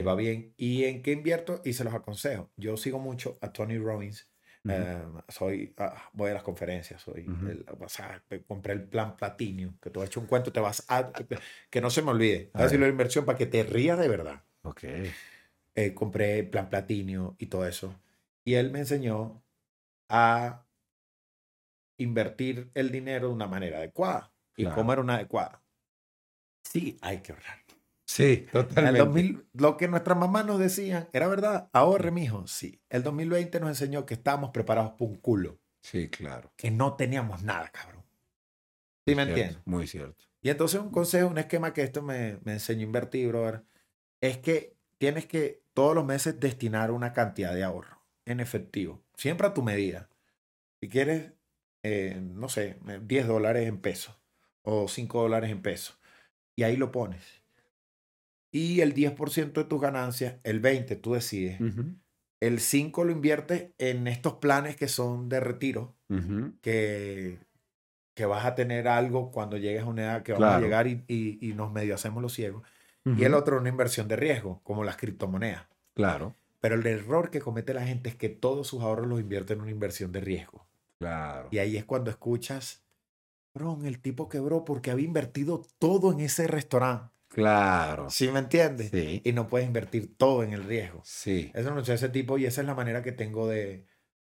eh, 0.00 0.02
va 0.02 0.14
bien. 0.16 0.54
¿Y 0.56 0.84
en 0.84 1.02
qué 1.02 1.12
invierto? 1.12 1.60
Y 1.64 1.72
se 1.74 1.84
los 1.84 1.94
aconsejo. 1.94 2.50
Yo 2.56 2.76
sigo 2.76 2.98
mucho 2.98 3.38
a 3.40 3.52
Tony 3.52 3.78
Robbins. 3.78 4.29
Eh, 4.68 5.02
soy, 5.28 5.74
ah, 5.78 6.10
voy 6.12 6.30
a 6.30 6.34
las 6.34 6.42
conferencias, 6.42 7.00
soy 7.00 7.26
Ujú. 7.26 7.46
el- 7.48 7.66
o 7.80 7.88
sea, 7.88 8.22
me 8.28 8.42
compré 8.42 8.74
el 8.74 8.84
plan 8.88 9.16
Platinum, 9.16 9.78
que 9.80 9.88
voy 9.90 10.02
a 10.02 10.06
echar 10.06 10.22
un 10.22 10.28
cuento, 10.28 10.52
te 10.52 10.60
vas 10.60 10.84
a, 10.88 11.12
que 11.70 11.80
no 11.80 11.90
se 11.90 12.02
me 12.02 12.10
olvide. 12.10 12.50
A 12.54 12.64
decirlo 12.64 12.84
de 12.86 12.92
inversión 12.92 13.24
para 13.24 13.38
que 13.38 13.46
te 13.46 13.62
rías 13.62 13.98
de 13.98 14.08
verdad. 14.08 14.44
Ok. 14.62 14.84
Eh, 15.74 15.94
compré 15.94 16.40
el 16.40 16.50
plan 16.50 16.68
Platinum 16.68 17.34
y 17.38 17.46
todo 17.46 17.66
eso. 17.66 17.94
Y 18.44 18.54
él 18.54 18.70
me 18.70 18.80
enseñó 18.80 19.42
a 20.10 20.66
invertir 21.98 22.70
el 22.74 22.90
dinero 22.90 23.28
de 23.28 23.34
una 23.34 23.46
manera 23.46 23.78
adecuada. 23.78 24.32
¿Y 24.56 24.62
Claro. 24.64 24.76
cómo 24.76 24.92
era 24.92 25.02
una 25.02 25.14
adecuada? 25.14 25.62
Sí, 26.64 26.98
hay 27.02 27.20
que 27.22 27.32
ahorrar. 27.32 27.59
Sí, 28.12 28.48
En 28.52 28.58
el 28.58 28.66
totalmente. 28.66 28.98
2000, 28.98 29.46
lo 29.52 29.76
que 29.76 29.86
nuestras 29.86 30.18
mamás 30.18 30.44
nos 30.44 30.58
decían, 30.58 31.08
¿era 31.12 31.28
verdad? 31.28 31.70
Ahorre, 31.72 32.10
mijo. 32.10 32.44
Sí. 32.48 32.82
El 32.88 33.04
2020 33.04 33.60
nos 33.60 33.68
enseñó 33.68 34.04
que 34.04 34.14
estábamos 34.14 34.50
preparados 34.50 34.94
por 34.98 35.06
un 35.08 35.14
culo. 35.14 35.60
Sí, 35.80 36.08
claro. 36.08 36.52
Que 36.56 36.72
no 36.72 36.96
teníamos 36.96 37.44
nada, 37.44 37.68
cabrón. 37.70 38.02
¿Sí 39.06 39.14
me 39.14 39.24
Cierto, 39.24 39.30
entiendes? 39.30 39.62
Muy 39.64 39.86
cierto. 39.86 40.24
Y 40.42 40.50
entonces 40.50 40.80
un 40.80 40.90
consejo, 40.90 41.28
un 41.28 41.38
esquema 41.38 41.72
que 41.72 41.82
esto 41.82 42.02
me, 42.02 42.38
me 42.42 42.54
enseñó 42.54 42.80
a 42.80 42.84
invertir, 42.86 43.28
brother, 43.28 43.62
es 44.20 44.38
que 44.38 44.76
tienes 44.98 45.26
que 45.26 45.62
todos 45.72 45.94
los 45.94 46.04
meses 46.04 46.40
destinar 46.40 46.90
una 46.90 47.12
cantidad 47.12 47.54
de 47.54 47.62
ahorro 47.62 48.02
en 48.24 48.40
efectivo. 48.40 49.04
Siempre 49.14 49.46
a 49.46 49.54
tu 49.54 49.62
medida. 49.62 50.08
Si 50.80 50.88
quieres, 50.88 51.32
eh, 51.84 52.20
no 52.20 52.48
sé, 52.48 52.80
eh, 52.88 53.00
10 53.00 53.28
dólares 53.28 53.68
en 53.68 53.80
pesos 53.80 54.18
o 54.62 54.88
5 54.88 55.22
dólares 55.22 55.50
en 55.50 55.62
pesos. 55.62 55.96
Y 56.56 56.64
ahí 56.64 56.76
lo 56.76 56.90
pones. 56.90 57.39
Y 58.52 58.80
el 58.80 58.94
10% 58.94 59.52
de 59.52 59.64
tus 59.64 59.80
ganancias, 59.80 60.36
el 60.44 60.60
20% 60.60 61.00
tú 61.00 61.14
decides. 61.14 61.60
El 62.40 62.58
5% 62.58 63.04
lo 63.04 63.12
inviertes 63.12 63.70
en 63.78 64.06
estos 64.08 64.34
planes 64.34 64.76
que 64.76 64.88
son 64.88 65.28
de 65.28 65.40
retiro 65.40 65.94
que, 66.62 67.38
que 68.14 68.26
vas 68.26 68.44
a 68.44 68.54
tener 68.54 68.88
algo 68.88 69.30
cuando 69.30 69.56
llegues 69.56 69.82
a 69.82 69.86
una 69.86 70.02
edad 70.02 70.22
que 70.22 70.32
vamos 70.32 70.48
a 70.48 70.60
llegar 70.64 70.86
y, 70.86 71.04
y- 71.06 71.38
y 71.48 71.52
nos 71.54 71.70
medio 71.72 71.94
hacemos 71.94 72.22
los 72.22 72.32
ciegos. 72.32 72.62
Y 73.04 73.24
el 73.24 73.34
otro 73.34 73.58
una 73.58 73.68
inversión 73.70 74.08
de 74.08 74.16
riesgo, 74.16 74.60
como 74.62 74.84
las 74.84 74.96
criptomonedas. 74.96 75.64
Claro. 75.94 76.34
Pero 76.60 76.74
el 76.74 76.86
error 76.86 77.30
que 77.30 77.40
comete 77.40 77.72
la 77.72 77.86
gente 77.86 78.10
es 78.10 78.16
que 78.16 78.28
todos 78.28 78.66
sus 78.66 78.82
ahorros 78.82 79.06
los 79.06 79.20
invierte 79.20 79.54
en 79.54 79.60
una 79.62 79.70
inversión 79.70 80.12
de 80.12 80.20
riesgo. 80.20 80.66
Claro. 80.98 81.48
Y 81.50 81.58
ahí 81.58 81.76
es 81.78 81.84
cuando 81.84 82.10
escuchas, 82.10 82.82
Bron, 83.54 83.86
el 83.86 84.00
tipo 84.00 84.28
quebró 84.28 84.64
porque 84.66 84.90
había 84.90 85.06
invertido 85.06 85.62
todo 85.78 86.12
en 86.12 86.20
ese 86.20 86.46
restaurante. 86.46 87.10
Claro. 87.30 88.10
¿Sí 88.10 88.28
me 88.28 88.40
entiendes? 88.40 88.90
Sí. 88.90 89.22
Y 89.24 89.32
no 89.32 89.46
puedes 89.46 89.66
invertir 89.66 90.16
todo 90.16 90.42
en 90.42 90.52
el 90.52 90.64
riesgo. 90.64 91.00
Sí. 91.04 91.50
Eso 91.54 91.72
no 91.72 91.80
es 91.80 91.88
ese 91.88 92.08
tipo 92.08 92.38
y 92.38 92.44
esa 92.44 92.60
es 92.60 92.66
la 92.66 92.74
manera 92.74 93.02
que 93.02 93.12
tengo 93.12 93.46
de, 93.48 93.86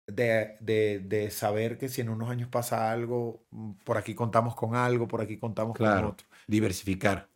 de, 0.09 0.57
de, 0.61 0.99
de 0.99 1.30
saber 1.30 1.78
que 1.78 1.88
si 1.88 2.01
en 2.01 2.09
unos 2.09 2.28
años 2.28 2.49
pasa 2.49 2.90
algo, 2.90 3.44
mm, 3.51 3.72
por 3.84 3.99
aquí 3.99 4.14
contamos 4.14 4.57
con 4.57 4.74
algo, 4.74 5.07
por 5.07 5.20
aquí 5.20 5.38
contamos 5.38 5.76
con 5.76 5.86
Claro. 5.86 6.09
otro. 6.11 6.26
Diversificar. 6.49 7.28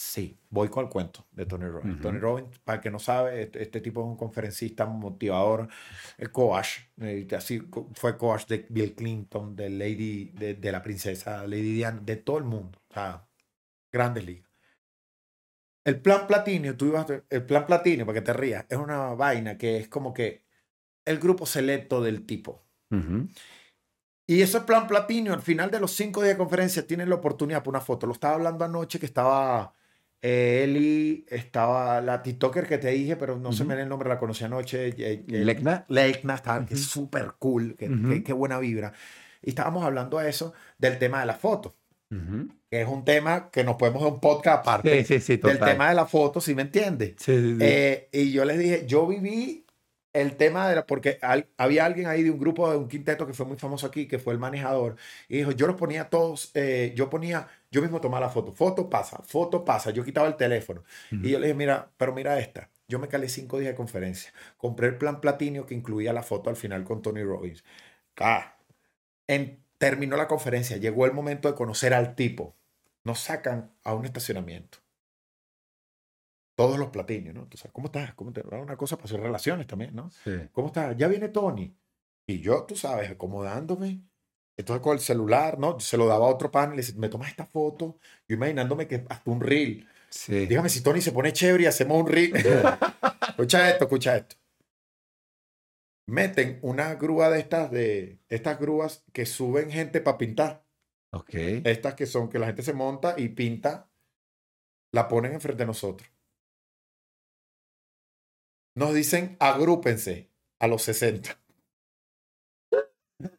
Sí, 0.00 0.38
voy 0.50 0.68
con 0.68 0.84
el 0.84 0.90
cuento 0.90 1.26
de 1.32 1.44
Tony 1.44 1.66
Robbins. 1.66 2.00
Tony 2.00 2.20
Robbins, 2.20 2.56
para 2.60 2.76
el 2.76 2.82
que 2.82 2.90
no 2.92 3.00
sabe, 3.00 3.42
este, 3.42 3.60
este 3.60 3.80
tipo 3.80 4.00
es 4.02 4.06
un 4.06 4.16
conferencista, 4.16 4.86
motivador, 4.86 5.66
eh, 6.16 6.28
coach, 6.28 6.68
eh, 7.00 7.26
así 7.36 7.58
co- 7.68 7.90
fue 7.94 8.16
coach 8.16 8.46
de 8.46 8.64
Bill 8.68 8.94
Clinton, 8.94 9.56
de 9.56 9.68
Lady, 9.70 10.26
de, 10.26 10.54
de 10.54 10.70
la 10.70 10.80
princesa 10.84 11.44
Lady 11.48 11.72
Diana, 11.74 12.00
de 12.00 12.14
todo 12.14 12.38
el 12.38 12.44
mundo. 12.44 12.78
O 12.88 12.94
sea, 12.94 13.26
grandes 13.90 14.24
ligas. 14.24 14.47
El 15.84 16.00
plan 16.00 16.26
platino, 16.26 16.76
tú 16.76 16.86
ibas, 16.86 17.06
el 17.30 17.44
plan 17.44 17.66
platino, 17.66 18.04
para 18.04 18.18
que 18.18 18.24
te 18.24 18.32
rías, 18.32 18.66
es 18.68 18.76
una 18.76 19.14
vaina 19.14 19.56
que 19.56 19.78
es 19.78 19.88
como 19.88 20.12
que 20.12 20.44
el 21.04 21.18
grupo 21.18 21.46
selecto 21.46 22.02
del 22.02 22.26
tipo. 22.26 22.64
Ujú. 22.90 23.28
Y 24.26 24.42
ese 24.42 24.60
plan 24.60 24.86
platino, 24.86 25.32
al 25.32 25.40
final 25.40 25.70
de 25.70 25.80
los 25.80 25.92
cinco 25.92 26.22
días 26.22 26.34
de 26.34 26.38
conferencia, 26.38 26.86
tienen 26.86 27.08
la 27.08 27.14
oportunidad 27.14 27.62
por 27.62 27.72
una 27.72 27.80
foto. 27.80 28.06
Lo 28.06 28.12
estaba 28.12 28.34
hablando 28.34 28.64
anoche 28.64 28.98
que 28.98 29.06
estaba 29.06 29.72
eh, 30.20 30.64
Eli, 30.64 31.24
estaba 31.28 32.02
la 32.02 32.22
TikToker 32.22 32.66
que 32.66 32.76
te 32.76 32.88
dije, 32.90 33.16
pero 33.16 33.38
no 33.38 33.52
se 33.52 33.64
me 33.64 33.74
da 33.74 33.82
el 33.82 33.88
nombre, 33.88 34.08
la 34.08 34.18
conocí 34.18 34.44
anoche. 34.44 34.88
eh, 34.88 34.94
eh, 34.98 35.24
¿Lecna? 35.44 35.86
Leikna, 35.88 36.34
está, 36.34 36.66
que 36.66 36.74
es 36.74 36.84
súper 36.84 37.36
cool, 37.38 37.76
qué 37.76 38.32
buena 38.34 38.58
vibra. 38.58 38.92
Y 39.40 39.50
estábamos 39.50 39.84
hablando 39.84 40.18
de 40.18 40.28
eso, 40.28 40.52
del 40.76 40.98
tema 40.98 41.20
de 41.20 41.26
la 41.26 41.34
foto, 41.34 41.76
Ujú. 42.10 42.48
Que 42.70 42.82
es 42.82 42.88
un 42.88 43.04
tema 43.04 43.50
que 43.50 43.64
nos 43.64 43.76
podemos 43.76 44.02
hacer 44.02 44.14
un 44.14 44.20
podcast 44.20 44.60
aparte 44.60 45.04
Sí, 45.04 45.18
sí, 45.18 45.20
sí, 45.20 45.36
del 45.38 45.58
tema 45.58 45.88
de 45.88 45.94
la 45.94 46.06
foto, 46.06 46.40
si 46.40 46.54
me 46.54 46.62
entiendes. 46.62 47.14
Sí, 47.18 47.34
sí, 47.36 47.50
sí. 47.52 47.58
Eh, 47.60 48.08
y 48.12 48.32
yo 48.32 48.44
les 48.44 48.58
dije, 48.58 48.84
yo 48.86 49.06
viví 49.06 49.64
el 50.12 50.36
tema 50.36 50.68
de 50.68 50.74
la, 50.76 50.86
porque 50.86 51.18
al- 51.22 51.48
había 51.56 51.84
alguien 51.84 52.06
ahí 52.08 52.22
de 52.22 52.30
un 52.30 52.38
grupo, 52.38 52.70
de 52.70 52.76
un 52.76 52.88
quinteto 52.88 53.26
que 53.26 53.34
fue 53.34 53.46
muy 53.46 53.56
famoso 53.56 53.86
aquí, 53.86 54.08
que 54.08 54.18
fue 54.18 54.32
el 54.32 54.38
manejador, 54.38 54.96
y 55.28 55.38
dijo, 55.38 55.52
yo 55.52 55.66
los 55.66 55.76
ponía 55.76 56.08
todos, 56.10 56.50
eh, 56.54 56.92
yo 56.96 57.08
ponía, 57.08 57.46
yo 57.70 57.82
mismo 57.82 58.00
tomaba 58.00 58.26
la 58.26 58.32
foto, 58.32 58.52
foto 58.52 58.90
pasa, 58.90 59.22
foto 59.22 59.64
pasa, 59.64 59.90
yo 59.90 60.04
quitaba 60.04 60.26
el 60.26 60.36
teléfono. 60.36 60.82
Y 61.10 61.30
yo 61.30 61.38
le 61.38 61.46
dije, 61.46 61.54
mira, 61.56 61.90
pero 61.96 62.12
mira 62.14 62.38
esta, 62.38 62.70
yo 62.88 62.98
me 62.98 63.08
calé 63.08 63.28
cinco 63.28 63.58
días 63.58 63.72
de 63.72 63.76
conferencia, 63.76 64.32
compré 64.56 64.88
el 64.88 64.96
plan 64.98 65.20
platino 65.20 65.66
que 65.66 65.74
incluía 65.74 66.12
la 66.12 66.22
foto 66.22 66.50
al 66.50 66.56
final 66.56 66.84
con 66.84 67.00
Tony 67.02 67.22
Robbins. 67.22 67.62
Ah, 68.18 68.56
en, 69.28 69.62
terminó 69.78 70.16
la 70.16 70.26
conferencia, 70.26 70.78
llegó 70.78 71.06
el 71.06 71.12
momento 71.12 71.48
de 71.48 71.54
conocer 71.54 71.94
al 71.94 72.14
tipo, 72.16 72.56
nos 73.08 73.20
sacan 73.20 73.72
a 73.82 73.94
un 73.94 74.04
estacionamiento 74.04 74.78
todos 76.54 76.78
los 76.78 76.90
platinos, 76.90 77.34
¿no? 77.34 77.42
Entonces, 77.44 77.70
¿cómo 77.72 77.86
estás? 77.86 78.14
¿Cómo 78.14 78.32
te 78.32 78.42
va? 78.42 78.58
Una 78.58 78.76
cosa 78.76 78.96
para 78.96 79.06
hacer 79.06 79.20
relaciones 79.20 79.66
también, 79.66 79.94
¿no? 79.94 80.10
Sí. 80.24 80.32
¿Cómo 80.52 80.66
estás? 80.66 80.96
Ya 80.96 81.08
viene 81.08 81.28
Tony. 81.28 81.72
Y 82.26 82.40
yo, 82.40 82.64
tú 82.64 82.76
sabes, 82.76 83.08
acomodándome. 83.10 84.02
Entonces 84.56 84.82
con 84.82 84.94
el 84.94 85.00
celular, 85.00 85.58
¿no? 85.58 85.78
Se 85.78 85.96
lo 85.96 86.06
daba 86.06 86.26
a 86.26 86.30
otro 86.30 86.50
pan 86.50 86.70
y 86.72 86.76
le 86.76 86.82
decía, 86.82 86.96
me 86.98 87.08
tomas 87.08 87.30
esta 87.30 87.46
foto. 87.46 87.98
Yo 88.26 88.34
imaginándome 88.34 88.88
que 88.88 89.06
hasta 89.08 89.30
un 89.30 89.40
reel. 89.40 89.88
Sí. 90.10 90.46
Dígame 90.46 90.68
si 90.68 90.82
Tony 90.82 91.00
se 91.00 91.12
pone 91.12 91.32
chévere 91.32 91.62
y 91.62 91.66
hacemos 91.66 92.02
un 92.02 92.08
reel. 92.08 92.34
escucha 93.28 93.70
esto, 93.70 93.84
escucha 93.84 94.16
esto. 94.16 94.36
Meten 96.08 96.58
una 96.62 96.96
grúa 96.96 97.30
de 97.30 97.38
estas, 97.38 97.70
de 97.70 98.18
estas 98.28 98.58
grúas 98.58 99.04
que 99.12 99.26
suben 99.26 99.70
gente 99.70 100.00
para 100.00 100.18
pintar. 100.18 100.67
Ok. 101.12 101.34
Estas 101.64 101.94
que 101.94 102.06
son 102.06 102.28
que 102.28 102.38
la 102.38 102.46
gente 102.46 102.62
se 102.62 102.72
monta 102.72 103.14
y 103.16 103.30
pinta, 103.30 103.90
la 104.92 105.08
ponen 105.08 105.32
enfrente 105.32 105.62
de 105.62 105.66
nosotros. 105.66 106.10
Nos 108.76 108.94
dicen 108.94 109.36
agrúpense 109.40 110.30
a 110.60 110.66
los 110.66 110.82
60. 110.82 111.38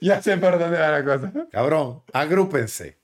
Ya 0.00 0.20
sé 0.22 0.36
por 0.36 0.58
dónde 0.58 0.78
va 0.78 0.90
la 0.90 1.04
cosa. 1.04 1.32
Cabrón, 1.50 2.02
agrúpense. 2.12 2.98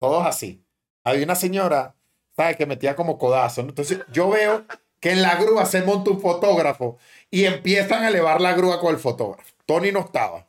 Todos 0.00 0.26
así. 0.26 0.64
Había 1.02 1.24
una 1.24 1.34
señora, 1.34 1.96
¿sabes? 2.36 2.56
Que 2.56 2.66
metía 2.66 2.94
como 2.94 3.18
codazo. 3.18 3.62
¿no? 3.62 3.70
Entonces 3.70 4.00
yo 4.12 4.28
veo 4.28 4.64
que 5.00 5.12
en 5.12 5.22
la 5.22 5.36
grúa 5.36 5.64
se 5.66 5.82
monta 5.82 6.10
un 6.10 6.20
fotógrafo 6.20 6.98
y 7.30 7.44
empiezan 7.44 8.02
a 8.02 8.08
elevar 8.08 8.40
la 8.40 8.54
grúa 8.54 8.80
con 8.80 8.92
el 8.92 9.00
fotógrafo. 9.00 9.54
Tony 9.66 9.90
no 9.92 10.00
estaba. 10.00 10.48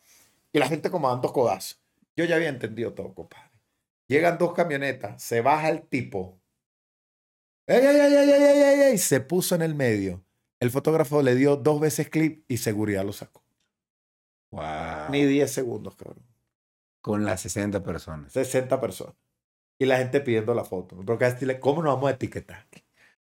Y 0.51 0.59
la 0.59 0.67
gente 0.67 0.89
como 0.91 1.09
dando 1.09 1.31
codazos. 1.31 1.78
Yo 2.19 2.25
ya 2.25 2.35
había 2.35 2.49
entendido 2.49 2.93
todo, 2.93 3.13
compadre. 3.13 3.49
Llegan 4.09 4.37
dos 4.37 4.51
camionetas, 4.53 5.23
se 5.23 5.39
baja 5.39 5.69
el 5.69 5.87
tipo. 5.87 6.41
¡Ey, 7.65 7.77
ey, 7.77 7.95
ey, 7.95 8.13
ey, 8.13 8.29
ey, 8.29 8.43
ey, 8.43 8.61
ey, 8.61 8.81
ey! 8.91 8.97
Se 8.97 9.21
puso 9.21 9.55
en 9.55 9.61
el 9.61 9.73
medio. 9.73 10.21
El 10.59 10.69
fotógrafo 10.69 11.21
le 11.21 11.35
dio 11.35 11.55
dos 11.55 11.79
veces 11.79 12.09
clip 12.09 12.43
y 12.49 12.57
seguridad 12.57 13.05
lo 13.05 13.13
sacó. 13.13 13.41
Wow. 14.51 15.11
Ni 15.11 15.23
10 15.23 15.49
segundos, 15.49 15.95
cabrón. 15.95 16.25
Con 17.01 17.23
las 17.23 17.39
60 17.39 17.83
personas. 17.83 18.33
60 18.33 18.81
personas. 18.81 19.15
Y 19.79 19.85
la 19.85 19.99
gente 19.99 20.19
pidiendo 20.19 20.53
la 20.53 20.65
foto. 20.65 20.97
Porque 21.05 21.23
decirle, 21.23 21.61
¿cómo 21.61 21.81
nos 21.81 21.95
vamos 21.95 22.11
a 22.11 22.15
etiquetar? 22.15 22.67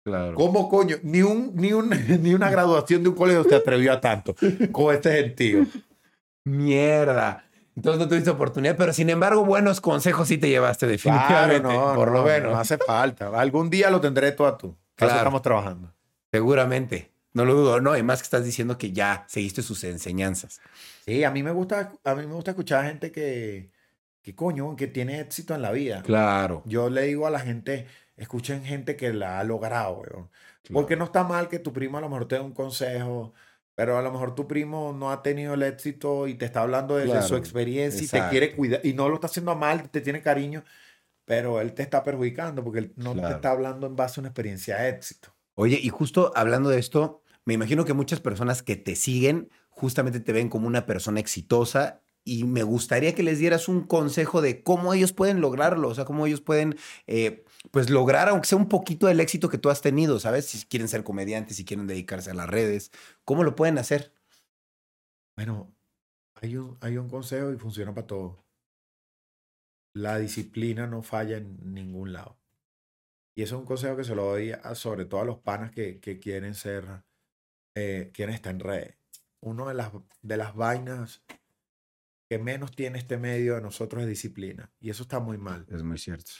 Claro. 0.04 0.36
¿Cómo 0.36 0.68
coño? 0.68 0.98
Ni, 1.02 1.22
un, 1.22 1.50
ni, 1.56 1.72
un, 1.72 1.90
ni 2.22 2.32
una 2.32 2.48
graduación 2.48 3.02
de 3.02 3.08
un 3.08 3.16
colegio 3.16 3.42
se 3.42 3.56
atrevió 3.56 3.92
a 3.92 4.00
tanto 4.00 4.36
con 4.70 4.94
este 4.94 5.20
gentío. 5.20 5.66
Mierda. 6.44 7.44
Entonces 7.76 8.00
no 8.00 8.08
tuviste 8.08 8.30
oportunidad, 8.30 8.76
pero 8.76 8.92
sin 8.92 9.10
embargo, 9.10 9.44
buenos 9.44 9.80
consejos 9.80 10.28
sí 10.28 10.38
te 10.38 10.48
llevaste 10.48 10.86
definitivamente. 10.86 11.60
Claro, 11.60 11.88
no, 11.88 11.94
por 11.94 12.08
no, 12.08 12.14
lo 12.14 12.24
menos. 12.24 12.52
No 12.52 12.58
hace 12.58 12.78
falta. 12.78 13.28
Algún 13.28 13.68
día 13.68 13.90
lo 13.90 14.00
tendré 14.00 14.32
tú 14.32 14.46
a 14.46 14.56
tú. 14.56 14.76
Claro. 14.94 15.16
estamos 15.16 15.42
trabajando. 15.42 15.92
Seguramente. 16.30 17.10
No 17.32 17.44
lo 17.44 17.54
dudo. 17.54 17.80
No, 17.80 17.96
y 17.96 18.02
más 18.04 18.20
que 18.20 18.24
estás 18.24 18.44
diciendo 18.44 18.78
que 18.78 18.92
ya 18.92 19.24
seguiste 19.26 19.62
sus 19.62 19.82
enseñanzas. 19.82 20.60
Sí, 21.04 21.24
a 21.24 21.32
mí 21.32 21.42
me 21.42 21.50
gusta, 21.50 21.92
a 22.04 22.14
mí 22.14 22.26
me 22.26 22.32
gusta 22.32 22.52
escuchar 22.52 22.84
a 22.84 22.88
gente 22.88 23.10
que, 23.10 23.70
que 24.22 24.36
coño, 24.36 24.76
que 24.76 24.86
tiene 24.86 25.20
éxito 25.20 25.52
en 25.54 25.62
la 25.62 25.72
vida. 25.72 26.02
Claro. 26.02 26.62
Yo 26.64 26.88
le 26.90 27.02
digo 27.02 27.26
a 27.26 27.30
la 27.30 27.40
gente, 27.40 27.88
escuchen 28.16 28.64
gente 28.64 28.94
que 28.94 29.12
la 29.12 29.40
ha 29.40 29.44
logrado, 29.44 29.94
weón. 29.94 30.30
Porque 30.72 30.96
no 30.96 31.04
está 31.04 31.24
mal 31.24 31.48
que 31.48 31.58
tu 31.58 31.72
primo 31.72 31.98
a 31.98 32.00
lo 32.00 32.08
mejor 32.08 32.26
te 32.26 32.36
dé 32.36 32.40
un 32.40 32.54
consejo, 32.54 33.34
pero 33.74 33.98
a 33.98 34.02
lo 34.02 34.12
mejor 34.12 34.34
tu 34.34 34.46
primo 34.46 34.92
no 34.92 35.10
ha 35.10 35.22
tenido 35.22 35.54
el 35.54 35.62
éxito 35.62 36.26
y 36.28 36.34
te 36.34 36.44
está 36.44 36.62
hablando 36.62 36.96
desde 36.96 37.22
su 37.22 37.36
experiencia 37.36 38.02
y 38.04 38.08
te 38.08 38.28
quiere 38.30 38.54
cuidar 38.54 38.80
y 38.84 38.92
no 38.94 39.08
lo 39.08 39.16
está 39.16 39.26
haciendo 39.26 39.54
mal, 39.56 39.90
te 39.90 40.00
tiene 40.00 40.22
cariño, 40.22 40.64
pero 41.24 41.60
él 41.60 41.72
te 41.72 41.82
está 41.82 42.02
perjudicando 42.02 42.62
porque 42.62 42.80
él 42.80 42.92
no 42.96 43.12
te 43.14 43.20
Claro. 43.20 43.34
está 43.36 43.50
hablando 43.50 43.86
en 43.86 43.96
base 43.96 44.20
a 44.20 44.22
una 44.22 44.28
experiencia 44.28 44.76
de 44.76 44.90
éxito. 44.90 45.34
Oye, 45.54 45.78
y 45.82 45.88
justo 45.88 46.32
hablando 46.34 46.68
de 46.68 46.78
esto, 46.78 47.22
me 47.44 47.54
imagino 47.54 47.84
que 47.84 47.92
muchas 47.94 48.20
personas 48.20 48.62
que 48.62 48.76
te 48.76 48.96
siguen 48.96 49.50
justamente 49.70 50.20
te 50.20 50.32
ven 50.32 50.48
como 50.48 50.66
una 50.66 50.86
persona 50.86 51.20
exitosa 51.20 52.00
y 52.24 52.44
me 52.44 52.62
gustaría 52.62 53.14
que 53.14 53.22
les 53.22 53.38
dieras 53.38 53.68
un 53.68 53.82
consejo 53.82 54.40
de 54.40 54.62
cómo 54.62 54.94
ellos 54.94 55.12
pueden 55.12 55.40
lograrlo, 55.40 55.88
o 55.88 55.94
sea, 55.94 56.04
cómo 56.04 56.26
ellos 56.26 56.40
pueden, 56.40 56.76
eh, 57.06 57.44
pues, 57.70 57.90
lograr, 57.90 58.28
aunque 58.28 58.48
sea 58.48 58.58
un 58.58 58.68
poquito 58.68 59.06
del 59.06 59.20
éxito 59.20 59.48
que 59.48 59.58
tú 59.58 59.70
has 59.70 59.80
tenido, 59.82 60.20
¿sabes? 60.20 60.46
Si 60.46 60.64
quieren 60.66 60.88
ser 60.88 61.04
comediantes, 61.04 61.56
si 61.56 61.64
quieren 61.64 61.86
dedicarse 61.86 62.30
a 62.30 62.34
las 62.34 62.48
redes, 62.48 62.92
¿cómo 63.24 63.44
lo 63.44 63.56
pueden 63.56 63.78
hacer? 63.78 64.12
Bueno, 65.36 65.74
hay 66.34 66.56
un, 66.56 66.78
hay 66.80 66.96
un 66.96 67.08
consejo 67.08 67.52
y 67.52 67.58
funciona 67.58 67.94
para 67.94 68.06
todo. 68.06 68.44
La 69.94 70.18
disciplina 70.18 70.86
no 70.86 71.02
falla 71.02 71.36
en 71.38 71.72
ningún 71.74 72.12
lado. 72.12 72.38
Y 73.36 73.42
eso 73.42 73.56
es 73.56 73.60
un 73.60 73.66
consejo 73.66 73.96
que 73.96 74.04
se 74.04 74.14
lo 74.14 74.24
doy 74.24 74.52
a- 74.52 74.74
sobre 74.74 75.04
todo 75.06 75.20
a 75.20 75.24
los 75.24 75.38
panas 75.38 75.72
que, 75.72 76.00
que 76.00 76.18
quieren 76.18 76.54
ser, 76.54 77.04
eh, 77.76 78.10
quieren 78.14 78.34
estar 78.34 78.54
en 78.54 78.60
redes. 78.60 78.96
Una 79.40 79.66
de 79.68 79.74
las, 79.74 79.92
de 80.22 80.36
las 80.36 80.54
vainas 80.54 81.22
que 82.28 82.38
menos 82.38 82.72
tiene 82.72 82.98
este 82.98 83.18
medio 83.18 83.54
de 83.56 83.60
nosotros 83.60 84.02
es 84.02 84.08
disciplina. 84.08 84.72
Y 84.80 84.90
eso 84.90 85.02
está 85.02 85.20
muy 85.20 85.38
mal. 85.38 85.66
Es 85.70 85.82
muy 85.82 85.98
cierto. 85.98 86.32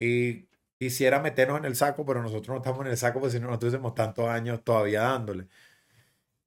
Y 0.00 0.48
quisiera 0.78 1.20
meternos 1.20 1.58
en 1.58 1.64
el 1.64 1.76
saco, 1.76 2.06
pero 2.06 2.22
nosotros 2.22 2.48
no 2.48 2.56
estamos 2.56 2.80
en 2.80 2.92
el 2.92 2.96
saco 2.96 3.20
porque 3.20 3.36
si 3.36 3.40
no, 3.40 3.58
tenemos 3.58 3.94
tantos 3.94 4.28
años 4.28 4.62
todavía 4.62 5.02
dándole. 5.02 5.48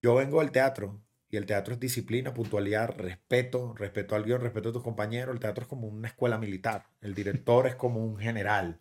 Yo 0.01 0.15
vengo 0.15 0.39
del 0.39 0.51
teatro 0.51 1.01
y 1.29 1.37
el 1.37 1.45
teatro 1.45 1.73
es 1.73 1.79
disciplina, 1.79 2.33
puntualidad, 2.33 2.89
respeto, 2.97 3.73
respeto 3.73 4.15
al 4.15 4.23
guion, 4.23 4.41
respeto 4.41 4.69
a 4.69 4.73
tus 4.73 4.83
compañeros. 4.83 5.33
El 5.33 5.39
teatro 5.39 5.63
es 5.63 5.67
como 5.67 5.87
una 5.87 6.07
escuela 6.07 6.37
militar. 6.37 6.87
El 7.01 7.13
director 7.13 7.67
es 7.67 7.75
como 7.75 8.03
un 8.03 8.17
general. 8.17 8.79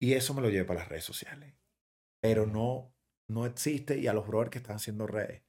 Y 0.00 0.14
eso 0.14 0.34
me 0.34 0.42
lo 0.42 0.50
llevo 0.50 0.66
para 0.66 0.80
las 0.80 0.88
redes 0.88 1.04
sociales. 1.04 1.54
Pero 2.20 2.46
no, 2.46 2.92
no 3.28 3.46
existe 3.46 3.98
y 3.98 4.06
a 4.06 4.12
los 4.12 4.26
brothers 4.26 4.50
que 4.50 4.58
están 4.58 4.76
haciendo 4.76 5.06
redes. 5.06 5.42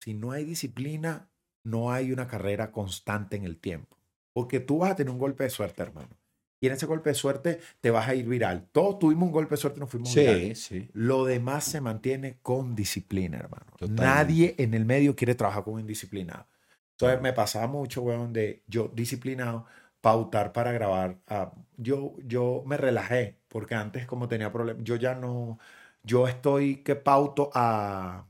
Si 0.00 0.14
no 0.14 0.32
hay 0.32 0.44
disciplina, 0.44 1.30
no 1.64 1.90
hay 1.90 2.12
una 2.12 2.28
carrera 2.28 2.70
constante 2.70 3.36
en 3.36 3.44
el 3.44 3.58
tiempo. 3.58 3.98
Porque 4.32 4.60
tú 4.60 4.78
vas 4.78 4.92
a 4.92 4.96
tener 4.96 5.10
un 5.10 5.18
golpe 5.18 5.44
de 5.44 5.50
suerte, 5.50 5.82
hermano. 5.82 6.16
Y 6.64 6.66
en 6.66 6.72
ese 6.72 6.86
golpe 6.86 7.10
de 7.10 7.14
suerte 7.14 7.60
te 7.82 7.90
vas 7.90 8.08
a 8.08 8.14
ir 8.14 8.26
viral. 8.26 8.68
Todos 8.72 8.98
tuvimos 8.98 9.26
un 9.26 9.32
golpe 9.32 9.50
de 9.50 9.56
suerte 9.58 9.76
y 9.76 9.80
nos 9.80 9.90
fuimos 9.90 10.14
virales. 10.14 10.62
sí. 10.62 10.88
Lo 10.94 11.26
demás 11.26 11.64
se 11.64 11.82
mantiene 11.82 12.38
con 12.40 12.74
disciplina, 12.74 13.36
hermano. 13.36 13.66
Totalmente. 13.72 14.02
Nadie 14.02 14.54
en 14.56 14.72
el 14.72 14.86
medio 14.86 15.14
quiere 15.14 15.34
trabajar 15.34 15.62
con 15.62 15.74
un 15.74 15.80
indisciplinado. 15.80 16.46
Entonces 16.92 17.20
me 17.20 17.34
pasaba 17.34 17.66
mucho, 17.66 18.00
weón, 18.00 18.32
de 18.32 18.62
yo 18.66 18.90
disciplinado, 18.94 19.66
pautar 20.00 20.54
para 20.54 20.72
grabar. 20.72 21.18
Ah, 21.26 21.52
yo, 21.76 22.14
yo 22.24 22.62
me 22.64 22.78
relajé, 22.78 23.36
porque 23.48 23.74
antes 23.74 24.06
como 24.06 24.26
tenía 24.26 24.50
problemas, 24.50 24.82
yo 24.84 24.96
ya 24.96 25.14
no, 25.14 25.58
yo 26.02 26.26
estoy 26.26 26.76
que 26.76 26.96
pauto 26.96 27.50
a, 27.52 28.26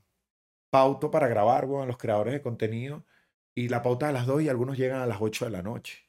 pauto 0.70 1.08
para 1.08 1.28
grabar, 1.28 1.66
weón, 1.66 1.86
los 1.86 1.98
creadores 1.98 2.34
de 2.34 2.42
contenido, 2.42 3.04
y 3.54 3.68
la 3.68 3.80
pauta 3.80 4.08
a 4.08 4.12
las 4.12 4.26
2 4.26 4.42
y 4.42 4.48
algunos 4.48 4.76
llegan 4.76 5.02
a 5.02 5.06
las 5.06 5.18
8 5.20 5.44
de 5.44 5.52
la 5.52 5.62
noche. 5.62 6.03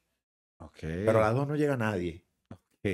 Ok. 0.60 0.77
Pero 0.82 1.18
a 1.19 1.22
las 1.22 1.34
2 1.36 1.48
no 1.48 1.56
llega 1.56 1.77
nadie. 1.77 2.23
Ok. 2.52 2.86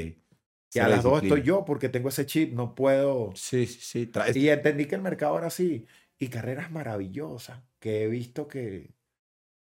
Y 0.73 0.79
a 0.79 0.88
las 0.88 1.03
2 1.03 1.21
estoy 1.23 1.41
yo 1.43 1.65
porque 1.65 1.89
tengo 1.89 2.09
ese 2.09 2.25
chip, 2.25 2.53
no 2.53 2.73
puedo... 2.75 3.31
Sí, 3.35 3.65
sí, 3.67 3.79
sí. 3.81 4.07
Traes- 4.07 4.35
Y 4.38 4.49
entendí 4.49 4.85
que 4.85 4.95
el 4.95 5.01
mercado 5.01 5.38
era 5.38 5.47
así. 5.47 5.85
Y 6.17 6.29
carreras 6.29 6.71
maravillosas 6.71 7.61
que 7.79 8.03
he 8.03 8.07
visto 8.07 8.47
que, 8.47 8.93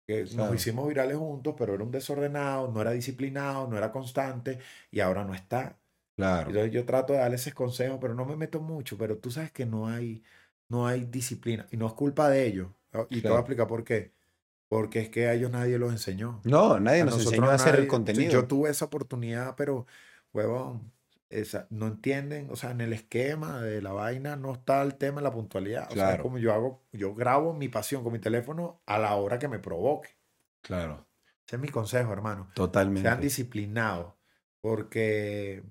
que 0.07 0.23
Claro. 0.25 0.51
nos 0.51 0.55
hicimos 0.61 0.87
virales 0.87 1.17
juntos, 1.17 1.55
pero 1.57 1.73
era 1.73 1.83
un 1.83 1.91
desordenado, 1.91 2.71
no 2.71 2.81
era 2.81 2.91
disciplinado, 2.91 3.67
no 3.67 3.77
era 3.77 3.91
constante 3.91 4.59
y 4.91 4.99
ahora 5.01 5.25
no 5.25 5.33
está. 5.33 5.77
Claro. 6.15 6.49
Entonces 6.49 6.71
yo 6.71 6.85
trato 6.85 7.13
de 7.13 7.19
darle 7.19 7.35
ese 7.37 7.53
consejo, 7.53 7.99
pero 7.99 8.13
no 8.13 8.25
me 8.25 8.35
meto 8.37 8.61
mucho, 8.61 8.97
pero 8.97 9.17
tú 9.17 9.31
sabes 9.31 9.51
que 9.51 9.65
no 9.65 9.87
hay, 9.87 10.23
no 10.69 10.87
hay 10.87 11.05
disciplina 11.05 11.67
y 11.71 11.77
no 11.77 11.87
es 11.87 11.93
culpa 11.93 12.29
de 12.29 12.45
ellos. 12.45 12.69
Y 13.09 13.21
te 13.21 13.27
voy 13.29 13.37
a 13.37 13.39
explicar 13.41 13.67
por 13.67 13.83
qué. 13.83 14.13
Porque 14.73 14.99
es 15.01 15.09
que 15.09 15.27
a 15.27 15.33
ellos 15.33 15.51
nadie 15.51 15.77
los 15.77 15.91
enseñó. 15.91 16.41
No, 16.43 16.79
nadie 16.79 17.01
A 17.01 17.05
nos 17.05 17.19
enseñó 17.23 17.49
a 17.49 17.53
hacer 17.53 17.75
el 17.75 17.87
contenido. 17.87 18.31
Yo 18.31 18.47
tuve 18.47 18.69
esa 18.71 18.85
oportunidad, 18.85 19.55
pero, 19.55 19.85
huevón, 20.33 20.91
esa, 21.29 21.67
no 21.69 21.87
entienden, 21.87 22.47
o 22.51 22.55
sea, 22.55 22.71
en 22.71 22.81
el 22.81 22.93
esquema 22.93 23.61
de 23.61 23.81
la 23.81 23.91
vaina 23.91 24.35
no 24.35 24.53
está 24.53 24.81
el 24.81 24.95
tema 24.95 25.17
de 25.21 25.23
la 25.23 25.31
puntualidad. 25.31 25.83
O 25.91 25.93
sea, 25.93 26.07
Claro. 26.09 26.23
como 26.23 26.37
yo 26.39 26.53
hago, 26.53 26.81
yo 26.91 27.13
grabo 27.15 27.53
mi 27.53 27.69
pasión 27.69 28.03
con 28.03 28.13
mi 28.13 28.19
teléfono 28.19 28.81
a 28.85 28.97
la 28.99 29.13
hora 29.15 29.37
que 29.39 29.47
me 29.47 29.59
provoque. 29.59 30.09
Claro, 30.61 31.05
Ese 31.45 31.55
es 31.57 31.61
mi 31.61 31.69
consejo, 31.69 32.11
hermano. 32.13 32.49
totalmente. 32.55 33.07
Sean 33.07 33.19
disciplinados, 33.21 34.13
porque 34.61 35.63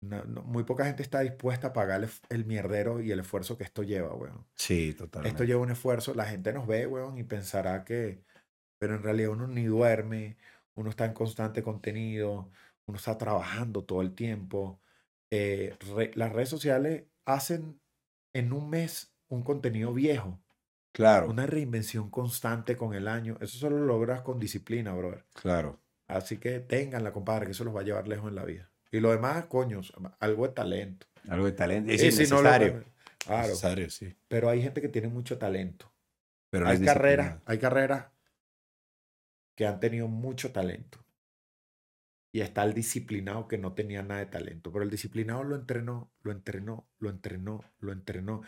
no- 0.00 0.24
no- 0.24 0.42
muy 0.42 0.64
poca 0.64 0.84
gente 0.84 1.02
está 1.02 1.20
dispuesta 1.20 1.68
a 1.68 1.72
pagar 1.72 2.02
el, 2.04 2.10
el 2.30 2.44
mierdero 2.44 3.00
y 3.00 3.10
el 3.12 3.20
esfuerzo 3.20 3.56
que 3.58 3.64
esto 3.64 3.82
lleva, 3.82 4.14
weón. 4.14 4.46
Sí, 4.54 4.94
totalmente. 4.94 5.34
Esto 5.34 5.44
lleva 5.44 5.60
un 5.62 5.70
esfuerzo, 5.70 6.14
la 6.14 6.26
gente 6.26 6.52
nos 6.52 6.66
ve, 6.66 6.86
weón, 6.86 7.18
y 7.18 7.24
pensará 7.24 7.84
que, 7.84 8.22
pero 8.78 8.94
en 8.96 9.02
realidad 9.02 9.30
uno 9.30 9.46
ni 9.48 9.64
duerme, 9.64 10.36
uno 10.74 10.90
está 10.90 11.04
en 11.06 11.14
constante 11.14 11.62
contenido, 11.62 12.50
uno 12.86 12.96
está 12.98 13.18
trabajando 13.18 13.84
todo 13.84 14.02
el 14.02 14.14
tiempo. 14.14 14.80
Eh, 15.30 15.76
re- 15.96 16.12
las 16.14 16.32
redes 16.32 16.48
sociales 16.48 17.04
hacen 17.26 17.80
en 18.34 18.52
un 18.52 18.70
mes 18.70 19.14
un 19.28 19.42
contenido 19.42 19.92
viejo, 19.92 20.40
Claro, 20.92 21.28
una 21.28 21.46
reinvención 21.46 22.10
constante 22.10 22.76
con 22.76 22.94
el 22.94 23.08
año. 23.08 23.36
Eso 23.40 23.58
solo 23.58 23.78
lo 23.78 23.86
logras 23.86 24.22
con 24.22 24.38
disciplina, 24.38 24.94
brother. 24.94 25.26
claro. 25.34 25.80
Así 26.08 26.38
que 26.38 26.60
ténganla, 26.60 27.12
compadre, 27.12 27.46
que 27.46 27.52
eso 27.52 27.64
los 27.64 27.74
va 27.76 27.80
a 27.80 27.84
llevar 27.84 28.08
lejos 28.08 28.28
en 28.28 28.34
la 28.36 28.44
vida. 28.44 28.70
Y 28.90 29.00
lo 29.00 29.10
demás, 29.10 29.46
coño, 29.46 29.80
algo 30.20 30.46
de 30.46 30.52
talento. 30.54 31.06
Algo 31.28 31.46
de 31.46 31.52
talento. 31.52 31.92
Es 31.92 32.00
no 32.30 32.36
lo- 32.36 32.42
necesario. 32.42 32.84
claro, 33.18 33.48
Necesario, 33.48 33.90
sí. 33.90 34.16
pero 34.28 34.48
hay 34.48 34.62
gente 34.62 34.80
que 34.80 34.88
tiene 34.88 35.08
mucho 35.08 35.38
talento. 35.38 35.92
Pero 36.50 36.66
hay 36.66 36.82
carreras, 36.82 37.40
hay 37.44 37.58
carreras 37.58 38.06
que 39.54 39.66
han 39.66 39.80
tenido 39.80 40.08
mucho 40.08 40.52
talento. 40.52 41.04
Y 42.32 42.40
está 42.40 42.62
el 42.64 42.74
disciplinado 42.74 43.48
que 43.48 43.58
no 43.58 43.74
tenía 43.74 44.02
nada 44.02 44.20
de 44.20 44.26
talento. 44.26 44.70
Pero 44.72 44.84
el 44.84 44.90
disciplinado 44.90 45.44
lo 45.44 45.56
entrenó, 45.56 46.10
lo 46.22 46.30
entrenó, 46.32 46.88
lo 46.98 47.10
entrenó, 47.10 47.64
lo 47.80 47.92
entrenó. 47.92 48.42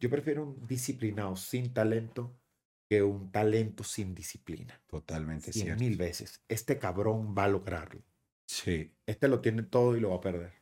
Yo 0.00 0.08
prefiero 0.10 0.44
un 0.44 0.66
disciplinado 0.66 1.36
sin 1.36 1.72
talento 1.72 2.36
que 2.88 3.02
un 3.02 3.30
talento 3.32 3.82
sin 3.84 4.14
disciplina. 4.14 4.80
Totalmente 4.86 5.52
Cien 5.52 5.66
cierto. 5.66 5.80
mil 5.84 5.96
veces. 5.96 6.42
Este 6.48 6.78
cabrón 6.78 7.34
va 7.36 7.44
a 7.44 7.48
lograrlo. 7.48 8.02
Sí. 8.46 8.94
Este 9.06 9.28
lo 9.28 9.40
tiene 9.42 9.62
todo 9.64 9.96
y 9.96 10.00
lo 10.00 10.10
va 10.10 10.16
a 10.16 10.20
perder. 10.20 10.52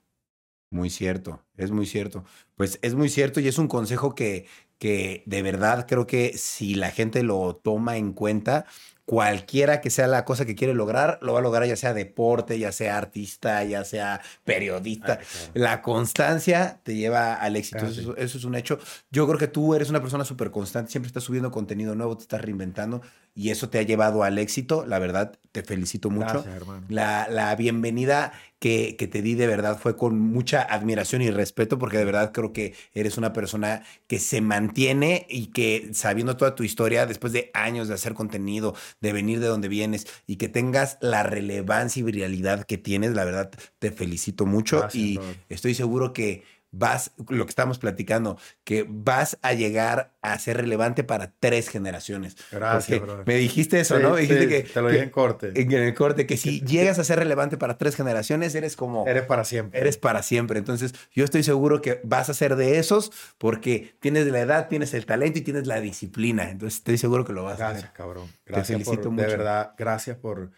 Muy 0.71 0.89
cierto, 0.89 1.45
es 1.57 1.71
muy 1.71 1.85
cierto. 1.87 2.25
Pues 2.57 2.79
es 2.83 2.95
muy 2.95 3.09
cierto 3.11 3.41
y 3.41 3.49
es 3.49 3.59
un 3.59 3.69
consejo 3.69 4.15
que, 4.15 4.47
que 4.79 5.23
de 5.27 5.43
verdad 5.43 5.87
creo 5.87 6.07
que 6.07 6.33
si 6.39 6.75
la 6.75 6.91
gente 6.91 7.23
lo 7.23 7.57
toma 7.57 7.99
en 7.99 8.13
cuenta, 8.15 8.65
cualquiera 9.05 9.81
que 9.81 9.91
sea 9.91 10.07
la 10.07 10.25
cosa 10.25 10.45
que 10.45 10.55
quiere 10.55 10.75
lograr, 10.75 11.19
lo 11.23 11.33
va 11.33 11.41
a 11.41 11.43
lograr 11.43 11.67
ya 11.67 11.77
sea 11.77 11.93
deporte, 11.93 12.59
ya 12.59 12.73
sea 12.73 12.97
artista, 12.97 13.65
ya 13.65 13.85
sea 13.85 14.21
periodista. 14.45 15.19
La 15.55 15.83
constancia 15.83 16.81
te 16.83 16.95
lleva 16.95 17.35
al 17.35 17.57
éxito, 17.57 17.79
Ah, 17.83 17.89
eso, 17.89 18.17
eso 18.17 18.39
es 18.39 18.45
un 18.45 18.55
hecho. 18.55 18.79
Yo 19.11 19.27
creo 19.27 19.39
que 19.39 19.49
tú 19.49 19.75
eres 19.75 19.91
una 19.91 20.01
persona 20.01 20.25
súper 20.25 20.51
constante, 20.51 20.91
siempre 20.91 21.09
estás 21.09 21.25
subiendo 21.25 21.51
contenido 21.51 21.95
nuevo, 21.95 22.17
te 22.17 22.23
estás 22.23 22.41
reinventando 22.43 23.03
y 23.35 23.51
eso 23.51 23.69
te 23.71 23.79
ha 23.79 23.83
llevado 23.83 24.23
al 24.23 24.39
éxito. 24.39 24.85
La 24.87 24.99
verdad, 24.99 25.39
te 25.53 25.63
felicito 25.63 26.11
mucho. 26.11 26.35
Gracias, 26.35 26.55
hermano. 26.55 26.87
La, 26.89 27.27
la 27.31 27.55
bienvenida 27.57 28.33
que, 28.59 28.95
que 28.97 29.09
te 29.09 29.23
di 29.23 29.35
de 29.35 29.47
verdad 29.47 29.79
fue 29.79 29.97
con 29.97 30.19
mucha 30.21 30.63
admiración 30.63 31.23
y 31.23 31.31
respeto 31.31 31.79
porque 31.79 31.99
de 31.99 32.05
verdad 32.05 32.31
creo 32.33 32.53
que 32.53 32.75
eres 32.95 33.19
una 33.19 33.33
persona 33.33 33.83
que 34.07 34.19
se 34.21 34.41
mantiene 34.41 35.27
y 35.29 35.47
que 35.49 35.91
sabiendo 35.95 36.37
toda 36.37 36.55
tu 36.55 36.63
historia, 36.63 37.07
después 37.07 37.33
de 37.33 37.51
años 37.55 37.89
de 37.89 37.95
hacer 37.95 38.15
contenido, 38.15 38.75
de 39.01 39.13
venir 39.13 39.41
de 39.41 39.47
donde 39.47 39.69
vienes 39.69 40.07
y 40.27 40.37
que 40.37 40.49
tengas 40.49 40.99
la 41.01 41.23
relevancia 41.23 42.01
y 42.01 42.05
viralidad 42.05 42.65
que 42.65 42.79
tienes, 42.79 43.13
la 43.13 43.25
verdad 43.25 43.51
te 43.79 43.91
felicito 43.91 44.47
mucho 44.47 44.79
Gracias, 44.79 45.03
y 45.03 45.21
estoy 45.49 45.75
seguro 45.75 46.13
que 46.13 46.45
vas, 46.73 47.13
lo 47.29 47.45
que 47.45 47.51
estamos 47.51 47.79
platicando, 47.79 48.39
que 48.65 48.85
vas 48.89 49.39
a 49.43 49.53
llegar 49.53 50.15
a 50.23 50.39
ser 50.39 50.57
relevante 50.57 51.05
para 51.05 51.33
tres 51.39 51.69
generaciones. 51.69 52.37
Gracias, 52.51 53.01
brother. 53.01 53.27
Me 53.27 53.35
dijiste 53.37 53.79
eso, 53.79 53.97
Sí, 53.99 54.03
¿no? 54.03 54.15
Me 54.15 54.23
dijiste 54.23 54.43
sí, 54.43 54.49
que, 54.49 54.63
te 54.63 54.81
lo 54.81 54.89
que- 54.89 54.93
dije 54.95 55.05
en 55.05 55.11
corte. 55.11 55.53
en 55.55 55.73
el 55.73 55.95
corte, 55.95 56.27
que 56.27 56.37
si 56.37 56.61
llegas 56.65 56.99
a 56.99 57.05
ser 57.05 57.19
relevante 57.19 57.57
para 57.59 57.79
tres 57.79 57.95
generaciones, 57.95 58.55
eres 58.55 58.75
como... 58.75 59.07
Eres 59.07 59.25
para 59.25 59.45
siempre. 59.45 59.79
Eres 59.81 59.99
para 59.99 60.23
siempre. 60.23 60.59
Entonces, 60.59 60.95
yo 61.13 61.25
estoy 61.25 61.43
seguro 61.43 61.81
que 61.83 62.01
vas 62.05 62.29
a 62.31 62.35
ser 62.35 62.57
de 62.57 62.79
esos 62.79 63.13
porque 63.39 63.95
tienes 64.01 64.27
la 64.27 64.41
edad, 64.41 64.69
tienes 64.69 64.95
el 64.95 65.05
talento 65.07 65.39
y 65.39 65.43
tienes 65.43 65.67
la 65.67 65.81
disciplina. 65.81 66.51
Entonces, 66.51 66.79
estoy 66.79 66.97
seguro 66.99 67.25
que 67.25 67.33
lo 67.35 67.45
vas 67.45 67.55
a 67.61 67.65
Gracias, 67.69 67.83
hacer. 67.85 67.93
cabrón. 67.95 68.29
Gracias 68.47 68.69
felicito 68.69 69.03
por, 69.03 69.11
mucho. 69.13 69.27
De 69.29 69.37
verdad, 69.37 69.75
gracias 69.77 70.17
por, 70.17 70.51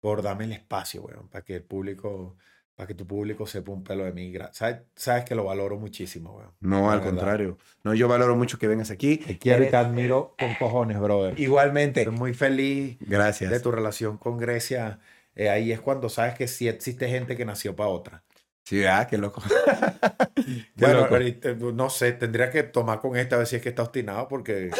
por 0.00 0.20
darme 0.22 0.44
el 0.44 0.52
espacio, 0.52 1.02
weón, 1.02 1.28
para 1.28 1.44
que 1.44 1.54
el 1.56 1.62
público, 1.62 2.36
para 2.76 2.86
que 2.88 2.94
tu 2.94 3.06
público 3.06 3.46
sepa 3.46 3.70
un 3.72 3.84
pelo 3.84 4.04
de 4.04 4.12
mí. 4.12 4.32
Sabes, 4.52 4.78
sabes 4.96 5.24
que 5.24 5.34
lo 5.34 5.44
valoro 5.44 5.78
muchísimo, 5.78 6.36
weón. 6.36 6.50
No, 6.60 6.90
al 6.90 6.98
verdad. 6.98 7.12
contrario. 7.14 7.58
No, 7.84 7.94
yo 7.94 8.08
valoro 8.08 8.34
mucho 8.36 8.58
que 8.58 8.66
vengas 8.66 8.90
aquí. 8.90 9.18
Te 9.18 9.38
quiero 9.38 9.64
y 9.64 9.68
te 9.70 9.76
admiro 9.76 10.34
con 10.38 10.54
cojones, 10.54 10.98
brother. 11.00 11.38
Igualmente. 11.38 12.00
Estoy 12.02 12.16
muy 12.16 12.34
feliz 12.34 12.96
Gracias. 13.00 13.50
de 13.50 13.60
tu 13.60 13.70
relación 13.70 14.18
con 14.18 14.38
Grecia. 14.38 14.98
Eh, 15.36 15.48
ahí 15.50 15.72
es 15.72 15.80
cuando 15.80 16.08
sabes 16.08 16.34
que 16.34 16.46
sí 16.48 16.68
existe 16.68 17.08
gente 17.08 17.36
que 17.36 17.44
nació 17.44 17.74
para 17.76 17.90
otra. 17.90 18.22
Sí, 18.64 18.84
ah, 18.86 19.06
qué 19.08 19.18
loco. 19.18 19.42
Qué 20.36 20.64
Bueno, 20.76 21.00
loco. 21.00 21.14
ahorita, 21.14 21.50
no 21.74 21.88
sé, 21.90 22.12
tendría 22.12 22.50
que 22.50 22.62
tomar 22.64 23.00
con 23.00 23.16
esta 23.16 23.36
a 23.36 23.38
ver 23.38 23.46
si 23.46 23.56
es 23.56 23.62
que 23.62 23.68
está 23.70 23.82
obstinado 23.82 24.26
porque 24.28 24.70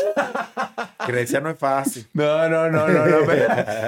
Grecia 1.07 1.41
no 1.41 1.51
es 1.51 1.59
fácil. 1.59 2.07
No, 2.15 2.49
no, 2.49 2.71
no, 2.71 2.89
no, 2.89 3.07
no. 3.07 3.17
pero 3.27 3.47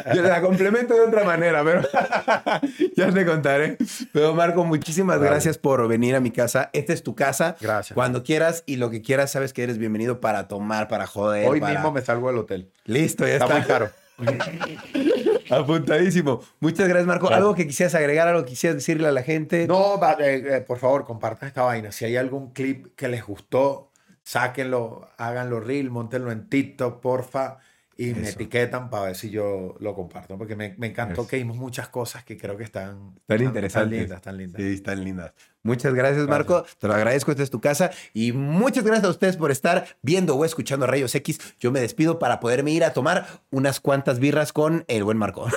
yo 0.14 0.23
la 0.23 0.40
complemento 0.43 0.94
de 0.94 1.01
otra 1.01 1.24
manera, 1.24 1.62
pero 1.64 1.82
ya 2.97 3.10
te 3.10 3.24
contaré. 3.27 3.77
Pero 4.12 4.35
Marco, 4.35 4.64
muchísimas 4.64 5.18
Vale. 5.18 5.31
gracias 5.31 5.59
por 5.59 5.86
venir 5.89 6.14
a 6.14 6.20
mi 6.20 6.31
casa. 6.31 6.70
Esta 6.73 6.93
es 6.93 7.02
tu 7.02 7.14
casa. 7.14 7.56
Gracias. 7.60 7.94
Cuando 7.94 8.23
quieras 8.23 8.62
y 8.66 8.77
lo 8.77 8.90
que 8.90 9.02
quieras, 9.02 9.32
sabes 9.32 9.52
que 9.52 9.62
eres 9.62 9.78
bienvenido 9.78 10.20
para 10.20 10.47
tomar, 10.48 10.89
para 10.89 11.06
joder. 11.06 11.48
Hoy 11.48 11.60
para- 11.60 11.73
mismo 11.74 11.93
me 11.93 12.02
salgo 12.02 12.28
del 12.28 12.39
hotel. 12.39 12.70
Listo, 12.85 13.27
ya 13.27 13.35
Está 13.35 13.44
está. 13.47 13.59
muy 13.59 13.66
caro. 13.66 13.90
Apuntadísimo. 15.51 16.40
Muchas 16.60 16.88
gracias, 16.88 17.06
Marco. 17.06 17.26
Claro. 17.26 17.43
¿Algo 17.43 17.55
que 17.55 17.66
quisieras 17.66 17.94
agregar, 17.94 18.28
algo 18.28 18.44
que 18.44 18.51
quisieras 18.51 18.76
decirle 18.76 19.09
a 19.09 19.12
la 19.12 19.22
gente? 19.22 19.66
No, 19.66 20.01
eh, 20.18 20.43
eh, 20.47 20.60
por 20.66 20.78
favor, 20.78 21.05
compartan 21.05 21.48
esta 21.48 21.62
vaina. 21.62 21.93
Si 21.93 22.05
hay 22.05 22.16
algún 22.16 22.52
clip 22.52 22.94
que 22.97 23.09
les 23.09 23.24
gustó, 23.24 23.93
sáquenlo, 24.22 25.09
háganlo 25.18 25.60
reel, 25.60 25.90
montenlo 25.90 26.32
en 26.32 26.48
TikTok, 26.48 27.01
porfa, 27.01 27.59
y 27.98 28.14
me 28.14 28.28
etiquetan 28.28 28.90
para 28.90 29.06
ver 29.06 29.16
si 29.16 29.31
yo 29.31 29.74
lo 29.81 29.94
comparto. 29.94 30.36
Porque 30.36 30.55
me, 30.55 30.74
me 30.78 30.89
encantó 30.89 31.23
Eso. 31.23 31.28
que 31.28 31.36
vimos 31.36 31.56
muchas 31.56 31.89
cosas 31.89 32.24
que 32.24 32.36
creo 32.36 32.56
que 32.56 32.64
están, 32.64 33.14
interesantes. 33.28 33.73
Tan 33.73 33.90
lindas, 33.90 34.23
tan 34.23 34.36
lindas. 34.36 34.62
Sí, 34.62 34.74
están 34.74 35.05
lindas. 35.05 35.32
Muchas 35.62 35.94
gracias, 35.94 36.28
Marco. 36.28 36.64
Te 36.78 36.89
lo 36.89 36.94
agradezco. 36.94 37.31
Esta 37.31 37.43
es 37.43 37.51
tu 37.51 37.60
casa. 37.60 37.90
Y 38.12 38.32
muchas 38.32 38.85
gracias 38.85 39.06
a 39.06 39.10
ustedes 39.10 39.36
por 39.36 39.51
estar 39.51 39.86
viendo 40.02 40.36
o 40.36 40.44
escuchando 40.44 40.86
Rayos 40.86 41.14
X. 41.14 41.40
Yo 41.59 41.73
me 41.73 41.81
despido 41.81 42.18
para 42.18 42.39
poderme 42.39 42.70
ir 42.70 42.85
a 42.85 42.93
tomar 42.93 43.27
unas 43.51 43.81
cuantas 43.81 44.18
birras 44.18 44.52
con 44.52 44.85
el 44.89 45.02
buen 45.02 45.16
Marco. 45.16 45.48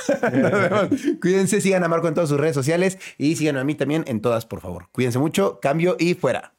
Cuídense, 1.22 1.62
sigan 1.62 1.84
a 1.84 1.88
Marco 1.90 2.08
en 2.08 2.14
todas 2.14 2.30
sus 2.30 2.40
redes 2.40 2.56
sociales 2.56 2.98
y 3.18 3.36
sigan 3.36 3.58
a 3.58 3.64
mí 3.64 3.76
también 3.76 4.04
en 4.08 4.22
todas, 4.22 4.46
por 4.46 4.62
favor. 4.62 4.88
Cuídense 4.92 5.20
mucho. 5.20 5.60
Cambio 5.62 5.96
y 6.00 6.16
fuera. 6.16 6.54